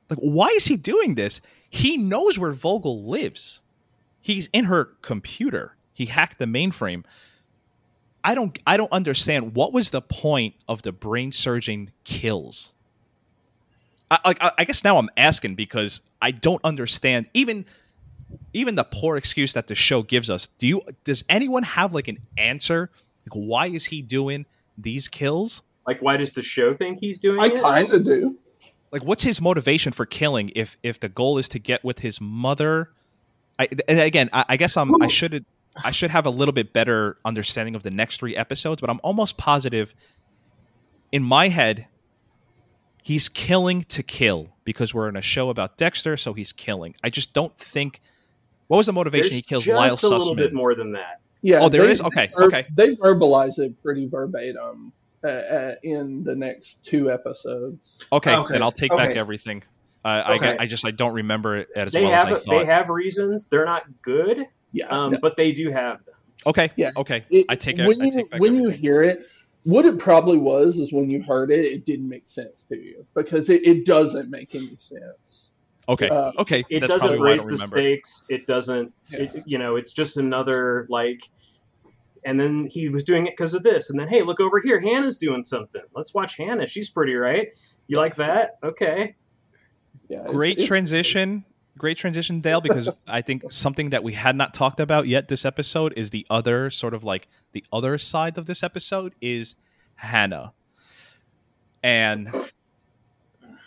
Like, 0.08 0.18
why 0.20 0.48
is 0.48 0.66
he 0.66 0.76
doing 0.76 1.16
this? 1.16 1.40
He 1.70 1.96
knows 1.96 2.38
where 2.38 2.52
Vogel 2.52 3.04
lives. 3.04 3.62
He's 4.20 4.48
in 4.52 4.64
her 4.64 4.86
computer. 5.02 5.76
He 5.92 6.06
hacked 6.06 6.38
the 6.38 6.46
mainframe. 6.46 7.04
I 8.24 8.34
don't. 8.34 8.58
I 8.66 8.76
don't 8.76 8.90
understand. 8.92 9.54
What 9.54 9.72
was 9.72 9.90
the 9.92 10.02
point 10.02 10.54
of 10.68 10.82
the 10.82 10.92
brain 10.92 11.30
surging 11.30 11.92
kills? 12.04 12.74
I, 14.10 14.18
like, 14.24 14.42
I, 14.42 14.52
I 14.58 14.64
guess 14.64 14.82
now 14.84 14.98
I'm 14.98 15.10
asking 15.16 15.54
because 15.54 16.00
I 16.20 16.32
don't 16.32 16.60
understand. 16.64 17.28
Even 17.34 17.64
even 18.52 18.74
the 18.74 18.84
poor 18.84 19.16
excuse 19.16 19.52
that 19.52 19.68
the 19.68 19.74
show 19.74 20.02
gives 20.02 20.28
us. 20.30 20.48
Do 20.58 20.66
you? 20.66 20.82
Does 21.04 21.24
anyone 21.28 21.62
have 21.62 21.94
like 21.94 22.08
an 22.08 22.18
answer? 22.36 22.90
Like, 23.24 23.32
why 23.32 23.66
is 23.68 23.84
he 23.84 24.02
doing 24.02 24.46
these 24.76 25.08
kills? 25.08 25.62
Like, 25.86 26.02
why 26.02 26.16
does 26.16 26.32
the 26.32 26.42
show 26.42 26.74
think 26.74 26.98
he's 26.98 27.18
doing 27.18 27.40
I 27.40 27.46
it? 27.46 27.60
kind 27.60 27.92
of 27.92 28.04
do. 28.04 28.36
Like, 28.92 29.04
what's 29.04 29.24
his 29.24 29.40
motivation 29.40 29.92
for 29.92 30.06
killing? 30.06 30.52
If 30.54 30.76
if 30.82 31.00
the 31.00 31.08
goal 31.08 31.38
is 31.38 31.48
to 31.50 31.58
get 31.58 31.84
with 31.84 32.00
his 32.00 32.20
mother, 32.20 32.90
I 33.58 33.68
and 33.88 34.00
again, 34.00 34.30
I, 34.32 34.44
I 34.50 34.56
guess 34.56 34.76
I'm 34.76 35.02
I 35.02 35.08
should 35.08 35.44
I 35.84 35.90
should 35.90 36.10
have 36.10 36.26
a 36.26 36.30
little 36.30 36.52
bit 36.52 36.72
better 36.72 37.18
understanding 37.24 37.74
of 37.74 37.82
the 37.82 37.90
next 37.90 38.18
three 38.18 38.36
episodes, 38.36 38.80
but 38.80 38.90
I'm 38.90 39.00
almost 39.02 39.36
positive 39.36 39.94
in 41.12 41.22
my 41.22 41.48
head 41.48 41.86
he's 43.06 43.28
killing 43.28 43.82
to 43.84 44.02
kill 44.02 44.48
because 44.64 44.92
we're 44.92 45.08
in 45.08 45.14
a 45.14 45.22
show 45.22 45.48
about 45.48 45.76
Dexter, 45.76 46.16
so 46.16 46.32
he's 46.32 46.52
killing. 46.52 46.92
I 47.04 47.10
just 47.10 47.32
don't 47.32 47.56
think. 47.56 48.00
What 48.66 48.78
was 48.78 48.86
the 48.86 48.92
motivation 48.92 49.30
There's 49.30 49.36
he 49.36 49.42
kills 49.42 49.64
just 49.64 50.02
Lyle 50.02 50.12
a 50.12 50.18
little 50.18 50.34
bit 50.34 50.52
more 50.52 50.74
than 50.74 50.90
that. 50.92 51.20
Yeah. 51.40 51.60
Oh, 51.62 51.68
there 51.68 51.82
they- 51.82 51.92
is? 51.92 52.00
Okay, 52.00 52.32
ver- 52.36 52.46
okay. 52.46 52.66
They 52.74 52.96
verbalize 52.96 53.60
it 53.60 53.80
pretty 53.80 54.08
verbatim 54.08 54.92
uh, 55.26 55.54
uh, 55.54 55.74
in 55.82 56.22
the 56.22 56.34
next 56.34 56.84
two 56.84 57.10
episodes. 57.10 57.98
Okay, 58.12 58.34
Okay, 58.36 58.52
then 58.52 58.62
I'll 58.62 58.72
take 58.72 58.90
back 58.90 59.16
everything. 59.16 59.62
Uh, 60.04 60.08
I, 60.26 60.34
Okay. 60.36 60.56
I 60.60 60.66
just 60.66 60.84
I 60.84 60.92
don't 60.92 61.14
remember 61.14 61.56
it 61.56 61.68
as 61.74 61.92
They 61.92 62.02
well 62.02 62.12
have 62.12 62.28
as 62.32 62.42
I 62.42 62.44
thought. 62.44 62.58
they 62.60 62.64
have 62.66 62.88
reasons. 62.88 63.46
They're 63.46 63.64
not 63.64 63.84
good, 64.02 64.46
Yeah. 64.72 64.86
um, 64.88 65.12
no. 65.12 65.18
but 65.20 65.36
they 65.36 65.52
do 65.52 65.70
have 65.70 66.04
them. 66.04 66.14
okay, 66.46 66.70
Yeah. 66.76 66.92
okay. 66.96 67.24
It- 67.30 67.46
I 67.48 67.56
take 67.56 67.76
when 67.78 68.00
I 68.00 68.04
you 68.06 68.10
take 68.12 68.30
back 68.30 68.40
when 68.40 68.54
you 68.56 68.68
hear 68.68 69.02
it. 69.02 69.26
What 69.64 69.84
it 69.84 69.98
probably 69.98 70.38
was 70.38 70.76
is 70.78 70.92
when 70.92 71.10
you 71.10 71.22
heard 71.24 71.50
it, 71.50 71.66
it 71.66 71.84
didn't 71.84 72.08
make 72.08 72.28
sense 72.28 72.62
to 72.64 72.76
you 72.76 73.04
because 73.16 73.50
it, 73.50 73.66
it 73.66 73.84
doesn't 73.84 74.30
make 74.30 74.54
any 74.54 74.76
sense. 74.76 75.50
Okay, 75.88 76.08
uh, 76.08 76.30
okay. 76.38 76.64
It 76.70 76.80
That's 76.80 76.92
doesn't 76.92 77.08
probably 77.08 77.18
why 77.18 77.26
I 77.26 77.32
raise 77.32 77.40
the 77.42 77.46
remember. 77.48 77.76
stakes. 77.76 78.22
It 78.28 78.46
doesn't. 78.46 78.92
Yeah. 79.10 79.18
It, 79.22 79.42
you 79.46 79.58
know, 79.58 79.74
it's 79.74 79.92
just 79.92 80.16
another 80.18 80.86
like. 80.88 81.20
And 82.26 82.38
then 82.40 82.66
he 82.68 82.88
was 82.88 83.04
doing 83.04 83.26
it 83.28 83.34
because 83.36 83.54
of 83.54 83.62
this. 83.62 83.88
And 83.88 83.98
then, 84.00 84.08
hey, 84.08 84.20
look 84.22 84.40
over 84.40 84.60
here. 84.60 84.80
Hannah's 84.80 85.16
doing 85.16 85.44
something. 85.44 85.82
Let's 85.94 86.12
watch 86.12 86.36
Hannah. 86.36 86.66
She's 86.66 86.90
pretty, 86.90 87.14
right? 87.14 87.48
You 87.86 87.98
like 87.98 88.16
that? 88.16 88.58
Okay. 88.64 89.14
Yeah, 90.08 90.18
it's- 90.18 90.34
Great 90.34 90.52
it's- 90.58 90.66
transition. 90.68 91.44
Great 91.78 91.98
transition, 91.98 92.40
Dale, 92.40 92.60
because 92.60 92.88
I 93.06 93.22
think 93.22 93.52
something 93.52 93.90
that 93.90 94.02
we 94.02 94.14
had 94.14 94.34
not 94.34 94.54
talked 94.54 94.80
about 94.80 95.06
yet 95.06 95.28
this 95.28 95.44
episode 95.44 95.92
is 95.96 96.10
the 96.10 96.26
other 96.28 96.68
sort 96.70 96.94
of 96.94 97.04
like 97.04 97.28
the 97.52 97.64
other 97.72 97.96
side 97.96 98.38
of 98.38 98.46
this 98.46 98.62
episode 98.62 99.14
is 99.20 99.54
Hannah. 99.94 100.52
And 101.82 102.34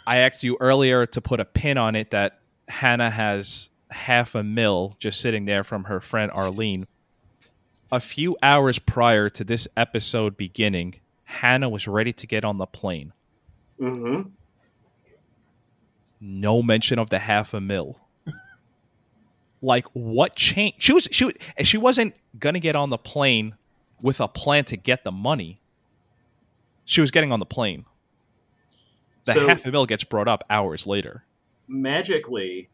I 0.05 0.17
asked 0.17 0.43
you 0.43 0.57
earlier 0.59 1.05
to 1.05 1.21
put 1.21 1.39
a 1.39 1.45
pin 1.45 1.77
on 1.77 1.95
it 1.95 2.11
that 2.11 2.39
Hannah 2.67 3.11
has 3.11 3.69
half 3.91 4.35
a 4.35 4.43
mil 4.43 4.95
just 4.99 5.21
sitting 5.21 5.45
there 5.45 5.63
from 5.63 5.85
her 5.85 5.99
friend 6.01 6.31
Arlene. 6.31 6.87
A 7.91 7.99
few 7.99 8.37
hours 8.43 8.77
prior 8.79 9.29
to 9.31 9.43
this 9.43 9.67
episode 9.75 10.37
beginning, 10.37 10.95
Hannah 11.23 11.69
was 11.69 11.87
ready 11.87 12.13
to 12.13 12.27
get 12.27 12.43
on 12.45 12.57
the 12.57 12.65
plane. 12.67 13.13
hmm 13.77 14.21
no 16.21 16.61
mention 16.61 16.99
of 16.99 17.09
the 17.09 17.17
half 17.19 17.53
a 17.53 17.61
mil. 17.61 17.97
like 19.61 19.85
what 19.93 20.35
changed? 20.35 20.75
She 20.83 20.91
was 20.91 21.07
she 21.11 21.23
was, 21.25 21.33
and 21.55 21.65
she 21.65 21.77
wasn't 21.77 22.13
gonna 22.37 22.59
get 22.59 22.75
on 22.75 22.89
the 22.89 22.97
plane 22.97 23.55
with 24.01 24.19
a 24.19 24.27
plan 24.27 24.65
to 24.65 24.75
get 24.75 25.05
the 25.05 25.13
money. 25.13 25.61
She 26.83 26.99
was 26.99 27.09
getting 27.09 27.31
on 27.31 27.39
the 27.39 27.45
plane. 27.45 27.85
The 29.23 29.31
So- 29.33 29.47
half 29.47 29.65
a 29.65 29.71
mil 29.71 29.85
gets 29.85 30.03
brought 30.03 30.27
up 30.27 30.43
hours 30.49 30.85
later. 30.85 31.23
magically 31.69 32.67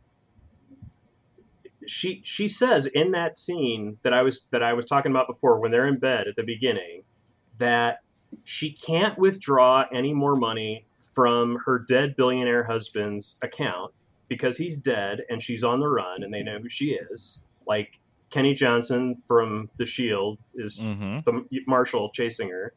she 1.87 2.21
she 2.23 2.47
says 2.47 2.85
in 2.85 3.11
that 3.11 3.37
scene 3.37 3.97
that 4.03 4.13
I 4.13 4.21
was 4.23 4.45
that 4.51 4.63
I 4.63 4.73
was 4.73 4.85
talking 4.85 5.11
about 5.11 5.27
before 5.27 5.59
when 5.59 5.71
they're 5.71 5.87
in 5.87 5.97
bed 5.99 6.27
at 6.27 6.35
the 6.35 6.43
beginning 6.43 7.03
that 7.57 7.99
she 8.43 8.71
can't 8.71 9.17
withdraw 9.17 9.85
any 9.91 10.13
more 10.13 10.35
money 10.35 10.85
from 11.13 11.57
her 11.65 11.79
dead 11.79 12.15
billionaire 12.15 12.63
husband's 12.63 13.37
account 13.41 13.93
because 14.27 14.57
he's 14.57 14.77
dead 14.77 15.21
and 15.29 15.41
she's 15.41 15.63
on 15.63 15.79
the 15.79 15.87
run 15.87 16.23
and 16.23 16.33
they 16.33 16.43
know 16.43 16.59
who 16.59 16.67
she 16.69 16.93
is 16.93 17.43
like 17.67 17.99
Kenny 18.31 18.53
Johnson 18.53 19.21
from 19.27 19.69
The 19.77 19.85
Shield 19.85 20.41
is 20.55 20.83
Mm-hmm. 20.83 21.19
the 21.25 21.61
marshal 21.67 22.09
chasing 22.09 22.49
her 22.49 22.73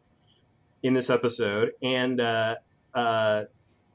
in 0.85 0.95
this 0.95 1.11
episode, 1.11 1.73
and 1.83 2.21
uh, 2.21 2.55
uh, 2.95 3.45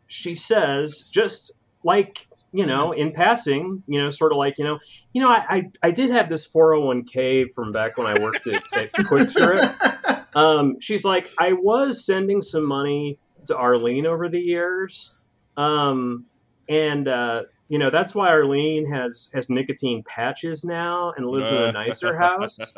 she 0.08 0.36
says 0.36 1.06
just 1.10 1.52
like 1.84 2.28
you 2.54 2.66
know 2.66 2.92
in 2.92 3.12
passing, 3.12 3.84
you 3.88 4.02
know, 4.02 4.10
sort 4.10 4.32
of 4.32 4.38
like 4.38 4.58
you 4.58 4.64
know, 4.64 4.80
you 5.12 5.22
know, 5.22 5.30
I 5.30 5.46
I, 5.50 5.72
I 5.82 5.92
did 5.92 6.12
have 6.12 6.30
this 6.30 6.46
four 6.46 6.74
hundred 6.74 6.86
one 6.86 7.04
k 7.04 7.46
from 7.46 7.72
back 7.72 7.98
when 7.98 8.08
I 8.08 8.22
worked 8.22 8.48
at, 8.48 8.64
at 8.74 8.94
QuikTrip. 8.94 10.20
Um, 10.36 10.80
she's 10.80 11.06
like, 11.06 11.30
I 11.38 11.54
was 11.54 12.04
sending 12.04 12.42
some 12.42 12.66
money 12.66 13.20
to 13.46 13.56
Arlene 13.56 14.08
over 14.08 14.30
the 14.30 14.40
years, 14.40 15.16
um, 15.58 16.26
and 16.68 17.08
uh, 17.08 17.44
you 17.68 17.78
know 17.78 17.90
that's 17.90 18.16
why 18.16 18.30
Arlene 18.30 18.90
has 18.90 19.30
has 19.34 19.50
nicotine 19.50 20.04
patches 20.04 20.64
now 20.64 21.14
and 21.16 21.26
lives 21.28 21.52
in 21.52 21.58
a 21.58 21.72
nicer 21.72 22.18
house. 22.18 22.74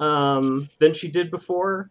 Um, 0.00 0.68
than 0.78 0.94
she 0.94 1.08
did 1.08 1.30
before, 1.30 1.90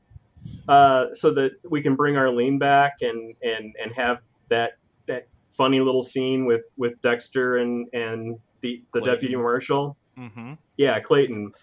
uh, 0.68 1.14
so 1.14 1.34
that 1.36 1.52
we 1.70 1.82
can 1.82 1.95
bring 1.95 2.18
Arlene 2.18 2.57
back 2.57 2.98
and 3.02 3.36
and 3.44 3.76
and 3.82 3.94
have 3.94 4.24
that 4.49 4.78
that 5.06 5.28
funny 5.56 5.80
little 5.80 6.04
scene 6.04 6.46
with 6.46 6.66
with 6.78 7.02
Dexter 7.02 7.58
and 7.58 7.88
and 7.94 8.40
the 8.62 8.82
the 8.94 9.00
Clayton. 9.00 9.14
deputy 9.14 9.36
marshal. 9.36 9.98
Mm-hmm. 10.18 10.54
Yeah, 10.78 11.00
Clayton. 11.00 11.54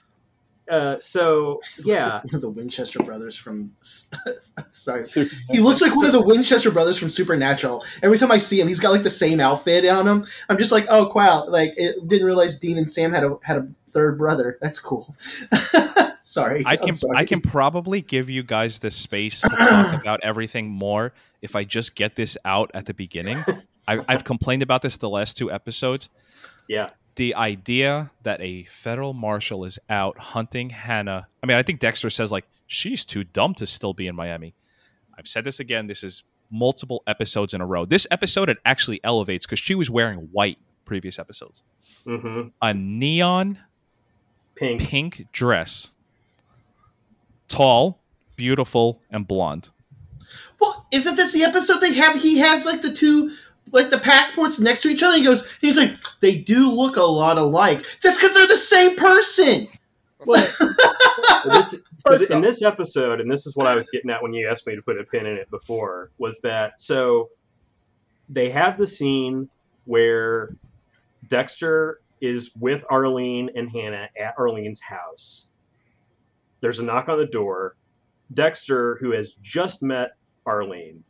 Uh, 0.70 0.96
so 1.00 1.60
yeah, 1.84 2.20
one 2.22 2.34
of 2.34 2.40
the 2.40 2.50
Winchester 2.50 3.00
brothers 3.02 3.36
from. 3.36 3.74
Sorry, 4.72 5.04
he 5.08 5.58
looks 5.58 5.82
like 5.82 5.94
one 5.96 6.06
of 6.06 6.12
the 6.12 6.24
Winchester 6.24 6.70
brothers 6.70 6.96
from 6.96 7.08
Supernatural. 7.08 7.84
Every 8.02 8.18
time 8.18 8.30
I 8.30 8.38
see 8.38 8.60
him, 8.60 8.68
he's 8.68 8.78
got 8.78 8.90
like 8.90 9.02
the 9.02 9.10
same 9.10 9.40
outfit 9.40 9.84
on 9.86 10.06
him. 10.06 10.26
I'm 10.48 10.58
just 10.58 10.70
like, 10.70 10.86
oh 10.88 11.10
wow! 11.12 11.46
Like, 11.48 11.74
it, 11.76 12.06
didn't 12.06 12.26
realize 12.26 12.60
Dean 12.60 12.78
and 12.78 12.90
Sam 12.90 13.12
had 13.12 13.24
a 13.24 13.36
had 13.42 13.56
a 13.56 13.68
third 13.90 14.16
brother. 14.16 14.58
That's 14.60 14.78
cool. 14.78 15.16
sorry, 16.22 16.62
I 16.64 16.76
can 16.76 16.94
sorry. 16.94 17.18
I 17.18 17.24
can 17.24 17.40
probably 17.40 18.00
give 18.00 18.30
you 18.30 18.44
guys 18.44 18.78
the 18.78 18.92
space 18.92 19.40
to 19.40 19.48
talk 19.48 20.00
about 20.00 20.20
everything 20.22 20.68
more 20.68 21.12
if 21.42 21.56
I 21.56 21.64
just 21.64 21.96
get 21.96 22.14
this 22.14 22.38
out 22.44 22.70
at 22.74 22.86
the 22.86 22.94
beginning. 22.94 23.44
I, 23.88 24.00
I've 24.08 24.24
complained 24.24 24.62
about 24.62 24.82
this 24.82 24.96
the 24.98 25.08
last 25.08 25.36
two 25.36 25.50
episodes. 25.50 26.10
yeah, 26.68 26.90
the 27.16 27.34
idea 27.34 28.10
that 28.22 28.40
a 28.40 28.64
federal 28.64 29.12
marshal 29.12 29.64
is 29.64 29.78
out 29.88 30.18
hunting 30.18 30.70
Hannah. 30.70 31.26
I 31.42 31.46
mean, 31.46 31.56
I 31.56 31.62
think 31.62 31.80
Dexter 31.80 32.08
says 32.10 32.30
like 32.32 32.46
she's 32.66 33.04
too 33.04 33.24
dumb 33.24 33.54
to 33.54 33.66
still 33.66 33.92
be 33.94 34.06
in 34.06 34.14
Miami. 34.14 34.54
I've 35.18 35.26
said 35.28 35.44
this 35.44 35.60
again. 35.60 35.86
This 35.86 36.02
is 36.04 36.22
multiple 36.50 37.02
episodes 37.06 37.52
in 37.54 37.60
a 37.60 37.66
row. 37.66 37.84
This 37.84 38.06
episode 38.10 38.48
it 38.48 38.58
actually 38.64 39.00
elevates 39.04 39.44
because 39.46 39.58
she 39.58 39.74
was 39.74 39.90
wearing 39.90 40.28
white 40.32 40.58
previous 40.84 41.18
episodes. 41.18 41.62
hmm 42.04 42.48
A 42.62 42.72
neon 42.74 43.58
pink. 44.54 44.80
pink 44.80 45.26
dress, 45.32 45.92
tall, 47.48 47.98
beautiful, 48.36 49.00
and 49.10 49.26
blonde. 49.26 49.70
Well, 50.60 50.86
isn't 50.92 51.16
this 51.16 51.32
the 51.32 51.42
episode 51.42 51.80
they 51.80 51.94
have? 51.94 52.20
He 52.20 52.38
has 52.38 52.64
like 52.66 52.82
the 52.82 52.92
two, 52.92 53.32
like 53.72 53.90
the 53.90 53.98
passports 53.98 54.60
next 54.60 54.82
to 54.82 54.88
each 54.88 55.02
other. 55.02 55.16
He 55.16 55.24
goes, 55.24 55.56
he's 55.58 55.76
like, 55.76 55.94
they 56.20 56.40
do 56.40 56.70
look 56.70 56.96
a 56.96 57.02
lot 57.02 57.38
alike. 57.38 57.78
That's 58.02 58.18
because 58.18 58.34
they're 58.34 58.46
the 58.46 58.56
same 58.56 58.96
person. 58.96 59.68
Well, 60.26 60.40
this, 61.44 61.70
so 61.70 62.10
First 62.10 62.18
th- 62.18 62.30
in 62.30 62.40
this 62.40 62.62
episode, 62.62 63.20
and 63.20 63.30
this 63.30 63.46
is 63.46 63.56
what 63.56 63.66
I 63.66 63.74
was 63.74 63.86
getting 63.92 64.10
at 64.10 64.22
when 64.22 64.34
you 64.34 64.48
asked 64.48 64.66
me 64.66 64.76
to 64.76 64.82
put 64.82 64.98
a 64.98 65.04
pin 65.04 65.26
in 65.26 65.36
it 65.36 65.50
before, 65.50 66.10
was 66.18 66.40
that 66.40 66.80
so 66.80 67.30
they 68.28 68.50
have 68.50 68.78
the 68.78 68.86
scene 68.86 69.48
where 69.86 70.50
Dexter 71.28 72.00
is 72.20 72.50
with 72.58 72.84
Arlene 72.90 73.50
and 73.54 73.70
Hannah 73.70 74.08
at 74.18 74.34
Arlene's 74.38 74.80
house. 74.80 75.48
There's 76.60 76.78
a 76.78 76.84
knock 76.84 77.08
on 77.08 77.18
the 77.18 77.26
door. 77.26 77.76
Dexter, 78.32 78.96
who 79.00 79.12
has 79.12 79.32
just 79.42 79.82
met 79.82 80.10
Arlene, 80.46 81.02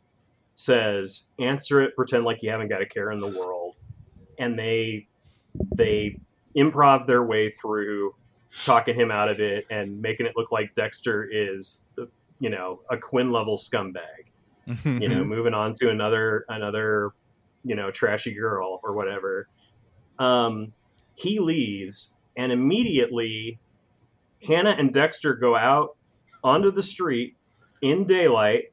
says, 0.61 1.27
"Answer 1.39 1.81
it. 1.81 1.95
Pretend 1.95 2.23
like 2.23 2.43
you 2.43 2.49
haven't 2.49 2.69
got 2.69 2.81
a 2.81 2.85
care 2.85 3.11
in 3.11 3.19
the 3.19 3.27
world." 3.27 3.77
And 4.37 4.57
they 4.57 5.07
they 5.75 6.19
improv 6.55 7.05
their 7.05 7.23
way 7.23 7.49
through 7.49 8.15
talking 8.63 8.95
him 8.95 9.11
out 9.11 9.29
of 9.29 9.39
it 9.39 9.65
and 9.69 10.01
making 10.01 10.25
it 10.25 10.33
look 10.35 10.51
like 10.51 10.75
Dexter 10.75 11.27
is 11.31 11.85
the 11.95 12.07
you 12.39 12.49
know 12.49 12.81
a 12.89 12.97
Quinn 12.97 13.31
level 13.31 13.57
scumbag. 13.57 14.25
You 14.85 15.09
know, 15.09 15.23
moving 15.35 15.53
on 15.53 15.73
to 15.75 15.89
another 15.89 16.45
another 16.49 17.11
you 17.63 17.75
know 17.75 17.91
trashy 17.91 18.33
girl 18.33 18.79
or 18.83 18.93
whatever. 18.93 19.47
Um, 20.19 20.71
he 21.15 21.39
leaves 21.39 22.13
and 22.37 22.51
immediately 22.51 23.59
Hannah 24.45 24.75
and 24.77 24.93
Dexter 24.93 25.33
go 25.33 25.55
out 25.55 25.97
onto 26.43 26.71
the 26.71 26.83
street 26.83 27.35
in 27.81 28.05
daylight 28.05 28.65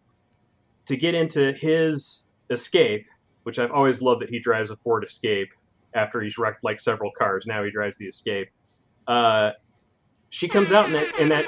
to 0.89 0.97
get 0.97 1.15
into 1.15 1.52
his 1.52 2.24
escape, 2.51 3.06
which 3.44 3.59
I've 3.59 3.70
always 3.70 4.02
loved 4.02 4.20
that 4.23 4.31
he 4.31 4.39
drives 4.40 4.70
a 4.70 4.77
Ford 4.77 5.05
Escape 5.05 5.48
after 5.94 6.20
he's 6.20 6.36
wrecked 6.39 6.65
like 6.65 6.81
several 6.81 7.10
cars. 7.10 7.47
Now 7.47 7.62
he 7.62 7.70
drives 7.70 7.97
the 7.97 8.06
Escape. 8.06 8.48
Uh, 9.06 9.52
she 10.31 10.48
comes 10.48 10.73
out 10.73 10.86
in 10.86 10.93
that. 10.93 11.19
In 11.19 11.28
that 11.28 11.47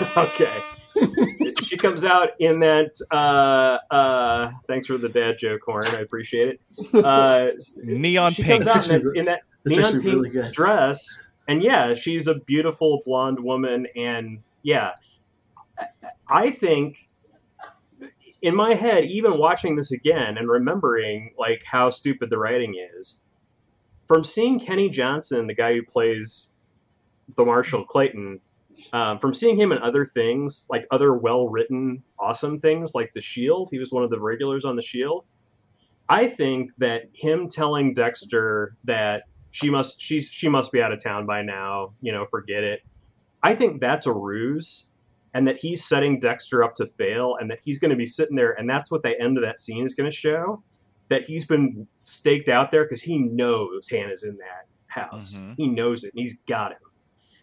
okay. 0.16 1.60
she 1.62 1.76
comes 1.76 2.04
out 2.04 2.30
in 2.40 2.60
that. 2.60 2.92
Uh, 3.10 3.78
uh, 3.92 4.50
thanks 4.66 4.86
for 4.86 4.98
the 4.98 5.08
dad 5.08 5.38
joke, 5.38 5.60
Horn. 5.64 5.84
I 5.88 6.00
appreciate 6.00 6.48
it. 6.48 6.94
Uh, 7.04 7.48
Neon 7.82 8.32
she 8.32 8.42
pink. 8.42 8.64
comes 8.64 8.90
out 8.90 8.90
in 8.96 9.02
that, 9.04 9.12
in 9.18 9.24
that 9.26 9.40
neon 9.64 9.92
pink 10.02 10.04
really 10.04 10.52
dress, 10.52 11.20
and 11.48 11.62
yeah, 11.62 11.94
she's 11.94 12.26
a 12.26 12.34
beautiful 12.34 13.02
blonde 13.04 13.38
woman, 13.38 13.86
and 13.94 14.40
yeah, 14.62 14.92
I- 15.78 15.86
I 16.28 16.50
think 16.50 17.08
in 18.42 18.54
my 18.54 18.74
head, 18.74 19.04
even 19.04 19.38
watching 19.38 19.76
this 19.76 19.92
again 19.92 20.38
and 20.38 20.48
remembering 20.48 21.34
like 21.38 21.62
how 21.64 21.90
stupid 21.90 22.30
the 22.30 22.38
writing 22.38 22.74
is, 22.98 23.20
from 24.06 24.24
seeing 24.24 24.58
Kenny 24.58 24.88
Johnson, 24.88 25.46
the 25.46 25.54
guy 25.54 25.74
who 25.74 25.82
plays 25.82 26.48
the 27.36 27.44
Marshall 27.44 27.84
Clayton, 27.84 28.40
um, 28.92 29.18
from 29.18 29.34
seeing 29.34 29.58
him 29.58 29.72
in 29.72 29.78
other 29.78 30.04
things, 30.04 30.66
like 30.70 30.86
other 30.90 31.14
well 31.14 31.48
written, 31.48 32.02
awesome 32.18 32.60
things, 32.60 32.94
like 32.94 33.12
The 33.12 33.20
Shield, 33.20 33.68
he 33.70 33.78
was 33.78 33.92
one 33.92 34.02
of 34.02 34.10
the 34.10 34.20
regulars 34.20 34.64
on 34.64 34.76
The 34.76 34.82
Shield. 34.82 35.24
I 36.08 36.26
think 36.26 36.72
that 36.78 37.04
him 37.14 37.48
telling 37.48 37.94
Dexter 37.94 38.76
that 38.84 39.24
she 39.52 39.70
must 39.70 40.00
she's 40.00 40.28
she 40.28 40.48
must 40.48 40.72
be 40.72 40.82
out 40.82 40.92
of 40.92 41.02
town 41.02 41.26
by 41.26 41.42
now, 41.42 41.92
you 42.00 42.12
know, 42.12 42.24
forget 42.24 42.64
it. 42.64 42.80
I 43.42 43.54
think 43.54 43.80
that's 43.80 44.06
a 44.06 44.12
ruse 44.12 44.89
and 45.34 45.46
that 45.46 45.58
he's 45.58 45.86
setting 45.86 46.18
Dexter 46.20 46.62
up 46.64 46.74
to 46.76 46.86
fail 46.86 47.36
and 47.40 47.50
that 47.50 47.60
he's 47.62 47.78
going 47.78 47.90
to 47.90 47.96
be 47.96 48.06
sitting 48.06 48.36
there 48.36 48.52
and 48.52 48.68
that's 48.68 48.90
what 48.90 49.02
the 49.02 49.18
end 49.20 49.36
of 49.38 49.42
that 49.44 49.58
scene 49.60 49.84
is 49.84 49.94
going 49.94 50.10
to 50.10 50.16
show 50.16 50.62
that 51.08 51.24
he's 51.24 51.44
been 51.44 51.86
staked 52.04 52.48
out 52.48 52.70
there 52.70 52.84
because 52.84 53.02
he 53.02 53.18
knows 53.18 53.88
Hannah's 53.88 54.22
in 54.22 54.36
that 54.36 54.66
house. 54.86 55.34
Mhm. 55.38 55.54
He 55.56 55.66
knows 55.66 56.04
it 56.04 56.12
and 56.14 56.20
he's 56.20 56.36
got 56.46 56.72
him. 56.72 56.78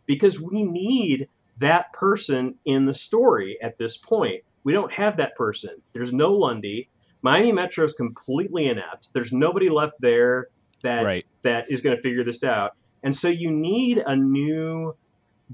Because 0.05 0.39
we 0.39 0.63
need 0.63 1.27
that 1.59 1.91
person 1.93 2.55
in 2.65 2.85
the 2.85 2.93
story 2.93 3.57
at 3.61 3.77
this 3.77 3.97
point. 3.97 4.43
We 4.63 4.73
don't 4.73 4.91
have 4.91 5.17
that 5.17 5.35
person. 5.35 5.81
There's 5.91 6.13
no 6.13 6.33
Lundy. 6.33 6.89
Miami 7.21 7.51
Metro 7.51 7.83
is 7.83 7.93
completely 7.93 8.67
inept. 8.67 9.09
There's 9.13 9.33
nobody 9.33 9.69
left 9.69 9.95
there 9.99 10.47
that 10.83 11.03
Right. 11.03 11.25
that 11.43 11.65
is 11.69 11.81
going 11.81 11.95
to 11.95 12.01
figure 12.01 12.23
this 12.23 12.43
out. 12.43 12.71
And 13.03 13.15
so 13.15 13.27
you 13.27 13.51
need 13.51 13.97
a 14.05 14.15
new 14.15 14.95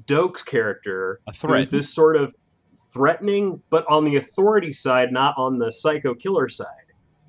Doakes 0.06 0.44
character 0.46 1.20
A 1.28 1.32
who's 1.32 1.70
this 1.70 1.94
sort 1.94 2.16
of 2.16 2.36
threatening, 2.92 3.62
but 3.70 3.86
on 3.90 4.04
the 4.06 4.16
authority 4.18 4.72
side, 4.72 5.12
not 5.12 5.36
on 5.38 5.58
the 5.60 5.72
psycho 5.72 6.14
killer 6.14 6.48
side. 6.48 6.68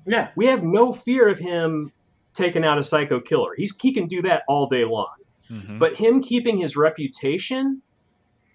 Yeah. 0.05 0.29
We 0.35 0.45
have 0.47 0.63
no 0.63 0.91
fear 0.93 1.27
of 1.27 1.39
him 1.39 1.91
taking 2.33 2.63
out 2.63 2.77
a 2.77 2.83
psycho 2.83 3.19
killer. 3.19 3.51
He's 3.55 3.73
he 3.81 3.91
can 3.93 4.07
do 4.07 4.21
that 4.23 4.43
all 4.47 4.67
day 4.67 4.85
long. 4.85 5.15
Mhm. 5.49 5.79
But 5.79 5.95
him 5.95 6.21
keeping 6.21 6.57
his 6.57 6.75
reputation, 6.75 7.81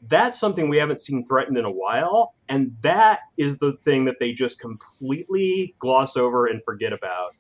that's 0.09 0.39
something 0.39 0.69
we 0.69 0.77
haven't 0.77 1.01
seen 1.01 1.25
threatened 1.25 1.57
in 1.59 1.65
a 1.65 1.71
while, 1.71 2.35
and 2.49 2.77
that 2.83 3.21
is 3.37 3.59
the 3.59 3.73
thing 3.75 4.05
that 4.07 4.19
they 4.19 4.33
just 4.33 4.61
completely 4.61 5.75
gloss 5.79 6.17
over 6.17 6.47
and 6.47 6.63
forget 6.65 6.93
about 6.93 7.35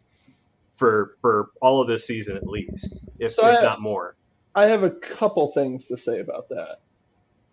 for 0.74 1.12
for 1.20 1.50
all 1.60 1.80
of 1.80 1.88
this 1.88 2.06
season 2.06 2.36
at 2.36 2.46
least, 2.46 3.08
if, 3.18 3.32
So 3.32 3.46
if 3.48 3.58
I- 3.58 3.62
not 3.62 3.80
more. 3.80 4.14
I 4.54 4.66
have 4.66 4.82
a 4.82 4.90
couple 4.90 5.48
things 5.52 5.86
to 5.86 5.96
say 5.96 6.20
about 6.20 6.48
that. 6.48 6.80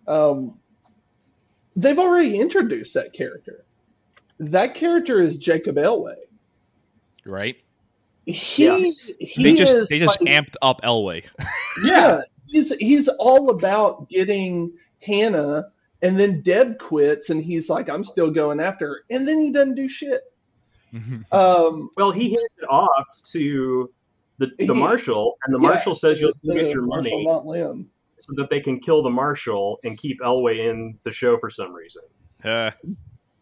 Um, 0.07 0.57
they've 1.75 1.99
already 1.99 2.39
introduced 2.39 2.93
that 2.95 3.13
character. 3.13 3.63
That 4.39 4.73
character 4.75 5.21
is 5.21 5.37
Jacob 5.37 5.75
Elway. 5.77 6.15
right? 7.25 7.57
He, 8.25 8.65
Yeah. 8.65 8.77
he 9.19 9.43
They 9.43 9.55
just 9.55 9.75
is 9.75 9.89
they 9.89 9.99
just 9.99 10.21
like- 10.21 10.33
amped 10.33 10.55
up 10.61 10.81
Elway. 10.81 11.25
yeah, 11.83 12.21
he's 12.47 12.75
he's 12.75 13.07
all 13.07 13.49
about 13.51 14.09
getting 14.09 14.73
Hannah, 15.01 15.71
and 16.01 16.19
then 16.19 16.41
Deb 16.41 16.77
quits, 16.77 17.29
and 17.29 17.41
he's 17.43 17.69
like, 17.69 17.89
"I'm 17.89 18.03
still 18.03 18.29
going 18.31 18.59
after 18.59 18.87
her," 18.87 19.03
and 19.09 19.27
then 19.27 19.39
he 19.39 19.51
doesn't 19.51 19.75
do 19.75 19.87
shit. 19.87 20.21
Um, 21.31 21.89
Well, 21.95 22.11
he 22.11 22.29
handed 22.31 22.49
it 22.61 22.69
off 22.69 23.07
to 23.31 23.91
the, 24.37 24.47
the 24.59 24.65
He- 24.65 24.73
marshal, 24.73 25.37
and 25.45 25.55
the 25.55 25.59
yeah, 25.59 25.69
marshal 25.69 25.95
says 25.95 26.19
you'll 26.21 26.31
still 26.31 26.53
get 26.55 26.69
your 26.71 26.83
Marshall, 26.83 27.09
money 27.11 27.25
not 27.25 27.45
Lim. 27.45 27.89
so 28.19 28.33
that 28.35 28.49
they 28.49 28.59
can 28.59 28.79
kill 28.79 29.01
the 29.03 29.09
marshal 29.09 29.79
and 29.83 29.97
keep 29.97 30.19
Elway 30.21 30.69
in 30.69 30.97
the 31.03 31.11
show 31.11 31.37
for 31.37 31.49
some 31.49 31.73
reason. 31.73 32.03
Uh, 32.43 32.71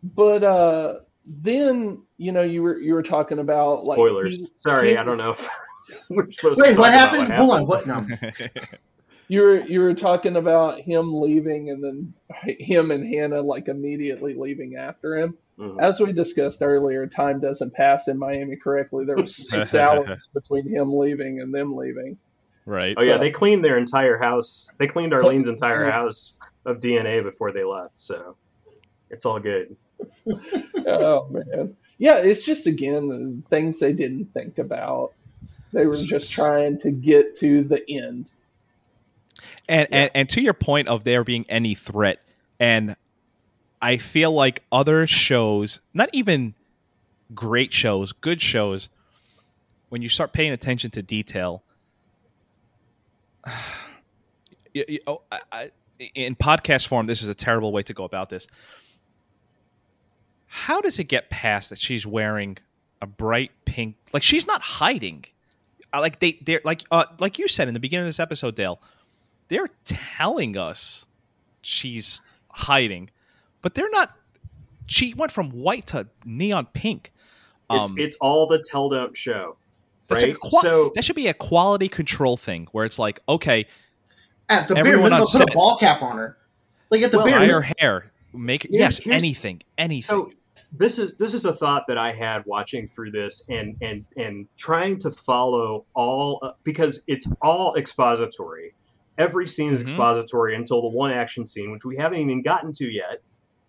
But 0.03 0.43
uh, 0.43 0.99
then 1.25 2.03
you 2.17 2.31
know 2.31 2.43
you 2.43 2.61
were 2.61 2.77
you 2.79 2.93
were 2.93 3.03
talking 3.03 3.39
about 3.39 3.83
like 3.85 3.97
Spoilers. 3.97 4.37
he- 4.37 4.47
Sorry, 4.57 4.89
he- 4.91 4.97
I 4.97 5.03
don't 5.03 5.17
know 5.17 5.31
if 5.31 5.49
we're 6.09 6.29
supposed 6.31 6.57
to 6.57 6.61
Wait, 6.63 6.69
talk 6.75 6.79
what 6.79 6.93
happened? 6.93 7.33
Hold 7.33 7.51
on. 7.51 7.67
What? 7.67 7.87
No. 7.87 8.05
you 9.27 9.41
were 9.41 9.65
you 9.65 9.81
were 9.81 9.93
talking 9.93 10.35
about 10.37 10.79
him 10.79 11.13
leaving 11.13 11.69
and 11.71 11.83
then 11.83 12.13
him 12.59 12.91
and 12.91 13.05
Hannah 13.05 13.41
like 13.41 13.67
immediately 13.67 14.35
leaving 14.35 14.75
after 14.75 15.17
him. 15.17 15.37
Mhm. 15.59 15.79
As 15.79 15.99
we 15.99 16.11
discussed 16.11 16.61
earlier, 16.61 17.07
time 17.07 17.39
doesn't 17.39 17.73
pass 17.73 18.07
in 18.07 18.17
Miami 18.17 18.57
correctly. 18.57 19.05
There 19.05 19.15
was 19.15 19.35
six 19.49 19.73
hours 19.73 20.27
between 20.33 20.67
him 20.67 20.93
leaving 20.93 21.39
and 21.39 21.53
them 21.53 21.75
leaving. 21.75 22.17
right. 22.65 22.95
Oh 22.97 23.03
yeah, 23.03 23.17
they 23.17 23.31
cleaned 23.31 23.63
their 23.63 23.77
entire 23.77 24.17
house. 24.17 24.69
They 24.77 24.87
cleaned 24.87 25.13
Arlene's 25.13 25.47
entire 25.47 25.89
house 25.91 26.37
of 26.65 26.79
DNA 26.79 27.23
before 27.23 27.51
they 27.51 27.63
left, 27.63 27.97
so 27.97 28.35
it's 29.09 29.25
all 29.25 29.39
good. 29.39 29.75
oh 30.87 31.27
man, 31.29 31.77
yeah, 31.97 32.17
it's 32.17 32.43
just 32.43 32.67
again 32.67 33.07
the 33.07 33.41
things 33.49 33.79
they 33.79 33.93
didn't 33.93 34.33
think 34.33 34.57
about. 34.57 35.13
They 35.71 35.85
were 35.85 35.95
just 35.95 36.33
trying 36.33 36.79
to 36.81 36.91
get 36.91 37.37
to 37.37 37.61
the 37.63 37.83
end. 37.89 38.25
And, 39.67 39.87
and 39.91 40.11
and 40.13 40.29
to 40.29 40.41
your 40.41 40.53
point 40.53 40.87
of 40.87 41.03
there 41.05 41.23
being 41.23 41.45
any 41.49 41.75
threat, 41.75 42.19
and 42.59 42.95
I 43.85 43.97
feel 43.97 44.31
like 44.31 44.63
other 44.71 45.05
shows, 45.05 45.79
not 45.93 46.09
even 46.11 46.55
great 47.35 47.71
shows, 47.71 48.11
good 48.13 48.41
shows, 48.41 48.89
when 49.89 50.01
you 50.01 50.09
start 50.09 50.33
paying 50.33 50.51
attention 50.51 50.89
to 50.91 51.01
detail, 51.03 51.61
you- 54.73 54.85
you- 54.87 54.99
oh, 55.07 55.21
I- 55.31 55.41
I- 55.51 55.71
in 56.15 56.35
podcast 56.35 56.87
form, 56.87 57.05
this 57.05 57.21
is 57.21 57.29
a 57.29 57.35
terrible 57.35 57.71
way 57.71 57.83
to 57.83 57.93
go 57.93 58.03
about 58.03 58.29
this. 58.29 58.47
How 60.47 60.81
does 60.81 60.99
it 60.99 61.05
get 61.05 61.29
past 61.29 61.69
that 61.69 61.79
she's 61.79 62.05
wearing 62.05 62.57
a 63.01 63.07
bright 63.07 63.51
pink? 63.65 63.95
Like 64.13 64.23
she's 64.23 64.47
not 64.47 64.61
hiding. 64.61 65.25
Uh, 65.93 66.01
Like 66.01 66.19
they, 66.19 66.39
they're 66.41 66.61
like, 66.63 66.81
uh, 66.91 67.05
like 67.19 67.37
you 67.39 67.47
said 67.47 67.67
in 67.67 67.73
the 67.73 67.79
beginning 67.79 68.05
of 68.05 68.09
this 68.09 68.19
episode, 68.19 68.55
Dale 68.55 68.81
they're 69.47 69.69
telling 69.83 70.57
us 70.57 71.05
she's 71.61 72.21
hiding, 72.49 73.11
but 73.65 73.73
they're 73.73 73.89
not. 73.89 74.15
She 74.85 75.15
went 75.15 75.31
from 75.31 75.49
white 75.49 75.87
to 75.87 76.07
neon 76.23 76.67
pink. 76.67 77.11
It's 77.71 77.89
Um, 77.89 77.95
it's 77.97 78.15
all 78.21 78.45
the 78.45 78.59
tell 78.63 78.89
don't 78.89 79.17
show. 79.17 79.57
that's 80.07 80.21
a 80.21 80.27
right? 80.27 80.39
qua- 80.39 80.61
So- 80.61 80.91
that 80.93 81.03
should 81.03 81.15
be 81.15 81.25
a 81.29 81.33
quality 81.33 81.89
control 81.89 82.37
thing 82.37 82.67
where 82.73 82.85
it's 82.85 82.99
like, 82.99 83.21
okay, 83.27 83.65
At 84.49 84.67
the 84.67 84.75
bare 84.75 84.81
Everyone 84.85 85.09
minimum, 85.09 85.21
on 85.21 85.39
put 85.41 85.49
a 85.49 85.53
ball 85.55 85.77
cap 85.79 86.03
on 86.03 86.17
her. 86.17 86.37
Like 86.91 87.01
at 87.01 87.09
the 87.09 87.17
Well, 87.17 87.25
bare 87.25 87.39
dye 87.39 87.47
her 87.47 87.67
hair, 87.79 88.11
make 88.31 88.61
Here's- 88.69 88.79
yes, 88.79 88.97
here's- 88.99 89.19
anything, 89.23 89.63
anything. 89.79 90.07
So 90.07 90.31
this 90.71 90.99
is 90.99 91.15
this 91.17 91.33
is 91.33 91.45
a 91.47 91.53
thought 91.53 91.85
that 91.87 91.97
I 91.97 92.13
had 92.13 92.45
watching 92.45 92.87
through 92.87 93.09
this 93.11 93.43
and 93.49 93.75
and 93.81 94.05
and 94.15 94.47
trying 94.57 94.99
to 94.99 95.09
follow 95.09 95.85
all 95.95 96.37
uh, 96.43 96.51
because 96.63 97.01
it's 97.07 97.27
all 97.41 97.75
expository. 97.75 98.75
Every 99.17 99.47
scene 99.47 99.71
is 99.73 99.79
Mhm. 99.81 99.87
expository 99.87 100.55
until 100.55 100.83
the 100.83 100.89
one 100.89 101.09
action 101.09 101.47
scene, 101.47 101.71
which 101.71 101.83
we 101.83 101.97
haven't 101.97 102.19
even 102.19 102.43
gotten 102.43 102.71
to 102.73 102.85
yet, 102.87 103.23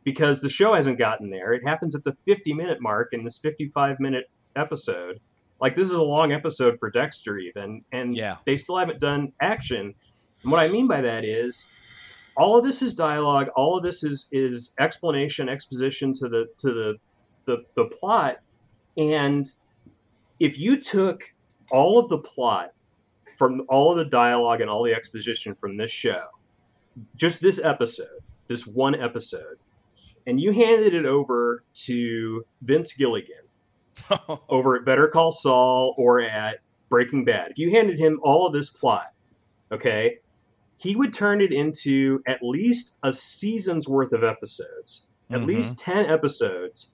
because 0.06 0.40
the 0.40 0.48
show 0.48 0.72
hasn't 0.72 0.98
gotten 0.98 1.30
there. 1.30 1.52
It 1.52 1.66
happens 1.66 1.96
at 1.96 2.04
the 2.04 2.16
50 2.26 2.54
minute 2.54 2.80
mark 2.80 3.08
in 3.12 3.24
this 3.24 3.38
55 3.40 3.98
minute 3.98 4.30
episode. 4.54 5.18
Like 5.60 5.74
this 5.74 5.86
is 5.88 5.94
a 5.94 6.02
long 6.02 6.32
episode 6.32 6.78
for 6.78 6.90
Dexter 6.90 7.38
even, 7.38 7.82
and 7.90 8.16
Yeah. 8.16 8.36
they 8.46 8.56
still 8.56 8.76
haven't 8.76 9.00
done 9.00 9.32
action. 9.40 9.94
And 10.42 10.52
what 10.52 10.60
I 10.60 10.68
mean 10.68 10.86
by 10.86 11.00
that 11.00 11.24
is 11.24 11.66
all 12.36 12.56
of 12.56 12.64
this 12.64 12.82
is 12.82 12.94
dialogue 12.94 13.48
all 13.56 13.76
of 13.76 13.82
this 13.82 14.04
is 14.04 14.28
is 14.30 14.74
explanation 14.78 15.48
exposition 15.48 16.12
to 16.12 16.28
the 16.28 16.46
to 16.58 16.68
the 16.72 16.94
the, 17.46 17.64
the 17.74 17.86
plot 17.86 18.36
and 18.98 19.50
if 20.38 20.58
you 20.58 20.78
took 20.78 21.22
all 21.72 21.98
of 21.98 22.10
the 22.10 22.18
plot 22.18 22.72
from 23.38 23.62
all 23.70 23.90
of 23.92 23.96
the 23.96 24.04
dialogue 24.04 24.60
and 24.60 24.68
all 24.68 24.82
the 24.84 24.92
exposition 24.92 25.54
from 25.54 25.76
this 25.78 25.90
show 25.90 26.24
just 27.16 27.40
this 27.40 27.58
episode 27.58 28.20
this 28.48 28.66
one 28.66 28.94
episode 28.94 29.56
and 30.26 30.40
you 30.40 30.52
handed 30.52 30.94
it 30.94 31.06
over 31.06 31.62
to 31.74 32.44
vince 32.62 32.92
gilligan 32.94 33.36
over 34.48 34.76
at 34.76 34.84
better 34.84 35.08
call 35.08 35.30
saul 35.32 35.94
or 35.96 36.20
at 36.20 36.58
breaking 36.88 37.24
bad 37.24 37.50
if 37.50 37.58
you 37.58 37.70
handed 37.70 37.98
him 37.98 38.20
all 38.22 38.46
of 38.46 38.52
this 38.52 38.70
plot 38.70 39.12
okay 39.72 40.18
he 40.78 40.94
would 40.94 41.12
turn 41.12 41.40
it 41.40 41.52
into 41.52 42.22
at 42.26 42.42
least 42.42 42.96
a 43.02 43.12
season's 43.12 43.88
worth 43.88 44.12
of 44.12 44.22
episodes, 44.22 45.06
at 45.30 45.40
Mhm. 45.40 45.46
least 45.46 45.78
10 45.78 46.06
episodes. 46.06 46.92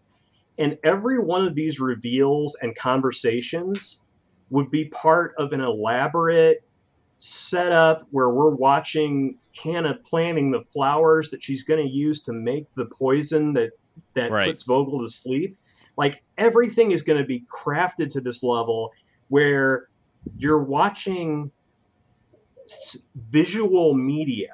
And 0.57 0.79
every 0.85 1.19
one 1.19 1.47
of 1.47 1.55
these 1.55 1.81
reveals 1.81 2.57
and 2.61 2.77
conversations 2.77 4.01
would 4.51 4.71
be 4.71 4.85
part 4.85 5.35
of 5.37 5.53
an 5.53 5.61
elaborate 5.61 6.63
setup 7.25 8.05
where 8.11 8.29
we're 8.31 8.51
watching 8.51 9.39
Hannah 9.63 9.97
planting 10.11 10.51
the 10.51 10.63
flowers 10.73 11.31
that 11.31 11.43
she's 11.43 11.63
going 11.63 11.81
to 11.81 11.89
use 11.89 12.21
to 12.25 12.33
make 12.33 12.65
the 12.75 12.87
poison 12.99 13.53
that 13.53 13.71
that 14.15 14.33
Right. 14.33 14.49
puts 14.49 14.65
Vogel 14.65 15.01
to 15.01 15.09
sleep. 15.09 15.57
Like 15.97 16.21
everything 16.37 16.91
is 16.91 17.03
going 17.03 17.21
to 17.21 17.25
be 17.25 17.45
crafted 17.53 18.11
to 18.11 18.21
this 18.21 18.43
level 18.43 18.91
where 19.29 19.87
you're 20.37 20.65
watching 20.65 21.53
s- 22.65 23.07
visual 23.15 23.95
media, 23.95 24.53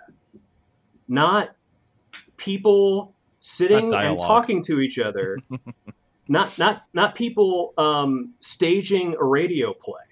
not 1.09 1.51
people 2.37 3.17
sitting 3.39 3.95
and 3.95 4.19
talking 4.19 4.61
to 4.65 4.81
each 4.81 4.99
other. 4.99 5.39
not 6.29 6.59
not 6.59 6.83
not 6.93 7.15
people 7.15 7.73
um, 7.79 8.35
staging 8.41 9.15
a 9.19 9.25
radio 9.25 9.73
play 9.73 10.03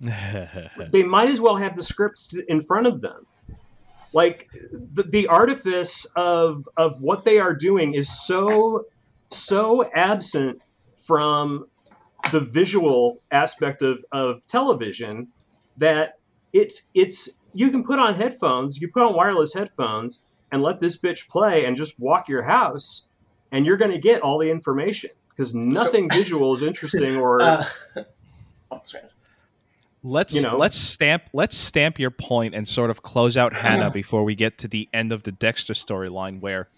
they 0.90 1.02
might 1.02 1.28
as 1.28 1.40
well 1.40 1.56
have 1.56 1.76
the 1.76 1.82
scripts 1.82 2.34
in 2.48 2.62
front 2.62 2.86
of 2.86 3.00
them. 3.00 3.26
Like 4.12 4.48
the, 4.52 5.04
the 5.04 5.26
artifice 5.28 6.04
of 6.16 6.68
of 6.76 7.00
what 7.00 7.24
they 7.24 7.38
are 7.38 7.54
doing 7.54 7.94
is 7.94 8.08
so 8.26 8.86
so 9.30 9.88
absent 9.94 10.62
from 11.06 11.66
the 12.32 12.40
visual 12.40 13.18
aspect 13.30 13.82
of, 13.82 14.04
of 14.10 14.46
television 14.46 15.28
that 15.76 16.14
it's 16.52 16.82
it's 16.94 17.28
you 17.52 17.70
can 17.70 17.84
put 17.84 17.98
on 17.98 18.14
headphones, 18.14 18.80
you 18.80 18.88
put 18.88 19.02
on 19.02 19.14
wireless 19.14 19.52
headphones 19.52 20.24
and 20.50 20.62
let 20.62 20.80
this 20.80 20.96
bitch 20.96 21.28
play 21.28 21.64
and 21.64 21.76
just 21.76 21.98
walk 21.98 22.28
your 22.28 22.42
house 22.42 23.06
and 23.52 23.66
you're 23.66 23.76
going 23.76 23.90
to 23.90 23.98
get 23.98 24.22
all 24.22 24.38
the 24.38 24.50
information 24.50 25.10
because 25.30 25.54
nothing 25.54 26.08
visual 26.10 26.54
is 26.54 26.62
interesting 26.62 27.16
or 27.16 27.40
Uh. 27.42 27.64
let's 30.02 30.34
You 30.34 30.42
know? 30.42 30.56
let's 30.56 30.76
stamp 30.76 31.24
let's 31.32 31.56
stamp 31.56 31.98
your 31.98 32.10
point 32.10 32.54
and 32.54 32.66
sort 32.66 32.90
of 32.90 33.02
close 33.02 33.36
out 33.36 33.52
Hannah 33.54 33.90
before 33.90 34.24
we 34.24 34.34
get 34.34 34.58
to 34.58 34.68
the 34.68 34.88
end 34.92 35.12
of 35.12 35.22
the 35.22 35.32
Dexter 35.32 35.74
storyline 35.74 36.40
where 36.40 36.68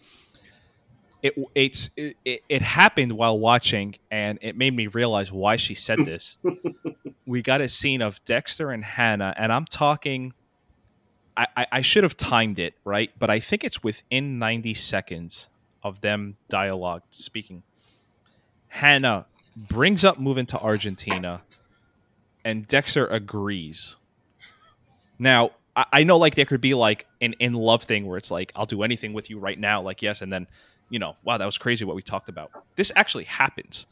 it 1.22 1.34
it's 1.54 1.90
it, 1.96 2.42
it, 2.48 2.62
happened 2.62 3.12
while 3.12 3.38
watching 3.38 3.94
and 4.10 4.38
it 4.42 4.56
made 4.56 4.74
me 4.74 4.88
realize 4.88 5.30
why 5.30 5.56
she 5.56 5.74
said 5.74 5.98
this. 6.04 6.36
we 7.26 7.42
got 7.42 7.60
a 7.60 7.68
scene 7.68 8.02
of 8.02 8.24
Dexter 8.24 8.70
and 8.70 8.84
Hannah 8.84 9.34
and 9.36 9.52
I'm 9.52 9.66
talking 9.66 10.34
I, 11.36 11.46
I, 11.56 11.66
I 11.72 11.80
should 11.80 12.02
have 12.02 12.16
timed 12.16 12.58
it, 12.58 12.74
right? 12.84 13.10
But 13.18 13.30
I 13.30 13.40
think 13.40 13.64
it's 13.64 13.82
within 13.82 14.38
90 14.38 14.74
seconds 14.74 15.48
of 15.82 16.02
them 16.02 16.36
dialogue 16.50 17.02
speaking. 17.10 17.62
Hannah 18.68 19.26
brings 19.70 20.04
up 20.04 20.18
moving 20.18 20.46
to 20.46 20.58
Argentina 20.60 21.40
and 22.44 22.66
Dexter 22.66 23.06
agrees. 23.06 23.96
Now, 25.18 25.52
I, 25.76 25.86
I 25.92 26.04
know 26.04 26.18
like 26.18 26.34
there 26.34 26.44
could 26.44 26.60
be 26.60 26.74
like 26.74 27.06
an 27.20 27.34
in 27.38 27.52
love 27.54 27.82
thing 27.82 28.06
where 28.06 28.18
it's 28.18 28.30
like, 28.30 28.52
I'll 28.56 28.66
do 28.66 28.82
anything 28.82 29.12
with 29.12 29.30
you 29.30 29.38
right 29.38 29.58
now, 29.58 29.80
like 29.82 30.02
yes, 30.02 30.22
and 30.22 30.32
then, 30.32 30.46
you 30.90 30.98
know, 30.98 31.16
wow, 31.24 31.38
that 31.38 31.46
was 31.46 31.58
crazy 31.58 31.84
what 31.84 31.96
we 31.96 32.02
talked 32.02 32.28
about. 32.28 32.50
This 32.76 32.90
actually 32.96 33.24
happens. 33.24 33.86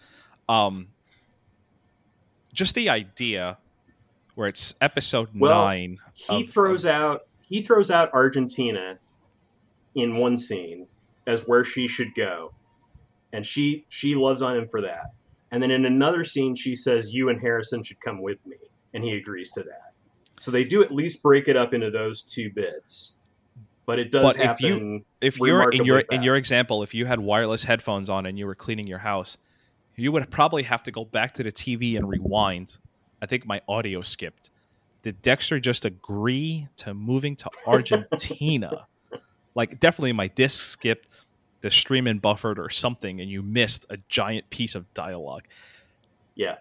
Um 0.48 0.88
just 2.52 2.74
the 2.74 2.88
idea 2.88 3.56
where 4.34 4.48
it's 4.48 4.74
episode 4.80 5.28
Well, 5.34 5.64
nine. 5.66 5.98
he 6.14 6.42
of- 6.42 6.48
throws 6.50 6.84
out 6.86 7.26
he 7.48 7.62
throws 7.62 7.90
out 7.90 8.12
Argentina 8.12 8.96
in 9.94 10.16
one 10.16 10.36
scene 10.36 10.86
as 11.26 11.42
where 11.48 11.64
she 11.64 11.86
should 11.88 12.14
go, 12.14 12.52
and 13.32 13.44
she 13.46 13.84
she 13.88 14.14
loves 14.14 14.40
on 14.42 14.56
him 14.56 14.66
for 14.66 14.80
that. 14.82 15.12
And 15.50 15.62
then 15.62 15.70
in 15.70 15.84
another 15.84 16.24
scene, 16.24 16.54
she 16.54 16.76
says, 16.76 17.12
"You 17.12 17.28
and 17.28 17.40
Harrison 17.40 17.82
should 17.82 18.00
come 18.00 18.22
with 18.22 18.44
me," 18.46 18.56
and 18.94 19.02
he 19.02 19.16
agrees 19.16 19.50
to 19.52 19.62
that. 19.62 19.94
So 20.38 20.50
they 20.50 20.64
do 20.64 20.82
at 20.82 20.92
least 20.92 21.22
break 21.22 21.48
it 21.48 21.56
up 21.56 21.74
into 21.74 21.90
those 21.90 22.22
two 22.22 22.50
bits, 22.50 23.16
but 23.84 23.98
it 23.98 24.10
does 24.10 24.36
But 24.36 24.44
if 24.44 24.60
you, 24.60 25.04
if 25.20 25.38
you're 25.38 25.70
in 25.70 25.84
your 25.84 26.00
in 26.00 26.22
your 26.22 26.36
example, 26.36 26.82
if 26.82 26.94
you 26.94 27.06
had 27.06 27.20
wireless 27.20 27.64
headphones 27.64 28.08
on 28.08 28.26
and 28.26 28.38
you 28.38 28.46
were 28.46 28.54
cleaning 28.54 28.86
your 28.86 28.98
house, 28.98 29.36
you 29.96 30.12
would 30.12 30.30
probably 30.30 30.62
have 30.62 30.82
to 30.84 30.90
go 30.90 31.04
back 31.04 31.34
to 31.34 31.42
the 31.42 31.52
TV 31.52 31.96
and 31.96 32.08
rewind. 32.08 32.78
I 33.20 33.26
think 33.26 33.46
my 33.46 33.60
audio 33.68 34.00
skipped. 34.00 34.50
Did 35.02 35.20
Dexter 35.20 35.60
just 35.60 35.84
agree 35.84 36.68
to 36.76 36.94
moving 36.94 37.36
to 37.36 37.50
Argentina? 37.66 38.86
like 39.54 39.78
definitely 39.80 40.12
my 40.12 40.28
disc 40.28 40.64
skipped, 40.64 41.08
the 41.60 41.70
streaming 41.70 42.18
buffered 42.18 42.58
or 42.58 42.70
something, 42.70 43.20
and 43.20 43.30
you 43.30 43.42
missed 43.42 43.86
a 43.90 43.98
giant 44.08 44.48
piece 44.50 44.74
of 44.74 44.92
dialogue. 44.94 45.44
yeah, 46.34 46.56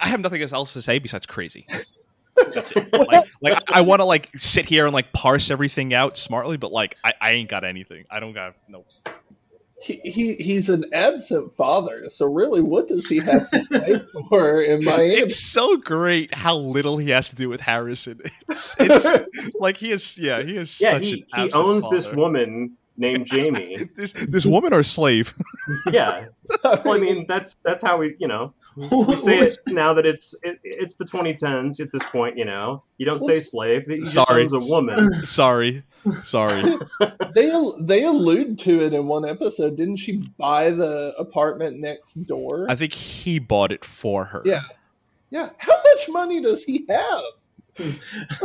I 0.00 0.08
have 0.08 0.20
nothing 0.20 0.42
else 0.42 0.72
to 0.74 0.82
say 0.82 0.98
besides 0.98 1.26
crazy. 1.26 1.66
That's 2.54 2.72
it. 2.72 2.88
Like, 2.92 3.28
like 3.40 3.62
I 3.70 3.80
want 3.82 4.00
to 4.00 4.04
like 4.04 4.30
sit 4.36 4.64
here 4.66 4.86
and 4.86 4.94
like 4.94 5.12
parse 5.12 5.50
everything 5.50 5.92
out 5.92 6.16
smartly, 6.16 6.56
but 6.56 6.72
like 6.72 6.96
I, 7.04 7.14
I 7.20 7.30
ain't 7.32 7.48
got 7.48 7.64
anything. 7.64 8.04
I 8.10 8.20
don't 8.20 8.32
got 8.32 8.54
no. 8.68 8.84
He, 9.80 10.00
he 10.04 10.34
he's 10.34 10.68
an 10.68 10.84
absent 10.92 11.54
father, 11.56 12.08
so 12.08 12.26
really, 12.26 12.62
what 12.62 12.86
does 12.86 13.08
he 13.08 13.18
have 13.18 13.50
to 13.50 13.64
say 13.64 14.00
for 14.28 14.62
in 14.62 14.84
Miami? 14.84 15.14
It's 15.14 15.40
so 15.40 15.76
great 15.76 16.32
how 16.32 16.56
little 16.56 16.98
he 16.98 17.10
has 17.10 17.28
to 17.30 17.36
do 17.36 17.48
with 17.48 17.60
Harrison. 17.60 18.20
It's, 18.48 18.76
it's 18.78 19.06
like 19.58 19.76
he 19.76 19.90
is. 19.90 20.16
Yeah, 20.16 20.42
he 20.42 20.56
is 20.56 20.80
yeah. 20.80 20.90
such 20.92 21.02
He, 21.02 21.12
an 21.12 21.16
he 21.18 21.42
absent 21.46 21.64
owns 21.64 21.90
this 21.90 22.12
woman 22.12 22.76
named 22.96 23.26
Jamie. 23.26 23.76
This 23.96 24.12
this 24.12 24.46
woman 24.46 24.72
or 24.72 24.82
slave? 24.82 25.34
yeah, 25.90 26.26
well, 26.64 26.80
I 26.94 26.98
mean 26.98 27.26
that's 27.26 27.56
that's 27.64 27.82
how 27.84 27.98
we 27.98 28.14
you 28.18 28.28
know 28.28 28.52
we 28.76 29.16
say 29.16 29.38
it 29.40 29.56
now 29.68 29.94
that 29.94 30.06
it's 30.06 30.34
it, 30.42 30.58
it's 30.62 30.94
the 30.96 31.04
2010s 31.04 31.80
at 31.80 31.92
this 31.92 32.02
point. 32.04 32.36
You 32.38 32.44
know, 32.44 32.82
you 32.98 33.06
don't 33.06 33.20
say 33.20 33.40
slave. 33.40 33.86
He 33.86 33.98
just 33.98 34.12
Sorry. 34.14 34.42
owns 34.42 34.52
a 34.52 34.58
woman. 34.60 35.10
sorry, 35.24 35.82
sorry. 36.22 36.78
they 37.34 37.52
they 37.80 38.04
allude 38.04 38.58
to 38.60 38.80
it 38.80 38.92
in 38.94 39.06
one 39.06 39.28
episode. 39.28 39.76
Didn't 39.76 39.96
she 39.96 40.28
buy 40.38 40.70
the 40.70 41.14
apartment 41.18 41.78
next 41.80 42.14
door? 42.26 42.66
I 42.68 42.74
think 42.76 42.92
he 42.92 43.38
bought 43.38 43.72
it 43.72 43.84
for 43.84 44.24
her. 44.26 44.42
Yeah. 44.44 44.62
yeah. 45.30 45.50
How 45.58 45.74
much 45.76 46.08
money 46.08 46.40
does 46.40 46.64
he 46.64 46.86
have? 46.88 47.22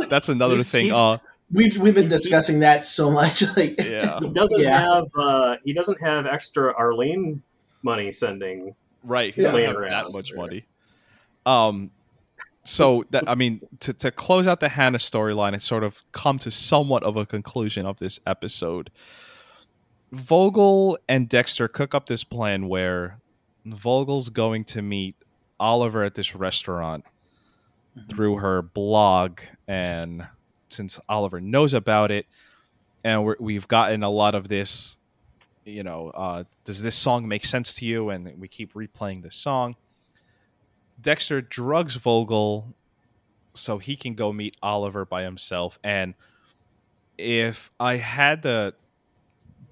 that's 0.08 0.28
another 0.28 0.54
He's- 0.56 0.70
thing. 0.70 0.86
he's- 0.86 0.96
Uh, 0.96 1.18
We've 1.52 1.78
we've 1.78 1.94
been 1.94 2.08
discussing 2.08 2.60
that 2.60 2.84
so 2.84 3.10
much. 3.10 3.42
Like, 3.56 3.82
yeah, 3.82 4.20
He 4.20 4.28
doesn't 4.30 4.60
Yeah. 4.60 4.78
have 4.80 5.04
uh, 5.18 5.56
he 5.64 5.72
doesn't 5.72 6.00
have 6.02 6.26
extra 6.26 6.74
Arlene 6.74 7.42
money 7.82 8.12
sending. 8.12 8.74
right. 9.02 9.34
He 9.34 9.42
doesn't 9.42 9.58
Laying 9.60 9.72
have 9.82 10.06
that 10.06 10.12
much 10.12 10.34
money. 10.34 10.64
Um, 11.46 11.90
so 12.64 13.04
that 13.10 13.26
I 13.28 13.34
mean, 13.34 13.62
to 13.80 13.94
to 13.94 14.10
close 14.10 14.46
out 14.46 14.60
the 14.60 14.68
Hannah 14.68 14.98
storyline 14.98 15.54
and 15.54 15.62
sort 15.62 15.84
of 15.84 16.02
come 16.12 16.38
to 16.40 16.50
somewhat 16.50 17.02
of 17.02 17.16
a 17.16 17.24
conclusion 17.24 17.86
of 17.86 17.98
this 17.98 18.20
episode. 18.26 18.90
Vogel 20.12 20.98
and 21.08 21.28
Dexter 21.28 21.68
cook 21.68 21.94
up 21.94 22.06
this 22.06 22.24
plan 22.24 22.68
where 22.68 23.18
Vogel's 23.66 24.30
going 24.30 24.64
to 24.66 24.82
meet 24.82 25.16
Oliver 25.60 26.02
at 26.02 26.14
this 26.14 26.34
restaurant 26.34 27.04
through 28.08 28.36
her 28.38 28.62
blog, 28.62 29.40
and 29.66 30.26
since 30.68 31.00
Oliver 31.08 31.40
knows 31.40 31.74
about 31.74 32.10
it, 32.10 32.26
and 33.04 33.24
we're, 33.24 33.36
we've 33.38 33.68
gotten 33.68 34.02
a 34.02 34.10
lot 34.10 34.34
of 34.34 34.48
this, 34.48 34.96
you 35.64 35.82
know, 35.82 36.10
uh, 36.10 36.44
does 36.64 36.82
this 36.82 36.94
song 36.94 37.26
make 37.28 37.44
sense 37.44 37.74
to 37.74 37.86
you? 37.86 38.10
And 38.10 38.38
we 38.38 38.48
keep 38.48 38.74
replaying 38.74 39.22
this 39.22 39.34
song. 39.34 39.76
Dexter 41.00 41.40
drugs 41.40 41.94
Vogel 41.94 42.74
so 43.54 43.78
he 43.78 43.96
can 43.96 44.14
go 44.14 44.32
meet 44.32 44.56
Oliver 44.62 45.04
by 45.04 45.22
himself, 45.22 45.78
and 45.82 46.14
if 47.16 47.70
I 47.80 47.96
had 47.96 48.42
the 48.42 48.74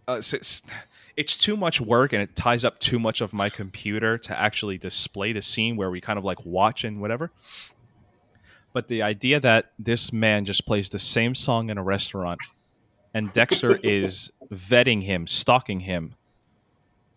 uh, 0.08 0.14
s- 0.14 0.34
s- 0.34 0.62
it's 1.16 1.36
too 1.36 1.56
much 1.56 1.80
work 1.80 2.12
and 2.12 2.20
it 2.22 2.36
ties 2.36 2.64
up 2.64 2.78
too 2.78 2.98
much 2.98 3.20
of 3.20 3.32
my 3.32 3.48
computer 3.48 4.18
to 4.18 4.38
actually 4.38 4.78
display 4.78 5.32
the 5.32 5.40
scene 5.42 5.76
where 5.76 5.90
we 5.90 6.00
kind 6.00 6.18
of 6.18 6.24
like 6.24 6.44
watch 6.44 6.84
and 6.84 7.00
whatever. 7.00 7.30
But 8.76 8.88
the 8.88 9.00
idea 9.00 9.40
that 9.40 9.72
this 9.78 10.12
man 10.12 10.44
just 10.44 10.66
plays 10.66 10.90
the 10.90 10.98
same 10.98 11.34
song 11.34 11.70
in 11.70 11.78
a 11.78 11.82
restaurant 11.82 12.38
and 13.14 13.32
Dexter 13.32 13.76
is 13.82 14.30
vetting 14.52 15.02
him, 15.02 15.26
stalking 15.26 15.80
him, 15.80 16.14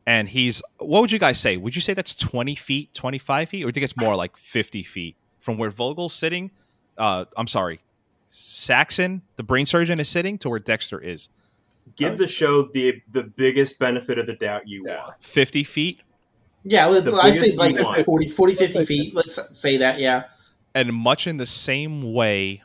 and 0.08 0.30
he's 0.30 0.62
what 0.78 1.02
would 1.02 1.12
you 1.12 1.20
guys 1.20 1.38
say? 1.38 1.58
Would 1.58 1.76
you 1.76 1.82
say 1.82 1.94
that's 1.94 2.16
20 2.16 2.56
feet, 2.56 2.94
25 2.94 3.50
feet, 3.50 3.58
or 3.58 3.60
do 3.60 3.68
you 3.68 3.72
think 3.74 3.84
it's 3.84 3.98
more 3.98 4.16
like 4.16 4.38
50 4.38 4.84
feet 4.84 5.18
from 5.42 5.58
where 5.58 5.70
Vogel's 5.70 6.14
sitting? 6.14 6.50
Uh, 6.98 7.26
I'm 7.36 7.48
sorry, 7.48 7.82
Saxon, 8.30 9.22
the 9.36 9.44
brain 9.44 9.66
surgeon, 9.66 10.00
is 10.00 10.08
sitting 10.08 10.38
to 10.38 10.50
where 10.50 10.60
Dexter 10.60 11.02
is. 11.02 11.28
Give 11.98 12.18
the 12.18 12.26
show 12.26 12.70
the 12.72 13.02
the 13.12 13.24
biggest 13.24 13.80
benefit 13.80 14.18
of 14.18 14.28
the 14.28 14.36
doubt 14.36 14.66
you 14.66 14.86
Yeah. 14.88 15.08
want. 15.08 15.16
50 15.26 15.66
feet 15.66 16.00
yeah, 16.64 16.86
let's, 16.86 17.06
I'd 17.06 17.38
say 17.38 17.56
like 17.58 17.76
you 17.76 18.04
40, 18.04 18.30
40, 18.30 18.54
50 18.54 18.86
feet. 18.86 19.14
Let's 19.16 19.60
say 19.60 19.76
that. 19.78 20.00
Yeah. 20.00 20.24
And 20.76 20.94
much 20.94 21.28
in 21.28 21.38
the 21.38 21.46
same 21.46 22.14
way, 22.14 22.64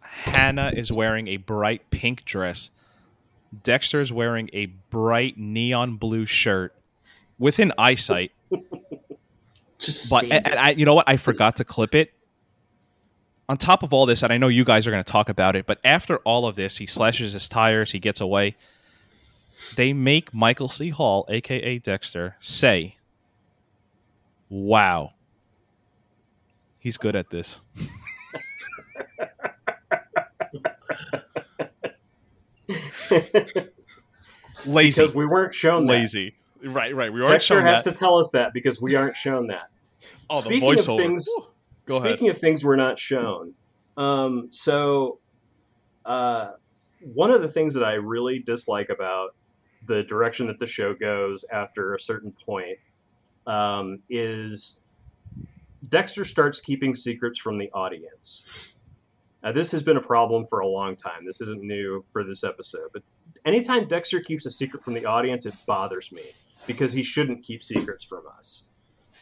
Hannah 0.00 0.72
is 0.74 0.90
wearing 0.90 1.28
a 1.28 1.36
bright 1.36 1.88
pink 1.90 2.24
dress. 2.24 2.70
Dexter 3.62 4.00
is 4.00 4.12
wearing 4.12 4.50
a 4.52 4.66
bright 4.90 5.38
neon 5.38 5.96
blue 5.96 6.26
shirt 6.26 6.74
within 7.38 7.72
eyesight. 7.78 8.32
Just 9.78 10.10
But 10.10 10.24
and, 10.24 10.46
and 10.46 10.58
I, 10.58 10.70
you 10.70 10.84
know 10.84 10.94
what? 10.94 11.08
I 11.08 11.16
forgot 11.16 11.56
to 11.56 11.64
clip 11.64 11.94
it. 11.94 12.12
On 13.48 13.56
top 13.56 13.82
of 13.82 13.94
all 13.94 14.04
this, 14.04 14.22
and 14.22 14.30
I 14.32 14.36
know 14.36 14.48
you 14.48 14.64
guys 14.64 14.86
are 14.86 14.90
going 14.90 15.02
to 15.02 15.10
talk 15.10 15.30
about 15.30 15.56
it, 15.56 15.64
but 15.64 15.78
after 15.82 16.18
all 16.18 16.46
of 16.46 16.54
this, 16.54 16.76
he 16.76 16.84
slashes 16.84 17.32
his 17.32 17.48
tires, 17.48 17.92
he 17.92 17.98
gets 17.98 18.20
away. 18.20 18.56
They 19.76 19.94
make 19.94 20.34
Michael 20.34 20.68
C. 20.68 20.90
Hall, 20.90 21.24
aka 21.30 21.78
Dexter, 21.78 22.36
say, 22.40 22.96
"Wow, 24.50 25.12
he's 26.78 26.96
good 26.96 27.16
at 27.16 27.30
this." 27.30 27.60
Lazy, 34.66 35.00
because 35.00 35.14
we 35.14 35.26
weren't 35.26 35.54
shown 35.54 35.86
that. 35.86 35.92
lazy. 35.92 36.34
Right, 36.62 36.94
right. 36.94 37.12
We 37.12 37.20
aren't 37.20 37.30
that. 37.30 37.34
Dexter 37.34 37.62
has 37.62 37.84
that. 37.84 37.92
to 37.92 37.98
tell 37.98 38.18
us 38.18 38.30
that 38.30 38.52
because 38.52 38.80
we 38.80 38.96
aren't 38.96 39.16
shown 39.16 39.46
that. 39.48 39.70
oh, 40.28 40.40
the 40.40 40.42
Speaking 40.42 40.78
of 40.78 40.84
things-. 40.84 41.28
Go 41.86 41.96
ahead. 41.96 42.10
Speaking 42.10 42.28
of 42.28 42.38
things 42.38 42.64
we're 42.64 42.76
not 42.76 42.98
shown, 42.98 43.54
um, 43.96 44.48
so 44.50 45.20
uh, 46.04 46.52
one 47.00 47.30
of 47.30 47.40
the 47.42 47.48
things 47.48 47.74
that 47.74 47.84
I 47.84 47.94
really 47.94 48.40
dislike 48.40 48.90
about 48.90 49.34
the 49.86 50.02
direction 50.02 50.48
that 50.48 50.58
the 50.58 50.66
show 50.66 50.94
goes 50.94 51.44
after 51.50 51.94
a 51.94 52.00
certain 52.00 52.32
point 52.44 52.78
um, 53.46 54.00
is 54.10 54.80
Dexter 55.86 56.24
starts 56.24 56.60
keeping 56.60 56.94
secrets 56.94 57.38
from 57.38 57.58
the 57.58 57.70
audience. 57.72 58.74
Now, 59.42 59.52
this 59.52 59.70
has 59.72 59.82
been 59.82 59.96
a 59.96 60.02
problem 60.02 60.46
for 60.46 60.60
a 60.60 60.66
long 60.66 60.96
time. 60.96 61.24
This 61.24 61.40
isn't 61.40 61.62
new 61.62 62.04
for 62.12 62.24
this 62.24 62.42
episode, 62.42 62.88
but 62.92 63.02
anytime 63.44 63.86
Dexter 63.86 64.20
keeps 64.20 64.46
a 64.46 64.50
secret 64.50 64.82
from 64.82 64.94
the 64.94 65.06
audience, 65.06 65.46
it 65.46 65.54
bothers 65.66 66.10
me 66.10 66.22
because 66.66 66.92
he 66.92 67.02
shouldn't 67.02 67.44
keep 67.44 67.62
secrets 67.62 68.04
from 68.04 68.22
us. 68.36 68.68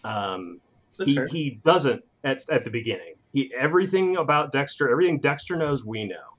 Um, 0.05 0.61
he, 1.05 1.19
he 1.31 1.51
doesn't 1.63 2.03
at, 2.25 2.43
at 2.51 2.65
the 2.65 2.71
beginning. 2.71 3.15
He 3.33 3.53
everything 3.59 4.17
about 4.17 4.53
Dexter, 4.53 4.89
everything 4.91 5.21
Dexter 5.21 5.57
knows, 5.57 5.85
we 5.85 6.05
know. 6.05 6.37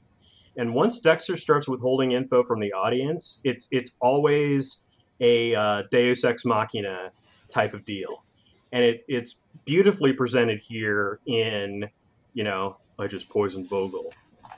And 0.57 0.73
once 0.73 0.99
Dexter 0.99 1.37
starts 1.37 1.67
withholding 1.67 2.13
info 2.13 2.43
from 2.43 2.59
the 2.59 2.73
audience, 2.73 3.39
it's 3.43 3.67
it's 3.69 3.91
always 3.99 4.83
a 5.19 5.53
uh, 5.53 5.83
Deus 5.91 6.23
ex 6.23 6.45
machina 6.45 7.11
type 7.51 7.73
of 7.73 7.85
deal, 7.85 8.23
and 8.71 8.83
it, 8.83 9.05
it's 9.07 9.35
beautifully 9.67 10.13
presented 10.13 10.59
here 10.59 11.19
in 11.27 11.87
you 12.33 12.43
know 12.43 12.77
I 12.97 13.05
just 13.05 13.29
poisoned 13.29 13.69
Vogel, 13.69 14.11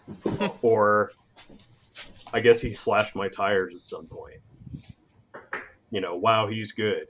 or 0.61 1.11
I 2.31 2.39
guess 2.39 2.61
he 2.61 2.73
slashed 2.73 3.15
my 3.15 3.27
tires 3.27 3.73
at 3.75 3.85
some 3.85 4.07
point. 4.07 4.39
You 5.91 5.99
know, 5.99 6.15
wow, 6.15 6.47
he's 6.47 6.71
good. 6.71 7.07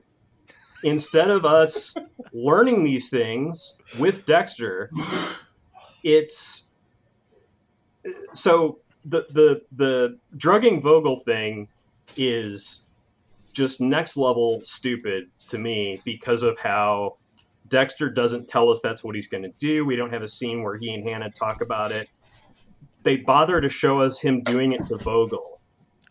Instead 0.84 1.30
of 1.30 1.46
us 1.46 1.96
learning 2.34 2.86
these 2.86 3.10
things 3.10 3.82
with 4.00 4.26
Dexter, 4.26 4.90
it's 6.04 6.72
so 8.34 8.80
the 9.06 9.26
the 9.32 9.62
the 9.74 10.18
drugging 10.38 10.82
Vogel 10.82 11.20
thing 11.20 11.68
is 12.16 12.90
just 13.54 13.82
next 13.82 14.16
level 14.16 14.62
stupid 14.64 15.30
to 15.50 15.58
me 15.58 16.00
because 16.06 16.44
of 16.44 16.60
how 16.62 17.18
Dexter 17.70 18.10
doesn't 18.10 18.48
tell 18.48 18.70
us 18.70 18.80
that's 18.82 19.04
what 19.04 19.16
he's 19.16 19.28
going 19.28 19.44
to 19.44 19.52
do. 19.60 19.86
We 19.86 19.96
don't 19.96 20.12
have 20.12 20.22
a 20.22 20.28
scene 20.28 20.64
where 20.64 20.78
he 20.78 20.94
and 20.94 21.04
Hannah 21.04 21.30
talk 21.32 21.62
about 21.62 21.92
it. 21.92 22.10
They 23.04 23.18
bother 23.18 23.62
to 23.62 23.70
show 23.70 24.02
us 24.02 24.20
him 24.20 24.42
doing 24.42 24.74
it 24.74 24.86
to 24.88 24.98
Vogel. 24.98 25.60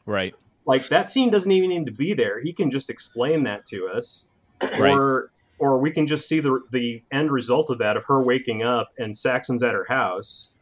Right. 0.07 0.35
Like 0.65 0.89
that 0.89 1.11
scene 1.11 1.31
doesn't 1.31 1.51
even 1.51 1.71
need 1.71 1.87
to 1.87 1.93
be 1.93 2.15
there. 2.15 2.41
He 2.41 2.53
can 2.53 2.71
just 2.71 2.91
explain 2.91 3.45
that 3.45 3.67
to 3.67 3.89
us 3.89 4.27
Right. 4.63 4.93
or 4.93 5.31
or 5.59 5.79
we 5.79 5.91
can 5.91 6.07
just 6.07 6.29
see 6.29 6.41
the 6.41 6.61
the 6.71 7.03
end 7.13 7.31
result 7.31 7.71
of 7.71 7.79
that 7.79 7.97
of 7.97 8.05
her 8.05 8.23
waking 8.23 8.63
up 8.63 8.91
and 8.99 9.17
Saxon's 9.17 9.63
at 9.63 9.73
her 9.75 9.87
house 9.89 10.53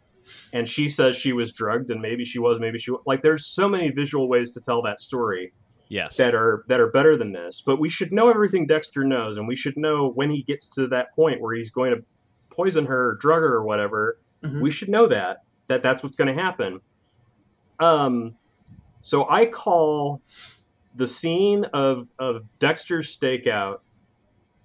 and 0.52 0.68
she 0.68 0.88
says 0.88 1.16
she 1.16 1.32
was 1.32 1.52
drugged 1.52 1.90
and 1.90 2.00
maybe 2.02 2.24
she 2.24 2.38
was 2.38 2.58
maybe 2.60 2.78
she 2.78 2.90
wa- 2.90 3.00
like 3.06 3.22
there's 3.22 3.46
so 3.46 3.68
many 3.68 3.90
visual 3.90 4.28
ways 4.28 4.50
to 4.52 4.60
tell 4.60 4.82
that 4.82 5.00
story 5.00 5.52
Yes. 5.88 6.16
that 6.16 6.34
are 6.34 6.64
that 6.68 6.80
are 6.80 6.88
better 6.90 7.16
than 7.16 7.32
this 7.32 7.60
but 7.60 7.78
we 7.78 7.88
should 7.88 8.12
know 8.12 8.28
everything 8.28 8.66
Dexter 8.66 9.04
knows 9.04 9.36
and 9.36 9.46
we 9.46 9.54
should 9.56 9.76
know 9.76 10.08
when 10.10 10.30
he 10.30 10.42
gets 10.42 10.66
to 10.70 10.88
that 10.88 11.14
point 11.14 11.40
where 11.40 11.54
he's 11.54 11.70
going 11.70 11.94
to 11.94 12.02
poison 12.50 12.86
her 12.86 13.10
or 13.10 13.14
drug 13.14 13.40
her 13.42 13.54
or 13.54 13.62
whatever 13.64 14.18
Mhm. 14.42 14.60
we 14.62 14.70
should 14.70 14.88
know 14.88 15.06
that 15.06 15.42
that 15.68 15.82
that's 15.82 16.02
what's 16.02 16.16
going 16.16 16.34
to 16.34 16.42
happen 16.42 16.80
um 17.78 18.34
so 19.02 19.28
I 19.28 19.46
call 19.46 20.20
the 20.94 21.06
scene 21.06 21.64
of 21.72 22.08
of 22.18 22.44
Dexter's 22.58 23.16
stakeout 23.16 23.78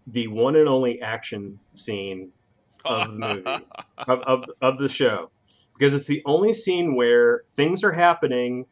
the 0.08 0.28
one 0.28 0.56
and 0.56 0.68
only 0.68 1.02
action 1.02 1.60
scene 1.76 2.32
of 2.84 3.08
the 3.08 3.14
movie 3.14 3.44
of, 4.00 4.20
of, 4.22 4.46
of 4.62 4.78
the 4.80 4.90
show 4.90 5.30
because 5.78 5.94
it's 5.94 6.08
the 6.08 6.24
only 6.26 6.54
scene 6.54 6.96
where 6.96 7.44
things 7.52 7.84
are 7.84 7.92
happening 7.92 8.66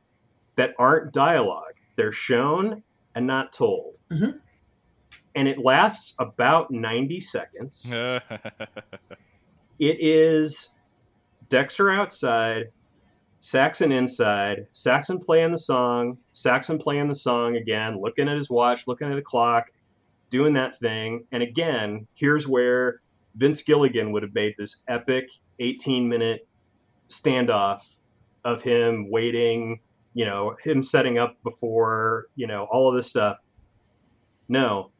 that 0.55 0.73
aren't 0.80 1.13
dialogue 1.13 1.73
they're 1.99 2.11
shown 2.11 2.81
and 3.15 3.27
not 3.27 3.51
told 3.53 3.97
Mhm. 4.11 4.39
and 5.35 5.47
it 5.47 5.57
lasts 5.59 6.15
about 6.19 6.71
90 6.71 7.19
seconds 7.19 7.91
it 9.80 9.97
is 9.99 10.69
Dexter 11.49 11.89
outside, 11.89 12.65
Saxon 13.39 13.91
inside, 13.91 14.67
Saxon 14.71 15.19
playing 15.19 15.51
the 15.51 15.57
song, 15.57 16.17
Saxon 16.34 16.77
playing 16.77 17.07
the 17.07 17.15
song 17.15 17.55
again, 17.55 17.99
looking 17.99 18.27
at 18.30 18.38
his 18.38 18.49
watch, 18.51 18.85
looking 18.88 19.09
at 19.09 19.15
the 19.15 19.21
clock, 19.21 19.71
doing 20.30 20.53
that 20.53 20.77
thing. 20.77 21.26
And 21.31 21.41
again, 21.41 22.05
here's 22.13 22.47
where 22.47 23.01
Vince 23.35 23.63
Gilligan 23.63 24.11
would 24.11 24.21
have 24.21 24.35
made 24.35 24.53
this 24.57 24.84
epic 24.88 25.30
18 25.57 26.07
minute 26.07 26.47
standoff 27.09 27.97
of 28.43 28.61
him 28.61 29.09
waiting, 29.09 29.80
you 30.14 30.26
know, 30.26 30.56
him 30.64 30.84
setting 30.84 31.18
up 31.18 31.38
before, 31.44 32.27
you 32.36 32.48
know, 32.48 32.68
all 32.72 32.90
of 32.90 32.95
this 32.95 33.07
stuff. 33.07 33.38
No, 34.48 34.91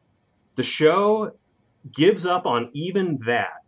the 0.54 0.62
show 0.62 1.32
gives 1.92 2.26
up 2.26 2.46
on 2.46 2.70
even 2.72 3.18
that 3.26 3.62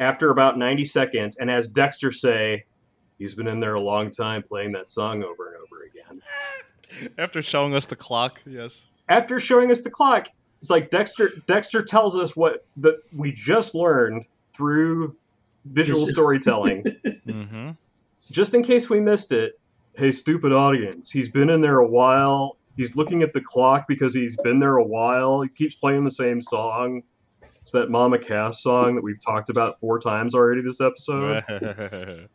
after 0.00 0.30
about 0.30 0.58
90 0.58 0.84
seconds 0.84 1.36
and 1.36 1.50
as 1.50 1.68
Dexter 1.68 2.10
say, 2.10 2.64
he's 3.18 3.34
been 3.34 3.46
in 3.46 3.60
there 3.60 3.74
a 3.74 3.80
long 3.80 4.10
time 4.10 4.42
playing 4.42 4.72
that 4.72 4.90
song 4.90 5.22
over 5.22 5.48
and 5.48 5.56
over 5.56 5.84
again. 5.84 6.22
After 7.18 7.42
showing 7.42 7.74
us 7.74 7.86
the 7.86 7.96
clock, 7.96 8.40
yes. 8.46 8.86
After 9.08 9.40
showing 9.40 9.72
us 9.72 9.80
the 9.80 9.90
clock, 9.90 10.28
it's 10.60 10.70
like 10.70 10.90
Dexter 10.90 11.30
Dexter 11.46 11.82
tells 11.82 12.14
us 12.14 12.36
what 12.36 12.64
that 12.76 13.00
we 13.12 13.32
just 13.32 13.74
learned 13.74 14.26
through 14.52 15.16
visual 15.64 16.06
storytelling. 16.06 16.84
Mm-hmm. 17.26 17.70
just 18.30 18.52
in 18.52 18.62
case 18.62 18.90
we 18.90 19.00
missed 19.00 19.32
it, 19.32 19.58
hey, 19.96 20.10
stupid 20.10 20.52
audience, 20.52 21.10
he's 21.10 21.28
been 21.28 21.50
in 21.50 21.60
there 21.60 21.78
a 21.78 21.86
while. 21.86 22.58
He's 22.76 22.96
looking 22.96 23.22
at 23.22 23.32
the 23.32 23.40
clock 23.40 23.86
because 23.86 24.12
he's 24.12 24.36
been 24.36 24.58
there 24.58 24.76
a 24.76 24.84
while. 24.84 25.42
He 25.42 25.48
keeps 25.48 25.74
playing 25.76 26.04
the 26.04 26.10
same 26.10 26.42
song. 26.42 27.02
It's 27.60 27.70
that 27.70 27.88
Mama 27.88 28.18
Cass 28.18 28.62
song 28.62 28.96
that 28.96 29.02
we've 29.02 29.24
talked 29.24 29.48
about 29.48 29.78
four 29.80 29.98
times 29.98 30.34
already 30.34 30.60
this 30.60 30.80
episode. 30.80 31.44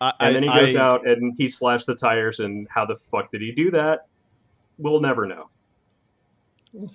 I, 0.00 0.12
and 0.20 0.34
then 0.34 0.42
he 0.44 0.48
goes 0.48 0.74
I- 0.76 0.80
out 0.80 1.06
and 1.06 1.34
he 1.36 1.48
slashed 1.48 1.86
the 1.86 1.94
tires. 1.94 2.40
And 2.40 2.66
how 2.70 2.86
the 2.86 2.96
fuck 2.96 3.30
did 3.30 3.42
he 3.42 3.52
do 3.52 3.72
that? 3.72 4.06
We'll 4.78 5.00
never 5.00 5.26
know. 5.26 5.50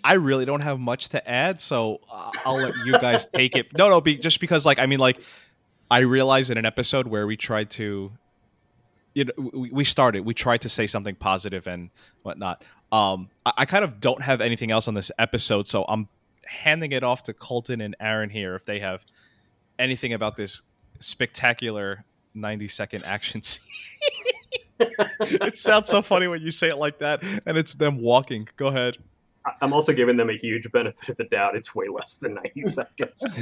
I 0.03 0.13
really 0.13 0.45
don't 0.45 0.61
have 0.61 0.79
much 0.79 1.09
to 1.09 1.29
add, 1.29 1.59
so 1.59 1.99
uh, 2.09 2.31
I'll 2.45 2.55
let 2.55 2.73
you 2.85 2.93
guys 2.93 3.25
take 3.25 3.57
it. 3.57 3.77
No, 3.77 3.89
no, 3.89 3.99
be, 3.99 4.17
just 4.17 4.39
because, 4.39 4.65
like, 4.65 4.79
I 4.79 4.85
mean, 4.85 4.99
like, 4.99 5.19
I 5.91 5.99
realized 5.99 6.49
in 6.49 6.57
an 6.57 6.65
episode 6.65 7.07
where 7.07 7.27
we 7.27 7.35
tried 7.35 7.69
to, 7.71 8.11
you 9.15 9.25
know, 9.25 9.31
we, 9.53 9.71
we 9.71 9.83
started, 9.83 10.25
we 10.25 10.33
tried 10.33 10.61
to 10.61 10.69
say 10.69 10.85
something 10.85 11.15
positive 11.15 11.65
and 11.67 11.89
whatnot. 12.23 12.63
Um, 12.91 13.29
I, 13.45 13.53
I 13.59 13.65
kind 13.65 13.83
of 13.83 13.99
don't 13.99 14.21
have 14.21 14.41
anything 14.41 14.69
else 14.69 14.87
on 14.87 14.93
this 14.93 15.11
episode, 15.17 15.67
so 15.67 15.85
I'm 15.87 16.07
handing 16.45 16.91
it 16.91 17.03
off 17.03 17.23
to 17.23 17.33
Colton 17.33 17.81
and 17.81 17.95
Aaron 17.99 18.29
here 18.29 18.53
if 18.55 18.65
they 18.65 18.79
have 18.79 19.01
anything 19.79 20.13
about 20.13 20.35
this 20.35 20.61
spectacular 20.99 22.03
90 22.35 22.67
second 22.67 23.03
action 23.05 23.41
scene. 23.41 23.63
it 24.79 25.57
sounds 25.57 25.89
so 25.89 26.01
funny 26.01 26.27
when 26.27 26.41
you 26.41 26.51
say 26.51 26.67
it 26.69 26.77
like 26.77 26.99
that, 26.99 27.23
and 27.45 27.57
it's 27.57 27.73
them 27.73 27.99
walking. 27.99 28.47
Go 28.57 28.67
ahead. 28.67 28.97
I- 29.45 29.53
I'm 29.61 29.73
also 29.73 29.93
giving 29.93 30.17
them 30.17 30.29
a 30.29 30.35
huge 30.37 30.69
benefit 30.71 31.09
of 31.09 31.15
the 31.17 31.23
doubt. 31.25 31.55
It's 31.55 31.73
way 31.73 31.87
less 31.87 32.15
than 32.15 32.35
90 32.35 32.61
seconds. 32.69 33.25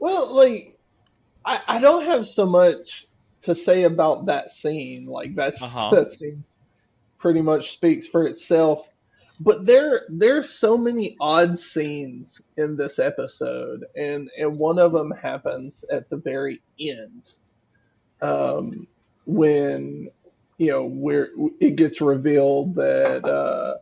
Well, 0.00 0.34
like, 0.34 0.76
I, 1.46 1.60
I 1.68 1.78
don't 1.78 2.04
have 2.04 2.26
so 2.26 2.44
much 2.44 3.06
to 3.44 3.54
say 3.54 3.84
about 3.84 4.26
that 4.26 4.50
scene. 4.50 5.06
Like, 5.06 5.34
that's 5.34 5.62
Uh-huh. 5.62 5.90
that 5.96 6.10
scene 6.12 6.44
pretty 7.18 7.42
much 7.42 7.72
speaks 7.72 8.06
for 8.06 8.26
itself. 8.26 8.88
But 9.40 9.66
there, 9.66 10.02
there's 10.08 10.48
so 10.50 10.78
many 10.78 11.16
odd 11.20 11.58
scenes 11.58 12.40
in 12.56 12.76
this 12.76 12.98
episode, 13.00 13.84
and 13.96 14.30
and 14.38 14.58
one 14.58 14.78
of 14.78 14.92
them 14.92 15.10
happens 15.10 15.84
at 15.90 16.08
the 16.08 16.16
very 16.16 16.62
end, 16.78 17.22
um, 18.22 18.86
when 19.26 20.08
you 20.58 20.70
know 20.70 20.84
where 20.84 21.30
it 21.60 21.76
gets 21.76 22.00
revealed 22.00 22.76
that 22.76 23.24
uh, 23.24 23.74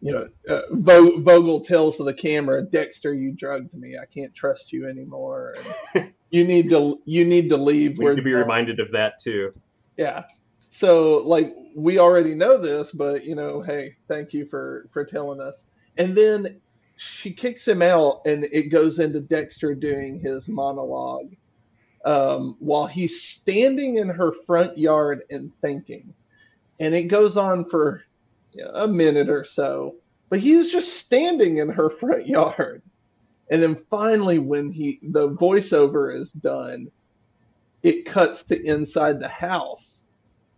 you 0.00 0.12
know, 0.12 0.28
uh, 0.48 0.62
Vogel 0.72 1.60
tells 1.60 1.98
to 1.98 2.04
the 2.04 2.14
camera, 2.14 2.62
"Dexter, 2.62 3.12
you 3.14 3.32
drugged 3.32 3.74
me. 3.74 3.96
I 3.98 4.06
can't 4.06 4.34
trust 4.34 4.72
you 4.72 4.88
anymore. 4.88 5.54
And 5.94 6.12
you 6.34 6.44
need 6.44 6.70
to 6.70 7.00
you 7.04 7.24
need 7.24 7.48
to 7.50 7.56
leave." 7.56 7.98
We 7.98 8.06
need 8.06 8.16
to 8.16 8.22
be 8.22 8.32
done." 8.32 8.40
reminded 8.40 8.80
of 8.80 8.90
that 8.92 9.18
too. 9.18 9.52
Yeah. 9.96 10.24
So 10.58 11.18
like 11.24 11.54
we 11.74 11.98
already 11.98 12.34
know 12.34 12.58
this, 12.58 12.92
but 12.92 13.24
you 13.24 13.34
know, 13.34 13.62
hey, 13.62 13.96
thank 14.08 14.32
you 14.32 14.44
for 14.44 14.88
for 14.92 15.04
telling 15.04 15.40
us. 15.40 15.64
And 15.96 16.16
then 16.16 16.60
she 16.96 17.32
kicks 17.32 17.66
him 17.66 17.82
out, 17.82 18.22
and 18.26 18.44
it 18.44 18.70
goes 18.70 18.98
into 18.98 19.20
Dexter 19.20 19.74
doing 19.74 20.20
his 20.20 20.48
monologue 20.48 21.34
um, 22.04 22.56
while 22.58 22.86
he's 22.86 23.22
standing 23.22 23.98
in 23.98 24.08
her 24.08 24.32
front 24.46 24.76
yard 24.76 25.22
and 25.30 25.52
thinking. 25.60 26.14
And 26.80 26.94
it 26.94 27.04
goes 27.04 27.36
on 27.36 27.64
for 27.64 28.02
a 28.74 28.86
minute 28.86 29.28
or 29.28 29.44
so, 29.44 29.96
but 30.28 30.40
he's 30.40 30.70
just 30.70 30.98
standing 30.98 31.58
in 31.58 31.68
her 31.68 31.90
front 31.90 32.26
yard. 32.26 32.82
And 33.50 33.62
then 33.62 33.76
finally, 33.90 34.38
when 34.38 34.70
he 34.70 34.98
the 35.02 35.28
voiceover 35.28 36.14
is 36.14 36.32
done, 36.32 36.88
it 37.82 38.06
cuts 38.06 38.44
to 38.44 38.62
inside 38.62 39.20
the 39.20 39.28
house 39.28 40.04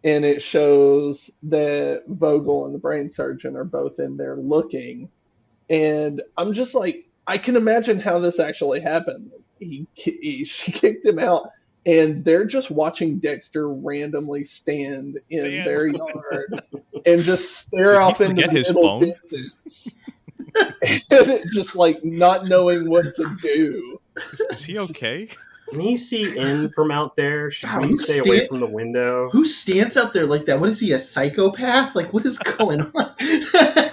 and 0.04 0.24
it 0.24 0.40
shows 0.40 1.30
that 1.42 2.04
Vogel 2.06 2.66
and 2.66 2.74
the 2.74 2.78
brain 2.78 3.10
surgeon 3.10 3.56
are 3.56 3.64
both 3.64 3.98
in 3.98 4.16
there 4.16 4.36
looking. 4.36 5.10
And 5.68 6.22
I'm 6.38 6.52
just 6.52 6.76
like, 6.76 7.06
I 7.26 7.38
can 7.38 7.56
imagine 7.56 7.98
how 7.98 8.20
this 8.20 8.38
actually 8.38 8.80
happened. 8.80 9.32
He, 9.58 9.88
he 9.94 10.44
she 10.44 10.70
kicked 10.72 11.04
him 11.04 11.18
out, 11.18 11.50
and 11.86 12.24
they're 12.24 12.44
just 12.44 12.70
watching 12.70 13.18
Dexter 13.18 13.68
randomly 13.68 14.44
stand 14.44 15.18
in 15.28 15.40
Stand. 15.40 15.66
their 15.66 15.86
yard 15.88 16.62
and 17.04 17.22
just 17.22 17.56
stare 17.58 17.94
Did 17.94 17.96
off 17.96 18.20
into 18.20 18.42
the 18.42 18.52
middle 18.52 18.92
phone? 19.00 19.00
distance. 19.00 19.98
and 21.10 21.42
just 21.52 21.76
like 21.76 22.04
not 22.04 22.46
knowing 22.46 22.88
what 22.88 23.14
to 23.14 23.26
do. 23.42 24.00
Is 24.50 24.64
he 24.64 24.78
okay? 24.78 25.28
Can 25.70 25.80
he 25.80 25.96
see 25.96 26.36
in 26.36 26.68
from 26.70 26.90
out 26.90 27.16
there? 27.16 27.50
Should 27.50 27.70
Wow, 27.70 27.80
we 27.80 27.88
you 27.88 27.98
stay 27.98 28.18
away 28.20 28.46
from 28.46 28.60
the 28.60 28.66
window? 28.66 29.28
Who 29.30 29.44
stands 29.44 29.96
out 29.96 30.12
there 30.12 30.26
like 30.26 30.44
that? 30.44 30.60
What 30.60 30.68
is 30.68 30.80
he, 30.80 30.92
a 30.92 30.98
psychopath? 30.98 31.96
Like, 31.96 32.12
what 32.12 32.24
is 32.24 32.38
going 32.38 32.80
on? 32.80 33.04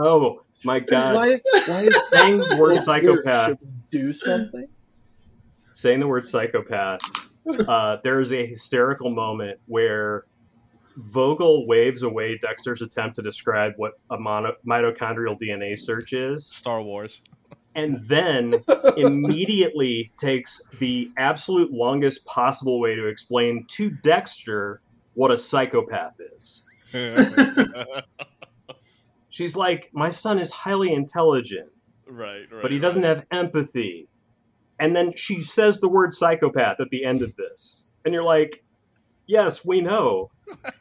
Oh 0.00 0.42
my 0.62 0.78
god! 0.78 1.16
Why, 1.16 1.40
why 1.66 1.80
is 1.82 2.08
Saying 2.08 2.38
the 2.38 2.56
word 2.60 2.78
psychopath. 2.78 3.60
Do 3.90 4.12
something? 4.12 4.68
saying 5.72 6.00
the 6.00 6.06
word 6.08 6.26
psychopath, 6.26 7.00
uh, 7.68 7.98
there's 8.02 8.32
a 8.32 8.44
hysterical 8.44 9.10
moment 9.10 9.60
where 9.66 10.24
Vogel 10.98 11.66
waves 11.66 12.02
away 12.02 12.36
Dexter's 12.38 12.82
attempt 12.82 13.16
to 13.16 13.22
describe 13.22 13.72
what 13.76 13.92
a 14.10 14.18
mono- 14.18 14.56
mitochondrial 14.66 15.38
DNA 15.40 15.78
search 15.78 16.12
is, 16.12 16.44
Star 16.44 16.82
Wars. 16.82 17.20
and 17.76 18.02
then 18.02 18.64
immediately 18.96 20.10
takes 20.18 20.60
the 20.78 21.10
absolute 21.16 21.72
longest 21.72 22.26
possible 22.26 22.80
way 22.80 22.96
to 22.96 23.06
explain 23.06 23.64
to 23.68 23.90
Dexter 23.90 24.80
what 25.14 25.30
a 25.30 25.38
psychopath 25.38 26.20
is. 26.20 26.64
She's 29.30 29.54
like, 29.54 29.90
My 29.92 30.08
son 30.10 30.38
is 30.40 30.50
highly 30.50 30.92
intelligent 30.92 31.70
right, 32.08 32.46
right. 32.50 32.62
but 32.62 32.72
he 32.72 32.78
doesn't 32.80 33.04
have 33.04 33.24
empathy. 33.30 34.08
And 34.80 34.96
then 34.96 35.12
she 35.16 35.42
says 35.42 35.78
the 35.78 35.88
word 35.88 36.14
psychopath 36.14 36.80
at 36.80 36.90
the 36.90 37.04
end 37.04 37.22
of 37.22 37.36
this. 37.36 37.88
And 38.04 38.14
you're 38.14 38.24
like, 38.24 38.64
yes, 39.28 39.64
we 39.64 39.80
know. 39.80 40.30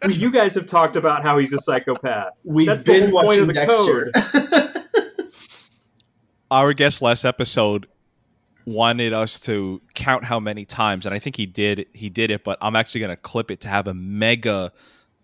you 0.10 0.32
guys 0.32 0.56
have 0.56 0.65
talked 0.65 0.95
about 0.95 1.22
how 1.22 1.38
he's 1.38 1.53
a 1.53 1.60
psychopath. 1.60 2.41
We've 2.45 2.65
That's 2.65 2.84
the 2.84 2.94
been 2.94 3.11
whole 3.11 3.22
point 3.22 3.28
watching 3.28 3.41
of 3.41 3.48
the 3.48 3.53
Dexter. 3.53 4.82
code. 5.14 5.30
Our 6.52 6.74
guest 6.74 7.02
last 7.02 7.26
episode 7.26 7.88
wanted 8.65 9.14
us 9.14 9.40
to 9.41 9.82
count 9.94 10.24
how 10.24 10.40
many 10.40 10.65
times, 10.65 11.06
and 11.06 11.14
I 11.14 11.19
think 11.19 11.36
he 11.36 11.45
did. 11.45 11.86
He 11.94 12.10
did 12.10 12.32
it, 12.32 12.44
but 12.44 12.57
I'm 12.61 12.76
actually 12.76 13.02
going 13.02 13.10
to 13.10 13.18
clip 13.18 13.52
it 13.52 13.61
to 13.61 13.68
have 13.68 13.88
a 13.88 13.94
mega, 13.94 14.72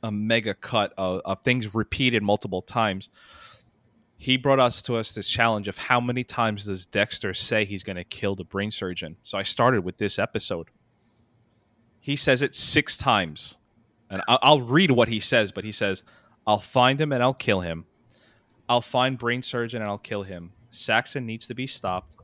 a 0.04 0.12
mega 0.12 0.54
cut 0.54 0.94
of, 0.98 1.22
of 1.26 1.40
things 1.42 1.74
repeated 1.74 2.24
multiple 2.24 2.62
times. 2.62 3.10
He 4.18 4.38
brought 4.38 4.60
us 4.60 4.82
to 4.84 4.96
us 4.96 5.14
this 5.14 5.30
challenge 5.30 5.68
of 5.68 5.78
how 5.78 6.00
many 6.00 6.24
times 6.24 6.66
does 6.66 6.86
Dexter 6.86 7.34
say 7.34 7.66
he's 7.66 7.84
going 7.84 7.98
to 7.98 8.06
kill 8.06 8.36
the 8.36 8.46
brain 8.46 8.72
surgeon. 8.72 9.18
So 9.24 9.38
I 9.38 9.44
started 9.44 9.84
with 9.84 9.98
this 9.98 10.18
episode. 10.20 10.70
He 12.04 12.18
says 12.18 12.42
it 12.42 12.54
six 12.54 12.98
times, 12.98 13.58
and 14.10 14.22
I'll, 14.28 14.40
I'll 14.42 14.62
read 14.62 14.92
what 14.92 15.08
he 15.08 15.22
says. 15.22 15.54
But 15.54 15.64
he 15.64 15.72
says, 15.72 16.04
"I'll 16.46 16.60
find 16.60 17.00
him 17.00 17.14
and 17.14 17.24
I'll 17.24 17.34
kill 17.34 17.62
him. 17.62 17.86
I'll 18.68 18.82
find 18.82 19.18
brain 19.18 19.42
surgeon 19.42 19.82
and 19.82 19.90
I'll 19.90 19.98
kill 19.98 20.24
him. 20.24 20.52
Saxon 20.70 21.26
needs 21.26 21.48
to 21.48 21.54
be 21.56 21.66
stopped. 21.66 22.18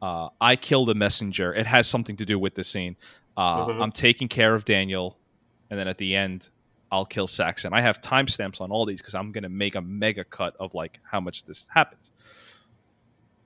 Uh, 0.00 0.28
I 0.40 0.54
killed 0.54 0.88
a 0.90 0.94
messenger. 0.94 1.52
It 1.52 1.66
has 1.66 1.88
something 1.88 2.16
to 2.18 2.24
do 2.24 2.38
with 2.38 2.54
the 2.54 2.62
scene. 2.62 2.94
Uh, 3.36 3.66
Mhm. 3.66 3.82
I'm 3.82 3.90
taking 3.92 4.28
care 4.28 4.54
of 4.54 4.64
Daniel, 4.64 5.18
and 5.68 5.76
then 5.80 5.88
at 5.88 5.98
the 5.98 6.14
end, 6.14 6.48
I'll 6.92 7.06
kill 7.06 7.26
Saxon. 7.26 7.72
I 7.72 7.80
have 7.80 8.00
timestamps 8.00 8.60
on 8.60 8.70
all 8.70 8.86
these 8.86 8.98
because 9.00 9.16
I'm 9.16 9.32
gonna 9.32 9.48
make 9.48 9.74
a 9.74 9.80
mega 9.80 10.22
cut 10.22 10.54
of 10.60 10.74
like 10.74 11.00
how 11.02 11.20
much 11.20 11.42
this 11.44 11.66
happens. 11.70 12.12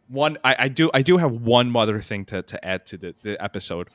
One, 0.09 0.37
I, 0.45 0.57
I 0.59 0.69
do, 0.69 0.91
I 0.93 1.01
do 1.03 1.17
have 1.17 1.33
one 1.33 1.75
other 1.75 2.01
thing 2.01 2.25
to, 2.27 2.43
to 2.43 2.65
add 2.65 2.85
to 2.87 2.97
the, 2.99 3.15
the 3.23 3.43
episode. 3.43 3.89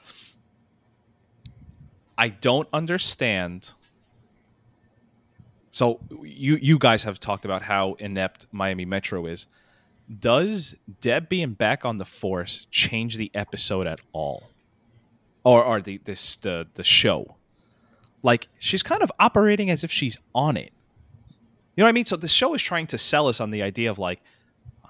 I 2.17 2.29
don't 2.29 2.67
understand. 2.73 3.71
So 5.71 5.99
you 6.21 6.55
you 6.55 6.77
guys 6.77 7.03
have 7.03 7.19
talked 7.19 7.45
about 7.45 7.61
how 7.61 7.93
inept 7.93 8.47
Miami 8.51 8.85
Metro 8.85 9.25
is. 9.25 9.47
Does 10.19 10.75
Deb 10.99 11.29
being 11.29 11.53
back 11.53 11.85
on 11.85 11.97
the 11.97 12.05
force 12.05 12.67
change 12.69 13.15
the 13.15 13.31
episode 13.33 13.87
at 13.87 14.01
all, 14.11 14.43
or 15.43 15.63
or 15.63 15.81
the 15.81 15.99
this 16.03 16.35
the 16.37 16.67
the 16.73 16.83
show? 16.83 17.35
Like 18.23 18.47
she's 18.59 18.83
kind 18.83 19.01
of 19.01 19.11
operating 19.19 19.69
as 19.69 19.83
if 19.83 19.91
she's 19.91 20.17
on 20.35 20.57
it. 20.57 20.71
You 21.75 21.81
know 21.81 21.85
what 21.85 21.89
I 21.89 21.93
mean? 21.93 22.05
So 22.05 22.17
the 22.17 22.27
show 22.27 22.53
is 22.53 22.61
trying 22.61 22.87
to 22.87 22.97
sell 22.97 23.27
us 23.27 23.39
on 23.39 23.49
the 23.49 23.61
idea 23.61 23.89
of 23.89 23.97
like, 23.97 24.21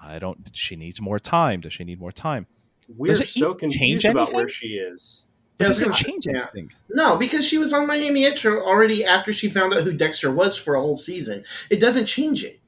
I 0.00 0.18
don't. 0.18 0.50
She 0.52 0.74
needs 0.76 1.00
more 1.00 1.20
time. 1.20 1.60
Does 1.60 1.72
she 1.72 1.84
need 1.84 2.00
more 2.00 2.12
time? 2.12 2.46
We're 2.88 3.14
so 3.14 3.54
confused 3.54 4.04
about 4.04 4.32
where 4.32 4.48
she 4.48 4.68
is. 4.74 5.26
Yeah, 5.58 5.66
I 5.66 5.68
Does 5.68 5.80
it 5.80 5.84
gonna 5.84 5.96
change 5.96 6.26
yeah. 6.26 6.32
anything? 6.54 6.72
No, 6.90 7.16
because 7.18 7.46
she 7.46 7.58
was 7.58 7.72
on 7.72 7.86
Miami 7.86 8.22
Metro 8.24 8.60
already 8.64 9.04
after 9.04 9.32
she 9.32 9.48
found 9.48 9.72
out 9.74 9.82
who 9.82 9.92
Dexter 9.92 10.32
was 10.32 10.56
for 10.58 10.74
a 10.74 10.80
whole 10.80 10.94
season. 10.94 11.44
It 11.70 11.80
doesn't 11.80 12.06
change 12.06 12.42
it. 12.44 12.58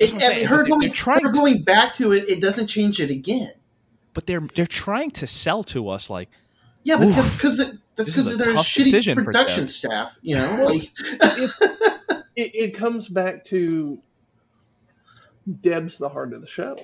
That's 0.00 0.12
it 0.12 0.14
what 0.14 0.22
I'm 0.24 0.30
I 0.30 0.34
mean, 0.34 0.36
saying. 0.36 0.46
her, 0.48 0.56
They're- 0.56 0.66
going, 0.68 0.92
trying 0.92 1.22
her 1.24 1.32
to- 1.32 1.38
going 1.38 1.62
back 1.62 1.94
to 1.94 2.12
it, 2.12 2.28
it 2.28 2.40
doesn't 2.40 2.68
change 2.68 3.00
it 3.00 3.10
again. 3.10 3.50
But 4.14 4.26
they're 4.26 4.40
they're 4.54 4.66
trying 4.66 5.10
to 5.12 5.26
sell 5.26 5.62
to 5.64 5.88
us 5.88 6.08
like 6.10 6.28
Yeah, 6.84 6.98
but 6.98 7.08
that's 7.08 7.36
because 7.36 7.56
that's 7.58 7.72
This 7.96 8.10
because 8.10 8.26
is 8.28 8.40
a 8.40 8.44
there's 8.44 8.60
shitty 8.60 9.24
production 9.24 9.66
staff. 9.68 10.18
You 10.22 10.36
know, 10.36 10.48
Well, 10.54 10.64
like 10.66 10.90
it, 12.36 12.54
it 12.54 12.74
comes 12.74 13.08
back 13.08 13.44
to 13.46 13.98
Deb's 15.60 15.98
the 15.98 16.08
heart 16.08 16.32
of 16.32 16.40
the 16.40 16.46
show. 16.46 16.78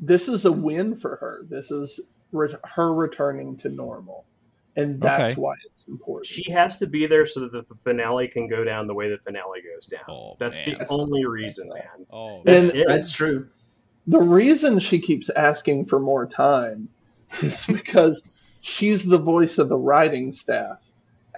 This 0.00 0.28
is 0.28 0.44
a 0.44 0.52
win 0.52 0.94
for 0.96 1.16
her. 1.16 1.40
This 1.48 1.70
is 1.70 2.00
re- 2.32 2.48
her 2.64 2.92
returning 2.94 3.56
to 3.58 3.68
normal, 3.68 4.24
and 4.76 5.00
that's 5.00 5.32
Okay. 5.32 5.40
why 5.40 5.54
it's 5.64 5.88
important. 5.88 6.26
She 6.26 6.50
has 6.52 6.76
to 6.78 6.86
be 6.86 7.06
there 7.06 7.26
so 7.26 7.48
that 7.48 7.68
the 7.68 7.74
finale 7.82 8.28
can 8.28 8.48
go 8.48 8.64
down 8.64 8.86
the 8.86 8.94
way 8.94 9.08
the 9.08 9.18
finale 9.18 9.60
goes 9.62 9.86
down. 9.86 10.00
Oh, 10.08 10.36
That's 10.38 10.64
man. 10.66 10.78
the 10.78 10.86
only 10.88 11.24
reason, 11.24 11.68
man. 11.68 12.06
oh 12.10 12.42
That's 12.44 12.68
And- 12.70 12.76
it. 12.78 12.86
that's 12.88 13.12
true. 13.12 13.48
the 14.06 14.20
reason 14.20 14.78
she 14.78 14.98
keeps 14.98 15.28
asking 15.30 15.84
for 15.86 15.98
more 16.00 16.26
time 16.26 16.88
is 17.42 17.66
because 17.66 18.22
she's 18.62 19.04
the 19.04 19.18
voice 19.18 19.58
of 19.58 19.68
the 19.68 19.76
writing 19.76 20.32
staff 20.32 20.78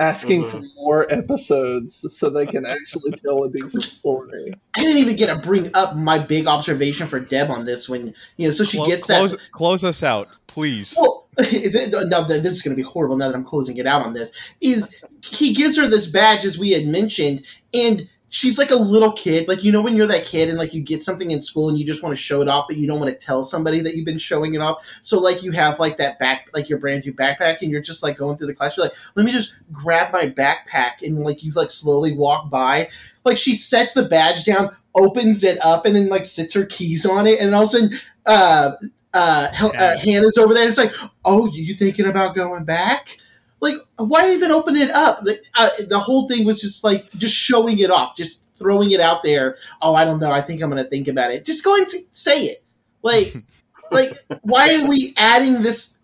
asking 0.01 0.44
mm-hmm. 0.44 0.51
for 0.51 0.66
more 0.77 1.12
episodes 1.12 2.05
so 2.09 2.31
they 2.31 2.47
can 2.47 2.66
actually 2.66 3.12
tell 3.12 3.44
a 3.44 3.51
decent 3.51 3.85
story. 3.85 4.55
I 4.74 4.81
didn't 4.81 4.97
even 4.97 5.14
get 5.14 5.27
to 5.27 5.40
bring 5.40 5.70
up 5.74 5.94
my 5.94 6.18
big 6.18 6.47
observation 6.47 7.06
for 7.06 7.20
Deb 7.20 7.51
on 7.51 7.66
this 7.66 7.89
when 7.89 8.14
you 8.36 8.48
know. 8.48 8.52
So 8.52 8.64
she 8.64 8.78
Clo- 8.78 8.86
gets 8.86 9.06
close, 9.06 9.32
that. 9.32 9.52
close 9.52 9.85
us 9.85 10.02
out, 10.02 10.28
please. 10.47 10.97
Well, 10.98 11.28
now 11.36 12.24
that 12.24 12.40
this 12.43 12.55
is 12.55 12.62
going 12.62 12.77
to 12.77 12.82
be 12.82 12.89
horrible. 12.89 13.16
Now 13.16 13.28
that 13.28 13.36
I'm 13.36 13.44
closing 13.44 13.77
it 13.77 13.86
out 13.86 14.02
on 14.02 14.14
this, 14.14 14.32
is 14.60 14.94
he 15.24 15.52
gives 15.55 15.78
her 15.78 15.86
this 15.86 16.10
badge 16.10 16.44
as 16.44 16.59
we 16.59 16.70
had 16.70 16.86
mentioned, 16.86 17.44
and 17.74 18.09
she's 18.31 18.59
like 18.59 18.70
a 18.70 18.77
little 18.77 19.12
kid. 19.12 19.48
Like 19.48 19.62
you 19.62 19.70
know 19.73 19.82
when 19.82 19.97
you're 19.97 20.07
that 20.07 20.24
kid 20.24 20.48
and 20.48 20.57
like 20.57 20.73
you 20.73 20.81
get 20.81 21.02
something 21.02 21.31
in 21.31 21.43
school 21.43 21.69
and 21.69 21.78
you 21.78 21.85
just 21.85 22.02
want 22.02 22.16
to 22.16 22.20
show 22.20 22.40
it 22.40 22.48
off, 22.48 22.66
but 22.69 22.77
you 22.77 22.86
don't 22.86 22.98
want 22.98 23.12
to 23.12 23.19
tell 23.19 23.44
somebody 23.44 23.81
that 23.82 23.94
you've 23.94 24.07
been 24.07 24.19
showing 24.19 24.55
it 24.55 24.61
off. 24.61 24.78
So 25.02 25.20
like 25.20 25.43
you 25.43 25.52
have 25.52 25.78
like 25.78 25.98
that 25.98 26.19
back, 26.19 26.48
like 26.55 26.69
your 26.69 26.78
brand 26.78 27.05
new 27.05 27.12
backpack, 27.12 27.61
and 27.61 27.70
you're 27.70 27.82
just 27.82 28.02
like 28.02 28.16
going 28.16 28.39
through 28.39 28.47
the 28.47 28.55
class. 28.55 28.77
You're 28.77 28.86
like, 28.86 28.97
let 29.16 29.27
me 29.27 29.32
just 29.32 29.62
grab 29.70 30.12
my 30.12 30.31
backpack, 30.31 31.02
and 31.02 31.19
like 31.19 31.44
you 31.44 31.52
like 31.52 31.70
slowly 31.70 32.16
walk 32.16 32.48
by. 32.48 32.89
Like 33.24 33.36
she 33.36 33.55
sets 33.55 33.94
the 33.94 34.09
badge 34.09 34.44
down, 34.44 34.74
opens 34.94 35.44
it 35.44 35.62
up, 35.65 35.85
and 35.85 35.94
then 35.94 36.09
like 36.09 36.24
sits 36.24 36.55
her 36.55 36.65
keys 36.65 37.05
on 37.05 37.27
it, 37.27 37.40
and 37.40 37.55
all 37.55 37.62
of 37.62 37.69
a 37.69 37.70
sudden, 37.70 37.90
uh, 38.27 38.73
uh, 39.12 39.48
uh, 39.61 39.98
Hannah's 39.98 40.39
over 40.39 40.55
there. 40.55 40.62
And 40.62 40.70
it's 40.70 40.78
like, 40.78 40.93
oh, 41.24 41.51
you 41.52 41.74
thinking 41.74 42.07
about 42.07 42.36
going 42.36 42.65
back? 42.65 43.16
Like, 43.61 43.77
why 43.97 44.32
even 44.32 44.51
open 44.51 44.77
it 44.77 44.91
up? 44.91 45.20
The, 45.23 45.39
uh, 45.55 45.69
the 45.89 45.99
whole 45.99 46.27
thing 46.28 46.47
was 46.47 46.61
just 46.61 46.82
like 46.82 47.11
just 47.12 47.37
showing 47.37 47.78
it 47.78 47.91
off, 47.91 48.16
just 48.16 48.55
throwing 48.57 48.91
it 48.93 49.01
out 49.01 49.23
there. 49.23 49.57
Oh, 49.82 49.95
I 49.95 50.05
don't 50.05 50.20
know. 50.20 50.32
I 50.32 50.41
think 50.41 50.62
I'm 50.62 50.70
going 50.70 50.82
to 50.82 50.89
think 50.89 51.09
about 51.09 51.31
it. 51.31 51.45
Just 51.45 51.65
go 51.65 51.74
and 51.77 51.85
s- 51.85 52.09
say 52.12 52.45
it. 52.45 52.59
Like, 53.03 53.35
like 53.93 54.12
why 54.43 54.74
are 54.81 54.89
we 54.89 55.15
adding 55.16 55.62
this 55.62 56.01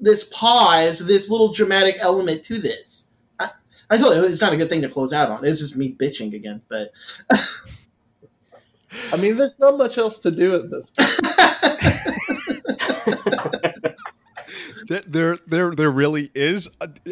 this 0.00 0.30
pause, 0.32 1.06
this 1.06 1.30
little 1.30 1.52
dramatic 1.52 1.96
element 2.00 2.44
to 2.46 2.60
this? 2.60 3.12
I, 3.40 3.50
I 3.90 3.96
know 3.98 4.12
it's 4.24 4.42
not 4.42 4.52
a 4.52 4.56
good 4.56 4.68
thing 4.68 4.82
to 4.82 4.88
close 4.88 5.12
out 5.12 5.30
on. 5.30 5.44
It's 5.44 5.60
just 5.60 5.76
me 5.76 5.92
bitching 5.92 6.34
again, 6.34 6.62
but 6.68 6.88
I 9.12 9.16
mean, 9.16 9.36
there's 9.36 9.58
not 9.58 9.76
much 9.76 9.98
else 9.98 10.18
to 10.20 10.30
do 10.30 10.54
at 10.54 10.70
this 10.70 10.90
point. 10.90 11.08
There, 14.88 15.02
there, 15.06 15.38
there, 15.46 15.74
there 15.74 15.90
really 15.90 16.30
is. 16.34 16.68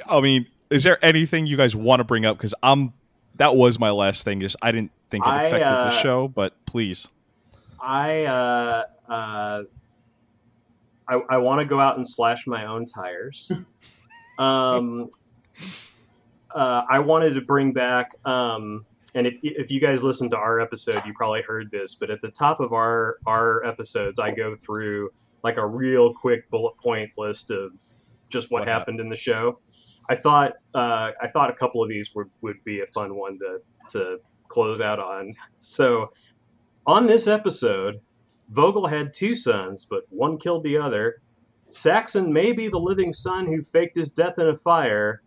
I 0.07 0.21
mean, 0.21 0.47
is 0.71 0.85
there 0.85 1.05
anything 1.05 1.47
you 1.47 1.57
guys 1.57 1.77
want 1.77 2.01
to 2.01 2.05
bring 2.05 2.25
up? 2.25 2.37
Because 2.37 2.55
I'm 2.63 2.93
that 3.37 3.57
was 3.57 3.79
my 3.79 3.91
last 3.91 4.25
thing. 4.25 4.41
Just 4.41 4.57
I 4.63 4.73
didn't 4.73 4.93
think 5.11 5.25
it 5.25 5.29
I, 5.29 5.45
affected 5.45 5.67
uh, 5.67 5.85
the 5.85 6.03
show, 6.03 6.29
but 6.29 6.55
please. 6.67 7.09
I 7.81 8.25
uh, 8.25 8.85
uh, 9.09 9.63
I, 11.09 11.21
I 11.29 11.39
want 11.39 11.61
to 11.61 11.65
go 11.65 11.81
out 11.81 11.97
and 11.97 12.07
slash 12.07 12.47
my 12.47 12.67
own 12.67 12.87
tires. 12.87 13.53
um, 14.39 15.09
uh, 16.55 16.83
I 16.89 16.99
wanted 16.99 17.35
to 17.35 17.41
bring 17.41 17.73
back, 17.73 18.15
um, 18.25 18.85
and 19.15 19.27
if 19.27 19.35
if 19.43 19.71
you 19.71 19.81
guys 19.81 20.03
listened 20.03 20.31
to 20.33 20.37
our 20.37 20.61
episode, 20.61 21.05
you 21.07 21.15
probably 21.15 21.43
heard 21.43 21.71
this. 21.71 21.95
But 21.95 22.11
at 22.11 22.21
the 22.21 22.31
top 22.31 22.61
of 22.61 22.73
our 22.73 23.19
our 23.27 23.65
episodes, 23.65 24.19
I 24.19 24.31
go 24.33 24.57
through 24.57 25.11
like 25.43 25.57
a 25.57 25.67
real 25.67 26.13
quick 26.13 26.49
bullet 26.51 26.77
point 26.79 27.11
list 27.17 27.51
of 27.51 27.73
just 28.29 28.51
what, 28.51 28.61
What 28.61 28.69
happened 28.69 29.01
in 29.01 29.09
the 29.09 29.17
show. 29.17 29.61
I 30.09 30.17
thought 30.17 30.53
uh, 30.75 31.11
I 31.21 31.29
thought 31.33 31.51
a 31.51 31.55
couple 31.55 31.83
of 31.83 31.89
these 31.89 32.15
would, 32.15 32.31
would 32.41 32.63
be 32.65 32.81
a 32.81 32.87
fun 32.87 33.15
one 33.15 33.39
to 33.39 33.61
to 33.91 34.21
close 34.49 34.81
out 34.81 34.99
on. 34.99 35.35
So 35.59 36.13
on 36.87 37.07
this 37.07 37.27
episode, 37.27 38.01
Vogel 38.51 38.87
had 38.87 39.13
two 39.13 39.35
sons, 39.35 39.85
but 39.85 40.05
one 40.11 40.39
killed 40.39 40.63
the 40.63 40.79
other. 40.79 41.21
Saxon 41.71 42.33
may 42.33 42.53
be 42.53 42.69
the 42.69 42.79
living 42.79 43.13
son 43.13 43.47
who 43.47 43.63
faked 43.63 43.97
his 43.97 44.11
death 44.11 44.39
in 44.39 44.47
a 44.47 44.55
fire. 44.55 45.23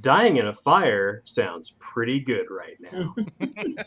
Dying 0.00 0.38
in 0.38 0.48
a 0.48 0.52
fire 0.52 1.22
sounds 1.24 1.74
pretty 1.78 2.18
good 2.20 2.46
right 2.50 2.76
now. 2.80 3.14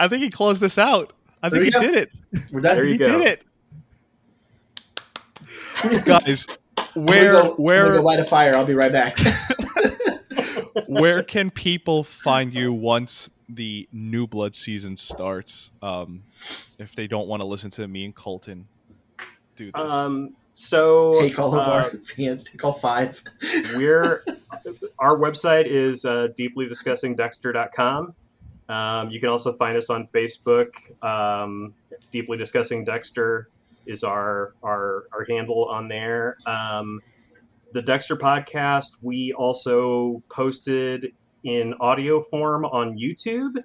I 0.00 0.08
think 0.08 0.24
he 0.24 0.30
closed 0.30 0.60
this 0.60 0.78
out. 0.78 1.12
I 1.42 1.48
There 1.48 1.62
think 1.62 1.74
he 1.74 1.80
go. 1.80 1.80
did 1.80 1.94
it. 1.94 2.12
we're 2.52 2.60
done. 2.60 2.76
There 2.76 2.84
you 2.84 2.92
he 2.92 2.98
go. 2.98 3.18
did 3.18 3.42
it. 5.84 6.04
Guys, 6.04 6.46
where 6.94 7.32
gonna 7.32 7.48
go, 7.48 7.54
where 7.56 7.84
gonna 7.86 7.96
go 7.98 8.02
light 8.04 8.20
a 8.20 8.24
fire. 8.24 8.54
I'll 8.54 8.66
be 8.66 8.74
right 8.74 8.92
back. 8.92 9.18
where 10.86 11.22
can 11.22 11.50
people 11.50 12.04
find 12.04 12.54
you 12.54 12.72
once 12.72 13.30
the 13.48 13.88
New 13.92 14.26
Blood 14.26 14.54
season 14.54 14.96
starts? 14.96 15.70
Um, 15.82 16.22
if 16.78 16.94
they 16.94 17.06
don't 17.06 17.26
want 17.26 17.42
to 17.42 17.46
listen 17.46 17.70
to 17.70 17.88
me 17.88 18.04
and 18.04 18.14
Colton 18.14 18.68
do 19.56 19.72
this. 19.72 19.92
Um, 19.92 20.36
so 20.54 21.20
take 21.20 21.38
all 21.38 21.52
of 21.52 21.66
uh, 21.66 21.72
our 21.72 21.90
fans. 21.90 22.44
Take 22.44 22.64
all 22.64 22.72
five. 22.72 23.20
we're 23.76 24.22
our 24.98 25.16
website 25.16 25.66
is 25.66 26.04
uh, 26.04 26.28
deeplydiscussingdexter.com 26.38 28.14
um, 28.72 29.10
you 29.10 29.20
can 29.20 29.28
also 29.28 29.52
find 29.52 29.76
us 29.76 29.90
on 29.90 30.06
facebook. 30.06 30.70
Um, 31.04 31.74
deeply 32.10 32.38
discussing 32.38 32.84
dexter 32.84 33.50
is 33.86 34.02
our 34.02 34.54
our, 34.62 35.04
our 35.12 35.26
handle 35.28 35.66
on 35.66 35.88
there. 35.88 36.38
Um, 36.46 37.02
the 37.72 37.82
dexter 37.82 38.16
podcast 38.16 38.96
we 39.02 39.34
also 39.34 40.22
posted 40.30 41.12
in 41.44 41.74
audio 41.80 42.20
form 42.20 42.64
on 42.64 42.96
youtube. 42.96 43.62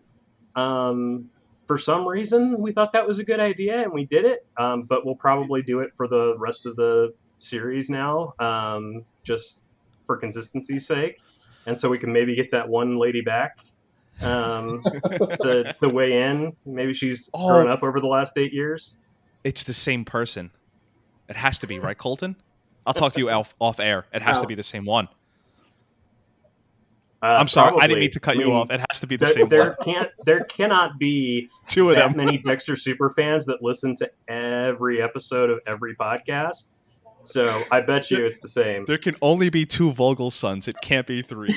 Um, 0.56 1.30
for 1.68 1.78
some 1.78 2.06
reason 2.06 2.60
we 2.60 2.74
thought 2.74 2.92
that 2.92 3.08
was 3.08 3.20
a 3.20 3.24
good 3.24 3.40
idea 3.40 3.82
and 3.82 3.94
we 3.94 4.06
did 4.06 4.26
it. 4.26 4.46
Um, 4.58 4.84
but 4.84 5.06
we'll 5.06 5.16
probably 5.16 5.62
do 5.62 5.80
it 5.80 5.96
for 5.96 6.10
the 6.10 6.36
rest 6.38 6.66
of 6.66 6.76
the 6.76 7.14
series 7.40 7.90
now 7.90 8.34
um, 8.40 9.06
just 9.24 9.62
for 10.06 10.18
consistency's 10.18 10.86
sake, 10.86 11.22
and 11.66 11.80
so 11.80 11.90
we 11.90 11.98
can 11.98 12.12
maybe 12.12 12.36
get 12.36 12.52
that 12.52 12.68
one 12.68 12.98
lady 12.98 13.22
back 13.22 13.60
um, 14.22 14.84
to, 15.41 15.76
to 15.81 15.89
weigh 15.89 16.23
in. 16.23 16.56
Maybe 16.65 16.94
she's 16.94 17.30
Oh. 17.34 17.48
grown 17.48 17.69
up 17.69 17.84
over 17.84 17.99
the 17.99 18.07
last 18.07 18.38
eight 18.38 18.53
years. 18.53 18.95
it's 19.44 19.64
the 19.64 19.73
same 19.73 20.03
person. 20.06 20.52
It 21.30 21.35
has 21.35 21.60
to 21.60 21.68
be, 21.68 21.80
right, 21.80 21.98
Colton? 21.98 22.35
I'll 22.85 22.94
talk 22.94 23.14
to 23.14 23.19
you 23.19 23.30
off, 23.30 23.53
off 23.60 23.80
air. 23.80 24.06
It 24.14 24.22
has 24.22 24.38
Oh. 24.38 24.41
to 24.41 24.48
be 24.48 24.56
the 24.56 24.64
same 24.64 24.85
one. 24.85 25.07
Uh, 27.22 27.30
I'm 27.39 27.48
sorry, 27.48 27.76
I 27.81 27.88
didn't 27.88 27.99
mean 28.02 28.11
to 28.11 28.19
cut 28.19 28.35
I 28.38 28.39
you 28.39 28.45
mean, 28.45 28.56
off. 28.56 28.69
It 28.72 28.80
has 28.91 28.99
to 28.99 29.07
be 29.07 29.15
the 29.15 29.26
There, 29.26 29.34
same 29.34 29.49
there 29.49 29.64
one. 29.64 29.76
can't 29.84 30.11
there 30.23 30.44
cannot 30.44 30.99
be 30.99 31.49
Two 31.68 31.89
of 31.89 31.95
that 31.95 32.10
them. 32.10 32.18
many 32.26 32.38
Dexter 32.38 32.76
super 32.76 33.10
fans 33.10 33.45
that 33.48 33.64
listen 33.64 33.95
to 33.95 34.11
every 34.27 35.02
episode 35.02 35.49
of 35.49 35.60
every 35.65 35.95
podcast. 35.95 36.76
So 37.28 37.62
I 37.72 37.82
bet 37.82 38.10
you 38.10 38.26
it's 38.26 38.40
the 38.40 38.48
same. 38.48 38.86
There 38.86 38.98
can 38.98 39.16
only 39.22 39.49
be 39.49 39.66
two 39.66 39.91
Vogel 39.91 40.32
sons. 40.32 40.68
It 40.68 40.78
can't 40.82 41.06
be 41.06 41.22
three. 41.22 41.49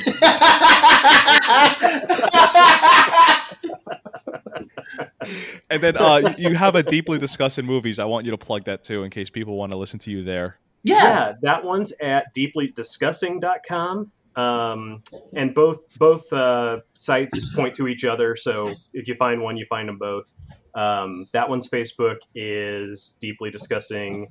and 5.71 5.81
then 5.83 5.97
uh, 5.97 6.35
you 6.39 6.55
have 6.57 6.75
a 6.75 6.83
deeply 6.83 7.19
discussing 7.19 7.65
movies. 7.67 7.99
I 7.99 8.05
want 8.05 8.25
you 8.25 8.33
to 8.33 8.39
plug 8.39 8.65
that 8.65 8.83
too, 8.83 9.05
in 9.05 9.11
case 9.11 9.31
people 9.31 9.57
want 9.57 9.73
to 9.73 9.79
listen 9.79 9.99
to 10.01 10.11
you 10.11 10.25
there. 10.25 10.59
yeah. 10.83 10.95
yeah, 11.03 11.33
that 11.43 11.65
one's 11.65 11.93
at 12.01 12.35
deeplydiscussing.com. 12.35 14.11
Um, 14.37 15.03
and 15.35 15.55
both 15.55 15.87
both 15.99 16.33
uh, 16.33 16.81
sites 16.95 17.55
point 17.55 17.75
to 17.75 17.89
each 17.89 18.05
other. 18.05 18.37
So 18.37 18.73
if 18.93 19.09
you 19.09 19.15
find 19.15 19.43
one, 19.43 19.57
you 19.57 19.67
find 19.67 19.89
them 19.89 19.99
both. 19.99 20.33
Um, 20.75 21.27
that 21.33 21.49
one's 21.49 21.69
Facebook 21.69 22.19
is 22.35 23.17
deeply 23.21 23.51
discussing 23.51 24.29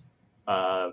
uh, 0.47 0.91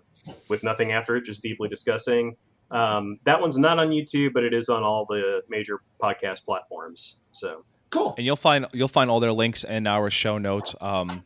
with 0.48 0.62
nothing 0.62 0.92
after 0.92 1.16
it, 1.16 1.24
just 1.24 1.42
deeply 1.42 1.68
discussing. 1.68 2.36
Um, 2.70 3.18
that 3.24 3.40
one's 3.40 3.56
not 3.58 3.78
on 3.78 3.88
YouTube, 3.90 4.32
but 4.32 4.42
it 4.44 4.52
is 4.52 4.68
on 4.68 4.82
all 4.82 5.06
the 5.08 5.42
major 5.48 5.80
podcast 6.02 6.44
platforms. 6.44 7.18
So 7.32 7.64
Cool. 7.90 8.14
and 8.18 8.26
you'll 8.26 8.34
find 8.36 8.66
you'll 8.72 8.88
find 8.88 9.08
all 9.10 9.20
their 9.20 9.32
links 9.32 9.62
in 9.64 9.86
our 9.86 10.10
show 10.10 10.38
notes. 10.38 10.74
Um, 10.80 11.22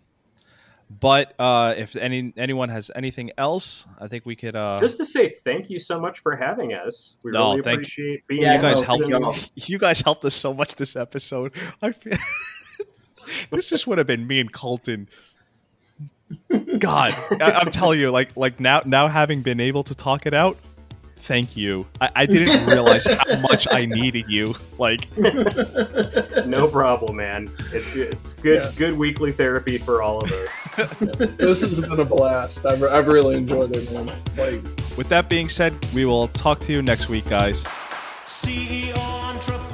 but 1.00 1.34
uh, 1.38 1.74
if 1.78 1.94
any 1.96 2.32
anyone 2.36 2.68
has 2.68 2.90
anything 2.94 3.30
else, 3.38 3.86
I 4.00 4.08
think 4.08 4.26
we 4.26 4.34
could. 4.36 4.56
Uh, 4.56 4.78
just 4.80 4.96
to 4.98 5.04
say 5.04 5.28
thank 5.30 5.70
you 5.70 5.78
so 5.78 6.00
much 6.00 6.18
for 6.18 6.36
having 6.36 6.74
us. 6.74 7.16
We 7.22 7.30
No, 7.30 7.50
really 7.52 7.62
thank- 7.62 7.74
appreciate 7.78 8.26
being 8.26 8.42
Yeah, 8.42 8.56
you 8.56 8.60
guys 8.62 8.82
helped. 8.82 9.06
y'all. 9.06 9.34
You 9.54 9.78
guys 9.78 10.00
helped 10.00 10.24
us 10.24 10.34
so 10.34 10.52
much 10.52 10.74
this 10.74 10.96
episode. 10.96 11.52
I 11.80 11.92
feel 11.92 12.18
this 13.50 13.68
just 13.68 13.86
would 13.86 13.98
have 13.98 14.06
been 14.08 14.26
me 14.26 14.40
and 14.40 14.52
Colton. 14.52 15.08
God, 16.78 17.14
I, 17.40 17.52
I'm 17.62 17.70
telling 17.70 18.00
you, 18.00 18.10
like 18.10 18.36
like 18.36 18.60
now 18.60 18.82
now 18.84 19.08
having 19.08 19.42
been 19.42 19.60
able 19.60 19.82
to 19.84 19.94
talk 19.94 20.26
it 20.26 20.34
out. 20.34 20.56
Thank 21.22 21.54
you. 21.54 21.86
I, 22.00 22.10
I 22.16 22.26
didn't 22.26 22.66
realize 22.66 23.04
how 23.06 23.40
much 23.40 23.66
I 23.70 23.84
needed 23.84 24.24
you. 24.28 24.54
Like, 24.78 25.14
no 26.46 26.66
problem, 26.66 27.16
man. 27.16 27.50
It, 27.74 27.84
it's 27.94 28.32
good 28.32 28.64
Yeah. 28.64 28.72
good 28.78 28.96
weekly 28.96 29.30
therapy 29.30 29.76
for 29.76 30.02
all 30.02 30.18
of 30.24 30.32
us. 30.32 30.74
This 31.36 31.60
has 31.60 31.78
been 31.78 32.00
a 32.00 32.04
blast. 32.06 32.64
I've, 32.64 32.82
I've 32.84 33.06
really 33.06 33.36
enjoyed 33.36 33.76
it, 33.76 33.92
man. 33.92 34.06
Like, 34.38 34.62
with 34.96 35.08
that 35.10 35.28
being 35.28 35.50
said, 35.50 35.74
we 35.94 36.06
will 36.06 36.28
talk 36.28 36.60
to 36.60 36.72
you 36.72 36.80
next 36.80 37.10
week, 37.10 37.28
guys. 37.28 37.64
CEO 38.26 38.96
entrepreneur. 38.96 39.69